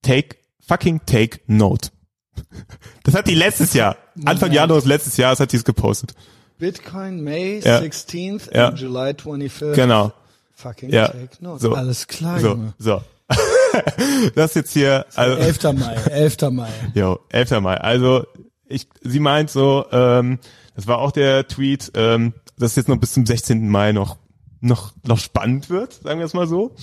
Take, 0.00 0.36
fucking 0.60 1.00
take 1.06 1.40
note. 1.48 1.90
Das 3.02 3.14
hat 3.16 3.26
die 3.26 3.34
letztes 3.34 3.72
Jahr, 3.74 3.96
Anfang 4.24 4.52
Januar 4.52 4.80
letztes 4.84 5.16
Jahres 5.16 5.40
hat 5.40 5.50
die 5.50 5.56
es 5.56 5.64
gepostet. 5.64 6.14
Bitcoin 6.58 7.20
May 7.24 7.58
Ja. 7.64 7.78
16th 7.80 8.54
Ja. 8.54 8.68
and 8.68 8.78
July 8.78 9.10
25th. 9.10 9.74
Genau. 9.74 10.12
Fucking 10.54 10.90
Ja. 10.90 11.08
take 11.08 11.30
note. 11.40 11.60
So. 11.60 11.74
Alles 11.74 12.06
klar, 12.06 12.38
So, 12.38 12.48
Junge. 12.50 12.74
so. 12.78 13.02
das 14.36 14.54
jetzt 14.54 14.72
hier, 14.72 15.04
also, 15.16 15.36
11. 15.36 15.72
Mai, 15.72 15.94
11. 15.94 16.50
Mai. 16.52 16.70
Jo, 16.94 17.18
11. 17.30 17.60
Mai. 17.60 17.74
Also 17.76 18.24
ich, 18.68 18.86
sie 19.02 19.18
meint 19.20 19.50
so, 19.50 19.84
ähm, 19.90 20.38
das 20.76 20.86
war 20.86 20.98
auch 20.98 21.10
der 21.10 21.48
Tweet, 21.48 21.90
ähm, 21.96 22.34
dass 22.56 22.70
es 22.70 22.76
jetzt 22.76 22.88
noch 22.88 22.98
bis 22.98 23.12
zum 23.14 23.26
16. 23.26 23.68
Mai 23.68 23.90
noch 23.90 24.16
noch 24.60 24.92
noch 25.04 25.18
spannend 25.18 25.70
wird, 25.70 25.92
sagen 25.94 26.18
wir 26.18 26.26
es 26.26 26.34
mal 26.34 26.46
so. 26.46 26.74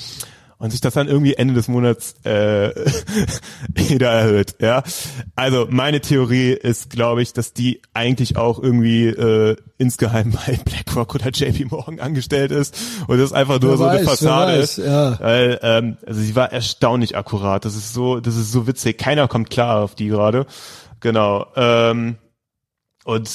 Und 0.59 0.69
sich 0.69 0.79
das 0.79 0.93
dann 0.93 1.09
irgendwie 1.09 1.33
Ende 1.33 1.55
des 1.55 1.67
Monats 1.67 2.15
äh, 2.23 2.69
wieder 3.73 4.11
erhöht. 4.11 4.55
Ja, 4.61 4.81
also 5.35 5.67
meine 5.69 5.99
Theorie 5.99 6.51
ist, 6.51 6.89
glaube 6.89 7.21
ich, 7.21 7.33
dass 7.33 7.51
die 7.51 7.81
eigentlich 7.93 8.37
auch 8.37 8.63
irgendwie 8.63 9.07
äh, 9.07 9.57
insgeheim 9.77 10.31
bei 10.47 10.57
BlackRock 10.63 11.15
oder 11.15 11.31
JP 11.31 11.65
Morgan 11.69 11.99
angestellt 11.99 12.51
ist 12.51 12.77
und 13.07 13.17
das 13.17 13.33
einfach 13.33 13.59
nur 13.59 13.71
Wer 13.71 13.77
so 13.77 13.83
eine 13.83 13.99
weiß, 13.99 14.05
wer 14.05 14.09
Fassade 14.09 14.59
weiß, 14.59 14.77
ist. 14.77 14.85
ja. 14.85 15.19
Weil, 15.19 15.59
ähm, 15.63 15.97
also 16.07 16.21
sie 16.21 16.35
war 16.35 16.53
erstaunlich 16.53 17.17
akkurat. 17.17 17.65
Das 17.65 17.75
ist 17.75 17.93
so, 17.93 18.21
das 18.21 18.37
ist 18.37 18.53
so 18.53 18.65
witzig. 18.65 18.97
Keiner 18.97 19.27
kommt 19.27 19.49
klar 19.49 19.81
auf 19.83 19.95
die 19.95 20.07
gerade. 20.07 20.45
Genau. 21.01 21.47
Ähm, 21.57 22.15
und 23.05 23.29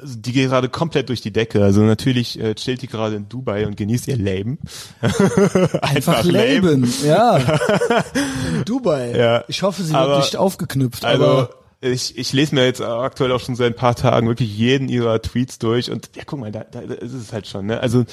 also 0.00 0.18
die 0.18 0.32
geht 0.32 0.48
gerade 0.50 0.68
komplett 0.68 1.08
durch 1.08 1.20
die 1.20 1.32
Decke. 1.32 1.64
Also 1.64 1.82
natürlich 1.82 2.38
äh, 2.40 2.54
chillt 2.54 2.82
die 2.82 2.86
gerade 2.86 3.16
in 3.16 3.28
Dubai 3.28 3.66
und 3.66 3.76
genießt 3.76 4.06
ihr 4.08 4.16
Leben. 4.16 4.58
Einfach, 5.00 5.82
Einfach 5.82 6.24
Leben. 6.24 6.82
leben, 6.84 6.94
ja. 7.04 7.36
In 8.54 8.64
Dubai. 8.64 9.16
Ja. 9.16 9.44
Ich 9.48 9.62
hoffe, 9.62 9.82
sie 9.82 9.94
Aber- 9.94 10.12
wird 10.12 10.18
nicht 10.20 10.36
aufgeknüpft, 10.36 11.04
Also 11.04 11.24
aber 11.24 11.50
ich, 11.80 12.16
ich 12.16 12.32
lese 12.32 12.54
mir 12.54 12.64
jetzt 12.64 12.80
aktuell 12.80 13.30
auch 13.32 13.40
schon 13.40 13.56
seit 13.56 13.74
ein 13.74 13.76
paar 13.76 13.94
Tagen 13.94 14.26
wirklich 14.26 14.56
jeden 14.56 14.88
ihrer 14.88 15.20
Tweets 15.20 15.58
durch 15.58 15.90
und 15.90 16.10
ja, 16.16 16.22
guck 16.24 16.38
mal, 16.40 16.50
da, 16.50 16.64
da 16.70 16.80
ist 16.80 17.12
es 17.12 17.32
halt 17.32 17.46
schon, 17.46 17.66
ne? 17.66 17.80
Also 17.80 18.04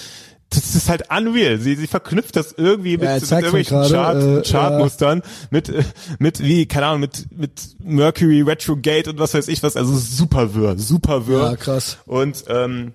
das 0.52 0.76
ist 0.76 0.90
halt 0.90 1.06
unreal. 1.10 1.58
Sie, 1.60 1.76
sie 1.76 1.88
verknüpft 1.88 2.36
das 2.36 2.52
irgendwie 2.52 2.98
mit, 2.98 3.04
Ja, 3.04 3.16
mit 3.16 3.32
irgendwelchen 3.32 3.78
gerade, 3.78 3.92
Chart, 3.92 4.48
äh, 4.48 4.52
Chartmustern, 4.52 5.22
mit, 5.50 5.70
äh, 5.70 5.84
mit 6.20 6.44
wie, 6.44 6.66
keine 6.66 6.88
Ahnung, 6.88 7.02
mit, 7.02 7.26
mit 7.32 7.76
Mercury 7.84 8.42
Retrogate 8.42 9.10
und 9.10 9.20
was 9.20 9.34
weiß 9.34 9.48
ich 9.48 9.64
was. 9.64 9.78
Also 9.78 9.96
super 9.96 10.54
wirr, 10.54 10.78
super 10.78 11.26
wirr. 11.28 11.52
Ja, 11.52 11.56
krass. 11.56 11.98
Und 12.06 12.44
ähm, 12.48 12.94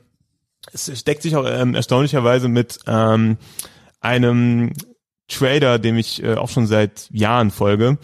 es 0.73 0.91
steckt 0.99 1.23
sich 1.23 1.37
auch 1.37 1.47
ähm, 1.47 1.75
erstaunlicherweise 1.75 2.49
mit 2.49 2.79
ähm, 2.87 3.39
einem 4.01 4.73
Trader, 5.29 5.79
dem 5.79 5.97
ich 5.97 6.23
äh, 6.23 6.35
auch 6.35 6.49
schon 6.49 6.67
seit 6.67 7.09
Jahren 7.11 7.51
folge. 7.51 7.99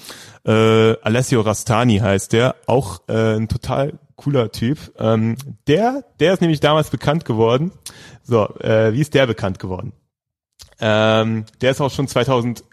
Äh, 0.45 0.97
Alessio 1.03 1.43
Rastani 1.43 1.99
heißt 1.99 2.33
der, 2.33 2.57
auch 2.67 3.03
äh, 3.09 3.37
ein 3.37 3.49
total 3.49 3.99
cooler 4.17 4.53
Typ. 4.53 4.79
Ähm, 4.99 5.37
der, 5.67 6.05
der 6.21 6.35
ist 6.35 6.41
nämlich 6.41 6.61
damals 6.61 6.91
bekannt 6.91 7.25
geworden. 7.25 7.73
So, 8.23 8.49
äh, 8.61 8.93
wie 8.93 9.01
ist 9.01 9.15
der 9.15 9.27
bekannt 9.27 9.59
geworden? 9.59 9.93
Ähm, 10.81 11.45
der 11.61 11.71
ist 11.71 11.81
auch 11.81 11.91
schon 11.91 12.09
2011 12.09 12.65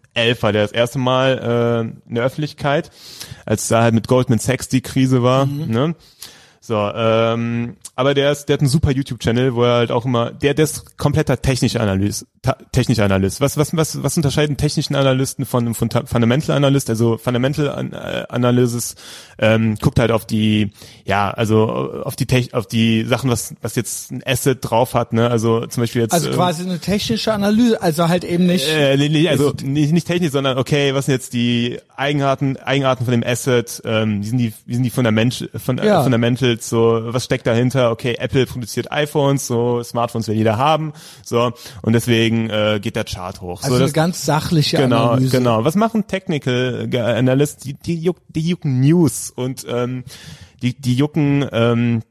war 0.41 0.51
der 0.51 0.63
das 0.63 0.71
erste 0.71 0.99
Mal 0.99 1.93
äh, 2.05 2.09
in 2.09 2.15
der 2.15 2.23
Öffentlichkeit, 2.23 2.91
als 3.45 3.67
da 3.67 3.83
halt 3.83 3.93
mit 3.93 4.07
Goldman 4.07 4.39
Sachs 4.39 4.67
die 4.67 4.81
Krise 4.81 5.23
war. 5.23 5.45
Ne? 5.45 5.95
So, 6.59 6.75
ähm, 6.75 7.77
aber 7.99 8.13
der 8.13 8.31
ist, 8.31 8.45
der 8.45 8.53
hat 8.53 8.61
einen 8.61 8.69
super 8.69 8.91
YouTube-Channel, 8.91 9.55
wo 9.55 9.63
er 9.63 9.73
halt 9.73 9.91
auch 9.91 10.05
immer, 10.05 10.31
der, 10.31 10.53
der 10.53 10.63
ist 10.63 10.97
kompletter 10.97 11.41
technischer 11.41 11.81
Analyst, 11.81 12.25
technischer 12.71 13.03
Analyst. 13.03 13.41
Was, 13.41 13.57
was, 13.57 13.75
was, 13.75 14.01
was 14.01 14.15
unterscheiden 14.15 14.55
technischen 14.55 14.95
Analysten 14.95 15.45
von 15.45 15.65
einem 15.65 15.75
Funda- 15.75 16.05
Fundamental 16.05 16.55
Analyst? 16.55 16.89
Also 16.89 17.17
Fundamental 17.17 17.89
äh, 17.91 18.33
Analysis 18.33 18.95
ähm, 19.37 19.75
guckt 19.81 19.99
halt 19.99 20.11
auf 20.11 20.25
die, 20.25 20.71
ja, 21.03 21.29
also 21.29 21.67
auf 22.05 22.15
die 22.15 22.25
Tech, 22.25 22.53
auf 22.53 22.67
die 22.67 23.03
Sachen, 23.03 23.29
was, 23.29 23.53
was 23.61 23.75
jetzt 23.75 24.11
ein 24.11 24.23
Asset 24.25 24.59
drauf 24.61 24.93
hat, 24.93 25.11
ne? 25.11 25.29
Also 25.29 25.65
zum 25.65 25.83
Beispiel 25.83 26.03
jetzt. 26.03 26.13
also 26.13 26.29
ähm, 26.29 26.35
quasi 26.35 26.63
eine 26.63 26.79
technische 26.79 27.33
Analyse, 27.33 27.81
also 27.81 28.07
halt 28.07 28.23
eben 28.23 28.45
nicht. 28.45 28.65
äh, 28.69 28.95
nee, 28.95 29.09
nee, 29.09 29.27
also 29.27 29.51
nicht, 29.61 29.91
nicht 29.91 30.07
technisch, 30.07 30.31
sondern 30.31 30.57
okay, 30.57 30.93
was 30.93 31.07
sind 31.07 31.15
jetzt 31.15 31.33
die 31.33 31.79
Eigenarten, 31.97 32.55
Eigenarten 32.55 33.03
von 33.03 33.11
dem 33.11 33.23
Asset, 33.25 33.81
ähm, 33.83 34.21
wie 34.23 34.27
sind 34.27 34.37
die, 34.37 34.53
wie 34.65 34.75
sind 34.75 34.83
die 34.83 34.89
Fundament, 34.89 35.49
von, 35.61 35.77
Ja. 35.79 36.01
Fundamentals, 36.01 36.69
so, 36.69 37.01
was 37.03 37.25
steckt 37.25 37.45
dahinter? 37.45 37.88
Okay, 37.91 38.15
Apple 38.17 38.45
produziert 38.45 38.91
iPhones, 38.91 39.47
so, 39.47 39.83
Smartphones 39.83 40.27
will 40.27 40.35
jeder 40.35 40.57
haben, 40.57 40.93
so, 41.23 41.51
und 41.81 41.93
deswegen 41.93 42.49
äh, 42.49 42.79
geht 42.81 42.95
der 42.95 43.05
Chart 43.05 43.41
hoch. 43.41 43.63
also 43.63 43.77
so, 43.77 43.83
eine 43.83 43.91
ganz 43.91 44.25
sachliche 44.25 44.77
genau, 44.77 45.11
Analyse. 45.11 45.37
genau. 45.37 45.63
Was 45.63 45.75
machen 45.75 46.07
Technical 46.07 46.87
äh, 46.91 46.99
Analysts? 46.99 47.63
Die, 47.63 47.73
die, 47.73 47.99
juck, 47.99 48.17
die 48.29 48.41
jucken 48.41 48.79
News 48.79 49.31
und 49.31 49.65
ähm, 49.67 50.03
die, 50.61 50.79
die 50.79 50.95
jucken 50.95 51.47
ähm, 51.51 52.01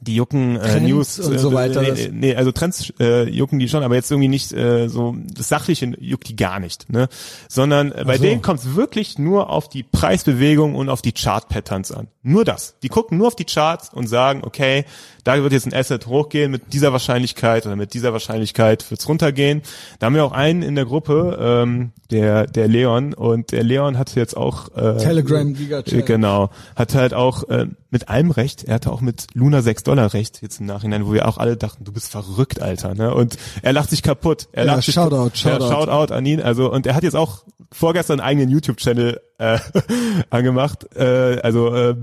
die 0.00 0.14
jucken 0.14 0.56
äh, 0.56 0.60
Trends 0.60 0.88
News 0.88 1.20
und 1.20 1.38
so 1.38 1.50
äh, 1.50 1.54
weiter, 1.54 1.82
das- 1.82 1.98
Nee, 1.98 2.10
nee, 2.12 2.34
also 2.36 2.52
Trends 2.52 2.92
äh, 2.98 3.28
jucken 3.28 3.58
die 3.58 3.68
schon, 3.68 3.82
aber 3.82 3.94
jetzt 3.94 4.10
irgendwie 4.10 4.28
nicht 4.28 4.52
äh, 4.52 4.88
so 4.88 5.14
das 5.34 5.48
Sachliche 5.48 5.92
juckt 5.98 6.28
die 6.28 6.36
gar 6.36 6.60
nicht, 6.60 6.90
ne? 6.90 7.08
Sondern 7.48 7.92
äh, 7.92 8.04
bei 8.06 8.16
so. 8.16 8.22
denen 8.22 8.42
kommt 8.42 8.60
es 8.60 8.74
wirklich 8.74 9.18
nur 9.18 9.50
auf 9.50 9.68
die 9.68 9.82
Preisbewegung 9.82 10.74
und 10.74 10.88
auf 10.88 11.02
die 11.02 11.12
Chart-Patterns 11.12 11.92
an. 11.92 12.08
Nur 12.22 12.44
das. 12.44 12.74
Die 12.82 12.88
gucken 12.88 13.16
nur 13.18 13.28
auf 13.28 13.36
die 13.36 13.44
Charts 13.46 13.90
und 13.92 14.06
sagen, 14.06 14.42
okay, 14.44 14.84
da 15.24 15.42
wird 15.42 15.52
jetzt 15.52 15.66
ein 15.66 15.74
Asset 15.74 16.06
hochgehen 16.06 16.50
mit 16.50 16.72
dieser 16.72 16.92
Wahrscheinlichkeit 16.92 17.66
oder 17.66 17.76
mit 17.76 17.94
dieser 17.94 18.12
Wahrscheinlichkeit 18.12 18.90
wird's 18.90 19.08
runtergehen. 19.08 19.62
Da 19.98 20.06
haben 20.06 20.14
wir 20.14 20.24
auch 20.24 20.32
einen 20.32 20.62
in 20.62 20.74
der 20.74 20.84
Gruppe, 20.84 21.38
ähm, 21.40 21.92
der 22.10 22.46
der 22.46 22.68
Leon 22.68 23.14
und 23.14 23.52
der 23.52 23.62
Leon 23.62 23.98
hatte 23.98 24.18
jetzt 24.18 24.36
auch 24.36 24.74
äh, 24.76 24.96
Telegram 24.98 25.52
Giga 25.54 25.80
äh. 25.80 26.02
Genau. 26.02 26.50
Hat 26.76 26.94
halt 26.94 27.14
auch 27.14 27.48
äh, 27.48 27.66
mit 27.90 28.08
allem 28.08 28.30
recht. 28.30 28.64
Er 28.64 28.74
hatte 28.74 28.92
auch 28.92 29.00
mit 29.00 29.26
Luna 29.34 29.62
6 29.62 29.84
Dollar 29.90 30.14
recht, 30.14 30.40
jetzt 30.40 30.60
im 30.60 30.66
Nachhinein, 30.66 31.04
wo 31.04 31.12
wir 31.12 31.26
auch 31.26 31.36
alle 31.36 31.56
dachten, 31.56 31.82
du 31.82 31.90
bist 31.90 32.12
verrückt, 32.12 32.62
Alter. 32.62 32.94
Ne? 32.94 33.12
Und 33.12 33.36
er 33.62 33.72
lacht 33.72 33.90
sich 33.90 34.02
kaputt. 34.04 34.46
Er 34.52 34.64
Ja, 34.66 34.74
lacht 34.74 34.84
sich 34.84 34.94
Shoutout, 34.94 35.30
Shoutout. 35.34 35.64
Ja, 35.64 35.70
Shoutout 35.70 36.14
an 36.14 36.24
ihn. 36.26 36.40
Also, 36.40 36.70
und 36.72 36.86
er 36.86 36.94
hat 36.94 37.02
jetzt 37.02 37.16
auch 37.16 37.42
vorgestern 37.72 38.20
einen 38.20 38.28
eigenen 38.28 38.50
YouTube-Channel 38.50 39.20
äh, 39.38 39.58
angemacht. 40.30 40.86
Äh, 40.94 41.40
also 41.42 41.74
äh, 41.74 41.96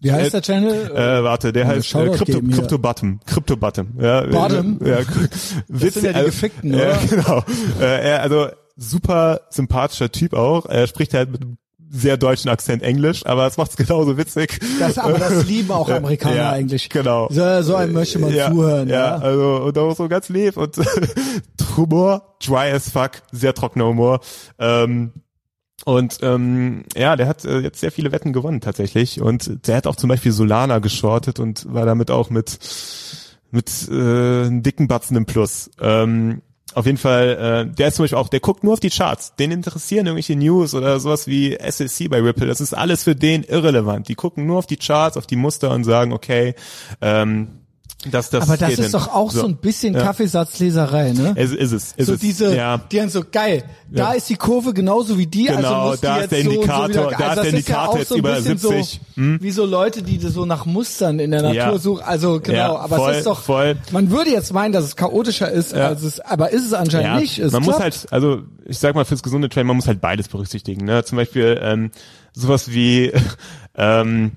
Wie 0.00 0.10
heißt 0.10 0.32
der 0.32 0.40
Channel? 0.42 0.90
äh, 0.90 1.22
warte, 1.22 1.52
der 1.52 1.66
Mal 1.66 1.76
heißt 1.76 1.86
äh, 1.86 1.88
Shoutout 1.90 2.16
Crypto, 2.16 2.32
geben 2.32 2.48
hier. 2.48 2.56
Crypto 2.58 2.78
Bottom. 2.78 3.20
Crypto 3.26 3.56
Bottom. 3.56 3.88
Ja, 4.00 4.22
Bottom? 4.22 4.80
Ja, 4.82 4.98
Das 5.68 5.94
sind 5.94 6.04
ja 6.04 6.12
die 6.14 6.24
Gefickten, 6.24 6.72
ja, 6.78 6.78
oder? 6.78 6.98
genau. 7.10 7.44
Äh, 7.78 8.08
er, 8.10 8.22
also 8.22 8.48
super 8.76 9.42
sympathischer 9.50 10.10
Typ 10.10 10.32
auch. 10.32 10.64
Er 10.66 10.86
spricht 10.86 11.12
halt 11.12 11.30
mit 11.30 11.42
einem 11.42 11.58
sehr 11.96 12.16
deutschen 12.16 12.50
Akzent 12.50 12.82
Englisch, 12.82 13.24
aber 13.24 13.46
es 13.46 13.56
macht's 13.56 13.76
genauso 13.76 14.18
witzig. 14.18 14.58
Das, 14.80 14.98
aber 14.98 15.18
das 15.18 15.46
lieben 15.46 15.70
auch 15.70 15.88
Amerikaner 15.90 16.34
Ja, 16.36 16.50
eigentlich. 16.50 16.90
Genau. 16.90 17.28
So, 17.30 17.62
so 17.62 17.76
einem 17.76 17.92
möchte 17.92 18.18
man 18.18 18.34
ja, 18.34 18.50
zuhören. 18.50 18.88
Ja, 18.88 19.16
Ja. 19.16 19.16
also 19.16 19.62
und 19.64 19.78
auch 19.78 19.94
so 19.96 20.08
ganz 20.08 20.28
lieb 20.28 20.56
und 20.56 20.76
Humor, 21.76 22.36
dry 22.44 22.70
as 22.72 22.90
fuck, 22.90 23.12
sehr 23.32 23.54
trockener 23.54 23.86
Humor. 23.86 24.20
Ähm, 24.58 25.12
und 25.84 26.18
ähm, 26.22 26.84
ja, 26.96 27.14
der 27.16 27.28
hat 27.28 27.44
äh, 27.44 27.58
jetzt 27.60 27.80
sehr 27.80 27.92
viele 27.92 28.10
Wetten 28.12 28.32
gewonnen 28.32 28.60
tatsächlich. 28.60 29.20
Und 29.20 29.66
der 29.68 29.76
hat 29.76 29.86
auch 29.86 29.96
zum 29.96 30.08
Beispiel 30.08 30.32
Solana 30.32 30.78
geschortet 30.78 31.38
und 31.40 31.72
war 31.72 31.86
damit 31.86 32.10
auch 32.10 32.30
mit 32.30 32.58
mit 33.50 33.70
äh, 33.88 33.92
einem 33.94 34.62
dicken 34.64 34.88
Batzen 34.88 35.16
im 35.16 35.26
Plus. 35.26 35.70
Ähm, 35.80 36.42
auf 36.74 36.86
jeden 36.86 36.98
Fall, 36.98 37.66
äh, 37.70 37.74
der 37.74 37.88
ist 37.88 37.96
zum 37.96 38.04
Beispiel 38.04 38.18
auch, 38.18 38.28
der 38.28 38.40
guckt 38.40 38.64
nur 38.64 38.74
auf 38.74 38.80
die 38.80 38.90
Charts. 38.90 39.34
Den 39.36 39.50
interessieren 39.50 40.06
irgendwelche 40.06 40.36
News 40.36 40.74
oder 40.74 40.98
sowas 41.00 41.26
wie 41.26 41.56
SEC 41.60 42.10
bei 42.10 42.20
Ripple. 42.20 42.46
Das 42.46 42.60
ist 42.60 42.74
alles 42.74 43.04
für 43.04 43.14
den 43.14 43.44
irrelevant. 43.44 44.08
Die 44.08 44.14
gucken 44.14 44.46
nur 44.46 44.58
auf 44.58 44.66
die 44.66 44.76
Charts, 44.76 45.16
auf 45.16 45.26
die 45.26 45.36
Muster 45.36 45.70
und 45.70 45.84
sagen, 45.84 46.12
okay, 46.12 46.54
ähm, 47.00 47.63
das, 48.10 48.30
das 48.30 48.42
Aber 48.44 48.56
das 48.56 48.72
ist 48.72 48.80
hin. 48.80 48.92
doch 48.92 49.08
auch 49.08 49.30
so, 49.30 49.44
ein 49.46 49.56
bisschen 49.56 49.94
Ja. 49.94 50.02
Kaffeesatzleserei, 50.02 51.12
ne? 51.12 51.32
Es 51.36 51.52
ist 51.52 51.72
es. 51.72 51.92
Ist 51.96 52.06
so 52.06 52.14
es. 52.14 52.20
diese, 52.20 52.54
ja. 52.56 52.78
die 52.78 53.00
haben 53.00 53.08
so 53.08 53.22
geil. 53.30 53.64
Da 53.90 54.10
Ja. 54.10 54.12
ist 54.12 54.28
die 54.28 54.36
Kurve 54.36 54.72
genauso 54.74 55.16
wie 55.18 55.26
die. 55.26 55.44
Genau, 55.46 55.56
also 55.56 55.90
muss 55.90 56.00
die 56.00 56.06
da 56.06 56.16
ist 56.18 56.32
der 56.32 56.42
so 56.42 56.44
so 56.44 56.50
Indikator- 56.56 56.88
da 56.88 56.92
ist 56.92 57.02
also 57.04 57.18
der 57.18 57.34
das 57.36 57.46
Indikator 57.46 57.82
ja 57.84 57.88
auch 57.88 57.98
jetzt 57.98 58.08
so 58.08 58.14
ein 58.14 58.18
über 58.18 58.34
bisschen 58.36 58.58
70. 58.58 59.00
Hm? 59.14 59.38
So, 59.38 59.44
wie 59.44 59.50
so 59.50 59.64
Leute, 59.66 60.02
die 60.02 60.18
so 60.18 60.44
nach 60.46 60.66
Mustern 60.66 61.18
in 61.18 61.30
der 61.30 61.42
Natur 61.42 61.78
suchen. 61.78 62.02
Also 62.04 62.40
genau, 62.40 62.76
aber 62.76 62.96
voll, 62.96 63.10
es 63.12 63.18
ist 63.18 63.26
doch. 63.26 63.40
voll. 63.40 63.76
Man 63.92 64.10
würde 64.10 64.30
jetzt 64.30 64.52
meinen, 64.52 64.72
dass 64.72 64.84
es 64.84 64.96
chaotischer 64.96 65.50
ist, 65.50 65.74
als 65.74 66.02
es, 66.02 66.20
aber 66.20 66.50
ist 66.50 66.64
es 66.66 66.72
anscheinend 66.72 67.20
nicht. 67.20 67.38
Es 67.38 67.52
man 67.52 67.62
muss 67.62 67.76
klappt. 67.76 67.82
halt, 67.82 68.12
also 68.12 68.42
ich 68.66 68.78
sag 68.78 68.94
mal 68.94 69.04
fürs 69.04 69.22
gesunde 69.22 69.48
Train, 69.48 69.66
man 69.66 69.76
muss 69.76 69.86
halt 69.86 70.00
beides 70.00 70.28
berücksichtigen. 70.28 70.84
Ne? 70.84 71.04
Zum 71.04 71.16
Beispiel 71.16 71.58
ähm, 71.62 71.90
sowas 72.32 72.70
wie, 72.72 73.12
ähm, 73.76 74.32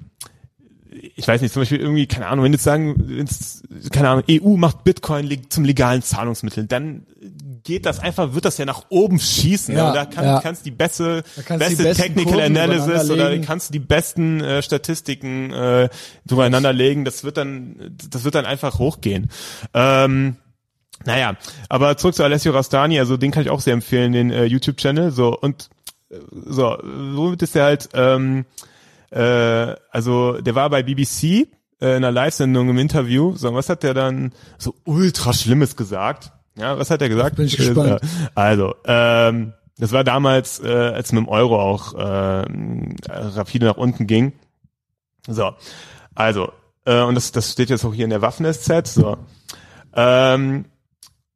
ich 1.20 1.28
weiß 1.28 1.42
nicht, 1.42 1.52
zum 1.52 1.64
Beispiel 1.64 1.80
irgendwie, 1.80 2.06
keine 2.06 2.28
Ahnung, 2.28 2.46
wenn 2.46 2.54
jetzt 2.54 2.64
sagen, 2.64 2.96
wenn's, 2.98 3.64
keine 3.92 4.10
Ahnung, 4.10 4.24
EU 4.30 4.56
macht 4.56 4.84
Bitcoin 4.84 5.50
zum 5.50 5.66
legalen 5.66 6.04
Zahlungsmittel, 6.04 6.68
dann 6.68 7.08
geht 7.64 7.88
das 7.88 8.00
einfach, 8.00 8.36
wird 8.36 8.46
das 8.46 8.60
ja 8.60 8.66
nach 8.66 8.86
oben 8.90 9.20
schießen. 9.20 9.76
Ja, 9.76 9.82
ne? 9.82 9.90
Und 9.90 9.96
da 9.96 10.06
kann, 10.06 10.26
ja. 10.26 10.40
kannst 10.42 10.66
die 10.68 10.72
beste, 10.72 11.24
kannst 11.44 11.50
du 11.50 11.54
die 11.54 11.58
beste 11.58 11.84
besten 11.84 12.02
Technical 12.04 12.34
Kurven 12.34 12.58
Analysis 12.58 13.10
oder 13.10 13.36
kannst 13.40 13.70
du 13.70 13.74
die 13.74 13.80
besten 13.80 14.42
äh, 14.42 14.62
Statistiken 14.62 15.52
äh, 15.52 15.90
übereinander 16.30 16.72
legen. 16.72 17.04
Das 17.04 17.24
wird 17.24 17.38
dann, 17.38 17.96
das 18.10 18.24
wird 18.24 18.36
dann 18.36 18.46
einfach 18.46 18.78
hochgehen. 18.78 19.30
Ähm, 19.74 20.36
Naja, 21.06 21.36
aber 21.68 21.98
zurück 21.98 22.16
zu 22.16 22.24
Alessio 22.24 22.52
Rastani, 22.52 23.00
also 23.00 23.18
den 23.18 23.32
kann 23.32 23.44
ich 23.44 23.50
auch 23.50 23.62
sehr 23.62 23.74
empfehlen, 23.74 24.12
den 24.12 24.30
äh, 24.30 24.46
YouTube-Channel. 24.46 25.12
So, 25.12 25.38
und 25.38 25.70
äh, 26.10 26.16
so, 26.46 26.78
womit 26.84 27.42
ist 27.42 27.56
der 27.56 27.64
halt, 27.64 27.90
ähm, 27.94 28.46
äh, 29.12 29.76
also 29.92 30.42
der 30.42 30.56
war 30.56 30.70
bei 30.70 30.84
BBC 30.84 31.24
äh, 31.24 31.46
in 31.80 31.86
einer 31.88 32.12
Live-Sendung 32.12 32.70
im 32.70 32.78
Interview. 32.78 33.36
So, 33.36 33.54
was 33.54 33.70
hat 33.70 33.84
der 33.84 33.94
dann 33.94 34.34
so 34.58 34.76
ultra 34.86 35.34
Schlimmes 35.34 35.76
gesagt? 35.76 36.32
Ja, 36.58 36.78
was 36.78 36.90
hat 36.90 37.02
er 37.02 37.10
gesagt? 37.10 37.36
Bin 37.36 37.46
ich 37.46 37.58
gespannt. 37.58 38.02
Also, 38.34 38.76
ähm, 38.86 39.54
das 39.78 39.92
war 39.92 40.04
damals, 40.04 40.60
äh, 40.60 40.68
als 40.68 41.12
mit 41.12 41.24
dem 41.24 41.30
Euro 41.30 41.62
auch 41.62 41.94
äh, 41.94 42.46
rapide 43.08 43.68
nach 43.68 43.78
unten 43.78 44.08
ging. 44.08 44.34
So, 45.28 45.52
also, 46.16 46.52
äh, 46.86 47.02
und 47.02 47.16
das, 47.16 47.32
das 47.32 47.52
steht 47.52 47.70
jetzt 47.70 47.86
auch 47.86 47.94
hier 47.94 48.06
in 48.06 48.10
der 48.10 48.24
Waffen-SZ. 48.24 48.88
So, 48.88 49.18
ähm, 49.94 50.66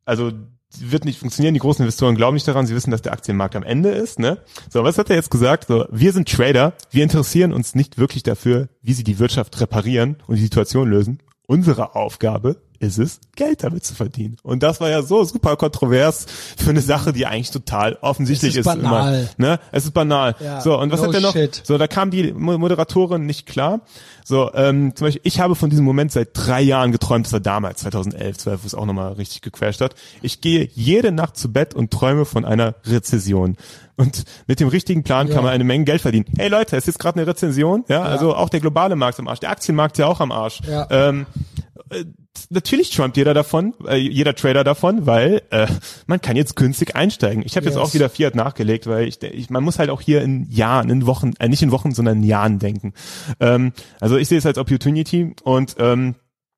also 0.05 0.31
wird 0.79 1.05
nicht 1.05 1.19
funktionieren. 1.19 1.53
Die 1.53 1.59
großen 1.59 1.83
Investoren 1.83 2.15
glauben 2.15 2.35
nicht 2.35 2.47
daran. 2.47 2.65
Sie 2.65 2.75
wissen, 2.75 2.91
dass 2.91 3.01
der 3.01 3.13
Aktienmarkt 3.13 3.55
am 3.55 3.63
Ende 3.63 3.89
ist. 3.89 4.19
Ne? 4.19 4.37
So, 4.69 4.83
was 4.83 4.97
hat 4.97 5.09
er 5.09 5.15
jetzt 5.15 5.31
gesagt? 5.31 5.67
So, 5.67 5.85
wir 5.91 6.13
sind 6.13 6.29
Trader. 6.29 6.73
Wir 6.89 7.03
interessieren 7.03 7.53
uns 7.53 7.75
nicht 7.75 7.97
wirklich 7.97 8.23
dafür, 8.23 8.69
wie 8.81 8.93
sie 8.93 9.03
die 9.03 9.19
Wirtschaft 9.19 9.59
reparieren 9.59 10.17
und 10.27 10.35
die 10.35 10.43
Situation 10.43 10.89
lösen. 10.89 11.19
Unsere 11.47 11.95
Aufgabe 11.95 12.61
ist 12.81 12.97
es, 12.97 13.19
Geld 13.35 13.63
damit 13.63 13.85
zu 13.85 13.93
verdienen. 13.95 14.37
Und 14.43 14.63
das 14.63 14.81
war 14.81 14.89
ja 14.89 15.01
so 15.03 15.23
super 15.23 15.55
kontrovers 15.55 16.25
für 16.57 16.71
eine 16.71 16.81
Sache, 16.81 17.13
die 17.13 17.25
eigentlich 17.25 17.51
total 17.51 17.97
offensichtlich 18.01 18.55
Es 18.57 18.65
ist 18.65 18.67
ist. 18.67 18.81
banal. 18.81 19.29
Immer, 19.37 19.47
ne? 19.49 19.59
Es 19.71 19.85
ist 19.85 19.91
banal. 19.93 20.35
Ja, 20.39 20.61
so, 20.61 20.77
und 20.79 20.91
was 20.91 21.01
no 21.01 21.07
hat 21.07 21.13
er 21.15 21.21
noch? 21.21 21.33
shit. 21.33 21.61
So, 21.63 21.77
da 21.77 21.87
kam 21.87 22.11
die 22.11 22.33
Mo- 22.33 22.57
Moderatorin 22.57 23.25
nicht 23.25 23.45
klar. 23.45 23.81
So, 24.25 24.51
ähm, 24.53 24.95
zum 24.95 25.07
Beispiel, 25.07 25.21
ich 25.23 25.39
habe 25.39 25.55
von 25.55 25.69
diesem 25.69 25.85
Moment 25.85 26.11
seit 26.11 26.29
drei 26.33 26.61
Jahren 26.61 26.91
geträumt, 26.91 27.25
das 27.25 27.33
war 27.33 27.39
damals, 27.39 27.81
2011, 27.81 28.37
12, 28.37 28.63
wo 28.63 28.67
es 28.67 28.75
auch 28.75 28.85
nochmal 28.85 29.13
richtig 29.13 29.41
gecrashed 29.41 29.81
hat. 29.81 29.95
Ich 30.21 30.41
gehe 30.41 30.69
jede 30.73 31.11
Nacht 31.11 31.37
zu 31.37 31.51
Bett 31.51 31.73
und 31.73 31.91
träume 31.91 32.25
von 32.25 32.45
einer 32.45 32.75
Rezession. 32.85 33.57
Und 33.97 34.23
mit 34.47 34.59
dem 34.59 34.67
richtigen 34.69 35.03
Plan 35.03 35.27
Ja. 35.27 35.35
kann 35.35 35.43
man 35.43 35.53
eine 35.53 35.63
Menge 35.63 35.85
Geld 35.85 36.01
verdienen. 36.01 36.25
Hey 36.37 36.47
Leute, 36.49 36.75
es 36.77 36.87
ist 36.87 36.97
gerade 36.97 37.19
eine 37.19 37.27
Rezension, 37.27 37.83
ja? 37.87 38.01
also 38.01 38.35
auch 38.35 38.49
der 38.49 38.59
globale 38.59 38.95
Markt 38.95 39.15
ist 39.15 39.19
am 39.19 39.27
Arsch, 39.27 39.39
der 39.41 39.51
Aktienmarkt 39.51 39.95
ist 39.95 39.99
ja 39.99 40.07
auch 40.07 40.19
am 40.21 40.31
Arsch. 40.31 40.61
Ja. 40.67 40.87
Ähm, 40.89 41.25
äh, 41.89 42.05
natürlich 42.49 42.89
träumt 42.91 43.17
jeder 43.17 43.33
davon, 43.33 43.73
äh, 43.87 43.95
jeder 43.97 44.35
Trader 44.35 44.63
davon, 44.63 45.05
weil 45.05 45.41
äh, 45.51 45.67
man 46.07 46.21
kann 46.21 46.35
jetzt 46.35 46.55
günstig 46.55 46.95
einsteigen. 46.95 47.43
Ich 47.45 47.55
habe 47.55 47.65
jetzt 47.65 47.75
Yes. 47.75 47.83
auch 47.83 47.93
wieder 47.93 48.09
Fiat 48.09 48.35
nachgelegt, 48.35 48.87
weil 48.87 49.07
ich, 49.07 49.21
ich 49.23 49.49
man 49.49 49.63
muss 49.63 49.79
halt 49.79 49.89
auch 49.89 50.01
hier 50.01 50.21
in 50.21 50.49
Jahren, 50.49 50.89
in 50.89 51.05
Wochen, 51.05 51.33
äh, 51.39 51.47
nicht 51.47 51.61
in 51.61 51.71
Wochen, 51.71 51.91
sondern 51.93 52.17
in 52.17 52.23
Jahren 52.23 52.59
denken. 52.59 52.93
Ähm, 53.39 53.73
also 53.99 54.17
ich 54.17 54.27
sehe 54.27 54.37
es 54.37 54.45
als 54.45 54.57
Opportunity 54.57 55.33
und 55.43 55.75
ähm, 55.79 56.15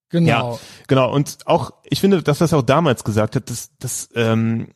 Genau. 0.09 0.53
ja, 0.53 0.59
genau. 0.87 1.11
Und 1.11 1.39
auch, 1.45 1.71
ich 1.89 1.99
finde, 1.99 2.21
dass 2.21 2.37
das 2.37 2.53
auch 2.53 2.61
damals 2.61 3.03
gesagt 3.03 3.35
hat, 3.35 3.49
dass, 3.49 3.71
dass 3.79 4.09
ähm, 4.13 4.67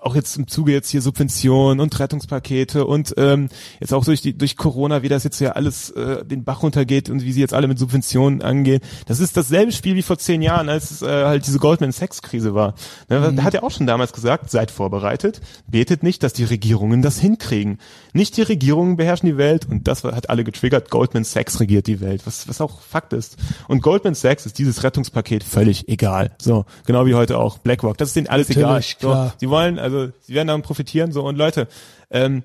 auch 0.00 0.14
jetzt 0.14 0.36
im 0.36 0.46
Zuge 0.46 0.72
jetzt 0.72 0.90
hier 0.90 1.02
Subventionen 1.02 1.80
und 1.80 1.98
Rettungspakete 1.98 2.86
und 2.86 3.14
ähm, 3.16 3.48
jetzt 3.80 3.92
auch 3.92 4.04
durch 4.04 4.20
die 4.20 4.36
durch 4.38 4.56
Corona, 4.56 5.02
wie 5.02 5.08
das 5.08 5.24
jetzt 5.24 5.40
ja 5.40 5.52
alles 5.52 5.90
äh, 5.90 6.24
den 6.24 6.44
Bach 6.44 6.62
runtergeht 6.62 7.10
und 7.10 7.22
wie 7.24 7.32
sie 7.32 7.40
jetzt 7.40 7.52
alle 7.54 7.66
mit 7.66 7.78
Subventionen 7.78 8.40
angehen. 8.42 8.80
Das 9.06 9.18
ist 9.18 9.36
dasselbe 9.36 9.72
Spiel 9.72 9.96
wie 9.96 10.02
vor 10.02 10.16
zehn 10.16 10.42
Jahren, 10.42 10.68
als 10.68 10.92
es 10.92 11.02
äh, 11.02 11.06
halt 11.06 11.46
diese 11.46 11.58
Goldman 11.58 11.90
Sachs 11.90 12.22
Krise 12.22 12.54
war. 12.54 12.74
Ne, 13.08 13.32
Da 13.34 13.42
hat 13.42 13.54
er 13.54 13.64
auch 13.64 13.70
schon 13.72 13.86
damals 13.88 14.12
gesagt, 14.12 14.50
seid 14.50 14.70
vorbereitet, 14.70 15.40
betet 15.66 16.04
nicht, 16.04 16.22
dass 16.22 16.32
die 16.32 16.44
Regierungen 16.44 17.02
das 17.02 17.18
hinkriegen. 17.18 17.78
Nicht 18.12 18.36
die 18.36 18.42
Regierungen 18.42 18.96
beherrschen 18.96 19.28
die 19.28 19.36
Welt 19.38 19.66
und 19.68 19.88
das 19.88 20.04
hat 20.04 20.30
alle 20.30 20.44
getriggert. 20.44 20.90
Goldman 20.90 21.24
Sachs 21.24 21.58
regiert 21.58 21.88
die 21.88 22.00
Welt, 22.00 22.22
was 22.26 22.46
was 22.46 22.60
auch 22.60 22.80
Fakt 22.80 23.12
ist. 23.12 23.36
Und 23.66 23.82
Goldman 23.82 24.14
Sachs 24.14 24.46
ist 24.46 24.58
dieses 24.58 24.84
Rettungspaket 24.84 25.42
völlig 25.42 25.88
egal. 25.88 26.30
So 26.40 26.64
genau 26.86 27.06
wie 27.06 27.14
heute 27.14 27.38
auch 27.38 27.58
BlackRock. 27.58 27.98
Das 27.98 28.10
ist 28.10 28.14
denen 28.16 28.28
alles 28.28 28.50
egal. 28.50 28.62
Natürlich, 28.74 28.96
So, 29.00 29.08
klar. 29.08 29.34
sie 29.40 29.48
wollen, 29.50 29.63
also 29.78 30.08
sie 30.20 30.34
werden 30.34 30.48
daran 30.48 30.62
profitieren. 30.62 31.12
So 31.12 31.22
und 31.24 31.36
Leute, 31.36 31.68
ähm, 32.10 32.42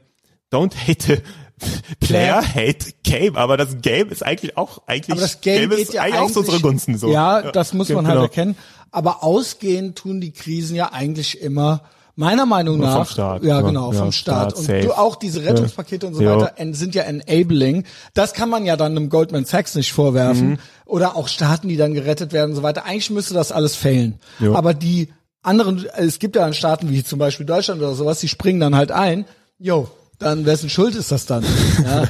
don't 0.51 0.73
hate 0.75 1.05
the 1.07 1.17
player, 1.99 2.41
hate 2.41 2.93
game. 3.03 3.35
Aber 3.35 3.57
das 3.57 3.81
Game 3.81 4.09
ist 4.09 4.25
eigentlich 4.25 4.57
auch 4.57 4.81
eigentlich 4.87 5.11
Aber 5.11 5.21
das 5.21 5.41
Game, 5.41 5.71
ist 5.71 5.77
geht 5.77 5.93
ja 5.93 6.03
eigentlich 6.03 6.19
auch 6.19 6.31
zu 6.31 6.39
unseren 6.39 6.61
Gunsten. 6.61 6.97
So 6.97 7.11
Ja, 7.11 7.51
das 7.51 7.73
muss 7.73 7.89
man 7.89 8.05
genau. 8.05 8.21
halt 8.21 8.31
erkennen. 8.31 8.55
Aber 8.91 9.23
ausgehend 9.23 9.97
tun 9.97 10.19
die 10.19 10.31
Krisen 10.31 10.75
ja 10.75 10.91
eigentlich 10.91 11.41
immer 11.41 11.83
meiner 12.19 12.45
Meinung 12.45 12.79
nach, 12.79 12.95
vom 12.95 13.05
Staat, 13.05 13.43
ja 13.43 13.61
genau, 13.61 13.93
Ja, 13.93 13.99
vom 13.99 14.11
Staat. 14.11 14.51
Staat, 14.51 14.69
und 14.69 14.83
du 14.83 14.97
auch 14.97 15.15
diese 15.15 15.45
Rettungspakete 15.45 16.05
und 16.05 16.15
so 16.15 16.25
weiter 16.25 16.53
sind 16.73 16.93
ja 16.93 17.03
enabling. 17.03 17.85
Das 18.13 18.33
kann 18.33 18.49
man 18.49 18.65
ja 18.65 18.75
dann 18.75 18.91
einem 18.97 19.09
Goldman 19.09 19.45
Sachs 19.45 19.75
nicht 19.75 19.93
vorwerfen. 19.93 20.49
Mhm. 20.49 20.57
Oder 20.85 21.15
auch 21.15 21.29
Staaten, 21.29 21.69
die 21.69 21.77
dann 21.77 21.93
gerettet 21.93 22.33
werden 22.33 22.51
und 22.51 22.55
so 22.57 22.63
weiter. 22.63 22.83
Eigentlich 22.83 23.11
müsste 23.11 23.33
das 23.35 23.51
alles 23.51 23.75
failen. 23.75 24.19
Aber 24.53 24.73
die 24.73 25.09
anderen, 25.41 25.85
es 25.97 26.19
gibt 26.19 26.35
ja 26.35 26.43
dann 26.43 26.53
Staaten 26.53 26.89
wie 26.89 27.03
zum 27.03 27.19
Beispiel 27.19 27.45
Deutschland 27.45 27.81
oder 27.81 27.93
sowas, 27.95 28.19
die 28.19 28.27
springen 28.27 28.59
dann 28.59 28.75
halt 28.75 28.91
ein. 28.91 29.25
Jo, 29.57 29.89
dann 30.19 30.45
wessen 30.45 30.69
Schuld 30.69 30.95
ist 30.95 31.11
das 31.11 31.25
dann? 31.25 31.43
Ja. 31.83 32.07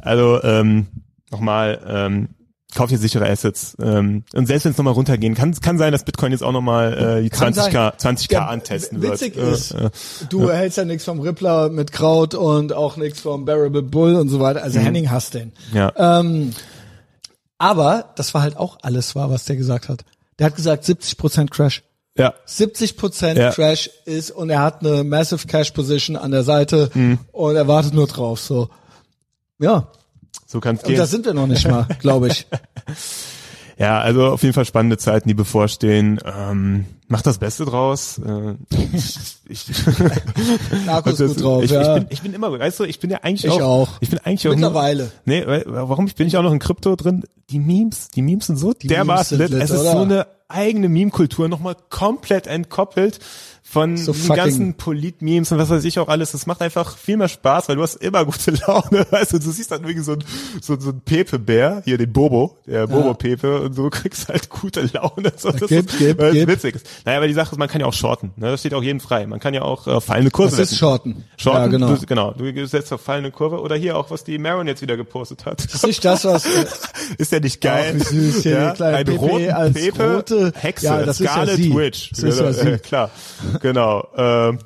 Also 0.00 0.42
ähm, 0.42 0.86
nochmal, 1.30 1.80
ähm, 1.86 2.28
kauft 2.74 2.92
ihr 2.92 2.98
sichere 2.98 3.28
Assets. 3.28 3.76
Ähm, 3.80 4.24
und 4.34 4.46
selbst 4.46 4.64
wenn 4.64 4.72
es 4.72 4.78
nochmal 4.78 4.94
runtergehen, 4.94 5.34
kann 5.34 5.58
kann 5.60 5.78
sein, 5.78 5.92
dass 5.92 6.04
Bitcoin 6.04 6.32
jetzt 6.32 6.42
auch 6.42 6.52
nochmal 6.52 7.18
äh, 7.18 7.22
die 7.22 7.30
Kann 7.30 7.54
20k, 7.54 7.92
sein. 7.98 8.16
20k 8.16 8.32
Ja, 8.32 8.46
antesten 8.46 9.00
witzig 9.00 9.36
wird. 9.36 9.54
ist, 9.54 9.70
Äh, 9.70 9.86
äh, 9.86 9.90
du 10.28 10.50
hältst 10.50 10.76
ja 10.76 10.84
nichts 10.84 11.04
vom 11.04 11.20
Rippler 11.20 11.70
mit 11.70 11.92
Kraut 11.92 12.34
und 12.34 12.72
auch 12.72 12.96
nichts 12.96 13.20
vom 13.20 13.44
Bearable 13.44 13.82
Bull 13.82 14.16
und 14.16 14.28
so 14.28 14.40
weiter. 14.40 14.62
Also 14.62 14.80
Henning 14.80 15.10
hasst 15.10 15.34
den. 15.34 15.52
ja. 15.72 15.92
Ähm, 15.96 16.52
aber 17.58 18.12
das 18.16 18.34
war 18.34 18.42
halt 18.42 18.56
auch 18.56 18.78
alles 18.82 19.14
wahr, 19.14 19.30
was 19.30 19.44
der 19.44 19.56
gesagt 19.56 19.88
hat. 19.88 20.04
Der 20.38 20.46
hat 20.46 20.56
gesagt 20.56 20.84
70% 20.84 21.48
Crash. 21.50 21.82
Ja. 22.16 22.34
70% 22.46 23.36
Ja. 23.38 23.50
Crash 23.50 23.90
ist 24.04 24.30
und 24.30 24.50
er 24.50 24.60
hat 24.62 24.80
eine 24.84 25.04
massive 25.04 25.46
Cash 25.46 25.70
Position 25.72 26.16
an 26.16 26.30
der 26.30 26.44
Seite 26.44 26.90
Mhm. 26.94 27.18
und 27.32 27.56
er 27.56 27.66
wartet 27.68 27.94
nur 27.94 28.06
drauf. 28.06 28.40
So, 28.40 28.68
ja. 29.58 29.88
So 30.46 30.60
kann 30.60 30.76
es 30.76 30.82
Und 30.82 30.88
gehen. 30.88 30.98
da 30.98 31.06
sind 31.06 31.24
wir 31.26 31.34
noch 31.34 31.46
nicht 31.46 31.66
mal, 31.68 31.86
glaube 32.00 32.28
ich. 32.28 32.46
Ja, 33.76 33.98
also 34.00 34.26
auf 34.26 34.40
jeden 34.44 34.54
Fall 34.54 34.66
spannende 34.66 34.98
Zeiten, 34.98 35.26
die 35.26 35.34
bevorstehen. 35.34 36.20
Ähm, 36.24 36.84
macht 37.08 37.26
das 37.26 37.38
Beste 37.38 37.64
draus. 37.64 38.18
Äh, 38.24 38.54
ich, 38.92 39.16
ich, 39.48 39.66
Narcos 40.86 41.16
das- 41.16 41.34
gut 41.34 41.42
drauf, 41.42 41.64
ich, 41.64 41.72
ja. 41.72 41.82
ich, 41.96 42.02
bin, 42.02 42.06
ich 42.10 42.22
bin 42.22 42.34
immer, 42.34 42.56
weißt 42.56 42.78
du, 42.78 42.84
ich 42.84 43.00
bin 43.00 43.10
ja 43.10 43.18
eigentlich 43.22 43.44
Ich 43.46 43.50
auch, 43.50 43.60
auch. 43.60 43.88
Ich 44.00 44.10
bin 44.10 44.20
eigentlich 44.20 44.46
auch 44.46 44.52
Mittlerweile. 44.52 45.10
Nee, 45.24 45.44
warum 45.66 46.06
ich 46.06 46.14
bin 46.14 46.28
ich 46.28 46.36
auch 46.36 46.44
noch 46.44 46.52
in 46.52 46.60
Krypto 46.60 46.94
drin? 46.94 47.24
Die 47.50 47.58
Memes, 47.58 48.06
die 48.14 48.22
Memes 48.22 48.46
sind 48.46 48.58
so 48.58 48.74
dermaßen 48.74 49.38
Memes 49.38 49.50
sind 49.50 49.58
lit, 49.58 49.64
Es 49.64 49.70
ist 49.70 49.80
oder? 49.80 49.90
so 49.92 49.98
eine 50.02 50.26
eigene 50.54 50.88
Meme-Kultur 50.88 51.48
nochmal 51.48 51.76
komplett 51.90 52.46
entkoppelt 52.46 53.18
von 53.74 53.96
So 53.96 54.12
den 54.12 54.28
ganzen 54.36 54.74
Polit-Memes 54.74 55.50
und 55.52 55.58
was 55.58 55.68
weiß 55.68 55.84
ich 55.84 55.98
auch 55.98 56.06
alles. 56.08 56.30
Das 56.32 56.46
macht 56.46 56.62
einfach 56.62 56.96
viel 56.96 57.16
mehr 57.16 57.28
Spaß, 57.28 57.68
weil 57.68 57.76
du 57.76 57.82
hast 57.82 57.96
immer 57.96 58.24
gute 58.24 58.52
Laune, 58.66 59.04
weißt 59.10 59.32
du, 59.32 59.38
du 59.40 59.50
siehst 59.50 59.70
dann 59.72 59.82
irgendwie 59.82 60.00
so 60.04 60.12
ein, 60.12 60.24
so, 60.62 60.78
so 60.78 60.90
ein 60.90 61.00
Pepe-Bär, 61.04 61.82
hier 61.84 61.98
den 61.98 62.12
Bobo, 62.12 62.56
der 62.66 62.86
Bobo-Pepe 62.86 63.60
und 63.62 63.74
so 63.74 63.90
kriegst 63.90 64.28
halt 64.28 64.48
gute 64.48 64.88
Laune. 64.92 65.32
So, 65.36 65.50
das 65.50 65.68
gib, 65.68 65.90
ist, 65.90 65.98
gib, 65.98 66.18
gib. 66.18 66.48
witzig 66.48 66.76
ist. 66.76 66.86
Naja, 67.04 67.18
aber 67.18 67.26
die 67.26 67.34
Sache 67.34 67.52
ist, 67.52 67.58
man 67.58 67.68
kann 67.68 67.80
ja 67.80 67.86
auch 67.88 67.92
shorten, 67.92 68.30
ne? 68.36 68.50
das 68.52 68.60
steht 68.60 68.74
auch 68.74 68.82
jedem 68.82 69.00
frei. 69.00 69.26
Man 69.26 69.40
kann 69.40 69.52
ja 69.54 69.62
auch 69.62 69.86
äh, 69.88 70.00
fallende 70.00 70.30
Kurse 70.30 70.56
Das 70.56 70.70
ist 70.70 70.72
wetten. 70.72 70.78
Shorten. 70.78 71.24
Shorten, 71.36 71.60
Ja, 71.62 71.66
genau. 71.66 71.94
Du, 71.96 72.06
genau. 72.06 72.30
Du 72.32 72.66
setzt 72.66 72.92
auf 72.92 73.00
fallende 73.00 73.32
Kurve 73.32 73.60
oder 73.60 73.74
hier 73.76 73.96
auch, 73.98 74.10
was 74.10 74.22
die 74.24 74.38
Maron 74.38 74.68
jetzt 74.68 74.82
wieder 74.82 74.96
gepostet 74.96 75.44
hat. 75.46 75.64
Das 75.64 75.74
ist 75.74 75.86
nicht 75.86 76.04
das, 76.04 76.24
was, 76.24 76.44
äh, 76.46 76.64
Ist 77.18 77.32
der 77.32 77.40
nicht 77.40 77.60
geil? 77.60 78.00
Ach, 78.00 78.10
wie 78.12 78.30
süß, 78.30 78.44
ja, 78.44 78.72
ein 78.72 79.04
Pepe 79.04 79.18
roten 79.18 79.50
als 79.50 79.74
Pepe, 79.74 80.16
rote- 80.16 80.52
Hexe, 80.54 80.86
Ja, 80.86 81.02
das 81.02 81.18
ist 81.20 81.26
ja 81.26 81.32
Scarlet 81.32 81.56
sie. 81.56 81.74
Witch. 81.74 82.10
Das 82.10 82.18
ist 82.22 82.40
ja 82.40 82.52
sie. 82.52 82.68
Äh, 82.68 82.78
klar, 82.78 83.10
genau. 83.64 84.06
Ähm, 84.16 84.58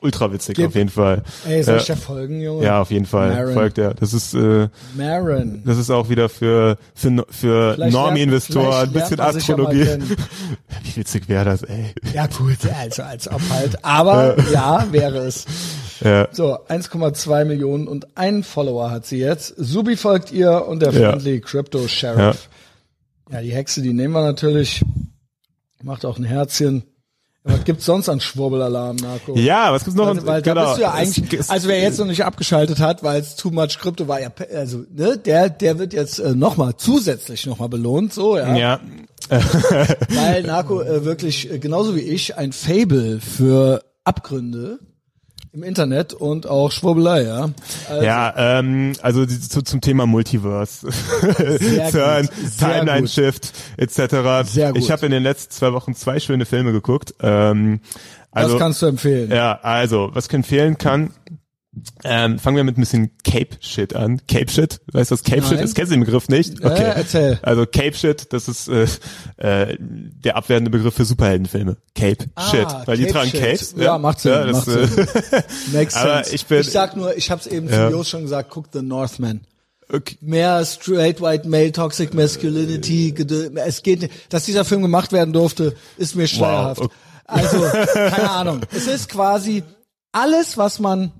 ultra 0.00 0.32
witzig 0.32 0.56
Gib- 0.56 0.66
auf 0.66 0.74
jeden 0.74 0.88
Fall. 0.90 1.22
ey, 1.46 1.62
soll 1.62 1.76
ich 1.76 1.86
Ja. 1.86 1.94
dir 1.94 2.00
folgen, 2.00 2.40
Junge? 2.40 2.64
Ja, 2.64 2.80
auf 2.82 2.90
jeden 2.90 3.06
Fall. 3.06 3.30
Maron. 3.34 3.54
Folgt 3.54 3.78
er. 3.78 3.94
Das 3.94 4.12
ist 4.12 4.34
äh, 4.34 4.68
Maron. 4.96 5.62
das 5.64 5.78
ist 5.78 5.90
auch 5.90 6.08
wieder 6.08 6.28
für 6.28 6.76
für 6.94 7.24
für 7.30 7.76
Normie-Investoren 7.78 8.88
ein 8.88 8.92
bisschen 8.92 9.18
ja 9.18 9.26
Astrologie. 9.28 9.86
Wie 10.82 10.96
witzig 10.96 11.28
wäre 11.28 11.44
das, 11.44 11.62
ey? 11.62 11.94
Ja 12.12 12.26
gut, 12.26 12.58
also 12.78 13.02
als 13.04 13.28
ob 13.30 13.40
halt. 13.50 13.84
Aber 13.84 14.36
ja, 14.52 14.86
wäre 14.90 15.18
es. 15.18 15.44
Ja. 16.00 16.26
So, 16.32 16.58
1,2 16.66 17.44
Millionen 17.44 17.86
und 17.86 18.16
einen 18.18 18.42
Follower 18.42 18.90
hat 18.90 19.06
sie 19.06 19.18
jetzt. 19.18 19.54
Subi 19.56 19.96
folgt 19.96 20.32
ihr 20.32 20.66
und 20.66 20.80
der 20.82 20.90
Ja. 20.92 21.10
Friendly 21.12 21.40
Crypto 21.40 21.86
Sheriff. 21.86 22.48
Ja. 23.30 23.40
die 23.40 23.52
Hexe, 23.52 23.82
die 23.82 23.92
nehmen 23.92 24.12
wir 24.14 24.22
natürlich. 24.22 24.82
Macht 25.84 26.04
auch 26.04 26.18
ein 26.18 26.24
Herzchen. 26.24 26.82
Was 27.44 27.64
gibt's 27.64 27.84
sonst 27.84 28.08
an 28.08 28.20
Schwurbelalarm, 28.20 28.96
Narko? 28.96 29.36
Ja, 29.36 29.72
was 29.72 29.84
gibt's 29.84 29.96
noch? 29.96 30.06
Also, 30.06 30.26
weil 30.26 30.42
genau. 30.42 30.54
da 30.54 30.64
bist 30.66 30.76
du 30.78 30.82
ja 30.82 30.92
eigentlich, 30.92 31.50
also 31.50 31.68
wer 31.68 31.80
jetzt 31.80 31.98
noch 31.98 32.06
nicht 32.06 32.24
abgeschaltet 32.24 32.78
hat, 32.78 33.02
weil 33.02 33.20
es 33.20 33.34
too 33.34 33.50
much 33.50 33.78
Krypto 33.80 34.06
war, 34.06 34.20
ja, 34.20 34.28
also 34.54 34.84
ne, 34.90 35.18
der, 35.18 35.50
der 35.50 35.78
wird 35.78 35.92
jetzt 35.92 36.20
äh, 36.20 36.36
nochmal 36.36 36.76
zusätzlich 36.76 37.46
nochmal 37.46 37.68
belohnt, 37.68 38.12
so 38.12 38.36
ja, 38.36 38.54
ja, 38.54 38.80
weil 39.30 40.44
Narco 40.44 40.82
äh, 40.82 41.04
wirklich 41.04 41.50
äh, 41.50 41.58
genauso 41.58 41.96
wie 41.96 42.00
ich 42.00 42.36
ein 42.36 42.52
Fable 42.52 43.20
für 43.20 43.82
Abgründe 44.04 44.78
im 45.54 45.62
Internet 45.64 46.14
und 46.14 46.46
auch 46.46 46.72
Schwurbelei, 46.72 47.24
ja. 47.24 47.50
Also, 47.88 48.02
Ja, 48.04 48.34
ähm, 48.36 48.94
also 49.02 49.26
zu, 49.26 49.60
zum 49.62 49.82
Thema 49.82 50.06
Multiverse, 50.06 50.88
Turn, 51.90 52.28
Timeline. 52.58 53.06
Shift 53.06 53.52
etc. 53.76 54.48
Sehr 54.50 54.72
gut. 54.72 54.78
Ich 54.78 54.90
habe 54.90 55.04
in 55.04 55.12
den 55.12 55.22
letzten 55.22 55.52
zwei 55.52 55.74
Wochen 55.74 55.94
zwei 55.94 56.20
schöne 56.20 56.46
Filme 56.46 56.72
geguckt. 56.72 57.14
Ähm, 57.20 57.80
also 58.30 58.52
das 58.52 58.60
kannst 58.60 58.80
du 58.80 58.86
empfehlen. 58.86 59.30
ja, 59.30 59.58
also 59.62 60.10
was 60.14 60.26
ich 60.26 60.32
empfehlen 60.32 60.78
kann. 60.78 61.10
Ähm, 62.04 62.38
fangen 62.38 62.56
wir 62.58 62.64
mit 62.64 62.76
ein 62.76 62.80
bisschen 62.82 63.12
Cape-Shit 63.24 63.96
an. 63.96 64.20
Cape-Shit, 64.28 64.82
weißt 64.92 65.10
du, 65.10 65.14
was 65.14 65.22
Cape-Shit 65.22 65.52
Nein. 65.56 65.64
ist? 65.64 65.74
Kennst 65.74 65.90
du 65.90 65.96
den 65.96 66.04
Begriff 66.04 66.28
nicht? 66.28 66.62
Okay. 66.62 66.92
erzähl. 66.94 67.38
Also 67.42 67.64
Cape-Shit, 67.64 68.30
das 68.32 68.46
ist 68.46 68.68
äh, 68.68 68.86
äh, 69.38 69.76
der 69.80 70.36
abwertende 70.36 70.70
Begriff 70.70 70.94
für 70.94 71.06
Superheldenfilme. 71.06 71.78
Cape-Shit, 71.94 72.66
weil 72.84 72.98
die 72.98 73.06
tragen 73.06 73.30
Cape-Shit. 73.32 73.70
Capes. 73.70 73.74
Ja, 73.78 73.96
macht 73.96 74.20
Sinn, 74.20 74.32
Ja, 74.32 74.44
das, 74.44 74.66
macht 74.66 74.76
äh, 74.76 75.42
Makes 75.72 75.94
Aber 75.94 76.14
sense. 76.16 76.34
ich 76.34 76.46
bin- 76.46 76.60
ich 76.60 76.70
sag 76.70 76.94
nur, 76.94 77.16
ich 77.16 77.30
hab's 77.30 77.46
eben 77.46 77.68
Ja. 77.70 77.88
zu 77.88 77.92
Jos 77.96 78.08
schon 78.10 78.22
gesagt, 78.22 78.50
guck 78.50 78.66
The 78.72 78.82
Northman. 78.82 79.40
okay. 79.90 80.18
Mehr 80.20 80.62
straight 80.66 81.22
white 81.22 81.48
male 81.48 81.72
toxic 81.72 82.12
masculinity. 82.12 83.14
Es 83.64 83.82
geht 83.82 84.02
nicht. 84.02 84.12
Dass 84.28 84.44
dieser 84.44 84.66
Film 84.66 84.82
gemacht 84.82 85.12
werden 85.12 85.32
durfte, 85.32 85.74
ist 85.96 86.16
mir 86.16 86.28
schleierhaft. 86.28 86.82
okay. 86.82 86.94
Also, 87.24 87.60
keine 87.94 88.30
Ahnung. 88.30 88.60
Es 88.74 88.86
ist 88.86 89.08
quasi 89.08 89.62
alles, 90.12 90.58
was 90.58 90.78
man 90.78 91.12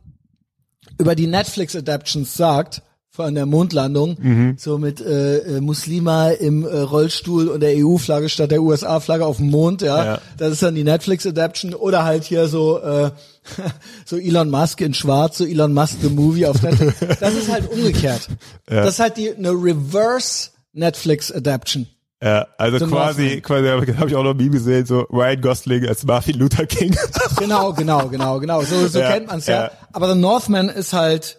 über 0.99 1.15
die 1.15 1.27
Netflix 1.27 1.75
Adaptions 1.77 2.35
sagt 2.37 2.83
von 3.15 3.35
der 3.35 3.45
Mondlandung, 3.45 4.17
Mhm. 4.19 4.57
so 4.59 4.79
mit 4.79 5.01
äh, 5.03 5.39
äh, 5.39 5.61
Muslima 5.61 6.31
im 6.31 6.65
äh, 6.65 6.79
Rollstuhl 6.79 7.49
und 7.49 7.61
der 7.61 7.75
EU-Flagge 7.77 8.31
statt 8.31 8.51
der 8.51 8.63
USA-Flagge 8.63 9.27
auf 9.27 9.37
dem 9.37 9.51
Mond, 9.51 9.83
ja. 9.83 10.05
Ja. 10.05 10.21
Das 10.39 10.53
ist 10.53 10.63
dann 10.63 10.75
die 10.75 10.83
Netflix 10.85 11.27
Adaption 11.27 11.75
oder 11.75 12.05
halt 12.05 12.25
hier 12.25 12.49
so 12.49 12.79
äh, 12.81 13.11
so 14.07 14.17
Elon 14.17 14.49
Musk 14.49 14.81
in 14.81 14.95
Schwarz, 14.95 15.37
so 15.39 15.45
Elon 15.45 15.75
Musk 15.75 15.97
the 16.01 16.09
Movie 16.09 16.47
auf 16.47 16.63
Netflix. 16.63 16.95
Das 17.21 17.35
ist 17.35 17.51
halt 17.53 17.71
umgekehrt. 17.71 18.29
Das 18.65 18.95
ist 18.95 19.01
halt 19.01 19.19
die 19.19 19.31
eine 19.35 19.51
Reverse 19.51 20.49
Netflix 20.73 21.31
Adaption. 21.31 21.87
Ja, 22.23 22.47
also 22.57 22.79
The 22.79 22.87
quasi, 22.87 23.41
quasi 23.41 23.67
habe 23.69 23.99
hab 23.99 24.07
ich 24.09 24.15
auch 24.15 24.23
noch 24.23 24.35
nie 24.35 24.49
gesehen, 24.49 24.87
so 24.87 25.01
Ryan 25.11 25.41
Gosling 25.41 25.87
als 25.89 26.05
Martin 26.05 26.39
Luther 26.39 26.67
King. 26.67 26.97
Genau, 27.39 27.73
genau, 27.73 28.07
genau, 28.09 28.39
genau. 28.39 28.63
So, 28.63 28.87
so 28.87 29.01
Ja, 29.01 29.11
kennt 29.13 29.27
man's 29.27 29.47
ja. 29.49 29.65
ja. 29.65 29.71
Aber 29.93 30.13
The 30.13 30.19
Northman 30.19 30.69
ist 30.69 30.93
halt, 30.93 31.39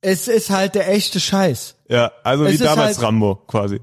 es 0.00 0.28
ist 0.28 0.50
halt 0.50 0.74
der 0.76 0.88
echte 0.92 1.18
Scheiß. 1.18 1.74
ja, 1.88 2.12
also 2.22 2.44
Es 2.44 2.54
wie 2.54 2.58
damals 2.64 2.96
halt- 2.98 3.02
Rambo 3.06 3.34
quasi. 3.48 3.80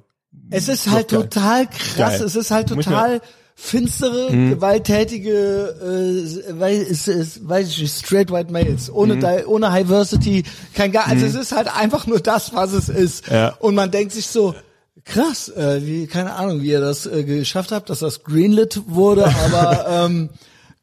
Es 0.52 0.68
ist 0.70 0.90
halt 0.90 1.10
geil. 1.10 1.22
total 1.24 1.68
krass. 1.68 1.96
Geil. 1.98 2.22
Es 2.24 2.36
ist 2.36 2.52
halt 2.52 2.70
total 2.70 3.22
finstere, 3.56 4.32
Mhm. 4.32 4.50
gewalttätige, 4.52 5.34
äh, 5.34 6.60
weil 6.60 6.78
es 6.82 7.08
ist, 7.10 7.48
weiß 7.48 7.68
ich 7.70 7.82
nicht, 7.82 7.94
straight 8.06 8.32
white 8.32 8.52
males, 8.52 8.90
ohne 8.90 9.16
Mhm. 9.16 9.20
di- 9.20 9.46
ohne 9.46 9.70
Diversity, 9.78 10.44
kein 10.74 10.92
gar, 10.94 11.08
also 11.08 11.26
es 11.26 11.36
ist 11.36 11.52
halt 11.52 11.68
einfach 11.76 12.08
nur 12.08 12.20
das, 12.22 12.54
was 12.56 12.72
es 12.72 12.88
ist. 12.90 13.28
Ja. 13.28 13.50
Und 13.60 13.76
man 13.76 13.92
denkt 13.92 14.14
sich 14.14 14.28
so, 14.28 14.56
krass, 15.06 15.50
äh, 15.50 15.82
wie 15.86 16.08
keine 16.08 16.34
Ahnung, 16.34 16.62
wie 16.62 16.70
ihr 16.70 16.82
das 16.82 17.06
äh, 17.06 17.24
geschafft 17.24 17.72
habt, 17.72 17.90
dass 17.90 18.00
das 18.00 18.24
greenlit 18.24 18.82
wurde, 18.88 19.26
aber 19.26 19.86
ähm, 20.06 20.30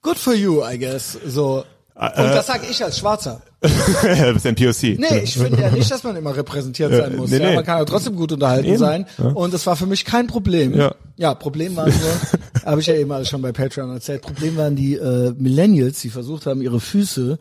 good 0.02 0.18
for 0.18 0.34
you, 0.34 0.62
I 0.64 0.78
guess. 0.78 1.18
So. 1.26 1.64
Äh, 1.94 2.22
Und 2.22 2.28
das 2.34 2.46
sag 2.46 2.68
ich 2.68 2.82
als 2.82 2.98
Schwarzer. 2.98 3.42
Du 3.62 4.32
bist 4.34 4.46
ein 4.46 4.54
POC. 4.54 4.98
Nee, 4.98 5.20
ich 5.24 5.34
finde 5.34 5.60
ja 5.60 5.70
nicht, 5.70 5.90
dass 5.90 6.04
man 6.04 6.14
immer 6.14 6.36
repräsentiert 6.36 6.92
sein 6.92 7.16
muss. 7.16 7.30
nee, 7.30 7.38
ja, 7.38 7.48
nee. 7.48 7.54
man 7.56 7.64
kann 7.64 7.78
ja 7.78 7.84
trotzdem 7.84 8.14
gut 8.14 8.30
unterhalten 8.30 8.68
Eben. 8.68 8.78
sein. 8.78 9.06
Und 9.34 9.52
das 9.54 9.66
war 9.66 9.76
für 9.76 9.86
mich 9.86 10.04
kein 10.04 10.26
Problem. 10.26 10.74
Ja. 10.74 10.94
ja 11.16 11.34
Problem 11.34 11.74
war 11.74 11.86
nur, 11.86 11.94
habe 12.64 12.80
ich 12.80 12.86
ja 12.86 12.94
eben 12.94 13.10
alles 13.10 13.28
schon 13.28 13.42
bei 13.42 13.52
Patreon 13.52 13.90
erzählt, 13.90 14.22
Problem 14.22 14.56
waren 14.56 14.76
die 14.76 14.94
äh, 14.94 15.32
Millennials, 15.36 16.00
die 16.00 16.10
versucht 16.10 16.46
haben, 16.46 16.60
ihre 16.60 16.80
Füße 16.80 17.38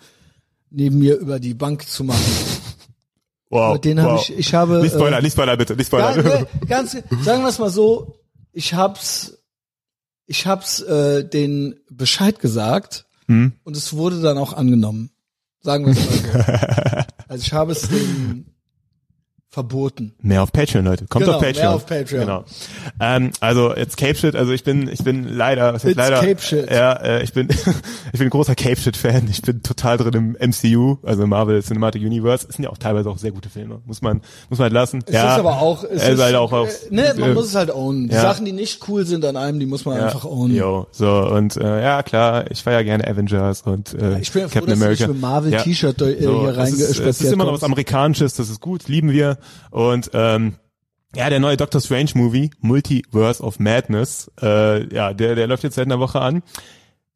neben 0.71 0.99
mir 0.99 1.17
über 1.17 1.39
die 1.39 1.53
Bank 1.53 1.87
zu 1.87 2.03
machen. 2.03 2.23
Wow, 3.49 3.73
Mit 3.73 3.85
denen 3.85 4.01
habe 4.01 4.13
wow. 4.15 4.29
ich, 4.29 4.37
ich 4.37 4.53
habe... 4.53 4.81
Nicht 4.81 4.93
Spoiler, 4.95 5.19
äh, 5.19 5.21
nicht 5.21 5.33
Spoiler 5.33 5.55
bitte, 5.57 5.75
nicht 5.75 5.91
ja, 5.91 6.11
Spoiler. 6.11 6.39
nee, 6.39 6.45
ganz, 6.67 6.91
sagen 6.93 7.43
wir 7.43 7.49
es 7.49 7.59
mal 7.59 7.69
so, 7.69 8.19
ich 8.51 8.73
hab's, 8.73 9.37
ich 10.25 10.47
hab's 10.47 10.81
äh, 10.81 11.27
den 11.27 11.79
Bescheid 11.89 12.39
gesagt 12.39 13.05
Hm? 13.27 13.53
und 13.63 13.75
es 13.75 13.93
wurde 13.93 14.21
dann 14.21 14.37
auch 14.37 14.53
angenommen. 14.53 15.09
Sagen 15.61 15.85
wir 15.85 15.93
es 15.93 16.05
mal 16.05 16.43
so. 16.43 17.03
also 17.27 17.41
ich 17.43 17.53
habe 17.53 17.71
es 17.71 17.89
denen 17.89 18.54
verboten. 19.55 20.13
Mehr 20.21 20.43
auf 20.43 20.51
Patreon, 20.51 20.83
Leute. 20.83 21.05
Kommt 21.07 21.23
Genau, 21.23 21.37
auf 21.37 21.41
Patreon. 21.43 21.65
mehr 21.65 21.75
auf 21.75 21.85
Patreon. 21.85 22.21
Genau. 22.21 22.43
Ähm, 22.99 23.31
also 23.39 23.73
jetzt 23.73 23.95
Cape 23.95 24.15
Shit, 24.15 24.35
also 24.35 24.51
ich 24.51 24.65
bin, 24.65 24.89
ich 24.89 25.01
bin 25.01 25.29
leider, 25.29 25.73
was 25.73 25.85
It's 25.85 25.95
leider? 25.95 26.19
Cape 26.19 26.41
Shit. 26.41 26.69
Ja, 26.69 26.91
äh, 26.91 27.23
ich 27.23 27.31
bin, 27.31 27.47
ich 28.13 28.19
bin 28.19 28.27
ein 28.27 28.29
großer 28.29 28.53
Cape 28.53 28.75
Shit 28.75 28.97
Fan. 28.97 29.27
Ich 29.29 29.41
bin 29.41 29.63
total 29.63 29.95
drin 29.97 30.35
im 30.37 30.49
MCU, 30.49 30.97
also 31.03 31.25
Marvel 31.25 31.63
Cinematic 31.63 32.01
Universe. 32.01 32.45
Es 32.49 32.55
sind 32.57 32.65
ja 32.65 32.69
auch 32.69 32.77
teilweise 32.77 33.09
auch 33.09 33.17
sehr 33.17 33.31
gute 33.31 33.49
Filme. 33.49 33.79
Muss 33.85 34.01
man, 34.01 34.21
muss 34.49 34.59
man 34.59 34.65
halt 34.65 34.73
lassen. 34.73 35.03
Es 35.07 35.13
ja, 35.13 35.33
ist 35.33 35.39
aber 35.39 35.61
auch, 35.61 35.85
es 35.85 36.05
ist, 36.05 36.21
halt 36.21 36.35
auch 36.35 36.51
auf, 36.51 36.67
äh, 36.67 36.93
ne, 36.93 37.15
man 37.17 37.31
äh, 37.31 37.33
muss 37.33 37.45
es 37.45 37.55
halt 37.55 37.73
ownen. 37.73 38.09
Die 38.09 38.13
ja. 38.15 38.21
Sachen, 38.21 38.43
die 38.43 38.51
nicht 38.51 38.85
cool 38.89 39.05
sind 39.05 39.23
an 39.23 39.37
einem, 39.37 39.61
die 39.61 39.65
muss 39.67 39.85
man 39.85 39.97
einfach 40.01 40.25
ownen. 40.25 40.53
Jo, 40.53 40.87
so 40.91 41.09
und 41.31 41.55
äh, 41.55 41.81
ja 41.81 42.03
klar, 42.03 42.51
ich 42.51 42.61
feiere 42.61 42.83
gerne 42.83 43.07
Avengers 43.07 43.61
und 43.61 43.93
äh, 43.93 44.19
Ich 44.19 44.33
bin 44.33 44.41
ja 44.41 44.49
froh, 44.49 44.55
Captain 44.59 44.73
dass 44.73 44.81
America. 44.81 45.05
dich 45.05 45.13
mit 45.13 45.21
Marvel-T-Shirt, 45.21 46.01
äh, 46.01 46.15
hier 46.19 46.27
das 46.27 46.51
ist, 46.51 46.57
reingespaziert 46.57 47.07
Es 47.07 47.21
ist 47.21 47.31
immer 47.31 47.45
noch 47.45 47.53
was. 47.53 47.63
Amerikanisches, 47.63 48.33
das 48.35 48.49
ist 48.49 48.59
gut, 48.59 48.89
lieben 48.89 49.11
wir 49.11 49.37
und 49.71 50.11
ähm, 50.13 50.55
ja, 51.15 51.29
der 51.29 51.39
neue 51.39 51.57
Doctor 51.57 51.79
Strange 51.79 52.11
Movie, 52.15 52.51
Multiverse 52.59 53.41
of 53.41 53.59
Madness, 53.59 54.29
äh, 54.41 54.93
ja, 54.93 55.13
der 55.13 55.35
der 55.35 55.47
läuft 55.47 55.63
jetzt 55.63 55.75
seit 55.75 55.85
einer 55.85 55.99
Woche 55.99 56.21
an. 56.21 56.43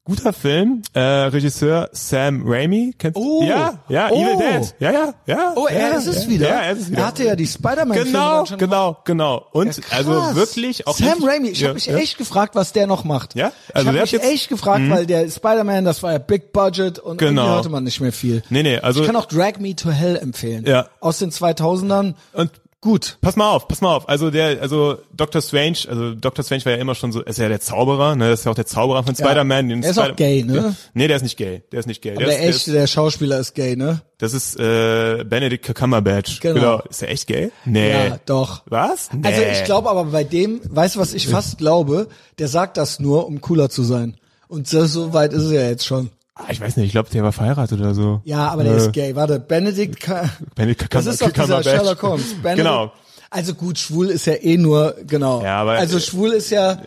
Guter 0.10 0.34
Film, 0.34 0.82
äh, 0.94 1.00
Regisseur 1.00 1.90
Sam 1.92 2.42
Raimi, 2.46 2.96
kennst 2.98 3.16
du? 3.16 3.22
Oh. 3.22 3.44
Ja, 3.44 3.76
ja, 3.90 4.10
Oh. 4.12 4.16
Evil 4.16 4.38
Dead. 4.38 4.76
Ja, 4.80 4.92
ja, 4.92 5.14
ja. 5.28 5.54
Oh, 5.56 5.68
er 5.68 5.80
ja, 5.92 5.98
ist 5.98 6.08
es 6.08 6.28
wieder. 6.28 6.50
Ja, 6.50 6.56
er 6.62 6.72
ist 6.74 6.82
es 6.82 6.90
wieder. 6.92 7.00
Er 7.02 7.08
hatte 7.08 7.24
ja 7.26 7.36
die 7.36 7.46
Spider-Man-Filme 7.46 8.12
genau, 8.12 8.44
genau, 8.58 8.98
genau. 9.06 9.46
Und 9.52 9.78
Ja, 9.78 9.84
also 9.92 10.36
wirklich 10.36 10.88
auch 10.88 10.98
Sam 10.98 11.24
Raimi, 11.24 11.50
ich 11.50 11.60
ja, 11.62 11.68
habe 11.68 11.76
mich 11.76 11.88
echt 11.90 12.18
gefragt, 12.18 12.56
was 12.56 12.74
der 12.74 12.88
noch 12.88 13.04
macht. 13.04 13.36
Ja? 13.36 13.52
Also 13.74 13.82
ich 13.82 13.88
habe 13.88 14.02
mich 14.02 14.12
jetzt- 14.12 14.26
echt 14.26 14.50
gefragt, 14.50 14.82
weil 14.90 15.06
der 15.06 15.30
Spider-Man, 15.30 15.86
das 15.86 16.02
war 16.02 16.12
ja 16.14 16.18
Big 16.18 16.52
Budget 16.52 16.98
und 17.00 17.18
Genau. 17.20 17.42
irgendwie 17.44 17.54
hörte 17.56 17.70
man 17.70 17.84
nicht 17.84 18.02
mehr 18.02 18.12
viel. 18.12 18.42
Nee, 18.50 18.64
nee, 18.64 18.78
also 18.80 19.02
Ich 19.02 19.06
kann 19.06 19.16
auch 19.16 19.26
Drag 19.26 19.60
Me 19.60 19.76
to 19.76 19.92
Hell 19.92 20.16
empfehlen. 20.18 20.66
Ja. 20.66 20.88
Aus 21.00 21.20
den 21.20 21.32
2000ern. 21.32 22.16
und 22.34 22.50
Gut. 22.82 23.18
Pass 23.20 23.36
mal 23.36 23.52
auf, 23.52 23.68
pass 23.68 23.82
mal 23.82 23.94
auf. 23.94 24.08
Also 24.08 24.32
der, 24.32 24.62
also 24.62 25.00
Doctor 25.14 25.42
Strange, 25.42 25.80
also 25.90 26.16
Doctor 26.16 26.46
Strange 26.46 26.64
war 26.64 26.72
ja 26.72 26.78
immer 26.78 26.96
schon 26.96 27.12
so, 27.12 27.22
ist 27.22 27.38
ja 27.38 27.50
der 27.50 27.60
Zauberer, 27.60 28.16
ne? 28.16 28.30
Das 28.30 28.40
ist 28.40 28.46
ja 28.46 28.52
auch 28.52 28.56
der 28.56 28.66
Zauberer 28.66 29.04
von 29.04 29.14
Spider-Man. 29.16 29.68
den 29.68 29.84
Er 29.84 29.90
ist 29.90 29.98
auch 29.98 30.04
Spider- 30.06 30.16
gay, 30.16 30.44
ne? 30.44 30.56
Ja. 30.56 30.76
Nee, 30.94 31.08
der 31.10 31.18
ist 31.18 31.24
nicht 31.24 31.36
gay. 31.36 31.62
Der 31.74 31.82
ist 31.82 31.88
nicht 31.88 32.02
gay. 32.02 32.12
Aber 32.16 32.22
der, 32.26 32.38
der 32.38 32.40
ist, 32.50 32.56
echte, 32.56 32.72
der 32.72 32.84
ist, 32.86 32.94
der 32.94 33.02
Schauspieler 33.02 33.38
ist 33.40 33.54
gay, 33.54 33.76
ne? 33.76 34.02
das 34.18 34.34
ist 34.34 34.58
äh, 34.58 35.26
Benedict 35.26 35.76
Cumberbatch. 35.76 36.40
Genau. 36.40 36.82
Ist 36.90 37.02
der 37.02 37.12
echt 37.12 37.28
gay? 37.28 37.52
Nee. 37.66 37.92
Ja, 37.92 38.18
doch. 38.26 38.62
Was? 38.68 39.10
Nee. 39.12 39.28
Also 39.28 39.42
ich 39.42 39.64
glaube 39.66 39.90
aber 39.90 40.06
bei 40.06 40.24
dem, 40.24 40.62
weißt 40.64 40.96
du, 40.96 41.00
was 41.02 41.14
ich 41.14 41.28
fast 41.28 41.58
glaube? 41.58 42.08
Der 42.38 42.48
sagt 42.48 42.78
das 42.78 43.00
nur, 43.02 43.28
um 43.28 43.42
cooler 43.42 43.70
zu 43.70 43.84
sein. 43.84 44.16
Und 44.48 44.68
so, 44.70 44.86
so 44.86 45.12
weit 45.14 45.34
ist 45.34 45.44
es 45.44 45.52
ja 45.52 45.64
jetzt 45.70 45.86
schon. 45.86 46.12
Ah, 46.42 46.46
ich 46.52 46.60
weiß 46.62 46.78
nicht, 46.78 46.86
ich 46.88 46.92
glaube, 46.94 47.10
der 47.10 47.22
war 47.24 47.32
verheiratet 47.34 47.80
oder 47.80 47.94
so. 47.94 48.22
Ja, 48.24 48.48
aber 48.48 48.64
der 48.64 48.74
Äh, 48.74 48.78
ist 48.78 48.94
gay. 48.94 49.16
Warte, 49.16 49.40
Benedict, 49.40 50.00
Ka- 50.00 50.30
Benedict 50.56 50.94
das 50.94 51.06
ist 51.06 51.22
doch 51.22 51.28
dieser 51.28 51.42
Cumberbatch. 51.62 51.66
Sherlock 51.70 52.02
Holmes. 52.02 52.26
Benedict, 52.42 52.58
Genau. 52.66 52.92
Also 53.30 53.54
gut, 53.54 53.78
schwul 53.78 54.08
ist 54.10 54.26
ja 54.26 54.34
eh 54.42 54.58
nur, 54.58 54.96
genau. 55.06 55.44
Ja, 55.44 55.62
aber- 55.62 55.74
also 55.74 56.00
schwul 56.00 56.32
ist 56.32 56.50
ja, 56.50 56.82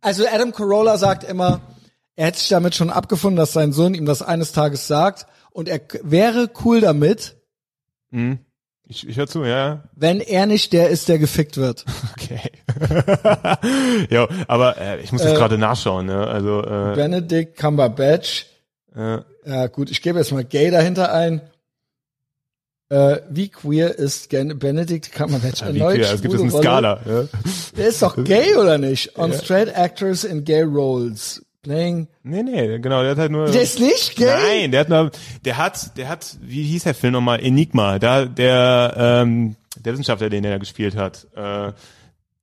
also 0.00 0.24
Adam 0.26 0.50
Carolla 0.52 0.98
sagt 0.98 1.22
immer, 1.24 1.60
er 2.16 2.26
hätte 2.26 2.38
sich 2.38 2.48
damit 2.48 2.74
schon 2.74 2.90
abgefunden, 2.90 3.36
dass 3.36 3.52
sein 3.52 3.72
Sohn 3.72 3.94
ihm 3.94 4.06
das 4.06 4.22
eines 4.22 4.52
Tages 4.52 4.86
sagt 4.88 5.26
und 5.52 5.68
er 5.68 5.80
wäre 6.02 6.50
cool 6.64 6.80
damit, 6.80 7.36
Ich, 8.88 9.06
ich 9.08 9.16
höre 9.16 9.26
zu, 9.28 9.44
ja. 9.44 9.84
wenn 9.94 10.20
er 10.20 10.46
nicht 10.46 10.72
der 10.72 10.88
ist, 10.90 11.08
der 11.08 11.18
gefickt 11.18 11.56
wird. 11.58 11.84
Okay. 12.14 12.40
jo, 14.10 14.26
aber 14.48 14.78
äh, 14.78 15.00
ich 15.02 15.12
muss 15.12 15.22
jetzt 15.22 15.32
Äh, 15.34 15.36
gerade 15.36 15.58
nachschauen, 15.58 16.06
ne? 16.06 16.26
Also 16.26 16.62
äh, 16.62 16.94
Benedict 16.94 17.56
Cumberbatch. 17.58 18.46
Äh, 18.96 19.18
Ja, 19.46 19.66
gut, 19.68 19.90
ich 19.90 20.02
gebe 20.02 20.18
jetzt 20.18 20.32
mal 20.32 20.44
gay 20.44 20.70
dahinter 20.70 21.12
ein. 21.12 21.40
Äh, 22.90 23.20
wie 23.30 23.48
queer 23.48 23.98
ist 23.98 24.28
Gen 24.28 24.58
Benedict 24.58 25.10
Cumberbatch? 25.12 25.62
wie 25.62 25.78
Erneut 25.78 25.94
queer, 25.96 26.12
es 26.12 26.22
gibt 26.22 26.34
es 26.34 26.40
schwule 26.40 26.52
eine. 26.52 26.62
Skala. 26.62 27.00
Ja? 27.06 27.24
Der 27.76 27.88
ist 27.88 28.02
doch 28.02 28.22
gay 28.22 28.56
oder 28.56 28.78
nicht? 28.78 29.18
On 29.18 29.32
straight 29.32 29.74
actors 29.74 30.24
in 30.24 30.44
gay 30.44 30.62
roles. 30.62 31.42
Playing. 31.62 32.08
Nee, 32.22 32.42
nee, 32.42 32.78
genau, 32.78 33.00
der 33.00 33.12
hat 33.12 33.18
halt 33.18 33.32
nur. 33.32 33.46
Der 33.50 33.62
ist 33.62 33.80
nicht 33.80 34.16
gay? 34.16 34.26
Nein, 34.60 34.70
der 34.70 34.80
hat 34.80 34.90
nur, 34.90 35.10
der 35.46 35.56
hat, 35.56 35.96
der 35.96 36.10
hat, 36.10 36.36
wie 36.42 36.62
hieß 36.62 36.84
der 36.84 36.94
Film 36.94 37.14
nochmal? 37.14 37.42
Enigma, 37.42 37.98
da 37.98 38.26
der, 38.26 38.94
ähm, 38.98 39.56
der 39.78 39.94
Wissenschaftler, 39.94 40.28
den 40.28 40.44
er 40.44 40.58
gespielt 40.58 40.94
hat, 40.94 41.26
äh, 41.34 41.72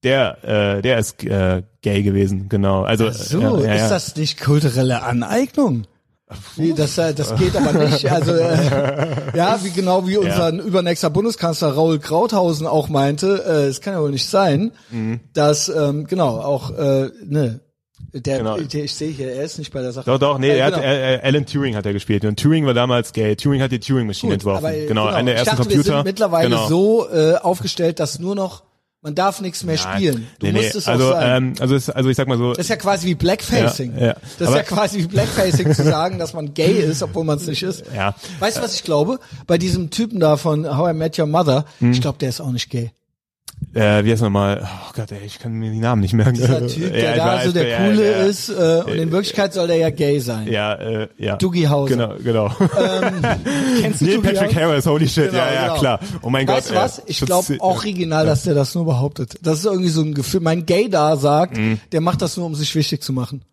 der, 0.03 0.43
äh, 0.77 0.81
der 0.81 0.97
ist 0.97 1.23
äh, 1.23 1.61
gay 1.83 2.01
gewesen, 2.01 2.49
genau. 2.49 2.81
Also 2.81 3.11
So, 3.11 3.39
ja, 3.39 3.59
ja, 3.59 3.75
ja. 3.75 3.83
ist 3.83 3.89
das 3.91 4.15
nicht 4.15 4.41
kulturelle 4.41 5.03
Aneignung? 5.03 5.85
Wie, 6.55 6.73
das, 6.73 6.97
äh, 6.97 7.13
das 7.13 7.35
geht 7.35 7.55
aber 7.55 7.73
nicht. 7.73 8.09
Also 8.11 8.33
äh, 8.33 8.57
ja, 9.35 9.59
wie 9.63 9.71
genau 9.71 10.07
wie 10.07 10.17
unser 10.17 10.51
übernächster 10.53 11.09
Bundeskanzler 11.09 11.73
Raul 11.73 11.99
Krauthausen 11.99 12.67
auch 12.67 12.89
meinte, 12.89 13.43
äh, 13.45 13.67
es 13.67 13.81
kann 13.81 13.93
ja 13.93 14.01
wohl 14.01 14.11
nicht 14.11 14.29
sein, 14.29 14.71
Mhm. 14.91 15.19
dass 15.33 15.69
ähm, 15.69 16.05
genau 16.07 16.39
auch 16.39 16.71
äh, 16.71 17.09
ne 17.25 17.59
Der, 18.13 18.39
Genau. 18.39 18.57
der, 18.57 18.83
ich 18.83 18.93
sehe 18.93 19.11
hier, 19.11 19.31
er 19.33 19.43
ist 19.43 19.57
nicht 19.57 19.71
bei 19.71 19.81
der 19.81 19.91
Sache. 19.93 20.05
Doch, 20.09 20.19
doch, 20.19 20.37
nee, 20.37 20.49
Äh, 20.49 20.57
er 20.57 20.65
genau. 20.71 20.77
hat, 20.77 20.83
er, 20.85 21.23
Alan 21.23 21.45
Turing 21.45 21.75
hat 21.75 21.85
er 21.85 21.93
gespielt 21.93 22.25
und 22.25 22.37
Turing 22.39 22.65
war 22.65 22.73
damals 22.73 23.13
gay. 23.13 23.35
Turing 23.35 23.61
hat 23.61 23.71
die 23.71 23.79
Turing-Maschine 23.79 24.33
entworfen. 24.33 24.65
aber, 24.65 24.75
äh, 24.75 24.85
genau, 24.87 25.05
einer 25.07 25.25
der 25.31 25.35
ersten 25.35 25.55
dachte, 25.57 25.61
Computer. 25.69 25.89
Wir 25.89 25.95
sind 25.97 26.05
mittlerweile 26.05 26.49
genau. 26.49 26.67
so 26.67 27.07
äh, 27.09 27.35
aufgestellt, 27.35 27.99
dass 27.99 28.19
nur 28.19 28.35
noch 28.35 28.63
man 29.01 29.15
darf 29.15 29.41
nichts 29.41 29.63
mehr 29.63 29.77
Nein. 29.83 29.95
spielen. 29.95 30.27
Du 30.39 30.45
nee, 30.47 30.51
musst 30.53 30.73
nee. 30.73 30.77
es 30.79 30.87
also, 30.87 31.07
auch 31.07 31.11
sagen. 31.13 31.45
ähm, 31.47 31.53
also, 31.59 31.75
es, 31.75 31.89
also 31.89 32.09
ich 32.09 32.17
sag 32.17 32.27
mal 32.27 32.37
so, 32.37 32.49
das 32.51 32.59
ist 32.59 32.69
ja 32.69 32.75
quasi 32.75 33.07
wie 33.07 33.15
Blackfacing. 33.15 33.93
Ja, 33.97 34.05
ja. 34.07 34.13
Das 34.13 34.23
ist 34.41 34.47
Aber- 34.47 34.57
ja 34.57 34.63
quasi 34.63 34.99
wie 34.99 35.07
Blackfacing 35.07 35.73
zu 35.73 35.83
sagen, 35.83 36.19
dass 36.19 36.33
man 36.33 36.53
gay 36.53 36.79
ist, 36.81 37.01
obwohl 37.01 37.23
man 37.23 37.37
es 37.37 37.47
nicht 37.47 37.63
ist. 37.63 37.83
ja, 37.95 38.13
Weißt 38.39 38.57
du, 38.57 38.61
was 38.61 38.75
ich 38.75 38.83
glaube? 38.83 39.19
Bei 39.47 39.57
diesem 39.57 39.89
Typen 39.89 40.19
da 40.19 40.37
von 40.37 40.77
How 40.77 40.91
I 40.91 40.93
Met 40.93 41.17
Your 41.17 41.25
Mother, 41.27 41.65
Hm. 41.79 41.91
ich 41.91 42.01
glaube, 42.01 42.19
der 42.19 42.29
ist 42.29 42.41
auch 42.41 42.51
nicht 42.51 42.69
gay. 42.69 42.91
Äh, 43.73 44.03
wie 44.03 44.11
heißt 44.11 44.21
er 44.21 44.25
nochmal? 44.25 44.61
Oh 44.63 44.91
Gott, 44.95 45.11
ey, 45.11 45.19
ich 45.25 45.39
kann 45.39 45.53
mir 45.53 45.71
die 45.71 45.79
Namen 45.79 46.01
nicht 46.01 46.13
merken. 46.13 46.33
Dieser 46.33 46.67
Typ, 46.67 46.91
der 46.93 46.99
Ja, 47.03 47.11
ich 47.11 47.17
da 47.17 47.25
weiß, 47.25 47.45
so 47.45 47.51
der 47.53 47.67
ja, 47.67 47.77
Coole 47.77 48.11
ja, 48.11 48.17
ist, 48.23 48.49
äh, 48.49 48.81
und 48.85 48.93
in 48.97 49.11
Wirklichkeit 49.11 49.53
soll 49.53 49.67
der 49.67 49.77
ja 49.77 49.89
gay 49.89 50.19
sein. 50.19 50.47
Ja, 50.47 50.73
äh, 50.75 51.07
ja. 51.17 51.37
Dougie 51.37 51.67
Hauser. 51.67 51.89
Genau, 51.95 52.13
genau. 52.23 52.49
Kennst 53.81 54.01
du 54.01 54.05
Neil 54.05 54.15
Dougie 54.17 54.27
Patrick? 54.33 54.55
Harris, 54.55 54.85
holy 54.85 55.07
shit, 55.07 55.31
Genau, 55.31 55.37
ja, 55.43 55.53
ja, 55.53 55.67
genau. 55.67 55.79
klar. 55.79 55.99
Oh 56.21 56.29
mein 56.29 56.47
Weißt 56.47 56.67
Gott. 56.69 56.75
du 56.77 56.81
was? 56.81 56.99
äh, 56.99 57.03
Ich 57.07 57.21
glaube 57.21 57.57
original, 57.59 58.25
dass 58.25 58.43
der 58.43 58.53
das 58.55 58.75
nur 58.75 58.85
behauptet. 58.85 59.39
Das 59.41 59.59
ist 59.59 59.65
irgendwie 59.65 59.89
so 59.89 60.01
ein 60.01 60.13
Gefühl. 60.13 60.41
Mein 60.41 60.65
Gay 60.65 60.89
da 60.89 61.15
sagt, 61.17 61.57
der 61.91 62.01
macht 62.01 62.21
das 62.21 62.37
nur, 62.37 62.45
um 62.45 62.55
sich 62.55 62.73
wichtig 62.75 63.01
zu 63.03 63.13
machen. 63.13 63.43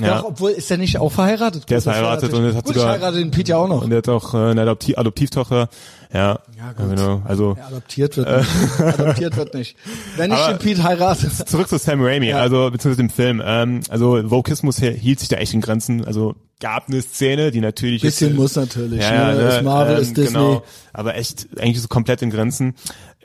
Mhm. 0.00 0.04
Ja. 0.04 0.18
Doch, 0.18 0.24
obwohl, 0.28 0.50
ist 0.52 0.70
der 0.70 0.78
nicht 0.78 0.98
auch 0.98 1.10
verheiratet? 1.10 1.68
Der 1.70 1.78
ist 1.78 1.84
verheiratet 1.84 2.32
und 2.32 2.44
jetzt 2.46 2.56
hat 2.56 2.64
Gut, 2.64 2.76
ich 2.76 2.80
sogar- 2.82 2.94
heirate 2.98 3.18
den 3.18 3.30
Pete 3.32 3.50
ja 3.50 3.56
auch 3.56 3.66
noch. 3.68 3.82
Und 3.82 3.90
der 3.90 3.98
hat 3.98 4.08
auch 4.08 4.32
äh, 4.32 4.36
eine 4.50 4.62
Adopti 4.62 4.94
Adoptivtochter. 4.96 5.68
Ja, 6.12 6.38
Ja, 6.56 6.72
gut. 6.76 6.88
genau. 6.90 7.22
Also 7.26 7.54
Ja, 7.58 7.66
adoptiert 7.66 8.16
wird 8.16 8.38
nicht. 8.38 8.80
adoptiert 8.80 9.36
wird 9.36 9.54
nicht. 9.54 9.76
Wenn 10.16 10.32
ich 10.32 10.38
den 10.46 10.58
Pete 10.58 10.82
heirate. 10.82 11.28
zurück 11.46 11.68
zu 11.68 11.78
Sam 11.78 12.00
Raimi, 12.02 12.32
also 12.32 12.70
beziehungsweise 12.70 13.02
dem 13.02 13.10
Film. 13.10 13.42
Ähm, 13.44 13.80
also 13.90 14.30
Vokismus 14.30 14.78
hielt 14.78 15.20
sich 15.20 15.28
da 15.28 15.36
echt 15.36 15.52
in 15.54 15.60
Grenzen. 15.60 16.04
Also 16.04 16.34
gab 16.60 16.88
eine 16.88 17.02
Szene, 17.02 17.50
die 17.50 17.60
natürlich 17.60 18.02
Bisschen 18.02 18.30
jetzt, 18.30 18.36
muss 18.36 18.56
natürlich. 18.56 19.00
ja, 19.00 19.32
ne? 19.32 19.40
ja, 19.40 19.48
ist 19.58 19.64
Marvel, 19.64 19.96
ähm, 19.96 20.02
ist 20.02 20.16
Disney. 20.16 20.32
Genau, 20.32 20.62
aber 20.92 21.14
echt 21.16 21.48
eigentlich 21.58 21.80
so 21.80 21.88
komplett 21.88 22.22
in 22.22 22.30
Grenzen. 22.30 22.74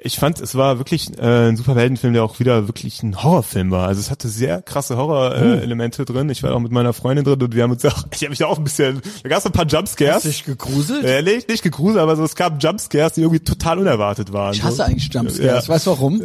Ich 0.05 0.18
fand, 0.18 0.41
es 0.41 0.55
war 0.55 0.80
wirklich 0.80 1.18
äh, 1.18 1.49
ein 1.49 1.55
Superheldenfilm, 1.55 2.14
der 2.14 2.26
auch 2.26 2.39
wieder 2.39 2.68
wirklich 2.68 3.01
ein 3.03 3.23
Horrorfilm 3.23 3.72
war. 3.72 3.88
Also 3.88 4.01
es 4.01 4.11
hatte 4.11 4.27
sehr 4.27 4.61
krasse 4.61 4.97
Horror-Elemente 4.97 6.01
äh, 6.01 6.05
drin. 6.05 6.30
Ich 6.30 6.43
war 6.43 6.53
auch 6.53 6.60
mit 6.60 6.73
meiner 6.73 6.91
Freundin 6.91 7.23
drin 7.23 7.41
und 7.41 7.55
wir 7.55 7.64
haben 7.64 7.72
uns 7.72 7.85
auch, 7.85 8.03
ich 8.11 8.22
habe 8.22 8.30
mich 8.31 8.39
da 8.39 8.47
auch 8.47 8.57
ein 8.57 8.65
bisschen, 8.65 9.01
da 9.23 9.30
gab 9.30 9.39
es 9.39 9.45
ein 9.45 9.53
paar 9.53 9.65
Hast 9.65 9.72
Jumpscares. 9.72 10.23
dich 10.23 10.43
gegruselt? 10.43 11.05
Äh, 11.05 11.22
nicht, 11.22 11.47
nicht 11.47 11.64
gegruselt, 11.64 11.99
aber 11.99 12.15
so, 12.18 12.23
es 12.23 12.35
gab 12.35 12.61
Jumpscares, 12.61 13.14
die 13.14 13.22
irgendwie 13.22 13.39
total 13.39 13.80
unerwartet 13.80 14.34
waren. 14.34 14.53
Ich 14.53 14.61
so. 14.61 14.68
hasse 14.68 14.85
eigentlich 14.85 15.11
Jumpscares. 15.14 15.68
Ja. 15.68 15.73
Weißt 15.73 15.88
du 15.88 15.91
warum? 15.91 16.22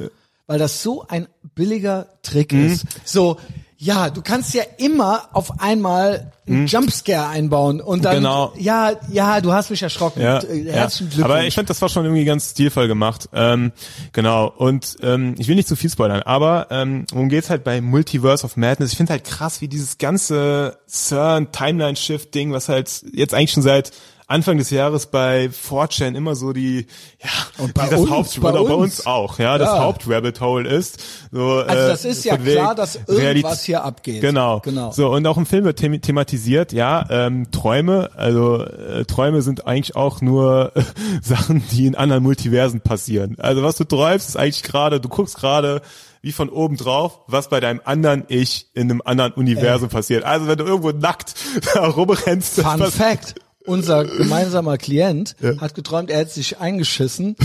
Weil 0.48 0.59
das 0.59 0.82
so 0.82 1.06
ein 1.06 1.28
billiger 1.55 2.09
Trick 2.22 2.52
ist. 2.52 2.86
So, 3.05 3.36
ja, 3.81 4.11
du 4.11 4.23
kannst 4.23 4.55
ja 4.55 4.65
immer 4.79 5.29
auf 5.33 5.61
einmal 5.61 6.33
einen 6.49 6.67
Jumpscare 6.67 7.29
einbauen 7.29 7.81
und 7.81 8.05
dann, 8.05 8.17
Genau. 8.17 8.53
ja, 8.59 8.93
ja, 9.13 9.41
du 9.41 9.53
hast 9.53 9.71
mich 9.71 9.81
erschrocken. 9.83 10.21
Ja, 10.21 10.39
Äh, 10.39 10.63
ja. 10.63 10.73
Herzlichen 10.73 11.11
Glückwunsch. 11.11 11.25
Aber 11.37 11.45
ich 11.45 11.55
fand, 11.55 11.71
das 11.71 11.81
war 11.81 11.89
schon 11.89 12.05
irgendwie 12.05 12.25
ganz 12.25 12.51
stilvoll 12.51 12.89
gemacht. 12.89 13.29
Ähm, 13.33 13.71
genau. 14.13 14.49
Und 14.57 14.97
ähm, 15.03 15.37
ich 15.39 15.47
will 15.47 15.55
nicht 15.55 15.69
zu 15.69 15.77
viel 15.77 15.91
spoilern, 15.91 16.23
aber 16.23 16.67
ähm, 16.71 17.07
worum 17.13 17.29
geht's 17.29 17.51
halt 17.51 17.63
bei 17.63 17.81
Multiverse 17.81 18.45
of 18.45 18.57
Madness? 18.57 18.91
Ich 18.91 18.97
finde 18.97 19.13
halt 19.13 19.23
krass, 19.23 19.61
wie 19.61 19.69
dieses 19.69 19.99
ganze 19.99 20.79
CERN 20.89 21.53
Timeline 21.53 21.95
Shift 21.97 22.35
Ding, 22.35 22.53
was 22.53 22.69
halt 22.69 22.91
jetzt 23.13 23.33
eigentlich 23.33 23.53
schon 23.53 23.63
seit 23.63 23.93
Anfang 24.29 24.59
des 24.59 24.69
Jahres 24.71 25.07
bei 25.07 25.47
4chan 25.47 26.15
immer 26.15 26.35
so 26.37 26.53
die, 26.53 26.87
ja, 27.23 27.31
Und 27.65 27.73
bei 27.75 27.85
die 27.85 27.91
das 27.91 28.01
uns, 28.01 28.11
Haupt, 28.11 28.41
bei 28.41 28.51
oder 28.51 28.63
bei 28.65 28.75
uns. 28.75 28.99
uns 28.99 29.07
auch, 29.07 29.39
ja, 29.39 29.57
das 29.57 29.69
Ja. 29.69 29.79
Haupt-Rabbit 29.81 30.41
Hole 30.41 30.69
ist. 30.69 31.03
So, 31.33 31.61
also 31.67 31.89
das 31.89 32.05
äh, 32.05 32.11
ist 32.11 32.25
ja 32.27 32.37
von 32.37 32.45
wegen 32.45 32.57
klar, 32.61 32.75
dass 32.75 32.95
irgendwas 32.97 33.19
Realität- 33.19 33.59
hier 33.61 33.85
abgeht. 33.85 34.21
Genau. 34.21 34.61
Genau. 34.61 34.93
So, 34.93 35.09
und 35.13 35.27
auch 35.27 35.39
im 35.39 35.47
Film 35.47 35.65
wird 35.65 35.79
them 35.81 36.01
thematisiert, 36.01 36.73
ja, 36.75 37.07
ähm, 37.09 37.51
Träume, 37.51 38.11
also 38.17 38.63
äh, 38.65 39.05
Träume 39.07 39.41
sind 39.43 39.67
eigentlich 39.67 39.97
auch 39.97 40.21
nur 40.21 40.73
äh, 40.77 40.83
Sachen, 41.23 41.63
die 41.73 41.87
in 41.87 41.95
anderen 41.95 42.23
Multiversen 42.23 42.83
passieren. 42.83 43.37
Also 43.39 43.63
was 43.63 43.77
du 43.77 43.85
träumst, 43.85 44.29
ist 44.29 44.37
eigentlich 44.37 44.63
gerade, 44.63 45.01
du 45.01 45.09
guckst 45.09 45.37
gerade 45.39 45.81
wie 46.21 46.33
von 46.33 46.49
oben 46.51 46.77
drauf, 46.77 47.21
was 47.29 47.49
bei 47.49 47.61
deinem 47.61 47.81
anderen 47.85 48.25
Ich 48.29 48.67
in 48.75 48.91
einem 48.91 49.01
anderen 49.05 49.33
Universum 49.33 49.89
passiert. 49.89 50.25
Also 50.25 50.49
wenn 50.49 50.59
du 50.59 50.65
irgendwo 50.65 50.91
nackt 50.91 51.35
da 51.75 51.87
rumrennst, 51.89 52.61
Fun 52.61 52.83
Fact. 52.91 53.37
Unser 53.69 54.05
gemeinsamer 54.05 54.78
Klient 54.78 55.36
hat 55.61 55.74
geträumt, 55.74 56.11
er 56.11 56.19
hätte 56.20 56.32
sich 56.32 56.59
eingeschissen 56.59 57.36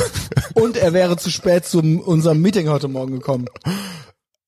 und 0.55 0.77
er 0.77 0.93
wäre 0.93 1.17
zu 1.17 1.29
spät 1.29 1.65
zu 1.65 1.79
unserem 1.79 2.41
Meeting 2.41 2.69
heute 2.69 2.87
Morgen 2.87 3.13
gekommen. 3.13 3.45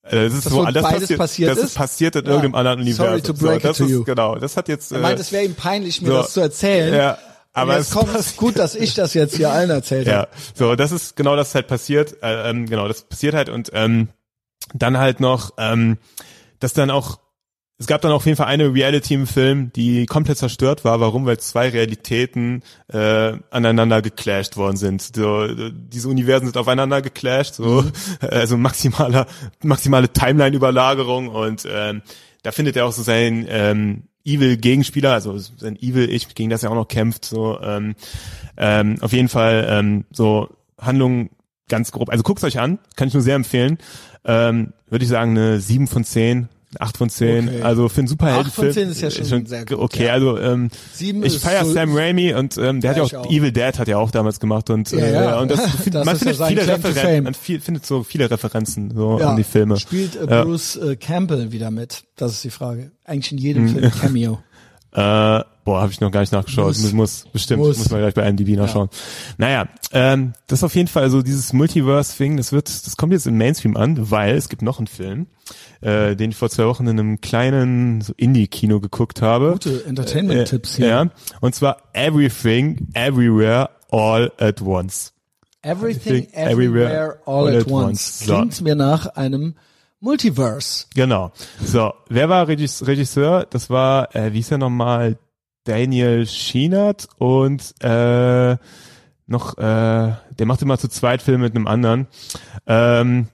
äh, 0.03 0.23
das 0.25 0.33
ist 0.33 0.45
Das 0.45 0.53
so, 0.53 0.63
das 0.65 0.81
beides 0.83 0.99
passiert, 1.01 1.19
passiert 1.19 1.51
das 1.51 1.57
ist? 1.59 1.63
ist 1.65 1.75
passiert 1.75 2.15
in 2.15 2.25
Ja. 2.25 2.31
irgendeinem 2.31 2.55
anderen 2.55 2.93
Sorry 2.93 3.09
Universum. 3.15 3.35
to 3.37 3.45
break 3.45 3.61
so, 3.61 3.67
das 3.67 3.71
it 3.71 3.77
to 3.77 3.85
ist, 3.85 3.91
you. 3.91 4.03
Genau, 4.03 4.35
das 4.35 4.57
hat 4.57 4.67
jetzt. 4.69 4.91
Er 4.91 4.99
äh, 4.99 5.01
meint, 5.01 5.19
es 5.19 5.31
wäre 5.31 5.43
ihm 5.43 5.55
peinlich, 5.55 6.01
mir 6.01 6.07
so. 6.09 6.17
das 6.17 6.33
zu 6.33 6.39
erzählen. 6.41 6.93
Ja, 6.93 7.17
aber 7.53 7.77
es 7.77 7.89
kommt 7.91 8.11
passiert. 8.13 8.37
gut, 8.37 8.57
dass 8.59 8.75
ich 8.75 8.93
das 8.95 9.13
jetzt 9.13 9.35
hier 9.35 9.51
allen 9.51 9.69
erzählt 9.69 10.07
Ja, 10.07 10.13
habe. 10.19 10.29
so, 10.53 10.75
das 10.75 10.91
ist 10.91 11.15
genau 11.15 11.35
das 11.35 11.53
halt 11.55 11.67
passiert. 11.67 12.17
Äh, 12.23 12.49
ähm, 12.49 12.65
genau, 12.67 12.87
das 12.87 13.01
passiert 13.03 13.33
halt 13.33 13.49
und 13.49 13.71
ähm, 13.73 14.09
dann 14.73 14.97
halt 14.97 15.19
noch, 15.19 15.51
ähm, 15.57 15.97
dass 16.59 16.73
dann 16.73 16.89
auch, 16.91 17.19
es 17.77 17.87
gab 17.87 18.01
dann 18.01 18.13
auf 18.13 18.25
jeden 18.25 18.37
Fall 18.37 18.47
eine 18.47 18.73
Reality 18.73 19.15
im 19.15 19.27
Film, 19.27 19.71
die 19.73 20.05
komplett 20.05 20.37
zerstört 20.37 20.85
war. 20.85 21.01
Warum? 21.01 21.25
Weil 21.25 21.39
zwei 21.39 21.67
Realitäten 21.69 22.63
äh, 22.87 23.33
aneinander 23.49 24.01
geclasht 24.01 24.55
worden 24.55 24.77
sind. 24.77 25.01
So, 25.01 25.47
diese 25.71 26.07
Universen 26.07 26.45
sind 26.45 26.57
aufeinander 26.57 27.01
geclasht, 27.01 27.55
so, 27.55 27.83
also 28.21 28.55
maximaler, 28.55 29.27
maximale 29.61 30.07
Timeline-Überlagerung 30.09 31.27
und 31.27 31.67
ähm, 31.69 32.01
da 32.43 32.51
findet 32.51 32.77
er 32.77 32.85
auch 32.85 32.93
so 32.93 33.01
sein 33.01 33.45
ähm, 33.49 34.03
Evil-Gegenspieler, 34.23 35.11
also 35.11 35.37
sein 35.37 35.75
Evil-Ich, 35.75 36.33
gegen 36.33 36.49
das 36.49 36.63
er 36.63 36.71
auch 36.71 36.75
noch 36.75 36.87
kämpft, 36.87 37.25
so 37.25 37.59
ähm, 37.61 37.95
ähm, 38.55 38.97
auf 39.01 39.11
jeden 39.11 39.29
Fall 39.29 39.67
ähm, 39.69 40.05
so 40.11 40.49
Handlungen 40.79 41.29
ganz 41.67 41.91
grob. 41.91 42.09
Also 42.09 42.23
guckt's 42.23 42.43
euch 42.43 42.59
an, 42.59 42.79
kann 42.95 43.07
ich 43.09 43.13
nur 43.13 43.23
sehr 43.23 43.35
empfehlen. 43.35 43.79
Ähm, 44.23 44.73
Würde 44.89 45.03
ich 45.03 45.09
sagen 45.09 45.31
eine 45.31 45.59
7 45.59 45.87
von 45.87 46.03
10, 46.03 46.49
8 46.79 46.97
von 46.97 47.09
10. 47.09 47.47
Okay. 47.49 47.61
Also 47.61 47.89
für 47.89 47.99
einen 47.99 48.07
Superheldenfilm. 48.07 48.67
8 48.69 48.73
von 48.75 48.83
10 48.83 48.89
ist 48.89 49.01
ja 49.01 49.11
schon 49.25 49.45
sehr 49.45 49.65
gut, 49.65 49.77
Okay, 49.77 50.05
ja. 50.05 50.13
also 50.13 50.37
ähm, 50.39 50.69
Sieben 50.93 51.21
ich 51.23 51.35
ist 51.35 51.43
feier 51.43 51.65
so- 51.65 51.73
Sam 51.73 51.95
Raimi 51.95 52.33
und 52.33 52.57
ähm, 52.57 52.81
der 52.81 52.95
Ja, 52.95 53.01
hat 53.03 53.11
ja 53.11 53.19
auch, 53.19 53.25
auch. 53.25 53.31
Evil 53.31 53.51
Dead 53.51 53.77
hat 53.79 53.87
er 53.87 53.99
auch 53.99 54.11
damals 54.11 54.39
gemacht 54.39 54.69
und 54.69 54.91
Ja, 54.91 55.05
ja. 55.07 55.37
äh, 55.37 55.41
und 55.41 55.51
das, 55.51 55.59
Das 55.91 56.05
man 56.05 56.15
ist 56.15 56.25
ja 56.25 56.33
findet 56.33 56.47
viele. 56.65 56.67
Referenzen, 56.73 57.23
man 57.23 57.33
viel, 57.33 57.59
findet 57.61 57.85
so 57.85 58.03
viele 58.03 58.29
Referenzen 58.31 58.91
so 58.95 59.19
Ja, 59.19 59.29
an 59.29 59.35
die 59.37 59.43
Filme. 59.43 59.77
Spielt 59.77 60.15
äh, 60.15 60.25
Ja. 60.29 60.43
Bruce 60.43 60.75
äh, 60.77 60.95
Campbell 60.95 61.51
wieder 61.51 61.71
mit? 61.71 62.03
Das 62.15 62.31
ist 62.33 62.43
die 62.43 62.49
Frage. 62.49 62.91
Eigentlich 63.03 63.31
in 63.31 63.37
jedem 63.37 63.69
Film 63.69 63.91
Cameo. 63.91 64.39
Äh, 64.95 65.43
boah, 65.65 65.81
habe 65.81 65.91
ich 65.91 65.99
noch 65.99 66.09
gar 66.09 66.21
nicht 66.21 66.31
nachgeschaut. 66.31 66.67
Muss. 66.67 66.93
Muss, 66.93 67.25
bestimmt, 67.33 67.61
Muss. 67.61 67.77
muss, 67.77 67.89
man 67.89 67.99
gleich 67.99 68.13
bei 68.13 68.25
IMDb 68.25 68.55
nachschauen. 68.55 68.89
Naja, 69.37 69.67
ähm, 69.91 70.31
das 70.47 70.59
ist 70.59 70.63
auf 70.63 70.73
jeden 70.73 70.87
Fall 70.87 71.09
so 71.09 71.21
dieses 71.21 71.51
Multiverse-Thing, 71.51 72.37
das 72.37 72.53
wird, 72.53 72.69
das 72.69 72.95
kommt 72.95 73.11
jetzt 73.11 73.27
im 73.27 73.37
Mainstream 73.37 73.75
an, 73.75 74.09
weil 74.09 74.35
es 74.35 74.47
gibt 74.47 74.61
noch 74.61 74.77
einen 74.77 74.87
Film, 74.87 75.27
äh, 75.81 76.15
den 76.15 76.31
ich 76.31 76.37
vor 76.37 76.49
zwei 76.49 76.65
Wochen 76.65 76.87
in 76.87 76.97
einem 76.97 77.19
kleinen 77.19 77.99
so 77.99 78.13
Indie-Kino 78.15 78.79
geguckt 78.79 79.21
habe. 79.21 79.51
Gute 79.51 79.83
Entertainment-Tipps 79.85 80.77
hier. 80.77 80.87
Ja, 80.87 81.09
und 81.41 81.53
zwar 81.53 81.77
Everything, 81.91 82.87
Everywhere, 82.93 83.71
All 83.91 84.31
at 84.39 84.61
Once. 84.61 85.11
Everything, 85.61 86.27
Everywhere, 86.31 86.85
Everywhere, 86.85 87.19
All, 87.25 87.57
at, 87.57 87.67
once. 87.69 88.19
So. 88.19 88.35
Klingt 88.35 88.61
mir 88.61 88.75
nach 88.75 89.07
einem 89.07 89.55
Multiverse. 89.99 90.85
Genau. 90.93 91.31
So, 91.63 91.93
wer 92.09 92.29
war 92.29 92.47
Regis 92.47 92.85
Regisseur? 92.85 93.45
Das 93.49 93.69
war, 93.69 94.15
äh, 94.15 94.31
wie 94.33 94.37
hieß 94.37 94.51
er 94.51 94.57
nochmal? 94.59 95.17
Daniel 95.63 96.27
Schienert 96.27 97.07
und 97.17 97.73
äh, 97.81 98.55
noch, 99.27 99.57
äh, 99.57 99.61
der 99.61 100.45
macht 100.45 100.61
immer 100.61 100.77
zu 100.77 100.87
zweit 100.89 101.23
Filme 101.23 101.45
mit 101.45 101.55
einem 101.55 101.65
anderen. 101.65 102.05
Ähm, 102.67 103.29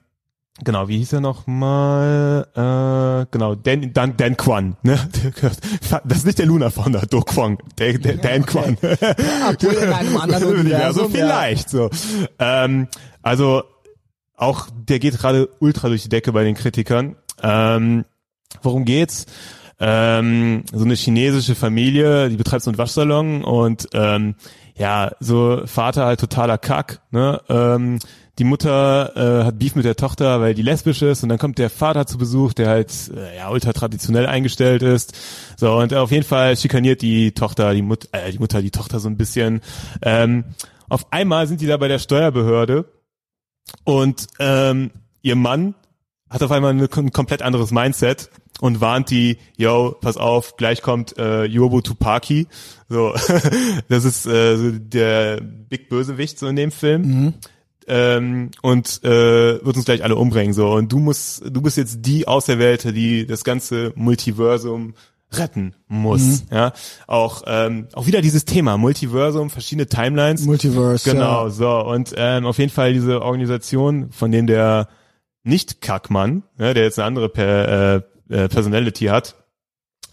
genau, 0.64 0.88
wie 0.88 0.96
hieß 0.96 1.12
er 1.12 1.20
nochmal? 1.20 2.46
Äh, 2.54 3.26
genau, 3.30 3.54
Dan, 3.54 3.92
Dan, 3.92 4.16
Dan 4.16 4.38
Kwan. 4.38 4.76
Ne? 4.82 4.98
Das 6.04 6.18
ist 6.18 6.24
nicht 6.26 6.38
der 6.38 6.46
Luna 6.46 6.70
Founder, 6.70 7.02
Do 7.02 7.20
Kwon, 7.20 7.58
der, 7.78 7.98
der, 7.98 8.16
Dan 8.16 8.46
Kwan. 8.46 8.78
Obwohl 8.80 9.74
in 9.74 9.92
einem 9.92 10.16
anderen 10.20 10.42
Ja, 10.54 10.60
Universum. 10.60 11.02
so 11.04 11.08
vielleicht 11.10 11.68
so. 11.68 11.90
Ähm, 12.38 12.88
also 13.20 13.62
auch 14.42 14.68
der 14.72 14.98
geht 14.98 15.16
gerade 15.18 15.48
ultra 15.60 15.88
durch 15.88 16.02
die 16.02 16.08
Decke 16.08 16.32
bei 16.32 16.44
den 16.44 16.54
Kritikern. 16.54 17.16
Ähm, 17.42 18.04
worum 18.60 18.84
geht's? 18.84 19.26
Ähm, 19.78 20.64
so 20.72 20.84
eine 20.84 20.94
chinesische 20.94 21.54
Familie, 21.54 22.28
die 22.28 22.36
betreibt 22.36 22.62
so 22.62 22.70
einen 22.70 22.78
Waschsalon 22.78 23.44
und 23.44 23.88
ähm, 23.94 24.34
ja, 24.76 25.12
so 25.20 25.62
Vater 25.66 26.06
halt 26.06 26.20
totaler 26.20 26.58
Kack, 26.58 27.00
ne? 27.10 27.40
Ähm, 27.48 27.98
die 28.38 28.44
Mutter 28.44 29.12
äh, 29.14 29.44
hat 29.44 29.58
Beef 29.58 29.74
mit 29.74 29.84
der 29.84 29.94
Tochter, 29.94 30.40
weil 30.40 30.54
die 30.54 30.62
lesbisch 30.62 31.02
ist 31.02 31.22
und 31.22 31.28
dann 31.28 31.38
kommt 31.38 31.58
der 31.58 31.68
Vater 31.68 32.06
zu 32.06 32.16
Besuch, 32.16 32.54
der 32.54 32.68
halt 32.68 32.90
äh, 33.14 33.36
ja 33.36 33.50
ultra 33.50 33.72
traditionell 33.72 34.26
eingestellt 34.26 34.82
ist. 34.82 35.14
So 35.56 35.74
und 35.74 35.92
auf 35.94 36.10
jeden 36.10 36.24
Fall 36.24 36.56
schikaniert 36.56 37.02
die 37.02 37.32
Tochter, 37.32 37.74
die 37.74 37.82
Mutter, 37.82 38.08
äh, 38.12 38.32
die 38.32 38.38
Mutter 38.38 38.62
die 38.62 38.70
Tochter 38.70 39.00
so 39.00 39.08
ein 39.08 39.18
bisschen. 39.18 39.60
Ähm, 40.00 40.44
auf 40.88 41.12
einmal 41.12 41.46
sind 41.46 41.60
die 41.60 41.66
da 41.66 41.76
bei 41.76 41.88
der 41.88 41.98
Steuerbehörde 41.98 42.86
und 43.84 44.26
ähm, 44.38 44.90
ihr 45.22 45.36
Mann 45.36 45.74
hat 46.30 46.42
auf 46.42 46.50
einmal 46.50 46.70
eine, 46.70 46.88
ein 46.90 47.12
komplett 47.12 47.42
anderes 47.42 47.70
Mindset 47.70 48.30
und 48.60 48.80
warnt 48.80 49.10
die, 49.10 49.38
yo, 49.56 49.96
pass 50.00 50.16
auf, 50.16 50.56
gleich 50.56 50.82
kommt 50.82 51.18
äh, 51.18 51.44
Yobo 51.44 51.80
Tupaki. 51.80 52.46
So, 52.88 53.12
das 53.88 54.04
ist 54.04 54.26
äh, 54.26 54.56
so 54.56 54.70
der 54.72 55.40
Big 55.40 55.88
Bösewicht 55.88 56.38
so 56.38 56.46
in 56.46 56.56
dem 56.56 56.70
Film. 56.70 57.02
Mhm. 57.02 57.34
Ähm, 57.88 58.50
und 58.62 59.02
äh, 59.02 59.64
wird 59.64 59.76
uns 59.76 59.84
gleich 59.84 60.04
alle 60.04 60.14
umbringen 60.14 60.52
so 60.54 60.70
und 60.70 60.92
du 60.92 61.00
musst 61.00 61.42
du 61.44 61.60
bist 61.60 61.76
jetzt 61.76 62.02
die 62.02 62.28
Auserwählte 62.28 62.92
die 62.92 63.26
das 63.26 63.42
ganze 63.42 63.92
Multiversum 63.96 64.94
retten 65.38 65.74
muss. 65.88 66.20
Mhm. 66.22 66.40
Ja, 66.50 66.72
auch 67.06 67.42
ähm, 67.46 67.88
auch 67.92 68.06
wieder 68.06 68.20
dieses 68.22 68.44
Thema 68.44 68.76
Multiversum, 68.78 69.50
verschiedene 69.50 69.86
Timelines. 69.86 70.42
Multiverse. 70.44 71.10
Genau, 71.10 71.44
Ja. 71.44 71.50
so 71.50 71.80
und 71.84 72.12
ähm, 72.16 72.46
auf 72.46 72.58
jeden 72.58 72.72
Fall 72.72 72.92
diese 72.92 73.22
Organisation, 73.22 74.10
von 74.12 74.30
dem 74.32 74.46
der 74.46 74.88
nicht 75.44 75.80
Kackmann, 75.80 76.42
ne, 76.56 76.74
der 76.74 76.84
jetzt 76.84 76.98
eine 76.98 77.06
andere 77.06 77.28
per, 77.28 77.68
äh, 78.30 78.34
äh, 78.44 78.48
Personality 78.48 79.06
hat, 79.06 79.34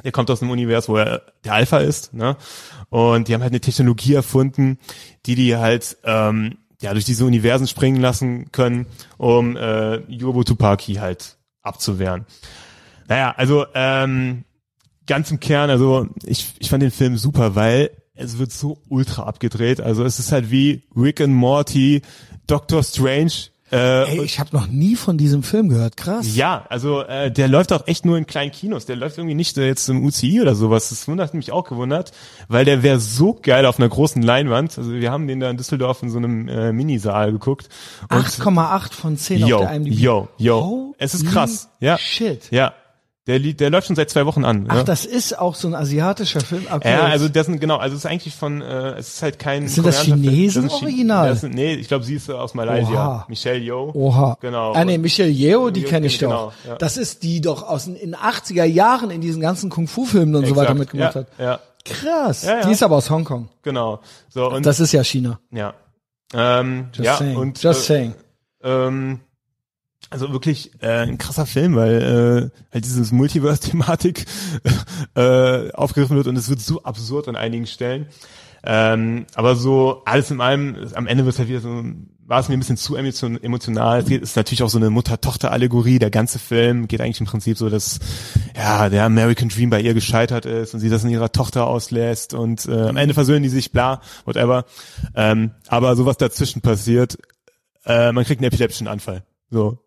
der 0.04 0.12
kommt 0.12 0.32
aus 0.32 0.42
einem 0.42 0.52
Universum, 0.52 0.96
wo 0.96 1.00
er 1.00 1.22
der 1.44 1.54
Alpha 1.54 1.80
ist, 1.80 2.14
ne? 2.14 2.38
Und 2.90 3.28
die 3.28 3.34
haben 3.34 3.42
halt 3.42 3.52
eine 3.52 3.60
Technologie 3.62 4.14
erfunden, 4.16 4.80
die 5.26 5.36
die 5.36 5.56
halt 5.58 5.98
ähm, 6.04 6.58
ja 6.82 6.94
durch 6.94 7.06
diese 7.06 7.26
Universen 7.26 7.68
springen 7.68 8.02
lassen 8.02 8.52
können, 8.52 8.88
um 9.18 9.56
äh, 9.58 9.98
Yobo 10.12 10.44
Tupaki 10.44 10.96
halt 10.96 11.38
abzuwehren. 11.62 12.26
Naja, 13.08 13.34
also 13.38 13.66
ähm, 13.74 14.46
ganz 15.10 15.32
im 15.32 15.40
Kern, 15.40 15.70
also 15.70 16.08
ich, 16.24 16.54
ich 16.60 16.70
fand 16.70 16.84
den 16.84 16.92
Film 16.92 17.18
super, 17.18 17.56
weil 17.56 17.90
es 18.14 18.38
wird 18.38 18.52
so 18.52 18.82
ultra 18.88 19.24
abgedreht. 19.24 19.82
Also 19.82 20.06
es 20.06 20.20
ist 20.20 20.32
halt 20.32 20.52
wie 20.52 20.84
Rick 20.96 21.20
and 21.20 21.34
Morty, 21.34 22.02
Doctor 22.48 22.84
Strange. 22.84 23.32
Äh, 23.72 24.18
Ey, 24.18 24.24
ich 24.24 24.40
habe 24.40 24.50
noch 24.54 24.68
nie 24.68 24.96
von 24.96 25.18
diesem 25.18 25.44
Film 25.44 25.70
gehört. 25.70 25.96
Krass. 25.96 26.36
ja, 26.36 26.66
also 26.70 27.02
äh, 27.02 27.32
der 27.32 27.48
läuft 27.48 27.72
auch 27.72 27.88
echt 27.88 28.04
nur 28.06 28.18
in 28.18 28.26
kleinen 28.26 28.52
Kinos. 28.52 28.86
Der 28.86 28.96
läuft 28.96 29.18
irgendwie 29.18 29.36
nicht 29.36 29.58
äh, 29.58 29.68
jetzt 29.68 29.88
im 29.90 30.04
UCI 30.04 30.42
oder 30.42 30.56
sowas. 30.56 30.90
Das 30.90 31.08
wundert 31.08 31.34
mich 31.34 31.52
auch 31.52 31.66
gewundert, 31.70 32.12
weil 32.48 32.66
der 32.66 32.82
wäre 32.84 33.00
so 33.00 33.38
geil 33.40 33.66
auf 33.66 33.78
einer 33.80 33.90
großen 33.90 34.22
Leinwand. 34.22 34.78
Also 34.78 34.92
wir 34.92 35.12
haben 35.12 35.28
den 35.28 35.40
da 35.40 35.50
in 35.50 35.58
Düsseldorf 35.58 36.02
in 36.04 36.10
so 36.10 36.18
einem 36.18 36.48
äh, 36.48 36.72
Minisaal 36.72 37.32
geguckt. 37.32 37.70
Und 38.12 38.26
8,8 38.26 38.94
von 38.94 39.18
10 39.18 39.46
yo, 39.46 39.58
auf 39.58 39.62
der 39.64 39.76
IMDb. 39.76 39.94
yo, 39.94 40.28
yo. 40.38 40.96
Es 40.98 41.14
ist 41.14 41.28
krass. 41.28 41.70
Ja. 41.80 41.98
Shit. 41.98 42.50
Ja. 42.52 42.74
Der, 43.28 43.38
der 43.40 43.70
läuft 43.70 43.88
schon 43.88 43.96
seit 43.96 44.10
zwei 44.10 44.26
Wochen 44.26 44.44
an. 44.44 44.66
Ach, 44.70 44.78
ja. 44.78 44.84
das 44.84 45.06
ist 45.06 45.38
auch 45.38 45.54
so 45.54 45.68
ein 45.68 45.76
asiatischer 45.76 46.40
Film. 46.40 46.66
Okay. 46.72 46.90
Ja, 46.92 47.02
also 47.04 47.30
das 47.30 47.46
sind 47.46 47.60
genau, 47.60 47.78
also 47.78 47.96
es 47.96 48.04
ist 48.04 48.10
eigentlich 48.10 48.34
von, 48.36 48.62
äh, 48.62 48.94
es 48.98 49.16
ist 49.16 49.22
halt 49.22 49.38
kein. 49.38 49.68
Sind 49.68 49.86
das. 49.86 50.02
Chinesen 50.02 50.64
Das 50.64 50.74
original? 50.82 51.30
Das 51.30 51.42
sind, 51.42 51.54
nee, 51.54 51.74
ich 51.76 51.88
glaube, 51.88 52.04
sie 52.06 52.16
ist 52.16 52.30
aus 52.32 52.54
Malaysia. 52.56 52.90
Oha. 52.92 53.26
Michelle 53.30 53.60
Yeoh. 53.60 53.92
Oha. 53.94 54.38
Genau. 54.42 54.72
Ah, 54.74 54.84
nee, 54.84 54.98
Michelle 54.98 55.30
Yeoh, 55.30 55.70
die 55.70 55.84
kenne 55.84 56.08
ich 56.08 56.18
genau, 56.18 56.48
doch. 56.48 56.54
ja. 56.68 56.76
Das 56.78 56.98
ist 56.98 57.22
die 57.22 57.42
doch 57.42 57.62
aus 57.64 57.86
den 57.86 57.96
in 57.96 58.16
80er 58.16 58.64
Jahren 58.64 59.12
in 59.12 59.22
diesen 59.22 59.42
ganzen 59.42 59.70
Kung-Fu-Filmen 59.70 60.34
und 60.36 60.46
so 60.48 60.56
weiter 60.56 60.72
Exakt. 60.72 60.80
mitgemacht 60.80 61.16
ja, 61.16 61.22
hat. 61.22 61.28
Ja, 61.38 61.60
Krass. 61.86 62.44
Ja, 62.46 62.60
ja. 62.62 62.66
Die 62.66 62.72
ist 62.72 62.82
aber 62.84 62.96
aus 62.98 63.10
Hongkong. 63.10 63.48
genau. 63.62 64.00
So 64.30 64.50
und 64.52 64.66
Das 64.66 64.80
ist 64.80 64.92
ja 64.92 65.04
China. 65.04 65.40
ja. 65.52 65.74
Ähm, 66.34 66.90
Just 66.94 67.06
ja 67.06 67.18
saying. 67.18 67.38
und 67.38 67.64
Just 67.64 67.82
äh, 67.82 67.84
saying. 67.94 68.14
ähm, 68.64 69.20
also 70.10 70.32
wirklich 70.32 70.72
äh, 70.82 71.04
ein 71.04 71.18
krasser 71.18 71.46
Film, 71.46 71.76
weil 71.76 72.52
äh, 72.52 72.74
halt 72.74 72.86
dieses 72.86 73.12
Multiverse-Thematik 73.12 74.26
äh, 75.16 75.72
aufgegriffen 75.72 76.18
wird 76.18 76.28
und 76.28 76.38
es 76.38 76.50
wird 76.50 76.62
so 76.62 76.84
absurd 76.84 77.28
an 77.28 77.36
einigen 77.36 77.68
Stellen. 77.68 78.08
Ähm, 78.64 79.26
aber 79.36 79.56
so 79.56 80.02
alles 80.06 80.32
in 80.32 80.42
allem, 80.42 80.76
am 80.94 81.08
Ende 81.08 81.26
wird 81.26 81.38
halt 81.38 81.48
wieder 81.48 81.62
so, 81.62 81.84
war 82.26 82.40
es 82.40 82.50
mir 82.50 82.56
ein 82.56 82.60
bisschen 82.60 82.78
zu 82.78 82.96
emotion, 82.96 83.42
emotional. 83.42 84.00
Es 84.02 84.10
ist 84.10 84.36
natürlich 84.36 84.64
auch 84.64 84.70
so 84.70 84.78
eine 84.78 84.90
Mutter-Tochter-Allegorie. 84.90 85.98
Der 85.98 86.12
ganze 86.12 86.40
Film 86.40 86.88
geht 86.88 87.02
eigentlich 87.02 87.22
im 87.22 87.26
Prinzip 87.26 87.58
so, 87.58 87.70
dass 87.70 88.00
ja 88.56 88.90
der 88.90 89.06
American 89.06 89.50
Dream 89.50 89.70
bei 89.70 89.82
ihr 89.82 89.94
gescheitert 89.94 90.46
ist 90.46 90.74
und 90.74 90.80
sie 90.80 90.90
das 90.90 91.04
in 91.04 91.10
ihrer 91.10 91.32
Tochter 91.32 91.68
auslässt 91.68 92.34
und 92.34 92.68
äh, 92.68 92.90
am 92.90 92.98
Ende 92.98 93.14
versöhnen 93.14 93.44
die 93.44 93.50
sich, 93.50 93.72
bla, 93.72 94.02
whatever. 94.26 94.66
Ähm, 95.16 95.52
aber 95.68 95.96
sowas 95.96 96.18
dazwischen 96.18 96.62
passiert, 96.62 97.18
äh, 97.86 98.12
man 98.12 98.26
kriegt 98.26 98.42
einen 98.42 98.48
epileptischen 98.48 98.88
Anfall. 98.88 99.24
So, 99.50 99.80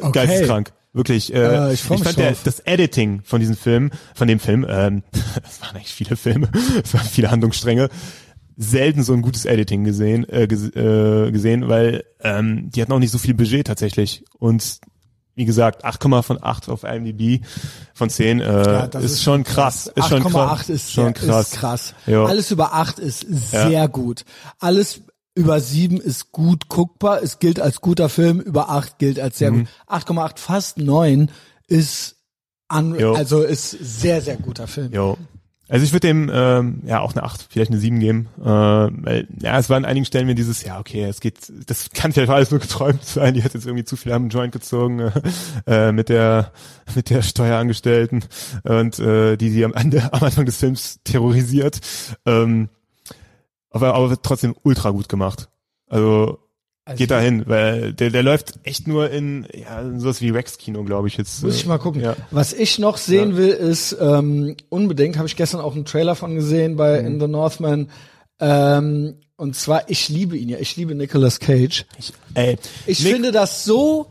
Okay. 0.00 0.26
geisteskrank. 0.26 0.72
Wirklich. 0.92 1.34
Äh, 1.34 1.38
Äh, 1.70 1.74
ich 1.74 1.90
ich 1.90 2.02
fand 2.02 2.16
der, 2.16 2.34
das 2.44 2.60
Editing 2.60 3.22
von 3.24 3.40
diesem 3.40 3.56
Film, 3.56 3.90
von 4.14 4.28
dem 4.28 4.38
Film, 4.38 4.64
ähm, 4.68 5.02
es 5.44 5.60
waren 5.60 5.76
eigentlich 5.76 5.92
viele 5.92 6.16
Filme, 6.16 6.48
es 6.82 6.94
waren 6.94 7.06
viele 7.06 7.30
Handlungsstränge, 7.30 7.88
selten 8.56 9.02
so 9.02 9.12
ein 9.12 9.22
gutes 9.22 9.44
Editing 9.44 9.82
gesehen, 9.84 10.28
äh, 10.28 10.44
äh, 10.44 11.32
gesehen, 11.32 11.68
weil 11.68 12.04
ähm, 12.20 12.70
die 12.70 12.80
hatten 12.80 12.92
auch 12.92 13.00
nicht 13.00 13.10
so 13.10 13.18
viel 13.18 13.34
Budget 13.34 13.66
tatsächlich. 13.66 14.24
Und 14.38 14.78
wie 15.34 15.44
gesagt, 15.44 15.84
8, 15.84 16.02
von 16.24 16.38
8 16.40 16.68
auf 16.68 16.84
IMDb 16.84 17.44
von 17.92 18.08
10 18.08 18.40
äh, 18.40 18.44
Ja, 18.44 18.86
das 18.86 19.04
ist, 19.04 19.22
schon 19.22 19.42
krass. 19.42 19.88
Ist 19.88 20.08
schon 20.08 20.22
krass. 20.22 20.60
8,8 20.60 20.70
ist, 20.70 20.92
schon 20.92 21.12
krass. 21.12 21.48
ist 21.48 21.58
krass. 21.58 21.94
Ja. 22.06 22.24
Alles 22.24 22.52
über 22.52 22.72
8 22.72 23.00
ist 23.00 23.26
sehr 23.28 23.88
gut. 23.88 24.24
Alles 24.60 25.00
über 25.34 25.60
7 25.60 26.00
ist 26.00 26.32
gut 26.32 26.68
guckbar. 26.68 27.22
Es 27.22 27.38
gilt 27.38 27.60
als 27.60 27.80
guter 27.80 28.08
Film. 28.08 28.40
Über 28.40 28.70
8 28.70 28.98
gilt 28.98 29.18
als 29.18 29.38
sehr 29.38 29.50
Mhm. 29.50 29.58
gut. 29.60 29.68
8,8, 29.86 30.38
fast 30.38 30.78
9 30.78 31.30
ist 31.66 32.16
an, 32.68 32.98
Jo. 32.98 33.14
also 33.14 33.42
ist 33.42 33.70
sehr, 33.70 34.20
sehr 34.20 34.36
guter 34.36 34.66
Film. 34.66 34.92
Jo. 34.92 35.16
Also 35.66 35.84
ich 35.84 35.92
würde 35.92 36.06
dem 36.08 36.30
ähm, 36.32 36.82
ja 36.84 37.00
auch 37.00 37.14
eine 37.14 37.22
8, 37.22 37.46
vielleicht 37.48 37.70
eine 37.70 37.80
7 37.80 37.98
geben. 37.98 38.28
Äh, 38.38 38.44
weil, 38.44 39.26
ja, 39.40 39.58
es 39.58 39.70
war 39.70 39.78
an 39.78 39.86
einigen 39.86 40.04
Stellen 40.04 40.26
mir 40.26 40.34
dieses, 40.34 40.62
ja, 40.62 40.78
okay, 40.78 41.04
es 41.04 41.20
geht, 41.20 41.36
das 41.66 41.88
kann 41.90 42.12
vielleicht 42.12 42.30
alles 42.30 42.50
nur 42.50 42.60
geträumt 42.60 43.02
sein, 43.04 43.32
die 43.32 43.42
hat 43.42 43.54
jetzt 43.54 43.64
irgendwie 43.64 43.84
zu 43.84 43.96
viel 43.96 44.12
am 44.12 44.28
Joint 44.28 44.52
gezogen 44.52 45.00
äh, 45.00 45.12
äh, 45.88 45.92
mit 45.92 46.10
der 46.10 46.52
mit 46.94 47.08
der 47.08 47.22
Steuerangestellten 47.22 48.24
und 48.64 48.98
äh, 48.98 49.36
die 49.38 49.50
sie 49.50 49.64
am 49.64 49.72
Ende 49.72 50.12
am 50.12 50.22
Anfang 50.22 50.44
des 50.44 50.58
Films 50.58 51.00
terrorisiert. 51.02 51.80
Ähm, 52.26 52.68
aber, 53.74 53.94
aber 53.94 54.20
trotzdem 54.22 54.54
ultra 54.62 54.90
gut 54.90 55.08
gemacht. 55.08 55.48
Also 55.88 56.38
Also 56.86 56.98
geht 56.98 57.10
dahin, 57.10 57.44
weil 57.46 57.92
der, 57.92 58.10
der 58.10 58.22
läuft 58.22 58.54
echt 58.62 58.86
nur 58.88 59.10
in 59.10 59.46
ja, 59.54 59.80
in 59.82 60.00
sowas 60.00 60.20
wie 60.20 60.30
Rex-Kino, 60.30 60.82
glaube 60.84 61.08
ich 61.08 61.16
jetzt. 61.16 61.42
Muss 61.42 61.54
äh, 61.54 61.56
ich 61.58 61.66
mal 61.66 61.78
gucken. 61.78 62.00
Ja. 62.02 62.16
Was 62.30 62.52
ich 62.52 62.78
noch 62.78 62.96
sehen 62.96 63.36
will, 63.36 63.48
ist 63.50 63.96
ähm, 64.00 64.56
unbedingt, 64.70 65.16
habe 65.18 65.28
ich 65.28 65.36
gestern 65.36 65.60
auch 65.60 65.74
einen 65.74 65.84
Trailer 65.84 66.14
von 66.14 66.34
gesehen 66.34 66.76
bei 66.76 67.00
Mhm. 67.00 67.06
In 67.06 67.20
the 67.20 67.26
Northman. 67.28 67.90
Ähm, 68.40 69.16
und 69.36 69.56
zwar, 69.56 69.88
ich 69.88 70.08
liebe 70.08 70.36
ihn 70.36 70.48
ja, 70.48 70.58
ich 70.58 70.76
liebe 70.76 70.94
Nicolas 70.94 71.40
Cage. 71.40 71.86
Ey, 72.34 72.56
Ich 72.86 73.02
Nick- 73.02 73.12
finde 73.14 73.32
das 73.32 73.64
so, 73.64 74.06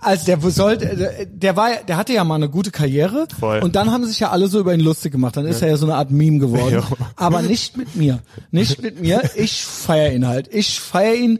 als 0.00 0.24
der 0.24 0.40
sollte, 0.40 0.96
der, 0.96 1.26
der 1.26 1.56
war, 1.56 1.70
der 1.86 1.96
hatte 1.96 2.12
ja 2.12 2.24
mal 2.24 2.36
eine 2.36 2.48
gute 2.48 2.70
Karriere 2.70 3.26
Voll. 3.38 3.60
und 3.60 3.76
dann 3.76 3.90
haben 3.90 4.04
sich 4.06 4.20
ja 4.20 4.30
alle 4.30 4.48
so 4.48 4.60
über 4.60 4.74
ihn 4.74 4.80
lustig 4.80 5.12
gemacht. 5.12 5.36
Dann 5.36 5.46
ist 5.46 5.62
er 5.62 5.68
ja 5.68 5.76
so 5.76 5.86
eine 5.86 5.96
Art 5.96 6.10
Meme 6.10 6.38
geworden. 6.38 6.74
Ja. 6.74 6.88
Aber 7.16 7.42
nicht 7.42 7.76
mit 7.76 7.96
mir, 7.96 8.20
nicht 8.50 8.82
mit 8.82 9.00
mir. 9.00 9.22
Ich 9.34 9.64
feier 9.64 10.12
ihn 10.12 10.26
halt. 10.26 10.48
Ich 10.52 10.80
feier 10.80 11.14
ihn. 11.14 11.38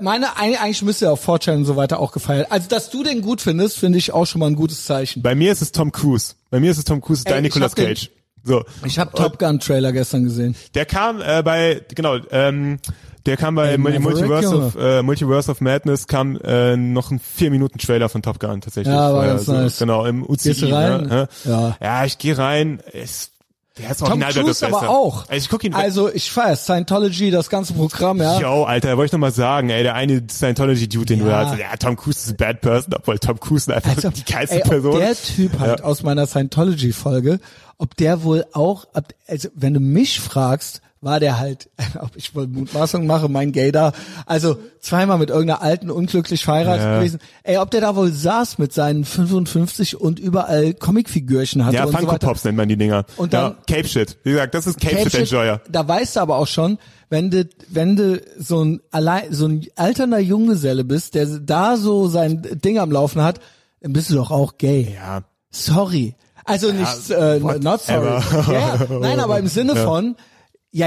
Meine 0.00 0.36
eigentlich 0.36 0.82
müsste 0.82 1.06
er 1.06 1.12
auf 1.12 1.20
Fortune 1.20 1.58
und 1.58 1.64
so 1.64 1.76
weiter 1.76 2.00
auch 2.00 2.12
gefeiert. 2.12 2.50
Also 2.50 2.68
dass 2.68 2.90
du 2.90 3.02
den 3.02 3.22
gut 3.22 3.40
findest, 3.40 3.78
finde 3.78 3.98
ich 3.98 4.12
auch 4.12 4.26
schon 4.26 4.40
mal 4.40 4.46
ein 4.48 4.56
gutes 4.56 4.84
Zeichen. 4.84 5.22
Bei 5.22 5.34
mir 5.34 5.52
ist 5.52 5.62
es 5.62 5.72
Tom 5.72 5.92
Cruise. 5.92 6.34
Bei 6.50 6.60
mir 6.60 6.70
ist 6.70 6.78
es 6.78 6.84
Tom 6.84 7.00
Cruise, 7.00 7.22
Ey, 7.26 7.32
dein 7.32 7.42
Nicolas 7.42 7.72
hab 7.72 7.76
den- 7.76 7.86
Cage. 7.86 8.10
So. 8.42 8.64
Ich 8.86 8.98
habe 8.98 9.12
Top 9.14 9.38
Gun 9.38 9.60
Trailer 9.60 9.92
gestern 9.92 10.24
gesehen. 10.24 10.56
Der 10.74 10.86
kam 10.86 11.20
äh, 11.20 11.42
bei, 11.42 11.82
genau, 11.94 12.16
ähm, 12.30 12.78
der 13.26 13.36
kam 13.36 13.54
bei 13.54 13.70
Ey, 13.70 13.78
Multiverse 13.78 14.56
of, 14.56 14.76
äh, 14.76 15.02
Multiverse 15.02 15.50
of 15.50 15.60
Madness 15.60 16.06
kam 16.06 16.36
äh, 16.42 16.76
noch 16.76 17.10
ein 17.10 17.18
vier 17.18 17.50
Minuten 17.50 17.78
Trailer 17.78 18.08
von 18.08 18.22
Top 18.22 18.40
Gun 18.40 18.60
tatsächlich. 18.60 18.94
Ja, 18.94 19.12
war 19.12 19.26
ganz 19.26 19.46
so, 19.46 19.52
nice. 19.52 19.78
Genau, 19.78 20.04
im 20.06 20.22
UCI. 20.22 20.48
Gehst 20.50 20.62
du 20.62 20.72
rein? 20.72 21.06
Ne? 21.06 21.28
Ja. 21.44 21.76
ja, 21.80 22.04
ich 22.04 22.18
gehe 22.18 22.36
rein. 22.36 22.80
Es, 22.92 23.30
der 23.78 23.90
ist 23.92 24.00
Tom 24.00 24.20
Cruise 24.20 24.66
aber 24.66 24.88
auch. 24.88 25.28
Also 25.28 25.36
ich 25.44 25.48
guck 25.48 25.64
ihn 25.64 25.74
Also 25.74 26.12
ich 26.12 26.30
feier 26.30 26.56
Scientology, 26.56 27.30
das 27.30 27.48
ganze 27.48 27.72
Programm, 27.72 28.18
ja. 28.18 28.38
Yo, 28.40 28.64
Alter, 28.64 28.96
wollte 28.96 29.06
ich 29.06 29.12
noch 29.12 29.20
mal 29.20 29.32
sagen, 29.32 29.70
ey, 29.70 29.82
der 29.82 29.94
eine 29.94 30.22
Scientology-Dude, 30.28 31.06
den 31.06 31.20
du 31.20 31.26
Ja. 31.26 31.44
da 31.44 31.50
hast, 31.50 31.58
ja, 31.58 31.76
Tom 31.78 31.96
Cruise 31.96 32.18
ist 32.18 32.30
a 32.30 32.34
bad 32.36 32.60
person, 32.60 32.94
obwohl 32.94 33.18
Tom 33.18 33.38
Cruise 33.38 33.72
einfach 33.74 33.94
Also, 33.96 34.10
die 34.10 34.24
geilste 34.24 34.56
ey, 34.56 34.68
Person. 34.68 34.98
Der 34.98 35.14
Typ 35.14 35.58
halt 35.58 35.80
Ja. 35.80 35.84
aus 35.86 36.02
meiner 36.02 36.26
Scientology-Folge, 36.26 37.38
ob 37.78 37.96
der 37.96 38.22
wohl 38.24 38.44
auch, 38.52 38.86
also 39.26 39.48
wenn 39.54 39.74
du 39.74 39.80
mich 39.80 40.20
fragst, 40.20 40.82
war 41.02 41.18
der 41.18 41.38
halt, 41.38 41.70
ob 42.00 42.10
ich 42.16 42.34
wohl 42.34 42.46
Mutmaßung 42.46 43.06
mache, 43.06 43.28
mein 43.28 43.52
Gaydar, 43.52 43.92
also 44.26 44.58
zweimal 44.80 45.16
mit 45.18 45.30
irgendeiner 45.30 45.62
alten 45.62 45.90
unglücklich 45.90 46.44
verheiratet 46.44 46.84
Ja. 46.84 46.98
gewesen. 46.98 47.20
Ey, 47.42 47.56
ob 47.58 47.70
der 47.70 47.80
da 47.80 47.96
wohl 47.96 48.12
saß 48.12 48.58
mit 48.58 48.72
seinen 48.74 49.04
55 49.04 49.98
und 50.00 50.18
überall 50.18 50.74
Comicfigürchen 50.74 51.64
hatte 51.64 51.76
ja, 51.76 51.84
und 51.84 51.92
so 51.92 51.98
Funko. 51.98 52.18
Pops 52.18 52.44
nennt 52.44 52.56
man 52.58 52.68
die 52.68 52.76
Dinger. 52.76 53.06
Und 53.16 53.32
dann- 53.32 53.52
ja, 53.52 53.76
Cape 53.76 53.88
Shit. 53.88 54.18
Wie 54.24 54.32
gesagt, 54.32 54.54
das 54.54 54.66
ist 54.66 54.78
Cape, 54.80 54.96
Cape 54.96 55.10
Shit 55.10 55.20
Enjoyer. 55.20 55.60
Da 55.70 55.86
weißt 55.88 56.16
du 56.16 56.20
aber 56.20 56.36
auch 56.36 56.46
schon, 56.46 56.78
wenn 57.08 57.30
du, 57.30 57.48
wenn 57.68 57.96
du 57.96 58.20
so 58.38 58.62
ein 58.62 58.80
allein, 58.90 59.32
so 59.32 59.46
ein 59.46 59.66
alternder 59.76 60.18
Junggeselle 60.20 60.84
bist, 60.84 61.14
der 61.14 61.26
da 61.26 61.76
so 61.76 62.08
sein 62.08 62.42
Ding 62.62 62.78
am 62.78 62.92
Laufen 62.92 63.22
hat, 63.22 63.40
dann 63.80 63.92
bist 63.94 64.10
du 64.10 64.14
doch 64.16 64.30
auch 64.30 64.58
gay. 64.58 64.94
Ja. 64.94 65.22
Sorry. 65.50 66.14
Also 66.44 66.72
nicht, 66.72 67.10
äh, 67.10 67.38
not 67.38 67.80
sorry. 67.82 68.20
Ja, 68.52 68.78
nein, 69.00 69.20
aber 69.20 69.38
im 69.38 69.46
Sinne 69.46 69.72
Ja. 69.76 69.84
von, 69.84 70.04
ja, 70.06 70.14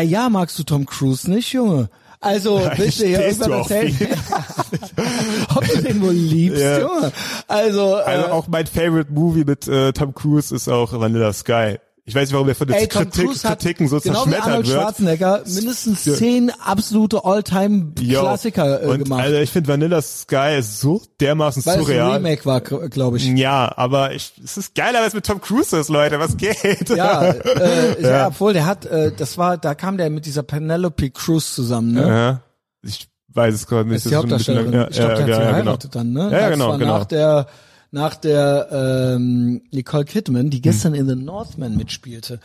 ja, 0.02 0.30
magst 0.30 0.58
du 0.60 0.64
Tom 0.64 0.86
Cruise 0.86 1.30
nicht, 1.30 1.52
Junge? 1.54 1.90
Also, 2.22 2.62
willst 2.78 3.02
du 3.02 3.06
hier 3.06 3.20
auf 3.20 3.70
erzählen? 3.70 3.98
Ob 5.56 5.68
du 5.68 5.82
den 5.82 6.02
wohl 6.02 6.14
liebst, 6.14 6.62
Ja. 6.62 6.80
Junge. 6.80 7.12
Also, 7.50 7.96
Also 7.96 8.28
äh, 8.28 8.32
auch 8.32 8.48
mein 8.48 8.66
Favorite 8.66 9.12
Movie 9.12 9.44
mit 9.44 9.68
äh, 9.68 9.92
Tom 9.92 10.14
Cruise 10.14 10.56
ist 10.56 10.70
auch 10.70 10.98
Vanilla 10.98 11.34
Sky. 11.34 11.80
Ich 12.06 12.14
weiß 12.14 12.24
nicht, 12.24 12.34
warum 12.34 12.48
der 12.48 12.56
von 12.56 12.68
den 12.68 12.76
ey, 12.76 12.88
Kritik, 12.88 13.32
Kritiken 13.32 13.88
so 13.88 13.98
genau 14.02 14.16
zerschmettert 14.16 14.46
Arnold 14.48 14.68
wird. 14.68 14.82
Schwarzenegger, 14.82 15.42
mindestens 15.46 16.04
zehn 16.04 16.52
absolute. 16.60 17.24
All-Time-Klassiker 17.24 18.84
äh, 18.84 18.98
gemacht. 18.98 19.22
Also 19.22 19.38
ich 19.38 19.50
finde 19.50 19.70
Vanilla 19.70 20.02
Sky 20.02 20.58
ist 20.60 20.82
so 20.82 21.02
dermaßen 21.22 21.66
weil 21.66 21.80
surreal. 21.80 22.16
Remake 22.16 22.46
war, 22.46 22.60
glaube 22.60 23.18
ich. 23.18 23.26
Ja, 23.26 23.72
aber 23.78 24.14
ich, 24.14 24.34
es 24.44 24.58
ist 24.58 24.76
geiler, 24.76 25.02
als 25.02 25.14
mit 25.14 25.26
Tom 25.26 25.40
Cruise 25.40 25.78
ist, 25.78 25.90
Leute. 25.90 26.20
Was 26.20 26.36
geht? 26.36 26.90
Ja, 26.90 27.22
äh, 27.32 28.02
ja. 28.02 28.28
obwohl 28.28 28.52
der 28.52 28.66
hat, 28.66 28.86
äh, 28.86 29.14
das 29.16 29.38
war, 29.38 29.58
da 29.58 29.74
kam 29.74 29.98
der 29.98 30.10
mit 30.10 30.26
dieser 30.26 30.44
Penelope 30.44 31.10
Cruz 31.12 31.56
zusammen, 31.56 31.94
ne? 31.94 32.08
Ja. 32.08 32.42
Ich 32.82 33.08
weiß 33.30 33.56
es 33.56 33.66
gerade 33.66 33.88
nicht. 33.88 33.98
Das 33.98 34.06
ist 34.06 34.12
die 34.12 34.16
Hauptdarstellerin. 34.18 34.72
lang- 34.74 34.90
ich 34.90 34.98
glaube, 34.98 35.14
der 35.14 35.22
hat 35.22 35.26
sie 35.26 35.32
ja, 35.32 35.52
geheiratet 35.52 35.96
dann, 35.96 36.12
ne? 36.12 36.30
Ja, 36.32 36.40
ja, 36.40 36.50
genau, 36.50 36.78
genau. 36.78 36.98
Nach 36.98 37.06
der, 37.06 37.48
nach 37.94 38.16
der 38.16 39.14
ähm, 39.16 39.62
Nicole 39.72 40.04
Kidman, 40.06 40.50
die 40.50 40.62
gestern 40.62 40.94
in 40.96 41.08
The 41.08 41.16
Northman 41.16 41.78
mitspielte. 41.78 42.40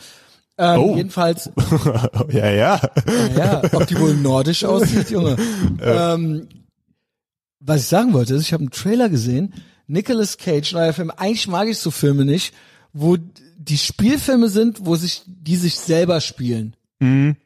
Ähm, 0.58 0.78
Oh. 0.80 0.96
Jedenfalls, 0.96 1.50
ja, 2.30 2.50
ja. 2.50 2.80
ja, 3.36 3.62
ob 3.72 3.86
die 3.86 3.98
wohl 3.98 4.14
nordisch 4.14 4.64
aussieht, 4.64 5.10
Junge. 5.10 5.36
Ähm, 5.80 6.48
was 7.60 7.80
ich 7.82 7.86
sagen 7.86 8.12
wollte, 8.12 8.34
ist, 8.34 8.42
ich 8.42 8.52
habe 8.52 8.62
einen 8.62 8.70
Trailer 8.70 9.08
gesehen, 9.08 9.54
Nicolas 9.86 10.36
Cage, 10.38 10.72
neuer 10.74 10.92
Film. 10.92 11.10
Eigentlich 11.16 11.48
mag 11.48 11.66
ich 11.68 11.78
so 11.78 11.90
Filme 11.90 12.24
nicht, 12.24 12.52
wo 12.92 13.16
die 13.56 13.78
Spielfilme 13.78 14.48
sind, 14.48 14.84
wo 14.84 14.96
sich 14.96 15.22
die 15.26 15.56
sich 15.56 15.76
selber 15.76 16.20
spielen. 16.20 16.74
Ähm, 17.00 17.36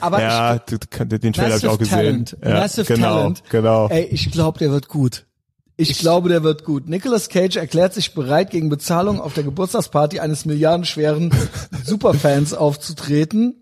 aber 0.00 0.18
ich, 0.18 0.24
Mhm. 0.24 0.30
Ja, 0.30 0.58
d- 0.58 0.78
d- 0.78 1.18
den 1.18 1.32
Trailer 1.32 1.54
habe 1.54 1.58
ich 1.58 1.66
auch 1.68 1.78
gesehen. 1.78 2.24
Talent. 2.24 2.36
Ja, 2.42 2.50
Massive 2.60 2.94
genau, 2.94 3.16
Talent. 3.16 3.42
Genau. 3.50 3.88
Ey, 3.88 4.04
ich 4.04 4.30
glaube, 4.30 4.58
der 4.58 4.70
wird 4.70 4.88
gut. 4.88 5.26
Ich, 5.76 5.98
glaube, 5.98 6.28
der 6.28 6.44
wird 6.44 6.64
gut. 6.64 6.88
Nicolas 6.88 7.28
Cage 7.28 7.56
erklärt 7.56 7.94
sich 7.94 8.14
bereit, 8.14 8.50
gegen 8.50 8.68
Bezahlung 8.68 9.20
auf 9.20 9.34
der 9.34 9.42
Geburtstagsparty 9.42 10.20
eines 10.20 10.44
milliardenschweren 10.44 11.32
Superfans 11.84 12.54
aufzutreten. 12.54 13.56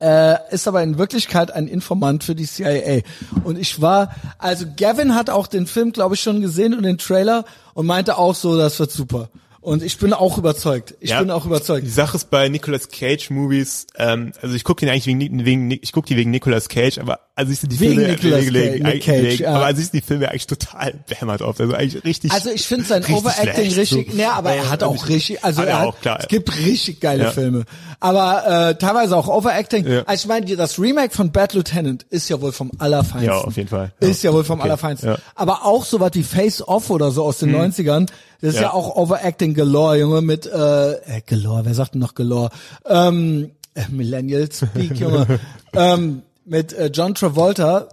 Äh, 0.00 0.36
ist 0.50 0.66
aber 0.66 0.82
in 0.82 0.98
Wirklichkeit 0.98 1.50
ein 1.52 1.68
Informant 1.68 2.24
für 2.24 2.34
die 2.34 2.46
CIA. 2.46 3.02
Und 3.44 3.58
ich 3.58 3.80
war, 3.80 4.14
also 4.38 4.66
Gavin 4.76 5.14
hat 5.14 5.30
auch 5.30 5.46
den 5.46 5.66
Film, 5.66 5.92
glaube 5.92 6.14
ich, 6.14 6.20
schon 6.20 6.40
gesehen 6.40 6.74
und 6.74 6.82
den 6.82 6.98
Trailer 6.98 7.44
und 7.74 7.86
meinte 7.86 8.18
auch 8.18 8.34
so, 8.34 8.56
das 8.58 8.78
wird 8.80 8.90
super. 8.90 9.30
Und 9.60 9.82
ich 9.82 9.96
bin 9.96 10.12
auch 10.12 10.36
überzeugt. 10.36 10.94
Ich 11.00 11.10
Ja. 11.10 11.20
bin 11.20 11.30
auch 11.30 11.46
überzeugt. 11.46 11.86
Die 11.86 11.90
Sache 11.90 12.16
ist 12.18 12.28
bei 12.28 12.50
Nicolas 12.50 12.90
Cage 12.90 13.30
Movies, 13.30 13.86
ähm, 13.96 14.32
also 14.42 14.54
ich 14.54 14.64
gucke 14.64 14.84
ihn 14.84 14.90
eigentlich 14.90 15.06
wegen, 15.06 15.44
wegen 15.46 15.70
ich 15.70 15.92
gucke 15.92 16.06
die 16.08 16.16
wegen 16.16 16.30
Nicolas 16.30 16.68
Cage, 16.68 16.98
aber 16.98 17.20
also 17.36 17.50
ich 17.50 17.58
sind 17.58 17.72
die 17.72 17.80
Wegen 17.80 17.94
Filme 17.96 18.12
Nicolas 18.12 18.44
Cage, 18.44 18.82
Nick 18.82 19.02
Cage, 19.02 19.40
ja. 19.40 19.54
aber 19.54 19.64
also 19.66 19.80
ich 19.80 19.88
sind 19.88 19.94
die 20.02 20.06
Filme 20.06 20.28
eigentlich 20.28 20.46
total 20.46 20.94
behämmert 21.08 21.42
oft, 21.42 21.60
also 21.60 21.74
eigentlich 21.74 22.04
richtig. 22.04 22.30
Also 22.30 22.50
ich 22.50 22.66
finde 22.66 22.84
sein 22.84 23.04
Overacting 23.04 23.70
schlecht, 23.70 23.92
richtig, 23.92 24.10
so. 24.12 24.16
ne, 24.16 24.32
aber 24.32 24.52
er 24.52 24.70
hat 24.70 24.84
auch 24.84 24.92
also 24.92 25.06
richtig, 25.06 25.42
also 25.42 25.62
hat 25.62 25.68
er 25.68 25.80
hat, 25.80 25.88
auch, 25.88 26.00
klar. 26.00 26.18
es 26.20 26.28
gibt 26.28 26.56
richtig 26.56 27.00
geile 27.00 27.24
Ja. 27.24 27.30
Filme, 27.32 27.64
aber 27.98 28.68
äh, 28.70 28.74
teilweise 28.76 29.16
auch 29.16 29.26
Overacting. 29.26 29.84
Ja. 29.84 30.02
Also 30.06 30.22
ich 30.22 30.28
meine, 30.28 30.54
das 30.54 30.78
Remake 30.78 31.12
von 31.12 31.32
Bad 31.32 31.54
Lieutenant 31.54 32.04
ist 32.10 32.28
ja 32.28 32.40
wohl 32.40 32.52
vom 32.52 32.70
allerfeinsten. 32.78 33.32
Ja, 33.32 33.38
auf 33.38 33.56
jeden 33.56 33.68
Fall. 33.68 33.92
Ist 33.98 34.22
ja 34.22 34.32
wohl 34.32 34.44
vom 34.44 34.60
Okay. 34.60 34.68
allerfeinsten. 34.68 35.16
Aber 35.34 35.64
auch 35.64 35.84
so 35.84 35.98
was 35.98 36.12
wie 36.14 36.22
Face 36.22 36.66
Off 36.66 36.90
oder 36.90 37.10
so 37.10 37.24
aus 37.24 37.38
den 37.38 37.54
90ern, 37.54 38.06
das 38.40 38.54
ist 38.54 38.60
ja. 38.60 38.72
Auch 38.72 38.94
Overacting 38.94 39.54
galore, 39.54 39.98
Junge, 39.98 40.20
mit 40.20 40.46
äh, 40.46 40.92
äh 40.92 41.22
galore, 41.26 41.64
wer 41.64 41.74
sagt 41.74 41.94
denn 41.94 42.00
noch 42.00 42.14
galore? 42.14 42.50
Ähm, 42.86 43.50
äh, 43.74 43.82
Millennial 43.90 44.48
Speak, 44.52 45.00
Junge. 45.00 45.40
ähm, 45.72 46.22
mit 46.44 46.72
äh, 46.72 46.90
John 46.92 47.14
Travolta, 47.14 47.88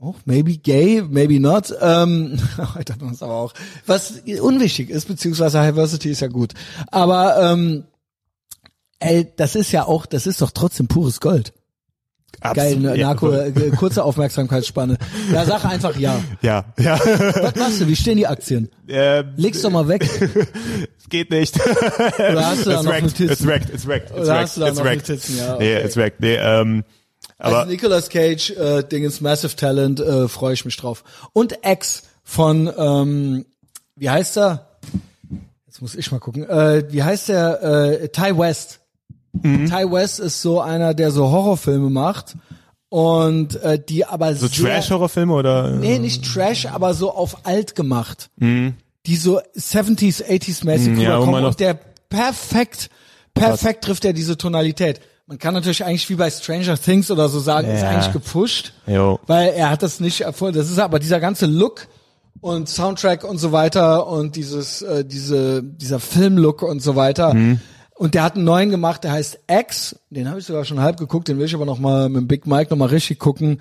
Oh, 0.00 0.14
maybe 0.26 0.56
gay, 0.58 1.02
maybe 1.02 1.40
not. 1.40 1.74
Ähm, 1.80 2.38
heute 2.76 2.92
hat 2.92 3.02
man 3.02 3.14
es 3.14 3.22
aber 3.22 3.34
auch. 3.34 3.52
Was 3.84 4.22
unwichtig 4.40 4.90
ist, 4.90 5.08
beziehungsweise 5.08 5.60
Diversity 5.60 6.10
ist 6.10 6.20
ja 6.20 6.28
gut. 6.28 6.52
Aber 6.92 7.36
ähm, 7.52 7.82
ey, 9.00 9.26
das 9.36 9.56
ist 9.56 9.72
ja 9.72 9.86
auch, 9.86 10.06
das 10.06 10.28
ist 10.28 10.40
doch 10.40 10.52
trotzdem 10.52 10.86
pures 10.86 11.18
Gold. 11.20 11.52
Geil, 12.40 12.74
Absolut, 12.76 12.96
ja, 12.96 13.06
Narko, 13.08 13.32
äh, 13.32 13.50
kurze 13.76 14.04
Aufmerksamkeitsspanne. 14.04 14.98
Ja, 15.32 15.44
sag 15.44 15.64
einfach 15.64 15.96
ja. 15.96 16.20
Ja, 16.42 16.66
ja. 16.78 17.00
Was 17.00 17.56
machst 17.56 17.80
du? 17.80 17.88
Wie 17.88 17.96
stehen 17.96 18.18
die 18.18 18.28
Aktien? 18.28 18.68
ähm, 18.86 19.32
Leg's 19.36 19.62
doch 19.62 19.70
mal 19.70 19.88
weg. 19.88 20.02
es 20.98 21.08
geht 21.08 21.30
nicht. 21.32 21.56
Oder 21.58 22.46
hast 22.46 22.64
du 22.66 22.70
da 22.70 22.76
It's 22.76 22.84
noch 22.84 22.92
wrecked, 22.92 23.02
Notizen? 23.02 23.30
It's 23.32 23.44
wrecked, 23.44 23.70
it's 23.74 23.86
wrecked, 23.88 24.10
it's 24.10 24.18
Oder 24.20 24.26
wrecked, 24.28 24.42
hast 24.42 24.56
du 24.56 24.60
da 24.60 24.68
it's 24.68 24.78
noch 24.78 24.84
wrecked. 24.84 25.08
Notizen? 25.08 25.36
Ja, 25.38 25.56
Nee, 25.58 25.76
okay. 25.76 25.84
it's 25.84 25.96
wrecked. 25.96 26.20
Nee, 26.20 26.36
ähm, 26.36 26.84
aber 27.38 27.58
also 27.60 27.70
Nicolas 27.70 28.08
Cage, 28.08 28.50
äh, 28.50 28.82
Dingens 28.82 29.20
Massive 29.20 29.54
Talent, 29.56 30.00
äh, 30.00 30.28
freue 30.28 30.54
ich 30.54 30.64
mich 30.64 30.76
drauf. 30.76 31.04
Und 31.32 31.58
X 31.64 32.02
von, 32.24 32.70
ähm, 32.76 33.46
wie 33.96 34.10
heißt 34.10 34.36
er? 34.38 34.78
Jetzt 35.66 35.80
muss 35.80 35.94
ich 35.94 36.10
mal 36.10 36.18
gucken. 36.18 36.48
Äh, 36.48 36.84
wie 36.90 37.02
heißt 37.02 37.28
der? 37.28 37.62
Äh, 38.02 38.08
Ty 38.08 38.36
West. 38.36 38.80
Mhm. 39.42 39.66
Ty 39.66 39.90
West 39.90 40.18
ist 40.18 40.42
so 40.42 40.60
einer, 40.60 40.94
der 40.94 41.10
so 41.12 41.30
Horrorfilme 41.30 41.90
macht 41.90 42.34
und 42.88 43.62
äh, 43.62 43.78
die 43.78 44.04
aber 44.04 44.34
so 44.34 44.48
Trash-Horrorfilme 44.48 45.32
oder? 45.32 45.70
Nee, 45.72 45.98
nicht 45.98 46.24
Trash, 46.24 46.66
aber 46.66 46.94
so 46.94 47.12
auf 47.12 47.46
alt 47.46 47.74
gemacht. 47.74 48.30
Die 49.06 49.16
so 49.16 49.40
70s, 49.56 50.24
80s 50.24 50.64
mäßig 50.64 50.88
Mhm, 50.88 51.00
ja, 51.00 51.14
rüberkommen 51.16 51.44
und 51.44 51.60
der 51.60 51.78
perfekt, 52.08 52.90
perfekt 53.34 53.84
trifft 53.84 54.04
er 54.04 54.12
diese 54.12 54.36
Tonalität. 54.36 55.00
Man 55.28 55.38
kann 55.38 55.52
natürlich 55.52 55.84
eigentlich 55.84 56.08
wie 56.08 56.14
bei 56.14 56.30
Stranger 56.30 56.78
Things 56.78 57.10
oder 57.10 57.28
so 57.28 57.38
sagen, 57.38 57.68
ist 57.70 57.82
Ja. 57.82 57.90
eigentlich 57.90 58.14
gepusht, 58.14 58.72
Jo. 58.86 59.20
weil 59.26 59.50
er 59.50 59.68
hat 59.68 59.82
das 59.82 60.00
nicht 60.00 60.22
erfunden. 60.22 60.56
Das 60.56 60.70
ist 60.70 60.78
aber 60.78 60.98
dieser 60.98 61.20
ganze 61.20 61.44
Look 61.44 61.86
und 62.40 62.66
Soundtrack 62.66 63.24
und 63.24 63.36
so 63.36 63.52
weiter 63.52 64.06
und 64.06 64.36
dieses, 64.36 64.80
äh, 64.80 65.04
diese, 65.04 65.62
dieser 65.62 66.00
Filmlook 66.00 66.62
und 66.62 66.80
so 66.80 66.96
weiter. 66.96 67.34
Mhm. 67.34 67.60
Und 67.94 68.14
der 68.14 68.22
hat 68.22 68.36
einen 68.36 68.44
neuen 68.44 68.70
gemacht, 68.70 69.04
der 69.04 69.12
heißt 69.12 69.40
X. 69.50 69.96
Den 70.08 70.30
habe 70.30 70.38
ich 70.38 70.46
sogar 70.46 70.64
schon 70.64 70.80
halb 70.80 70.96
geguckt, 70.98 71.28
den 71.28 71.36
will 71.38 71.44
ich 71.44 71.54
aber 71.54 71.66
noch 71.66 71.78
mal 71.78 72.08
mit 72.08 72.22
dem 72.22 72.26
Big 72.28 72.46
Mike 72.46 72.70
noch 72.70 72.78
mal 72.78 72.88
richtig 72.88 73.18
gucken. 73.18 73.60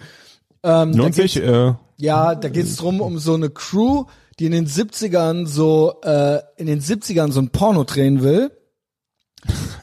Ähm, 0.63 0.93
Lohnt 0.93 1.15
sich? 1.15 1.35
Äh, 1.35 1.73
ja, 1.97 2.33
da 2.35 2.47
geht's 2.47 2.77
drum 2.77 3.01
um 3.01 3.19
so 3.19 3.33
eine 3.33 3.49
Crew, 3.49 4.05
die 4.39 4.45
in 4.45 4.53
den 4.53 4.67
70ern 4.67 5.45
so 5.47 5.95
äh, 6.03 6.39
in 6.55 6.67
den 6.67 6.79
70ern 6.79 7.33
so 7.33 7.41
ein 7.41 7.49
Porno 7.49 7.83
drehen 7.83 8.21
will 8.23 8.51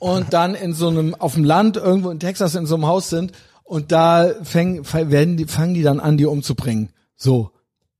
und 0.00 0.32
dann 0.32 0.54
in 0.54 0.72
so 0.72 0.88
einem 0.88 1.14
auf 1.14 1.34
dem 1.34 1.44
Land 1.44 1.76
irgendwo 1.76 2.10
in 2.10 2.20
Texas 2.20 2.54
in 2.54 2.66
so 2.66 2.74
einem 2.74 2.86
Haus 2.86 3.10
sind 3.10 3.32
und 3.62 3.92
da 3.92 4.32
fäng, 4.42 4.84
werden 4.92 5.36
die 5.36 5.46
fangen 5.46 5.74
die 5.74 5.82
dann 5.82 6.00
an 6.00 6.16
die 6.16 6.26
umzubringen. 6.26 6.90
So 7.16 7.50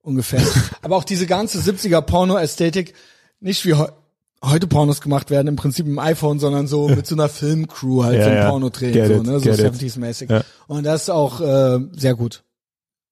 ungefähr. 0.03 0.43
Aber 0.82 0.97
auch 0.97 1.05
diese 1.05 1.27
ganze 1.27 1.59
70er 1.59 2.01
Porno 2.03 2.36
Ästhetik 2.36 2.95
nicht 3.41 3.65
wie 3.65 3.74
heu 3.74 3.89
heute 4.43 4.66
Pornos 4.66 5.01
gemacht 5.01 5.31
werden 5.31 5.49
im 5.49 5.57
Prinzip 5.57 5.86
im 5.86 5.99
iPhone, 5.99 6.39
sondern 6.39 6.66
so 6.66 6.89
mit 6.89 7.07
so 7.07 7.15
einer 7.15 7.31
Filmcrew 7.31 8.05
halt 8.05 8.19
Ja, 8.19 8.24
so 8.24 8.31
ein 8.31 8.36
ja. 8.36 8.51
Porno 8.51 8.69
drehen, 8.69 8.93
Get 8.93 9.07
so, 9.07 9.15
it, 9.15 9.23
ne, 9.23 9.39
so 9.39 9.51
get 9.51 9.59
it. 9.59 9.74
70s 9.74 9.99
mäßig. 9.99 10.28
Ja. 10.31 10.45
Und 10.66 10.85
das 10.85 11.03
ist 11.05 11.11
auch 11.11 11.41
äh, 11.41 11.78
sehr 11.93 12.15
gut. 12.15 12.45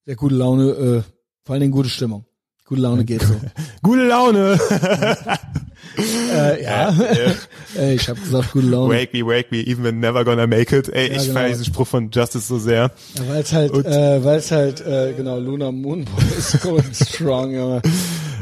Sehr 0.04 0.16
gute 0.16 0.34
Laune, 0.34 0.64
äh, 0.70 1.02
vor 1.44 1.54
allen 1.54 1.60
Dingen 1.60 1.72
gute 1.72 1.88
Stimmung. 1.88 2.26
Gute 2.66 2.82
Laune 2.82 3.04
geht 3.04 3.22
so. 3.22 3.34
gute 3.82 4.04
Laune. 4.04 4.58
äh, 5.98 6.62
ja, 6.64 6.94
Ey, 7.76 7.94
ich 7.94 8.08
habe 8.08 8.20
gesagt 8.20 8.52
gute 8.52 8.66
Laune. 8.66 8.94
wake 8.94 9.12
me, 9.12 9.26
wake 9.26 9.50
me, 9.50 9.58
even 9.58 9.84
when 9.84 10.00
never 10.00 10.24
gonna 10.24 10.46
make 10.46 10.74
it. 10.76 10.88
Ey, 10.88 11.08
ich 11.08 11.22
genau. 11.22 11.34
feiere 11.34 11.48
diesen 11.50 11.64
Spruch 11.66 11.86
von 11.86 12.10
Justice 12.10 12.46
so 12.46 12.58
sehr. 12.58 12.90
Ja, 13.16 13.28
weil 13.28 13.40
es 13.42 13.52
halt, 13.52 13.70
Und- 13.72 13.86
äh, 13.86 14.24
weil 14.24 14.38
es 14.38 14.50
halt, 14.50 14.80
äh, 14.86 15.12
genau, 15.16 15.38
Luna 15.38 15.70
Moon 15.72 16.06
ist 16.38 16.60
going 16.62 16.84
strong, 16.94 17.54
Junge. 17.54 17.82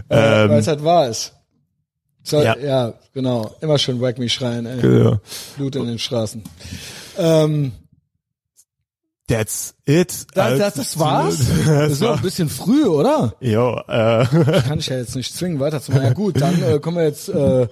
Äh, 0.08 0.42
Ähm, 0.44 0.50
weil 0.50 0.58
es 0.60 0.66
halt 0.66 0.82
wahr 0.84 1.08
ist. 1.08 1.32
So, 2.22 2.42
ja. 2.42 2.56
Ja. 2.58 2.94
genau. 3.14 3.54
Immer 3.60 3.78
schön 3.78 4.00
Whack 4.00 4.18
Me 4.18 4.28
schreien, 4.28 4.66
ey. 4.66 5.04
Ja. 5.04 5.20
Blut 5.56 5.76
in 5.76 5.86
den 5.86 5.98
Straßen. 5.98 6.42
Ähm, 7.18 7.72
That's 9.30 9.74
it. 9.86 10.26
das, 10.34 10.58
das, 10.58 10.74
das 10.74 10.98
war's? 10.98 11.38
Das 11.66 11.92
ist 11.92 12.00
noch 12.02 12.16
ein 12.16 12.22
bisschen 12.22 12.48
früh, 12.48 12.84
oder? 12.84 13.34
jo, 13.40 13.78
äh, 13.86 14.24
Kann 14.26 14.80
ich 14.80 14.88
ja 14.88 14.96
jetzt 14.98 15.14
nicht 15.14 15.34
zwingen, 15.34 15.60
weiterzumachen. 15.60 16.04
Ja 16.06 16.12
gut, 16.12 16.40
dann 16.40 16.60
äh, 16.62 16.78
kommen 16.80 16.96
wir 16.96 17.04
jetzt 17.04 17.28
äh, 17.28 17.68